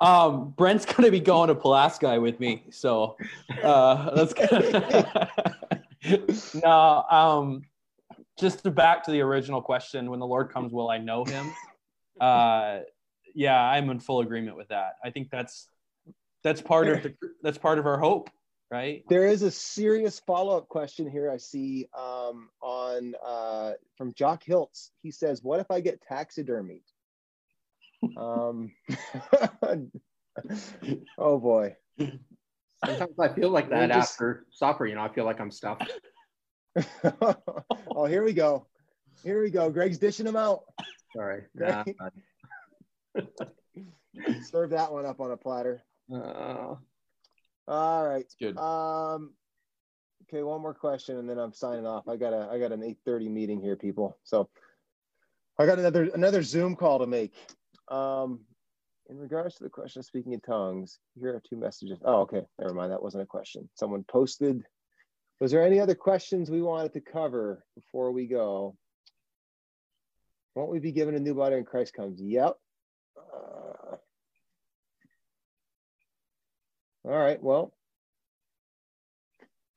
um, 0.00 0.54
Brent's 0.56 0.84
gonna 0.84 1.10
be 1.10 1.20
going 1.20 1.48
to 1.48 1.54
Pulaski 1.54 2.18
with 2.18 2.40
me, 2.40 2.64
so 2.70 3.16
uh, 3.62 4.10
that's 4.14 4.34
gonna. 4.34 5.30
no, 6.62 7.04
um, 7.10 7.62
just 8.38 8.62
to 8.64 8.70
back 8.70 9.04
to 9.04 9.10
the 9.10 9.20
original 9.20 9.60
question: 9.60 10.10
When 10.10 10.20
the 10.20 10.26
Lord 10.26 10.50
comes, 10.50 10.72
will 10.72 10.90
I 10.90 10.98
know 10.98 11.24
Him? 11.24 11.52
Uh, 12.20 12.80
yeah, 13.34 13.60
I'm 13.60 13.90
in 13.90 14.00
full 14.00 14.20
agreement 14.20 14.56
with 14.56 14.68
that. 14.68 14.94
I 15.04 15.10
think 15.10 15.28
that's 15.30 15.68
that's 16.44 16.60
part 16.60 16.86
of 16.88 17.02
the 17.02 17.14
that's 17.42 17.58
part 17.58 17.78
of 17.78 17.86
our 17.86 17.98
hope, 17.98 18.30
right? 18.70 19.02
There 19.08 19.26
is 19.26 19.42
a 19.42 19.50
serious 19.50 20.20
follow-up 20.20 20.68
question 20.68 21.10
here 21.10 21.30
I 21.30 21.38
see 21.38 21.88
um, 21.98 22.50
on 22.60 23.14
uh, 23.26 23.72
from 23.96 24.12
Jock 24.14 24.44
Hiltz. 24.44 24.90
He 25.02 25.10
says, 25.10 25.42
"What 25.42 25.60
if 25.60 25.70
I 25.70 25.80
get 25.80 26.02
taxidermied?" 26.08 26.82
um, 28.16 28.70
oh 31.18 31.38
boy. 31.38 31.74
Sometimes 32.84 33.18
I 33.18 33.28
feel 33.28 33.48
like 33.50 33.70
that 33.70 33.88
just- 33.88 34.12
after 34.12 34.46
supper. 34.50 34.86
You 34.86 34.96
know, 34.96 35.02
I 35.02 35.08
feel 35.08 35.24
like 35.24 35.40
I'm 35.40 35.50
stuffed. 35.50 35.90
oh, 37.90 38.04
here 38.06 38.22
we 38.22 38.34
go. 38.34 38.66
Here 39.22 39.40
we 39.40 39.48
go. 39.50 39.70
Greg's 39.70 39.96
dishing 39.96 40.26
them 40.26 40.36
out. 40.36 40.64
Sorry. 41.16 41.44
Great. 41.56 41.96
Serve 44.42 44.70
that 44.70 44.92
one 44.92 45.06
up 45.06 45.20
on 45.20 45.30
a 45.30 45.36
platter. 45.36 45.82
Uh, 46.12 46.74
All 47.68 48.06
right. 48.06 48.26
Good. 48.38 48.58
Um, 48.58 49.34
okay, 50.24 50.42
one 50.42 50.60
more 50.60 50.74
question, 50.74 51.18
and 51.18 51.28
then 51.28 51.38
I'm 51.38 51.52
signing 51.52 51.86
off. 51.86 52.08
I 52.08 52.16
got 52.16 52.32
a 52.32 52.48
I 52.50 52.58
got 52.58 52.72
an 52.72 52.82
8:30 52.82 53.30
meeting 53.30 53.60
here, 53.60 53.76
people. 53.76 54.18
So 54.24 54.48
I 55.58 55.66
got 55.66 55.78
another 55.78 56.10
another 56.14 56.42
Zoom 56.42 56.76
call 56.76 56.98
to 56.98 57.06
make. 57.06 57.32
Um, 57.88 58.40
in 59.10 59.18
regards 59.18 59.56
to 59.56 59.64
the 59.64 59.70
question 59.70 60.00
of 60.00 60.06
speaking 60.06 60.32
in 60.32 60.40
tongues, 60.40 60.98
here 61.18 61.34
are 61.34 61.42
two 61.48 61.56
messages. 61.56 61.98
Oh, 62.04 62.22
okay, 62.22 62.42
never 62.58 62.74
mind. 62.74 62.92
That 62.92 63.02
wasn't 63.02 63.22
a 63.22 63.26
question. 63.26 63.68
Someone 63.74 64.04
posted. 64.04 64.62
Was 65.40 65.50
there 65.50 65.64
any 65.64 65.80
other 65.80 65.94
questions 65.94 66.50
we 66.50 66.62
wanted 66.62 66.92
to 66.94 67.00
cover 67.00 67.64
before 67.74 68.12
we 68.12 68.26
go? 68.26 68.76
Won't 70.54 70.70
we 70.70 70.78
be 70.78 70.92
given 70.92 71.16
a 71.16 71.20
new 71.20 71.34
body 71.34 71.56
when 71.56 71.64
Christ 71.64 71.92
comes? 71.92 72.20
Yep. 72.20 72.56
All 77.04 77.18
right. 77.18 77.42
Well, 77.42 77.72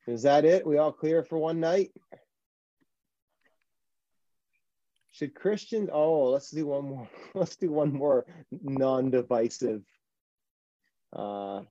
is 0.06 0.22
that 0.22 0.44
it? 0.44 0.66
We 0.66 0.78
all 0.78 0.92
clear 0.92 1.22
for 1.22 1.38
one 1.38 1.60
night? 1.60 1.90
Should 5.12 5.34
Christians? 5.34 5.90
Oh, 5.92 6.30
let's 6.30 6.50
do 6.50 6.66
one 6.66 6.88
more. 6.88 7.08
Let's 7.34 7.56
do 7.56 7.72
one 7.72 7.92
more 7.92 8.24
non-divisive. 8.50 9.82
Uh, 11.12 11.62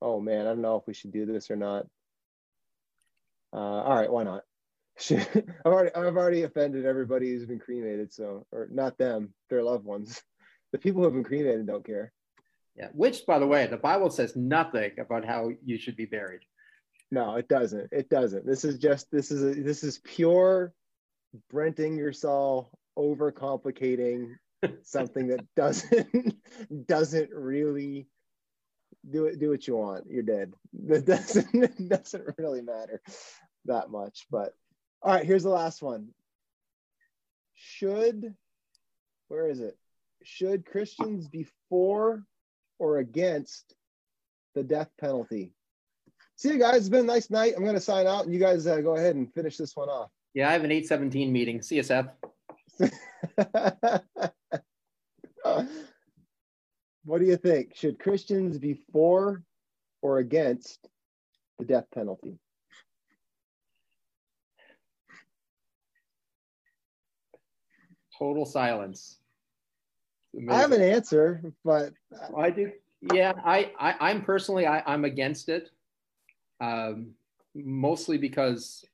oh 0.00 0.20
man, 0.20 0.46
I 0.46 0.50
don't 0.50 0.62
know 0.62 0.76
if 0.76 0.86
we 0.86 0.94
should 0.94 1.12
do 1.12 1.26
this 1.26 1.50
or 1.50 1.56
not. 1.56 1.86
Uh, 3.52 3.56
all 3.56 3.96
right, 3.96 4.10
why 4.10 4.22
not? 4.22 4.44
Should, 5.00 5.26
I've 5.64 5.72
already 5.72 5.94
I've 5.94 6.16
already 6.16 6.42
offended 6.44 6.86
everybody 6.86 7.30
who's 7.30 7.46
been 7.46 7.58
cremated, 7.58 8.12
so 8.12 8.46
or 8.52 8.68
not 8.70 8.98
them, 8.98 9.34
their 9.48 9.62
loved 9.62 9.84
ones. 9.84 10.22
The 10.72 10.78
people 10.78 11.00
who 11.00 11.06
have 11.06 11.14
been 11.14 11.24
cremated 11.24 11.66
don't 11.66 11.84
care. 11.84 12.12
Yeah. 12.80 12.88
Which, 12.94 13.26
by 13.26 13.38
the 13.38 13.46
way, 13.46 13.66
the 13.66 13.76
Bible 13.76 14.08
says 14.08 14.34
nothing 14.36 14.92
about 14.98 15.26
how 15.26 15.50
you 15.62 15.76
should 15.76 15.96
be 15.96 16.06
buried. 16.06 16.40
No, 17.10 17.34
it 17.34 17.46
doesn't. 17.46 17.88
It 17.92 18.08
doesn't. 18.08 18.46
This 18.46 18.64
is 18.64 18.78
just 18.78 19.10
this 19.10 19.30
is 19.30 19.42
a, 19.42 19.60
this 19.60 19.84
is 19.84 19.98
pure 19.98 20.72
Brent 21.50 21.78
Ingersoll 21.78 22.70
overcomplicating 22.98 24.36
something 24.82 25.28
that 25.28 25.44
doesn't 25.56 26.36
doesn't 26.86 27.30
really 27.32 28.08
do 29.10 29.26
it 29.26 29.38
do 29.38 29.50
what 29.50 29.66
you 29.66 29.76
want. 29.76 30.04
You're 30.08 30.22
dead. 30.22 30.54
That 30.86 31.04
doesn't 31.04 31.54
it 31.54 31.88
doesn't 31.88 32.34
really 32.38 32.62
matter 32.62 33.02
that 33.66 33.90
much. 33.90 34.26
But 34.30 34.54
all 35.02 35.12
right, 35.12 35.26
here's 35.26 35.42
the 35.42 35.50
last 35.50 35.82
one. 35.82 36.08
Should 37.56 38.34
where 39.28 39.50
is 39.50 39.60
it? 39.60 39.76
Should 40.22 40.64
Christians 40.64 41.28
be 41.28 41.46
for 41.68 42.24
or 42.80 42.98
against 42.98 43.76
the 44.56 44.64
death 44.64 44.90
penalty. 45.00 45.52
See 46.34 46.48
you 46.48 46.58
guys. 46.58 46.78
It's 46.78 46.88
been 46.88 47.00
a 47.00 47.04
nice 47.04 47.30
night. 47.30 47.52
I'm 47.56 47.62
going 47.62 47.76
to 47.76 47.80
sign 47.80 48.08
out 48.08 48.24
and 48.24 48.34
you 48.34 48.40
guys 48.40 48.66
uh, 48.66 48.80
go 48.80 48.96
ahead 48.96 49.14
and 49.14 49.32
finish 49.32 49.56
this 49.56 49.76
one 49.76 49.88
off. 49.88 50.10
Yeah, 50.34 50.48
I 50.48 50.52
have 50.52 50.64
an 50.64 50.72
817 50.72 51.30
meeting. 51.30 51.62
See 51.62 51.76
you, 51.76 51.82
Seth. 51.82 52.08
what 57.04 57.20
do 57.20 57.26
you 57.26 57.36
think? 57.36 57.76
Should 57.76 57.98
Christians 57.98 58.58
be 58.58 58.80
for 58.92 59.42
or 60.00 60.18
against 60.18 60.88
the 61.58 61.66
death 61.66 61.84
penalty? 61.94 62.38
Total 68.18 68.46
silence. 68.46 69.19
I 70.48 70.58
have 70.58 70.72
an 70.72 70.82
answer, 70.82 71.42
but 71.64 71.92
I 72.36 72.50
do. 72.50 72.72
Yeah, 73.12 73.32
I, 73.44 73.72
I 73.78 73.94
I'm 74.00 74.22
personally 74.22 74.66
I, 74.66 74.82
I'm 74.86 75.04
against 75.04 75.48
it, 75.48 75.70
um, 76.60 77.10
mostly 77.54 78.18
because 78.18 78.84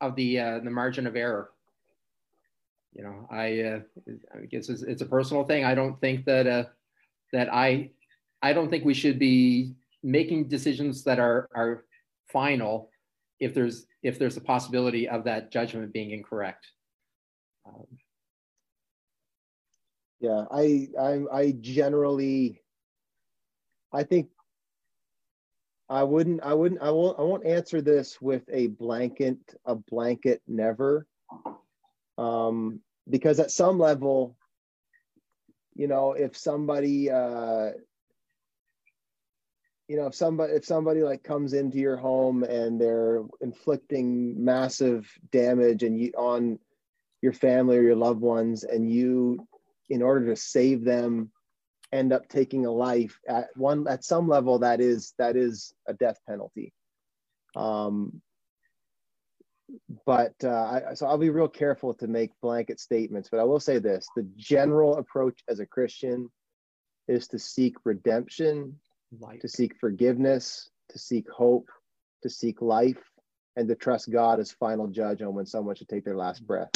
of 0.00 0.14
the 0.16 0.38
uh, 0.38 0.58
the 0.60 0.70
margin 0.70 1.06
of 1.06 1.16
error. 1.16 1.50
You 2.94 3.04
know, 3.04 3.26
I, 3.30 3.60
uh, 3.60 3.80
I 4.34 4.44
guess 4.50 4.68
it's, 4.68 4.82
it's, 4.82 5.00
a 5.00 5.06
personal 5.06 5.44
thing. 5.44 5.64
I 5.64 5.74
don't 5.74 5.98
think 6.00 6.26
that 6.26 6.46
uh, 6.46 6.64
that 7.32 7.52
I 7.52 7.90
I 8.42 8.52
don't 8.52 8.68
think 8.68 8.84
we 8.84 8.94
should 8.94 9.18
be 9.18 9.74
making 10.02 10.48
decisions 10.48 11.02
that 11.04 11.18
are 11.18 11.48
are 11.54 11.84
final 12.30 12.90
if 13.40 13.54
there's 13.54 13.86
if 14.02 14.18
there's 14.18 14.36
a 14.36 14.42
possibility 14.42 15.08
of 15.08 15.24
that 15.24 15.50
judgment 15.50 15.92
being 15.92 16.10
incorrect. 16.10 16.66
Um, 17.66 17.86
yeah, 20.22 20.44
I, 20.52 20.88
I 20.98 21.20
I 21.32 21.54
generally 21.60 22.62
I 23.92 24.04
think 24.04 24.28
I 25.88 26.04
wouldn't 26.04 26.44
I 26.44 26.54
wouldn't 26.54 26.80
I 26.80 26.92
won't 26.92 27.18
I 27.18 27.22
won't 27.22 27.44
answer 27.44 27.82
this 27.82 28.22
with 28.22 28.44
a 28.50 28.68
blanket 28.68 29.36
a 29.66 29.74
blanket 29.74 30.40
never. 30.46 31.08
Um, 32.18 32.80
because 33.10 33.40
at 33.40 33.50
some 33.50 33.80
level, 33.80 34.36
you 35.74 35.88
know, 35.88 36.12
if 36.12 36.36
somebody 36.36 37.10
uh 37.10 37.70
you 39.88 39.96
know 39.96 40.06
if 40.06 40.14
somebody 40.14 40.52
if 40.52 40.64
somebody 40.64 41.02
like 41.02 41.24
comes 41.24 41.52
into 41.52 41.78
your 41.78 41.96
home 41.96 42.44
and 42.44 42.80
they're 42.80 43.24
inflicting 43.40 44.42
massive 44.42 45.12
damage 45.32 45.82
and 45.82 45.98
you 45.98 46.12
on 46.16 46.60
your 47.22 47.32
family 47.32 47.76
or 47.76 47.82
your 47.82 47.96
loved 47.96 48.20
ones 48.20 48.62
and 48.62 48.88
you 48.88 49.48
in 49.88 50.02
order 50.02 50.26
to 50.26 50.36
save 50.36 50.84
them 50.84 51.30
end 51.92 52.12
up 52.12 52.28
taking 52.28 52.64
a 52.64 52.70
life 52.70 53.18
at 53.28 53.48
one 53.54 53.86
at 53.88 54.04
some 54.04 54.28
level 54.28 54.60
that 54.60 54.80
is 54.80 55.12
that 55.18 55.36
is 55.36 55.74
a 55.86 55.94
death 55.94 56.18
penalty 56.28 56.72
um 57.56 58.20
but 60.04 60.34
uh, 60.44 60.82
I, 60.90 60.94
so 60.94 61.06
I'll 61.06 61.16
be 61.16 61.30
real 61.30 61.48
careful 61.48 61.94
to 61.94 62.06
make 62.06 62.30
blanket 62.42 62.78
statements. 62.78 63.30
But 63.30 63.40
I 63.40 63.44
will 63.44 63.60
say 63.60 63.78
this: 63.78 64.06
the 64.14 64.28
general 64.36 64.98
approach 64.98 65.40
as 65.48 65.60
a 65.60 65.66
Christian 65.66 66.30
is 67.08 67.26
to 67.28 67.38
seek 67.38 67.76
redemption 67.84 68.78
to 69.40 69.48
seek 69.48 69.78
forgiveness, 69.78 70.70
to 70.90 70.98
seek 70.98 71.28
hope, 71.30 71.68
to 72.22 72.30
seek 72.30 72.62
life, 72.62 73.02
and 73.56 73.68
to 73.68 73.74
trust 73.74 74.10
God 74.10 74.40
as 74.40 74.52
final 74.52 74.86
judge 74.86 75.22
on 75.22 75.34
when 75.34 75.46
someone 75.46 75.74
should 75.74 75.88
take 75.88 76.04
their 76.04 76.16
last 76.16 76.46
breath. 76.46 76.70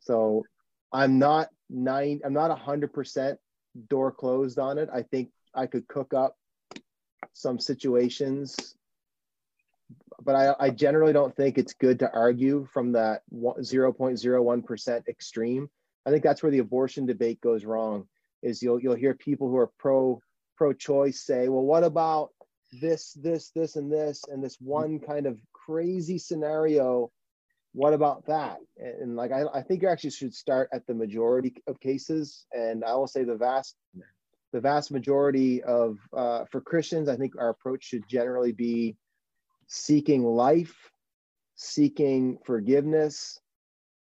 So 0.00 0.44
I'm 0.92 1.18
not 1.18 1.48
nine, 1.68 2.20
I'm 2.24 2.32
not 2.32 2.56
hundred 2.58 2.92
percent 2.92 3.38
door 3.88 4.10
closed 4.12 4.58
on 4.58 4.78
it. 4.78 4.88
I 4.92 5.02
think 5.02 5.30
I 5.54 5.66
could 5.66 5.86
cook 5.88 6.14
up 6.14 6.36
some 7.32 7.58
situations, 7.58 8.74
but 10.22 10.34
I, 10.34 10.54
I 10.58 10.70
generally 10.70 11.12
don't 11.12 11.34
think 11.34 11.58
it's 11.58 11.74
good 11.74 12.00
to 12.00 12.12
argue 12.12 12.66
from 12.72 12.92
that 12.92 13.22
0.01% 13.32 15.08
extreme. 15.08 15.70
I 16.06 16.10
think 16.10 16.22
that's 16.22 16.42
where 16.42 16.52
the 16.52 16.58
abortion 16.58 17.06
debate 17.06 17.40
goes 17.40 17.64
wrong. 17.64 18.06
Is 18.42 18.62
you'll 18.62 18.80
you'll 18.80 18.94
hear 18.94 19.14
people 19.14 19.48
who 19.48 19.56
are 19.56 19.70
pro 19.78 20.20
pro-choice 20.56 21.24
say, 21.24 21.48
well, 21.48 21.62
what 21.62 21.84
about 21.84 22.30
this, 22.82 23.12
this, 23.14 23.50
this, 23.54 23.76
and 23.76 23.90
this, 23.90 24.24
and 24.28 24.44
this 24.44 24.56
one 24.60 24.98
kind 24.98 25.26
of 25.26 25.38
crazy 25.52 26.18
scenario? 26.18 27.10
What 27.72 27.92
about 27.94 28.26
that? 28.26 28.58
And, 28.78 29.14
like, 29.14 29.30
I, 29.32 29.44
I 29.54 29.62
think 29.62 29.82
you 29.82 29.88
actually 29.88 30.10
should 30.10 30.34
start 30.34 30.68
at 30.72 30.86
the 30.86 30.94
majority 30.94 31.54
of 31.66 31.78
cases. 31.80 32.46
And 32.52 32.84
I 32.84 32.94
will 32.94 33.06
say 33.06 33.22
the 33.22 33.36
vast, 33.36 33.76
the 34.52 34.60
vast 34.60 34.90
majority 34.90 35.62
of, 35.62 35.98
uh, 36.16 36.44
for 36.50 36.60
Christians, 36.60 37.08
I 37.08 37.16
think 37.16 37.34
our 37.38 37.50
approach 37.50 37.84
should 37.84 38.08
generally 38.08 38.52
be 38.52 38.96
seeking 39.68 40.24
life, 40.24 40.90
seeking 41.54 42.38
forgiveness. 42.44 43.38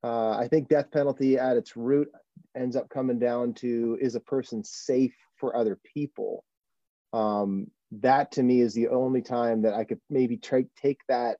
Uh, 0.04 0.30
I 0.30 0.46
think 0.46 0.68
death 0.68 0.92
penalty 0.92 1.36
at 1.36 1.56
its 1.56 1.76
root 1.76 2.08
ends 2.56 2.76
up 2.76 2.88
coming 2.88 3.18
down 3.18 3.54
to 3.54 3.98
is 4.00 4.14
a 4.14 4.20
person 4.20 4.62
safe 4.62 5.16
for 5.36 5.56
other 5.56 5.78
people. 5.92 6.44
Um, 7.12 7.66
that 7.90 8.30
to 8.32 8.42
me 8.42 8.60
is 8.60 8.74
the 8.74 8.88
only 8.88 9.22
time 9.22 9.62
that 9.62 9.74
I 9.74 9.82
could 9.82 10.00
maybe 10.08 10.36
tra- 10.36 10.64
take 10.80 11.00
that 11.08 11.38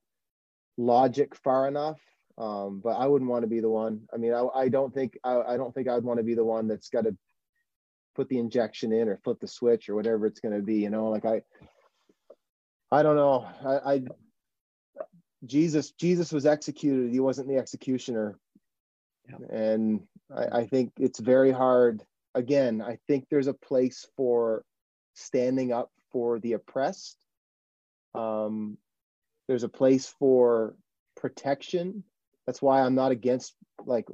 logic 0.77 1.37
far 1.37 1.69
enough. 1.69 2.01
Um, 2.39 2.81
but 2.83 2.91
I 2.91 3.07
wouldn't 3.07 3.31
want 3.31 3.43
to 3.43 3.49
be 3.49 3.61
the 3.61 3.69
one. 3.69 4.03
I 4.13 4.19
mean, 4.19 4.35
I, 4.35 4.47
I 4.55 4.69
don't 4.69 4.93
think 4.93 5.19
I, 5.25 5.41
I 5.41 5.57
don't 5.57 5.75
think 5.75 5.89
I'd 5.89 6.05
want 6.05 6.19
to 6.19 6.25
be 6.25 6.35
the 6.35 6.45
one 6.45 6.69
that's 6.69 6.91
got 6.91 7.05
to 7.05 7.17
put 8.15 8.29
the 8.29 8.39
injection 8.39 8.93
in 8.93 9.09
or 9.09 9.19
flip 9.25 9.41
the 9.41 9.49
switch 9.49 9.89
or 9.89 9.95
whatever 9.95 10.27
it's 10.27 10.41
going 10.41 10.55
to 10.55 10.63
be. 10.63 10.77
You 10.77 10.91
know, 10.91 11.09
like 11.09 11.25
I, 11.25 11.43
I 12.91 13.03
don't 13.03 13.17
know. 13.17 13.47
I, 13.65 13.95
I 13.95 14.03
Jesus 15.47 15.93
Jesus 15.93 16.33
was 16.33 16.47
executed. 16.47 17.11
He 17.11 17.21
wasn't 17.21 17.49
the 17.49 17.57
executioner. 17.57 18.39
Yeah. 19.29 19.57
And 19.57 20.03
I, 20.35 20.61
I 20.61 20.67
think 20.67 20.93
it's 20.99 21.19
very 21.19 21.53
hard 21.53 22.05
again, 22.37 22.83
I 22.83 22.99
think 23.09 23.27
there's 23.29 23.49
a 23.49 23.55
place 23.55 24.07
for 24.17 24.63
standing 25.15 25.73
up 25.73 25.91
for 26.13 26.39
the 26.39 26.53
oppressed. 26.53 27.17
Um, 28.15 28.77
there's 29.49 29.65
a 29.65 29.69
place 29.69 30.07
for 30.19 30.77
protection. 31.17 32.05
That's 32.47 32.63
why 32.63 32.83
I'm 32.83 32.95
not 32.95 33.13
against 33.13 33.55
like 33.85 34.07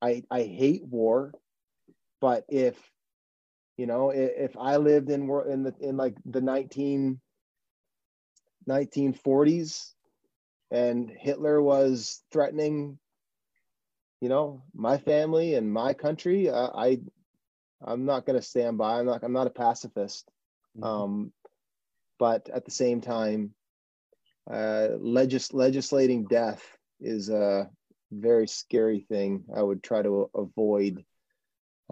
I 0.00 0.22
I 0.30 0.42
hate 0.42 0.84
war, 0.84 1.32
but 2.20 2.44
if 2.48 2.76
you 3.76 3.86
know 3.86 4.10
if, 4.10 4.52
if 4.52 4.56
I 4.56 4.76
lived 4.76 5.10
in 5.10 5.22
in 5.48 5.62
the 5.62 5.74
in 5.80 5.96
like 5.96 6.16
the 6.24 6.40
19 6.40 7.20
1940s 8.68 9.92
and 10.70 11.10
Hitler 11.10 11.60
was 11.60 12.22
threatening 12.30 12.98
you 14.20 14.28
know 14.28 14.62
my 14.74 14.98
family 14.98 15.54
and 15.54 15.72
my 15.72 15.94
country 15.94 16.48
uh, 16.48 16.68
I 16.74 17.00
I'm 17.82 18.04
not 18.04 18.26
going 18.26 18.38
to 18.38 18.44
stand 18.44 18.78
by. 18.78 18.98
I'm 18.98 19.06
not. 19.06 19.22
I'm 19.22 19.32
not 19.32 19.46
a 19.46 19.50
pacifist. 19.50 20.30
Mm-hmm. 20.76 20.84
Um, 20.84 21.32
but 22.18 22.48
at 22.50 22.64
the 22.64 22.70
same 22.70 23.00
time, 23.00 23.54
uh, 24.50 24.88
legis- 24.98 25.54
legislating 25.54 26.24
death 26.24 26.62
is 27.00 27.28
a 27.28 27.70
very 28.12 28.46
scary 28.46 29.00
thing. 29.08 29.44
I 29.54 29.62
would 29.62 29.82
try 29.82 30.02
to 30.02 30.30
avoid 30.34 31.04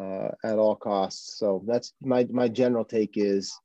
uh, 0.00 0.28
at 0.44 0.58
all 0.58 0.76
costs. 0.76 1.38
So 1.38 1.62
that's 1.66 1.92
my 2.00 2.26
my 2.30 2.48
general 2.48 2.84
take 2.84 3.16
is 3.16 3.58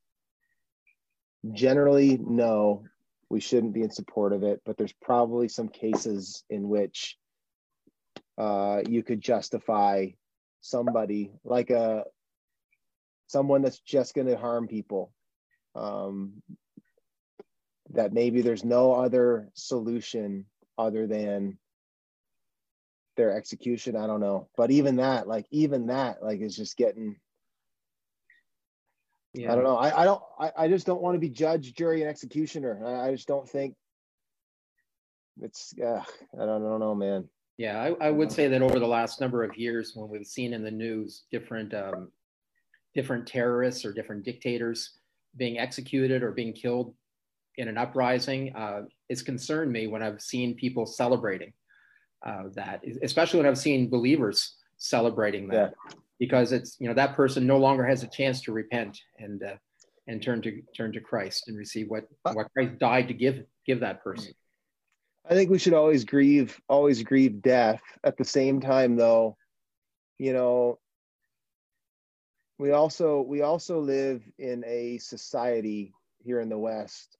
generally 1.52 2.18
no, 2.20 2.84
we 3.28 3.40
shouldn't 3.40 3.74
be 3.74 3.82
in 3.82 3.90
support 3.90 4.32
of 4.32 4.42
it. 4.42 4.60
But 4.64 4.76
there's 4.76 4.94
probably 5.02 5.48
some 5.48 5.68
cases 5.68 6.44
in 6.50 6.68
which 6.68 7.16
uh, 8.38 8.82
you 8.88 9.02
could 9.02 9.20
justify 9.20 10.08
somebody 10.60 11.30
like 11.44 11.70
a 11.70 12.04
someone 13.26 13.62
that's 13.62 13.80
just 13.80 14.14
going 14.14 14.26
to 14.26 14.36
harm 14.36 14.66
people 14.66 15.12
um, 15.74 16.42
that 17.90 18.12
maybe 18.12 18.42
there's 18.42 18.64
no 18.64 18.92
other 18.92 19.50
solution 19.54 20.46
other 20.78 21.06
than 21.06 21.58
their 23.16 23.36
execution. 23.36 23.96
I 23.96 24.06
don't 24.06 24.20
know. 24.20 24.48
But 24.56 24.70
even 24.70 24.96
that 24.96 25.28
like 25.28 25.46
even 25.50 25.86
that 25.86 26.22
like 26.22 26.40
is 26.40 26.56
just 26.56 26.76
getting 26.76 27.16
yeah. 29.32 29.50
i 29.50 29.54
don't 29.54 29.64
know. 29.64 29.76
I, 29.76 30.02
I 30.02 30.04
don't 30.04 30.22
I, 30.38 30.52
I 30.58 30.68
just 30.68 30.86
don't 30.86 31.02
want 31.02 31.14
to 31.14 31.20
be 31.20 31.28
judge 31.28 31.74
jury 31.74 32.00
and 32.00 32.10
executioner. 32.10 32.80
I, 32.84 33.08
I 33.08 33.12
just 33.12 33.28
don't 33.28 33.48
think 33.48 33.74
it's 35.40 35.74
uh, 35.82 36.02
i 36.34 36.38
don't, 36.38 36.64
I 36.64 36.68
don't 36.68 36.80
know 36.80 36.94
man. 36.94 37.28
Yeah 37.58 37.80
I, 37.80 38.06
I 38.06 38.10
would 38.10 38.30
say 38.30 38.48
that 38.48 38.62
over 38.62 38.78
the 38.78 38.86
last 38.86 39.20
number 39.20 39.42
of 39.42 39.56
years 39.56 39.92
when 39.94 40.08
we've 40.08 40.26
seen 40.26 40.52
in 40.52 40.62
the 40.62 40.70
news 40.70 41.24
different 41.30 41.74
um, 41.74 42.10
different 42.94 43.26
terrorists 43.26 43.84
or 43.84 43.92
different 43.92 44.24
dictators 44.24 44.98
being 45.36 45.58
executed 45.58 46.22
or 46.22 46.30
being 46.30 46.52
killed 46.52 46.94
in 47.56 47.68
an 47.68 47.78
uprising 47.78 48.54
uh, 48.54 48.82
it's 49.08 49.22
concerned 49.22 49.72
me 49.72 49.86
when 49.86 50.02
I've 50.02 50.20
seen 50.20 50.54
people 50.54 50.86
celebrating 50.86 51.52
uh, 52.24 52.44
that, 52.54 52.82
especially 53.02 53.40
when 53.40 53.46
I've 53.46 53.58
seen 53.58 53.90
believers 53.90 54.54
celebrating 54.78 55.48
that, 55.48 55.74
yeah. 55.88 55.96
because 56.18 56.52
it's 56.52 56.76
you 56.80 56.88
know 56.88 56.94
that 56.94 57.14
person 57.14 57.46
no 57.46 57.58
longer 57.58 57.84
has 57.84 58.02
a 58.02 58.08
chance 58.08 58.40
to 58.42 58.52
repent 58.52 58.98
and 59.18 59.42
uh, 59.42 59.56
and 60.06 60.22
turn 60.22 60.40
to 60.42 60.62
turn 60.76 60.92
to 60.92 61.00
Christ 61.00 61.48
and 61.48 61.56
receive 61.56 61.88
what 61.88 62.04
what 62.22 62.50
Christ 62.52 62.78
died 62.78 63.08
to 63.08 63.14
give 63.14 63.44
give 63.66 63.80
that 63.80 64.02
person. 64.02 64.32
I 65.28 65.34
think 65.34 65.50
we 65.50 65.58
should 65.58 65.74
always 65.74 66.04
grieve 66.04 66.58
always 66.68 67.02
grieve 67.02 67.42
death. 67.42 67.82
At 68.02 68.16
the 68.16 68.24
same 68.24 68.60
time, 68.60 68.96
though, 68.96 69.36
you 70.18 70.32
know, 70.32 70.78
we 72.58 72.72
also 72.72 73.20
we 73.20 73.42
also 73.42 73.80
live 73.80 74.22
in 74.38 74.64
a 74.66 74.98
society 74.98 75.92
here 76.22 76.40
in 76.40 76.48
the 76.48 76.58
west 76.58 77.18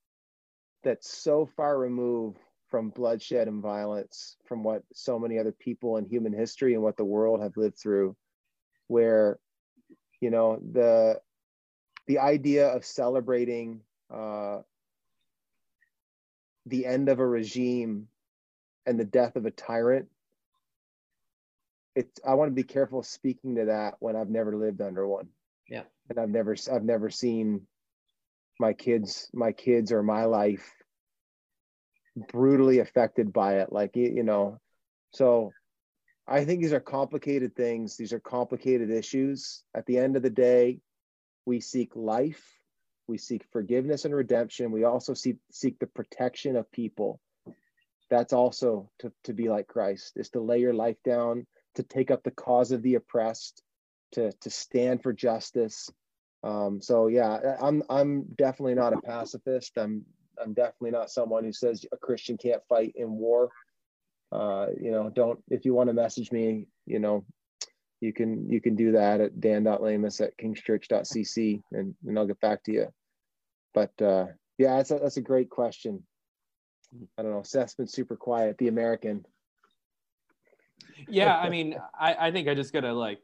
that's 0.84 1.10
so 1.10 1.46
far 1.56 1.78
removed 1.78 2.38
from 2.68 2.90
bloodshed 2.90 3.48
and 3.48 3.62
violence, 3.62 4.36
from 4.44 4.62
what 4.62 4.82
so 4.92 5.18
many 5.18 5.38
other 5.38 5.52
people 5.52 5.96
in 5.96 6.04
human 6.04 6.32
history 6.32 6.74
and 6.74 6.82
what 6.82 6.96
the 6.96 7.04
world 7.04 7.40
have 7.40 7.56
lived 7.56 7.78
through, 7.78 8.16
where, 8.88 9.38
you 10.20 10.30
know, 10.30 10.58
the 10.72 11.20
the 12.06 12.18
idea 12.18 12.68
of 12.68 12.84
celebrating 12.84 13.80
uh, 14.12 14.58
the 16.66 16.84
end 16.86 17.08
of 17.08 17.18
a 17.18 17.26
regime 17.26 18.08
and 18.86 19.00
the 19.00 19.04
death 19.04 19.36
of 19.36 19.46
a 19.46 19.50
tyrant 19.50 20.08
it's 21.94 22.20
i 22.26 22.34
want 22.34 22.50
to 22.50 22.54
be 22.54 22.62
careful 22.62 23.02
speaking 23.02 23.56
to 23.56 23.66
that 23.66 23.94
when 24.00 24.16
i've 24.16 24.30
never 24.30 24.56
lived 24.56 24.80
under 24.80 25.06
one. 25.06 25.28
Yeah. 25.68 25.82
And 26.10 26.18
i've 26.18 26.28
never 26.28 26.56
i've 26.72 26.84
never 26.84 27.10
seen 27.10 27.62
my 28.58 28.72
kids 28.72 29.28
my 29.32 29.52
kids 29.52 29.92
or 29.92 30.02
my 30.02 30.24
life 30.24 30.72
brutally 32.32 32.78
affected 32.78 33.32
by 33.32 33.58
it 33.58 33.72
like 33.72 33.96
you 33.96 34.22
know. 34.22 34.58
So 35.12 35.52
i 36.26 36.44
think 36.44 36.62
these 36.62 36.72
are 36.72 36.80
complicated 36.80 37.54
things 37.54 37.96
these 37.96 38.12
are 38.12 38.20
complicated 38.20 38.90
issues. 38.90 39.62
At 39.74 39.86
the 39.86 39.98
end 39.98 40.16
of 40.16 40.22
the 40.22 40.30
day 40.30 40.80
we 41.46 41.60
seek 41.60 41.94
life 41.94 42.42
we 43.06 43.18
seek 43.18 43.44
forgiveness 43.52 44.04
and 44.04 44.14
redemption 44.14 44.70
we 44.70 44.84
also 44.84 45.14
seek 45.14 45.36
seek 45.50 45.78
the 45.78 45.86
protection 45.86 46.56
of 46.56 46.70
people. 46.72 47.20
That's 48.10 48.32
also 48.32 48.90
to, 49.00 49.12
to 49.24 49.32
be 49.32 49.48
like 49.48 49.66
christ 49.66 50.12
is 50.16 50.30
to 50.30 50.40
lay 50.40 50.60
your 50.60 50.74
life 50.74 50.96
down 51.04 51.46
to 51.74 51.82
take 51.82 52.10
up 52.10 52.22
the 52.22 52.30
cause 52.30 52.70
of 52.70 52.82
the 52.82 52.94
oppressed 52.94 53.62
to 54.12 54.32
to 54.40 54.50
stand 54.50 55.02
for 55.02 55.12
justice 55.12 55.90
um, 56.44 56.80
so 56.80 57.08
yeah 57.08 57.56
i'm 57.60 57.82
i'm 57.90 58.22
definitely 58.36 58.74
not 58.74 58.92
a 58.92 59.00
pacifist 59.00 59.72
i'm 59.76 60.04
i'm 60.40 60.52
definitely 60.54 60.90
not 60.90 61.10
someone 61.10 61.42
who 61.44 61.52
says 61.52 61.84
a 61.92 61.96
christian 61.96 62.36
can't 62.36 62.62
fight 62.68 62.92
in 62.96 63.10
war 63.10 63.50
uh, 64.32 64.66
you 64.80 64.90
know 64.90 65.10
don't 65.10 65.38
if 65.48 65.64
you 65.64 65.74
want 65.74 65.88
to 65.88 65.94
message 65.94 66.30
me 66.32 66.66
you 66.86 66.98
know 66.98 67.24
you 68.04 68.12
can 68.12 68.48
you 68.50 68.60
can 68.60 68.76
do 68.76 68.92
that 68.92 69.20
at 69.20 69.40
dan.lamus 69.40 70.20
at 70.20 70.36
kingschurch.cc 70.38 71.62
and, 71.72 71.94
and 72.06 72.18
I'll 72.18 72.26
get 72.26 72.40
back 72.40 72.62
to 72.64 72.72
you. 72.72 72.86
But 73.72 73.90
uh, 74.00 74.26
yeah, 74.58 74.76
that's 74.76 74.90
a, 74.90 74.98
that's 74.98 75.16
a 75.16 75.22
great 75.22 75.50
question. 75.50 76.02
I 77.18 77.22
don't 77.22 77.32
know. 77.32 77.42
Seth's 77.42 77.74
been 77.74 77.88
super 77.88 78.14
quiet. 78.14 78.56
The 78.58 78.68
American. 78.68 79.24
Yeah, 81.08 81.36
I 81.36 81.48
mean, 81.48 81.76
I, 81.98 82.28
I 82.28 82.30
think 82.30 82.46
I 82.46 82.54
just 82.54 82.72
gotta 82.72 82.92
like 82.92 83.18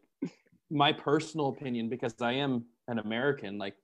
my 0.71 0.93
personal 0.93 1.49
opinion 1.49 1.89
because 1.89 2.15
I 2.21 2.33
am 2.33 2.65
an 2.91 2.99
American. 2.99 3.59
Like 3.59 3.77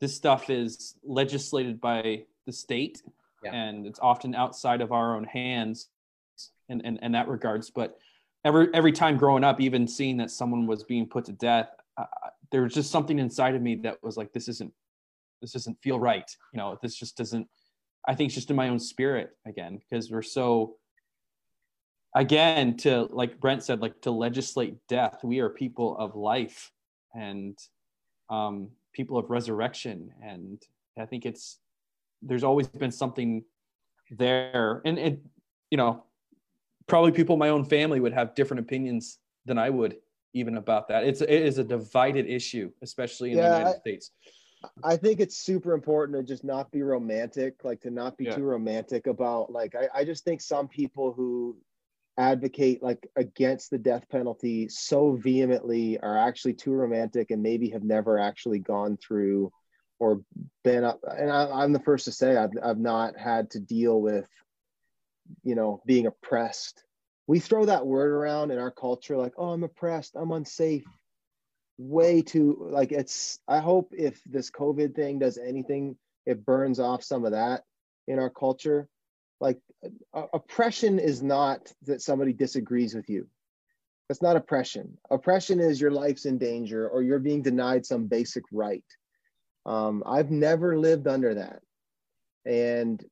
this 0.00 0.14
stuff 0.14 0.50
is 0.50 0.96
legislated 1.04 1.80
by 1.80 2.24
the 2.46 2.52
state, 2.52 3.02
yeah. 3.42 3.52
and 3.52 3.86
it's 3.86 4.00
often 4.00 4.34
outside 4.34 4.80
of 4.80 4.92
our 4.92 5.16
own 5.16 5.24
hands, 5.24 5.88
in, 6.68 6.80
in, 6.82 6.98
in 6.98 7.12
that 7.12 7.28
regards. 7.28 7.70
But 7.70 7.96
every 8.44 8.68
every 8.74 8.92
time 8.92 9.16
growing 9.16 9.44
up, 9.44 9.60
even 9.60 9.86
seeing 9.86 10.16
that 10.18 10.30
someone 10.30 10.66
was 10.66 10.84
being 10.84 11.06
put 11.06 11.24
to 11.26 11.32
death, 11.32 11.70
uh, 11.96 12.04
there 12.50 12.62
was 12.62 12.74
just 12.74 12.90
something 12.90 13.18
inside 13.18 13.54
of 13.54 13.62
me 13.62 13.76
that 13.76 14.02
was 14.02 14.16
like, 14.16 14.32
this 14.32 14.48
isn't 14.48 14.72
this 15.40 15.52
doesn't 15.52 15.80
feel 15.82 15.98
right. 15.98 16.30
You 16.52 16.58
know, 16.58 16.78
this 16.82 16.94
just 16.94 17.16
doesn't. 17.16 17.48
I 18.06 18.14
think 18.14 18.28
it's 18.28 18.34
just 18.34 18.50
in 18.50 18.56
my 18.56 18.68
own 18.68 18.78
spirit 18.78 19.30
again 19.46 19.78
because 19.78 20.10
we're 20.10 20.22
so 20.22 20.76
again 22.14 22.76
to 22.78 23.08
like 23.10 23.40
Brent 23.40 23.62
said, 23.62 23.80
like 23.80 24.00
to 24.02 24.10
legislate 24.10 24.76
death. 24.88 25.20
We 25.22 25.40
are 25.40 25.48
people 25.48 25.96
of 25.98 26.14
life 26.14 26.70
and 27.14 27.58
um, 28.34 28.68
people 28.92 29.18
of 29.18 29.30
resurrection, 29.30 30.12
and 30.22 30.62
I 30.98 31.06
think 31.06 31.26
it's 31.26 31.58
there's 32.22 32.44
always 32.44 32.68
been 32.68 32.92
something 32.92 33.44
there, 34.10 34.82
and 34.84 34.98
and 34.98 35.18
you 35.70 35.76
know 35.76 36.04
probably 36.86 37.12
people 37.12 37.34
in 37.34 37.38
my 37.38 37.48
own 37.48 37.64
family 37.64 38.00
would 38.00 38.12
have 38.12 38.34
different 38.34 38.60
opinions 38.60 39.18
than 39.46 39.58
I 39.58 39.70
would 39.70 39.96
even 40.34 40.56
about 40.56 40.88
that. 40.88 41.04
It's 41.04 41.20
it 41.20 41.30
is 41.30 41.58
a 41.58 41.64
divided 41.64 42.26
issue, 42.26 42.70
especially 42.82 43.32
in 43.32 43.38
yeah, 43.38 43.50
the 43.50 43.58
United 43.58 43.76
I, 43.76 43.80
States. 43.80 44.10
I 44.82 44.96
think 44.96 45.20
it's 45.20 45.36
super 45.36 45.74
important 45.74 46.16
to 46.18 46.24
just 46.24 46.42
not 46.42 46.70
be 46.72 46.82
romantic, 46.82 47.64
like 47.64 47.80
to 47.82 47.90
not 47.90 48.16
be 48.16 48.24
yeah. 48.24 48.36
too 48.36 48.44
romantic 48.44 49.06
about 49.06 49.52
like 49.52 49.74
I, 49.74 50.00
I 50.00 50.04
just 50.04 50.24
think 50.24 50.40
some 50.40 50.68
people 50.68 51.12
who 51.12 51.56
advocate 52.16 52.82
like 52.82 53.08
against 53.16 53.70
the 53.70 53.78
death 53.78 54.08
penalty 54.08 54.68
so 54.68 55.16
vehemently 55.16 55.98
are 55.98 56.16
actually 56.16 56.54
too 56.54 56.72
romantic 56.72 57.32
and 57.32 57.42
maybe 57.42 57.70
have 57.70 57.82
never 57.82 58.18
actually 58.18 58.60
gone 58.60 58.96
through 58.96 59.50
or 59.98 60.20
been 60.62 60.84
up 60.84 61.00
and 61.18 61.30
I, 61.30 61.64
am 61.64 61.72
the 61.72 61.80
first 61.80 62.04
to 62.04 62.12
say 62.12 62.36
I've, 62.36 62.50
I've 62.62 62.78
not 62.78 63.18
had 63.18 63.50
to 63.50 63.60
deal 63.60 64.00
with 64.00 64.26
you 65.42 65.54
know, 65.54 65.82
being 65.86 66.06
oppressed. 66.06 66.84
We 67.26 67.38
throw 67.38 67.64
that 67.66 67.86
word 67.86 68.10
around 68.10 68.50
in 68.50 68.58
our 68.58 68.70
culture 68.70 69.16
like, 69.16 69.34
oh, 69.36 69.50
I'm 69.50 69.64
oppressed, 69.64 70.14
I'm 70.14 70.32
unsafe. 70.32 70.84
Way 71.76 72.22
too, 72.22 72.68
like, 72.70 72.92
it's, 72.92 73.40
I 73.48 73.58
hope 73.58 73.92
if 73.96 74.20
this 74.24 74.50
COVID 74.50 74.94
thing 74.94 75.18
does 75.18 75.38
anything, 75.38 75.96
it 76.26 76.44
burns 76.44 76.78
off 76.78 77.02
some 77.02 77.24
of 77.24 77.32
that 77.32 77.62
in 78.06 78.18
our 78.18 78.30
culture. 78.30 78.88
Like, 79.44 79.60
uh, 80.14 80.26
oppression 80.32 80.98
is 80.98 81.22
not 81.22 81.70
that 81.82 82.00
somebody 82.00 82.32
disagrees 82.32 82.94
with 82.94 83.10
you. 83.10 83.26
That's 84.08 84.22
not 84.22 84.36
oppression. 84.36 84.96
Oppression 85.10 85.60
is 85.60 85.78
your 85.78 85.90
life's 85.90 86.24
in 86.24 86.38
danger 86.38 86.88
or 86.88 87.02
you're 87.02 87.18
being 87.18 87.42
denied 87.42 87.84
some 87.84 88.06
basic 88.06 88.44
right. 88.50 88.84
Um, 89.66 90.02
I've 90.06 90.30
never 90.30 90.78
lived 90.78 91.06
under 91.06 91.34
that. 91.34 91.60
And 92.46 93.04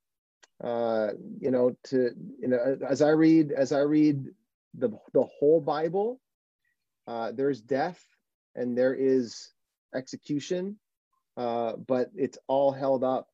uh, 0.65 1.09
you 1.39 1.51
know, 1.51 1.77
to 1.89 2.11
you 2.41 2.49
know, 2.49 2.79
as 2.89 3.03
I 3.03 3.11
read 3.11 3.53
as 3.53 3.73
I 3.73 3.81
read 3.81 4.25
the 4.73 4.89
the 5.13 5.27
whole 5.39 5.61
Bible, 5.61 6.19
uh, 7.07 7.33
there's 7.33 7.61
death 7.61 8.03
and 8.55 8.77
there 8.77 8.95
is 8.95 9.51
execution, 9.95 10.79
uh, 11.37 11.75
but 11.77 12.11
it's 12.15 12.39
all 12.49 12.73
held 12.73 13.05
up 13.05 13.29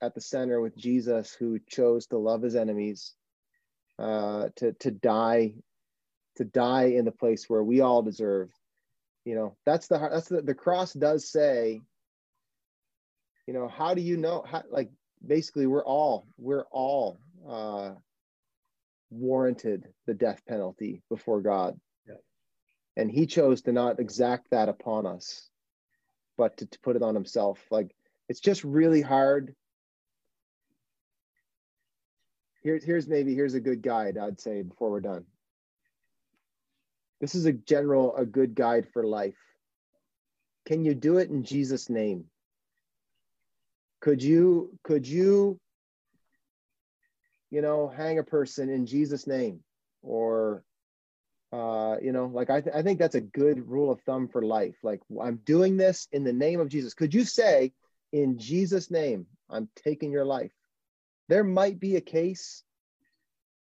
at 0.00 0.14
the 0.14 0.20
center 0.20 0.60
with 0.60 0.76
Jesus, 0.76 1.34
who 1.34 1.58
chose 1.68 2.06
to 2.06 2.18
love 2.18 2.42
his 2.42 2.56
enemies, 2.56 3.14
uh, 3.98 4.48
to 4.56 4.72
to 4.74 4.90
die, 4.90 5.54
to 6.36 6.44
die 6.44 6.86
in 6.86 7.04
the 7.04 7.12
place 7.12 7.48
where 7.48 7.62
we 7.62 7.80
all 7.80 8.02
deserve. 8.02 8.50
You 9.24 9.34
know, 9.34 9.56
that's 9.66 9.88
the 9.88 9.98
that's 9.98 10.28
the 10.28 10.42
the 10.42 10.54
cross 10.54 10.92
does 10.92 11.30
say. 11.30 11.80
You 13.46 13.54
know, 13.54 13.68
how 13.68 13.94
do 13.94 14.02
you 14.02 14.16
know? 14.16 14.44
How 14.46 14.62
like 14.70 14.90
basically 15.26 15.66
we're 15.66 15.84
all 15.84 16.26
we're 16.36 16.66
all 16.70 17.18
uh, 17.48 17.92
warranted 19.10 19.88
the 20.06 20.14
death 20.14 20.42
penalty 20.46 21.02
before 21.08 21.40
God. 21.40 21.78
Yeah. 22.06 22.14
And 22.96 23.10
he 23.10 23.26
chose 23.26 23.62
to 23.62 23.72
not 23.72 24.00
exact 24.00 24.50
that 24.50 24.68
upon 24.68 25.06
us, 25.06 25.48
but 26.36 26.56
to, 26.58 26.66
to 26.66 26.78
put 26.80 26.96
it 26.96 27.02
on 27.02 27.14
himself. 27.14 27.60
Like 27.70 27.94
it's 28.28 28.40
just 28.40 28.64
really 28.64 29.02
hard. 29.02 29.54
Here's 32.62 32.84
here's 32.84 33.08
maybe 33.08 33.34
here's 33.34 33.54
a 33.54 33.60
good 33.60 33.82
guide, 33.82 34.18
I'd 34.18 34.40
say, 34.40 34.62
before 34.62 34.90
we're 34.90 35.00
done. 35.00 35.24
This 37.20 37.34
is 37.34 37.46
a 37.46 37.52
general, 37.52 38.16
a 38.16 38.24
good 38.24 38.54
guide 38.54 38.86
for 38.92 39.04
life. 39.04 39.38
Can 40.66 40.84
you 40.84 40.94
do 40.94 41.18
it 41.18 41.30
in 41.30 41.44
Jesus' 41.44 41.88
name? 41.88 42.26
could 44.00 44.22
you 44.22 44.78
could 44.84 45.06
you 45.06 45.58
you 47.50 47.62
know 47.62 47.88
hang 47.88 48.18
a 48.18 48.22
person 48.22 48.68
in 48.68 48.86
jesus 48.86 49.26
name 49.26 49.60
or 50.02 50.62
uh 51.52 51.96
you 52.00 52.12
know 52.12 52.26
like 52.26 52.50
i, 52.50 52.60
th- 52.60 52.74
I 52.74 52.82
think 52.82 52.98
that's 52.98 53.14
a 53.14 53.20
good 53.20 53.68
rule 53.68 53.90
of 53.90 54.00
thumb 54.02 54.28
for 54.28 54.42
life 54.42 54.76
like 54.82 55.00
i'm 55.20 55.40
doing 55.44 55.76
this 55.76 56.06
in 56.12 56.24
the 56.24 56.32
name 56.32 56.60
of 56.60 56.68
jesus 56.68 56.94
could 56.94 57.14
you 57.14 57.24
say 57.24 57.72
in 58.12 58.38
jesus 58.38 58.90
name 58.90 59.26
i'm 59.50 59.68
taking 59.74 60.12
your 60.12 60.24
life 60.24 60.52
there 61.28 61.44
might 61.44 61.78
be 61.78 61.96
a 61.96 62.00
case 62.00 62.62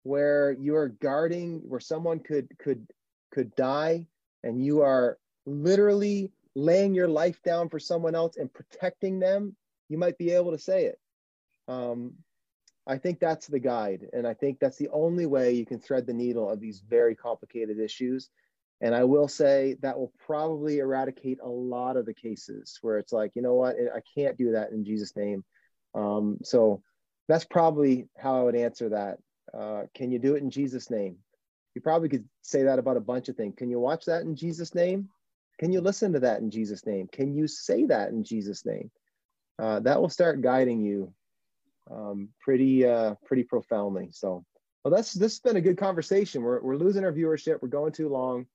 where 0.02 0.52
you 0.52 0.76
are 0.76 0.88
guarding 0.88 1.60
where 1.68 1.80
someone 1.80 2.20
could 2.20 2.48
could 2.58 2.86
could 3.30 3.54
die 3.56 4.06
and 4.42 4.64
you 4.64 4.80
are 4.80 5.18
literally 5.46 6.32
laying 6.54 6.94
your 6.94 7.08
life 7.08 7.42
down 7.42 7.68
for 7.68 7.78
someone 7.78 8.14
else 8.14 8.36
and 8.36 8.52
protecting 8.52 9.18
them 9.18 9.54
you 9.88 9.98
might 9.98 10.18
be 10.18 10.30
able 10.30 10.52
to 10.52 10.58
say 10.58 10.84
it. 10.84 10.98
Um, 11.66 12.14
I 12.86 12.96
think 12.96 13.20
that's 13.20 13.46
the 13.46 13.58
guide. 13.58 14.06
And 14.12 14.26
I 14.26 14.34
think 14.34 14.58
that's 14.58 14.76
the 14.76 14.88
only 14.90 15.26
way 15.26 15.52
you 15.52 15.66
can 15.66 15.78
thread 15.78 16.06
the 16.06 16.12
needle 16.12 16.48
of 16.48 16.60
these 16.60 16.82
very 16.88 17.14
complicated 17.14 17.78
issues. 17.78 18.30
And 18.80 18.94
I 18.94 19.04
will 19.04 19.28
say 19.28 19.76
that 19.82 19.98
will 19.98 20.12
probably 20.24 20.78
eradicate 20.78 21.38
a 21.42 21.48
lot 21.48 21.96
of 21.96 22.06
the 22.06 22.14
cases 22.14 22.78
where 22.80 22.98
it's 22.98 23.12
like, 23.12 23.32
you 23.34 23.42
know 23.42 23.54
what, 23.54 23.76
I 23.94 24.00
can't 24.14 24.38
do 24.38 24.52
that 24.52 24.70
in 24.70 24.84
Jesus' 24.84 25.16
name. 25.16 25.44
Um, 25.94 26.38
so 26.44 26.82
that's 27.28 27.44
probably 27.44 28.08
how 28.16 28.40
I 28.40 28.42
would 28.42 28.56
answer 28.56 28.88
that. 28.90 29.18
Uh, 29.56 29.82
can 29.94 30.10
you 30.10 30.18
do 30.18 30.34
it 30.34 30.42
in 30.42 30.50
Jesus' 30.50 30.90
name? 30.90 31.16
You 31.74 31.80
probably 31.80 32.08
could 32.08 32.28
say 32.42 32.64
that 32.64 32.78
about 32.78 32.96
a 32.96 33.00
bunch 33.00 33.28
of 33.28 33.36
things. 33.36 33.54
Can 33.56 33.70
you 33.70 33.78
watch 33.78 34.04
that 34.06 34.22
in 34.22 34.34
Jesus' 34.34 34.74
name? 34.74 35.08
Can 35.58 35.72
you 35.72 35.80
listen 35.80 36.12
to 36.12 36.20
that 36.20 36.40
in 36.40 36.50
Jesus' 36.50 36.86
name? 36.86 37.08
Can 37.12 37.34
you 37.34 37.46
say 37.46 37.84
that 37.86 38.10
in 38.10 38.24
Jesus' 38.24 38.64
name? 38.64 38.90
uh, 39.58 39.80
that 39.80 40.00
will 40.00 40.08
start 40.08 40.40
guiding 40.40 40.80
you 40.80 41.12
um, 41.90 42.28
pretty 42.40 42.86
uh, 42.86 43.14
pretty 43.24 43.42
profoundly. 43.42 44.10
So, 44.12 44.44
well, 44.84 44.94
that's 44.94 45.12
this 45.12 45.32
has 45.32 45.40
been 45.40 45.56
a 45.56 45.60
good 45.60 45.78
conversation. 45.78 46.42
We're 46.42 46.60
we're 46.60 46.76
losing 46.76 47.04
our 47.04 47.12
viewership. 47.12 47.58
We're 47.60 47.68
going 47.68 47.92
too 47.92 48.08
long. 48.08 48.46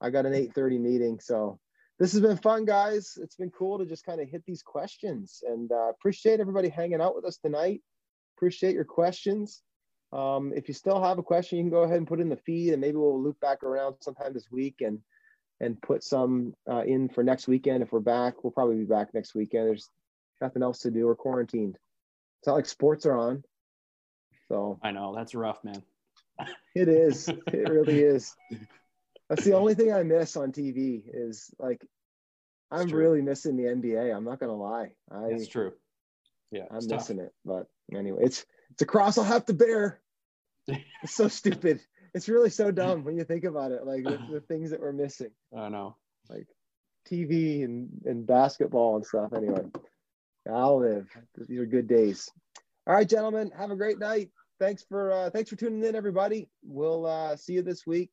I 0.00 0.10
got 0.10 0.26
an 0.26 0.32
8:30 0.32 0.80
meeting, 0.80 1.20
so 1.20 1.58
this 1.98 2.12
has 2.12 2.20
been 2.20 2.36
fun, 2.36 2.64
guys. 2.64 3.18
It's 3.20 3.36
been 3.36 3.50
cool 3.50 3.78
to 3.78 3.86
just 3.86 4.04
kind 4.04 4.20
of 4.20 4.28
hit 4.28 4.44
these 4.46 4.62
questions, 4.62 5.42
and 5.46 5.70
uh, 5.72 5.90
appreciate 5.90 6.40
everybody 6.40 6.68
hanging 6.68 7.00
out 7.00 7.14
with 7.14 7.24
us 7.24 7.38
tonight. 7.38 7.82
Appreciate 8.42 8.74
your 8.74 8.82
questions. 8.82 9.62
Um, 10.12 10.52
if 10.52 10.66
you 10.66 10.74
still 10.74 11.00
have 11.00 11.20
a 11.20 11.22
question, 11.22 11.58
you 11.58 11.62
can 11.62 11.70
go 11.70 11.84
ahead 11.84 11.98
and 11.98 12.08
put 12.08 12.18
in 12.18 12.28
the 12.28 12.36
feed, 12.38 12.72
and 12.72 12.80
maybe 12.80 12.96
we'll 12.96 13.22
loop 13.22 13.38
back 13.38 13.62
around 13.62 13.94
sometime 14.00 14.32
this 14.32 14.50
week 14.50 14.80
and 14.80 14.98
and 15.60 15.80
put 15.80 16.02
some 16.02 16.52
uh, 16.68 16.82
in 16.82 17.08
for 17.08 17.22
next 17.22 17.46
weekend. 17.46 17.84
If 17.84 17.92
we're 17.92 18.00
back, 18.00 18.42
we'll 18.42 18.50
probably 18.50 18.78
be 18.78 18.84
back 18.84 19.14
next 19.14 19.36
weekend. 19.36 19.68
There's 19.68 19.88
nothing 20.40 20.64
else 20.64 20.80
to 20.80 20.90
do. 20.90 21.06
We're 21.06 21.14
quarantined. 21.14 21.76
It's 22.40 22.48
not 22.48 22.54
like 22.54 22.66
sports 22.66 23.06
are 23.06 23.16
on. 23.16 23.44
So 24.48 24.80
I 24.82 24.90
know 24.90 25.14
that's 25.14 25.36
rough, 25.36 25.62
man. 25.62 25.80
it 26.74 26.88
is. 26.88 27.28
It 27.46 27.68
really 27.68 28.00
is. 28.00 28.34
That's 29.28 29.44
the 29.44 29.54
only 29.54 29.76
thing 29.76 29.92
I 29.92 30.02
miss 30.02 30.36
on 30.36 30.50
TV 30.50 31.02
is 31.06 31.48
like 31.60 31.80
I'm 32.72 32.88
really 32.88 33.22
missing 33.22 33.56
the 33.56 33.66
NBA. 33.70 34.12
I'm 34.12 34.24
not 34.24 34.40
gonna 34.40 34.56
lie. 34.56 34.90
I, 35.12 35.28
That's 35.30 35.46
true. 35.46 35.74
Yeah, 36.50 36.64
I'm 36.72 36.84
missing 36.88 37.18
tough. 37.18 37.26
it. 37.26 37.32
But 37.44 37.66
anyway, 37.98 38.22
it's 38.22 38.44
it's 38.70 38.82
a 38.82 38.86
cross 38.86 39.18
I'll 39.18 39.24
have 39.24 39.46
to 39.46 39.54
bear. 39.54 40.00
It's 41.02 41.16
so 41.16 41.26
stupid. 41.26 41.80
It's 42.14 42.28
really 42.28 42.50
so 42.50 42.70
dumb 42.70 43.02
when 43.02 43.16
you 43.16 43.24
think 43.24 43.42
about 43.42 43.72
it. 43.72 43.84
Like 43.84 44.04
the, 44.04 44.20
the 44.30 44.40
things 44.40 44.70
that 44.70 44.80
we're 44.80 44.92
missing. 44.92 45.32
I 45.56 45.68
know. 45.68 45.96
Like 46.30 46.46
TV 47.10 47.64
and, 47.64 47.88
and 48.04 48.24
basketball 48.24 48.94
and 48.94 49.04
stuff. 49.04 49.32
Anyway, 49.34 49.64
I'll 50.48 50.78
live. 50.78 51.08
These 51.36 51.58
are 51.58 51.66
good 51.66 51.88
days. 51.88 52.30
All 52.86 52.94
right, 52.94 53.08
gentlemen. 53.08 53.50
Have 53.58 53.72
a 53.72 53.76
great 53.76 53.98
night. 53.98 54.30
Thanks 54.60 54.84
for 54.84 55.12
uh, 55.12 55.30
thanks 55.30 55.50
for 55.50 55.56
tuning 55.56 55.82
in, 55.82 55.96
everybody. 55.96 56.48
We'll 56.62 57.06
uh, 57.06 57.36
see 57.36 57.54
you 57.54 57.62
this 57.62 57.86
week. 57.86 58.10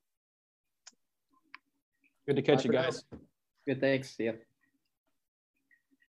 Good 2.26 2.38
to 2.38 2.42
catch 2.42 2.60
Bye 2.60 2.64
you 2.64 2.72
guys. 2.72 3.04
Now. 3.12 3.20
Good. 3.68 3.82
Thanks. 3.82 4.16
See 4.16 4.26
ya. 4.26 4.34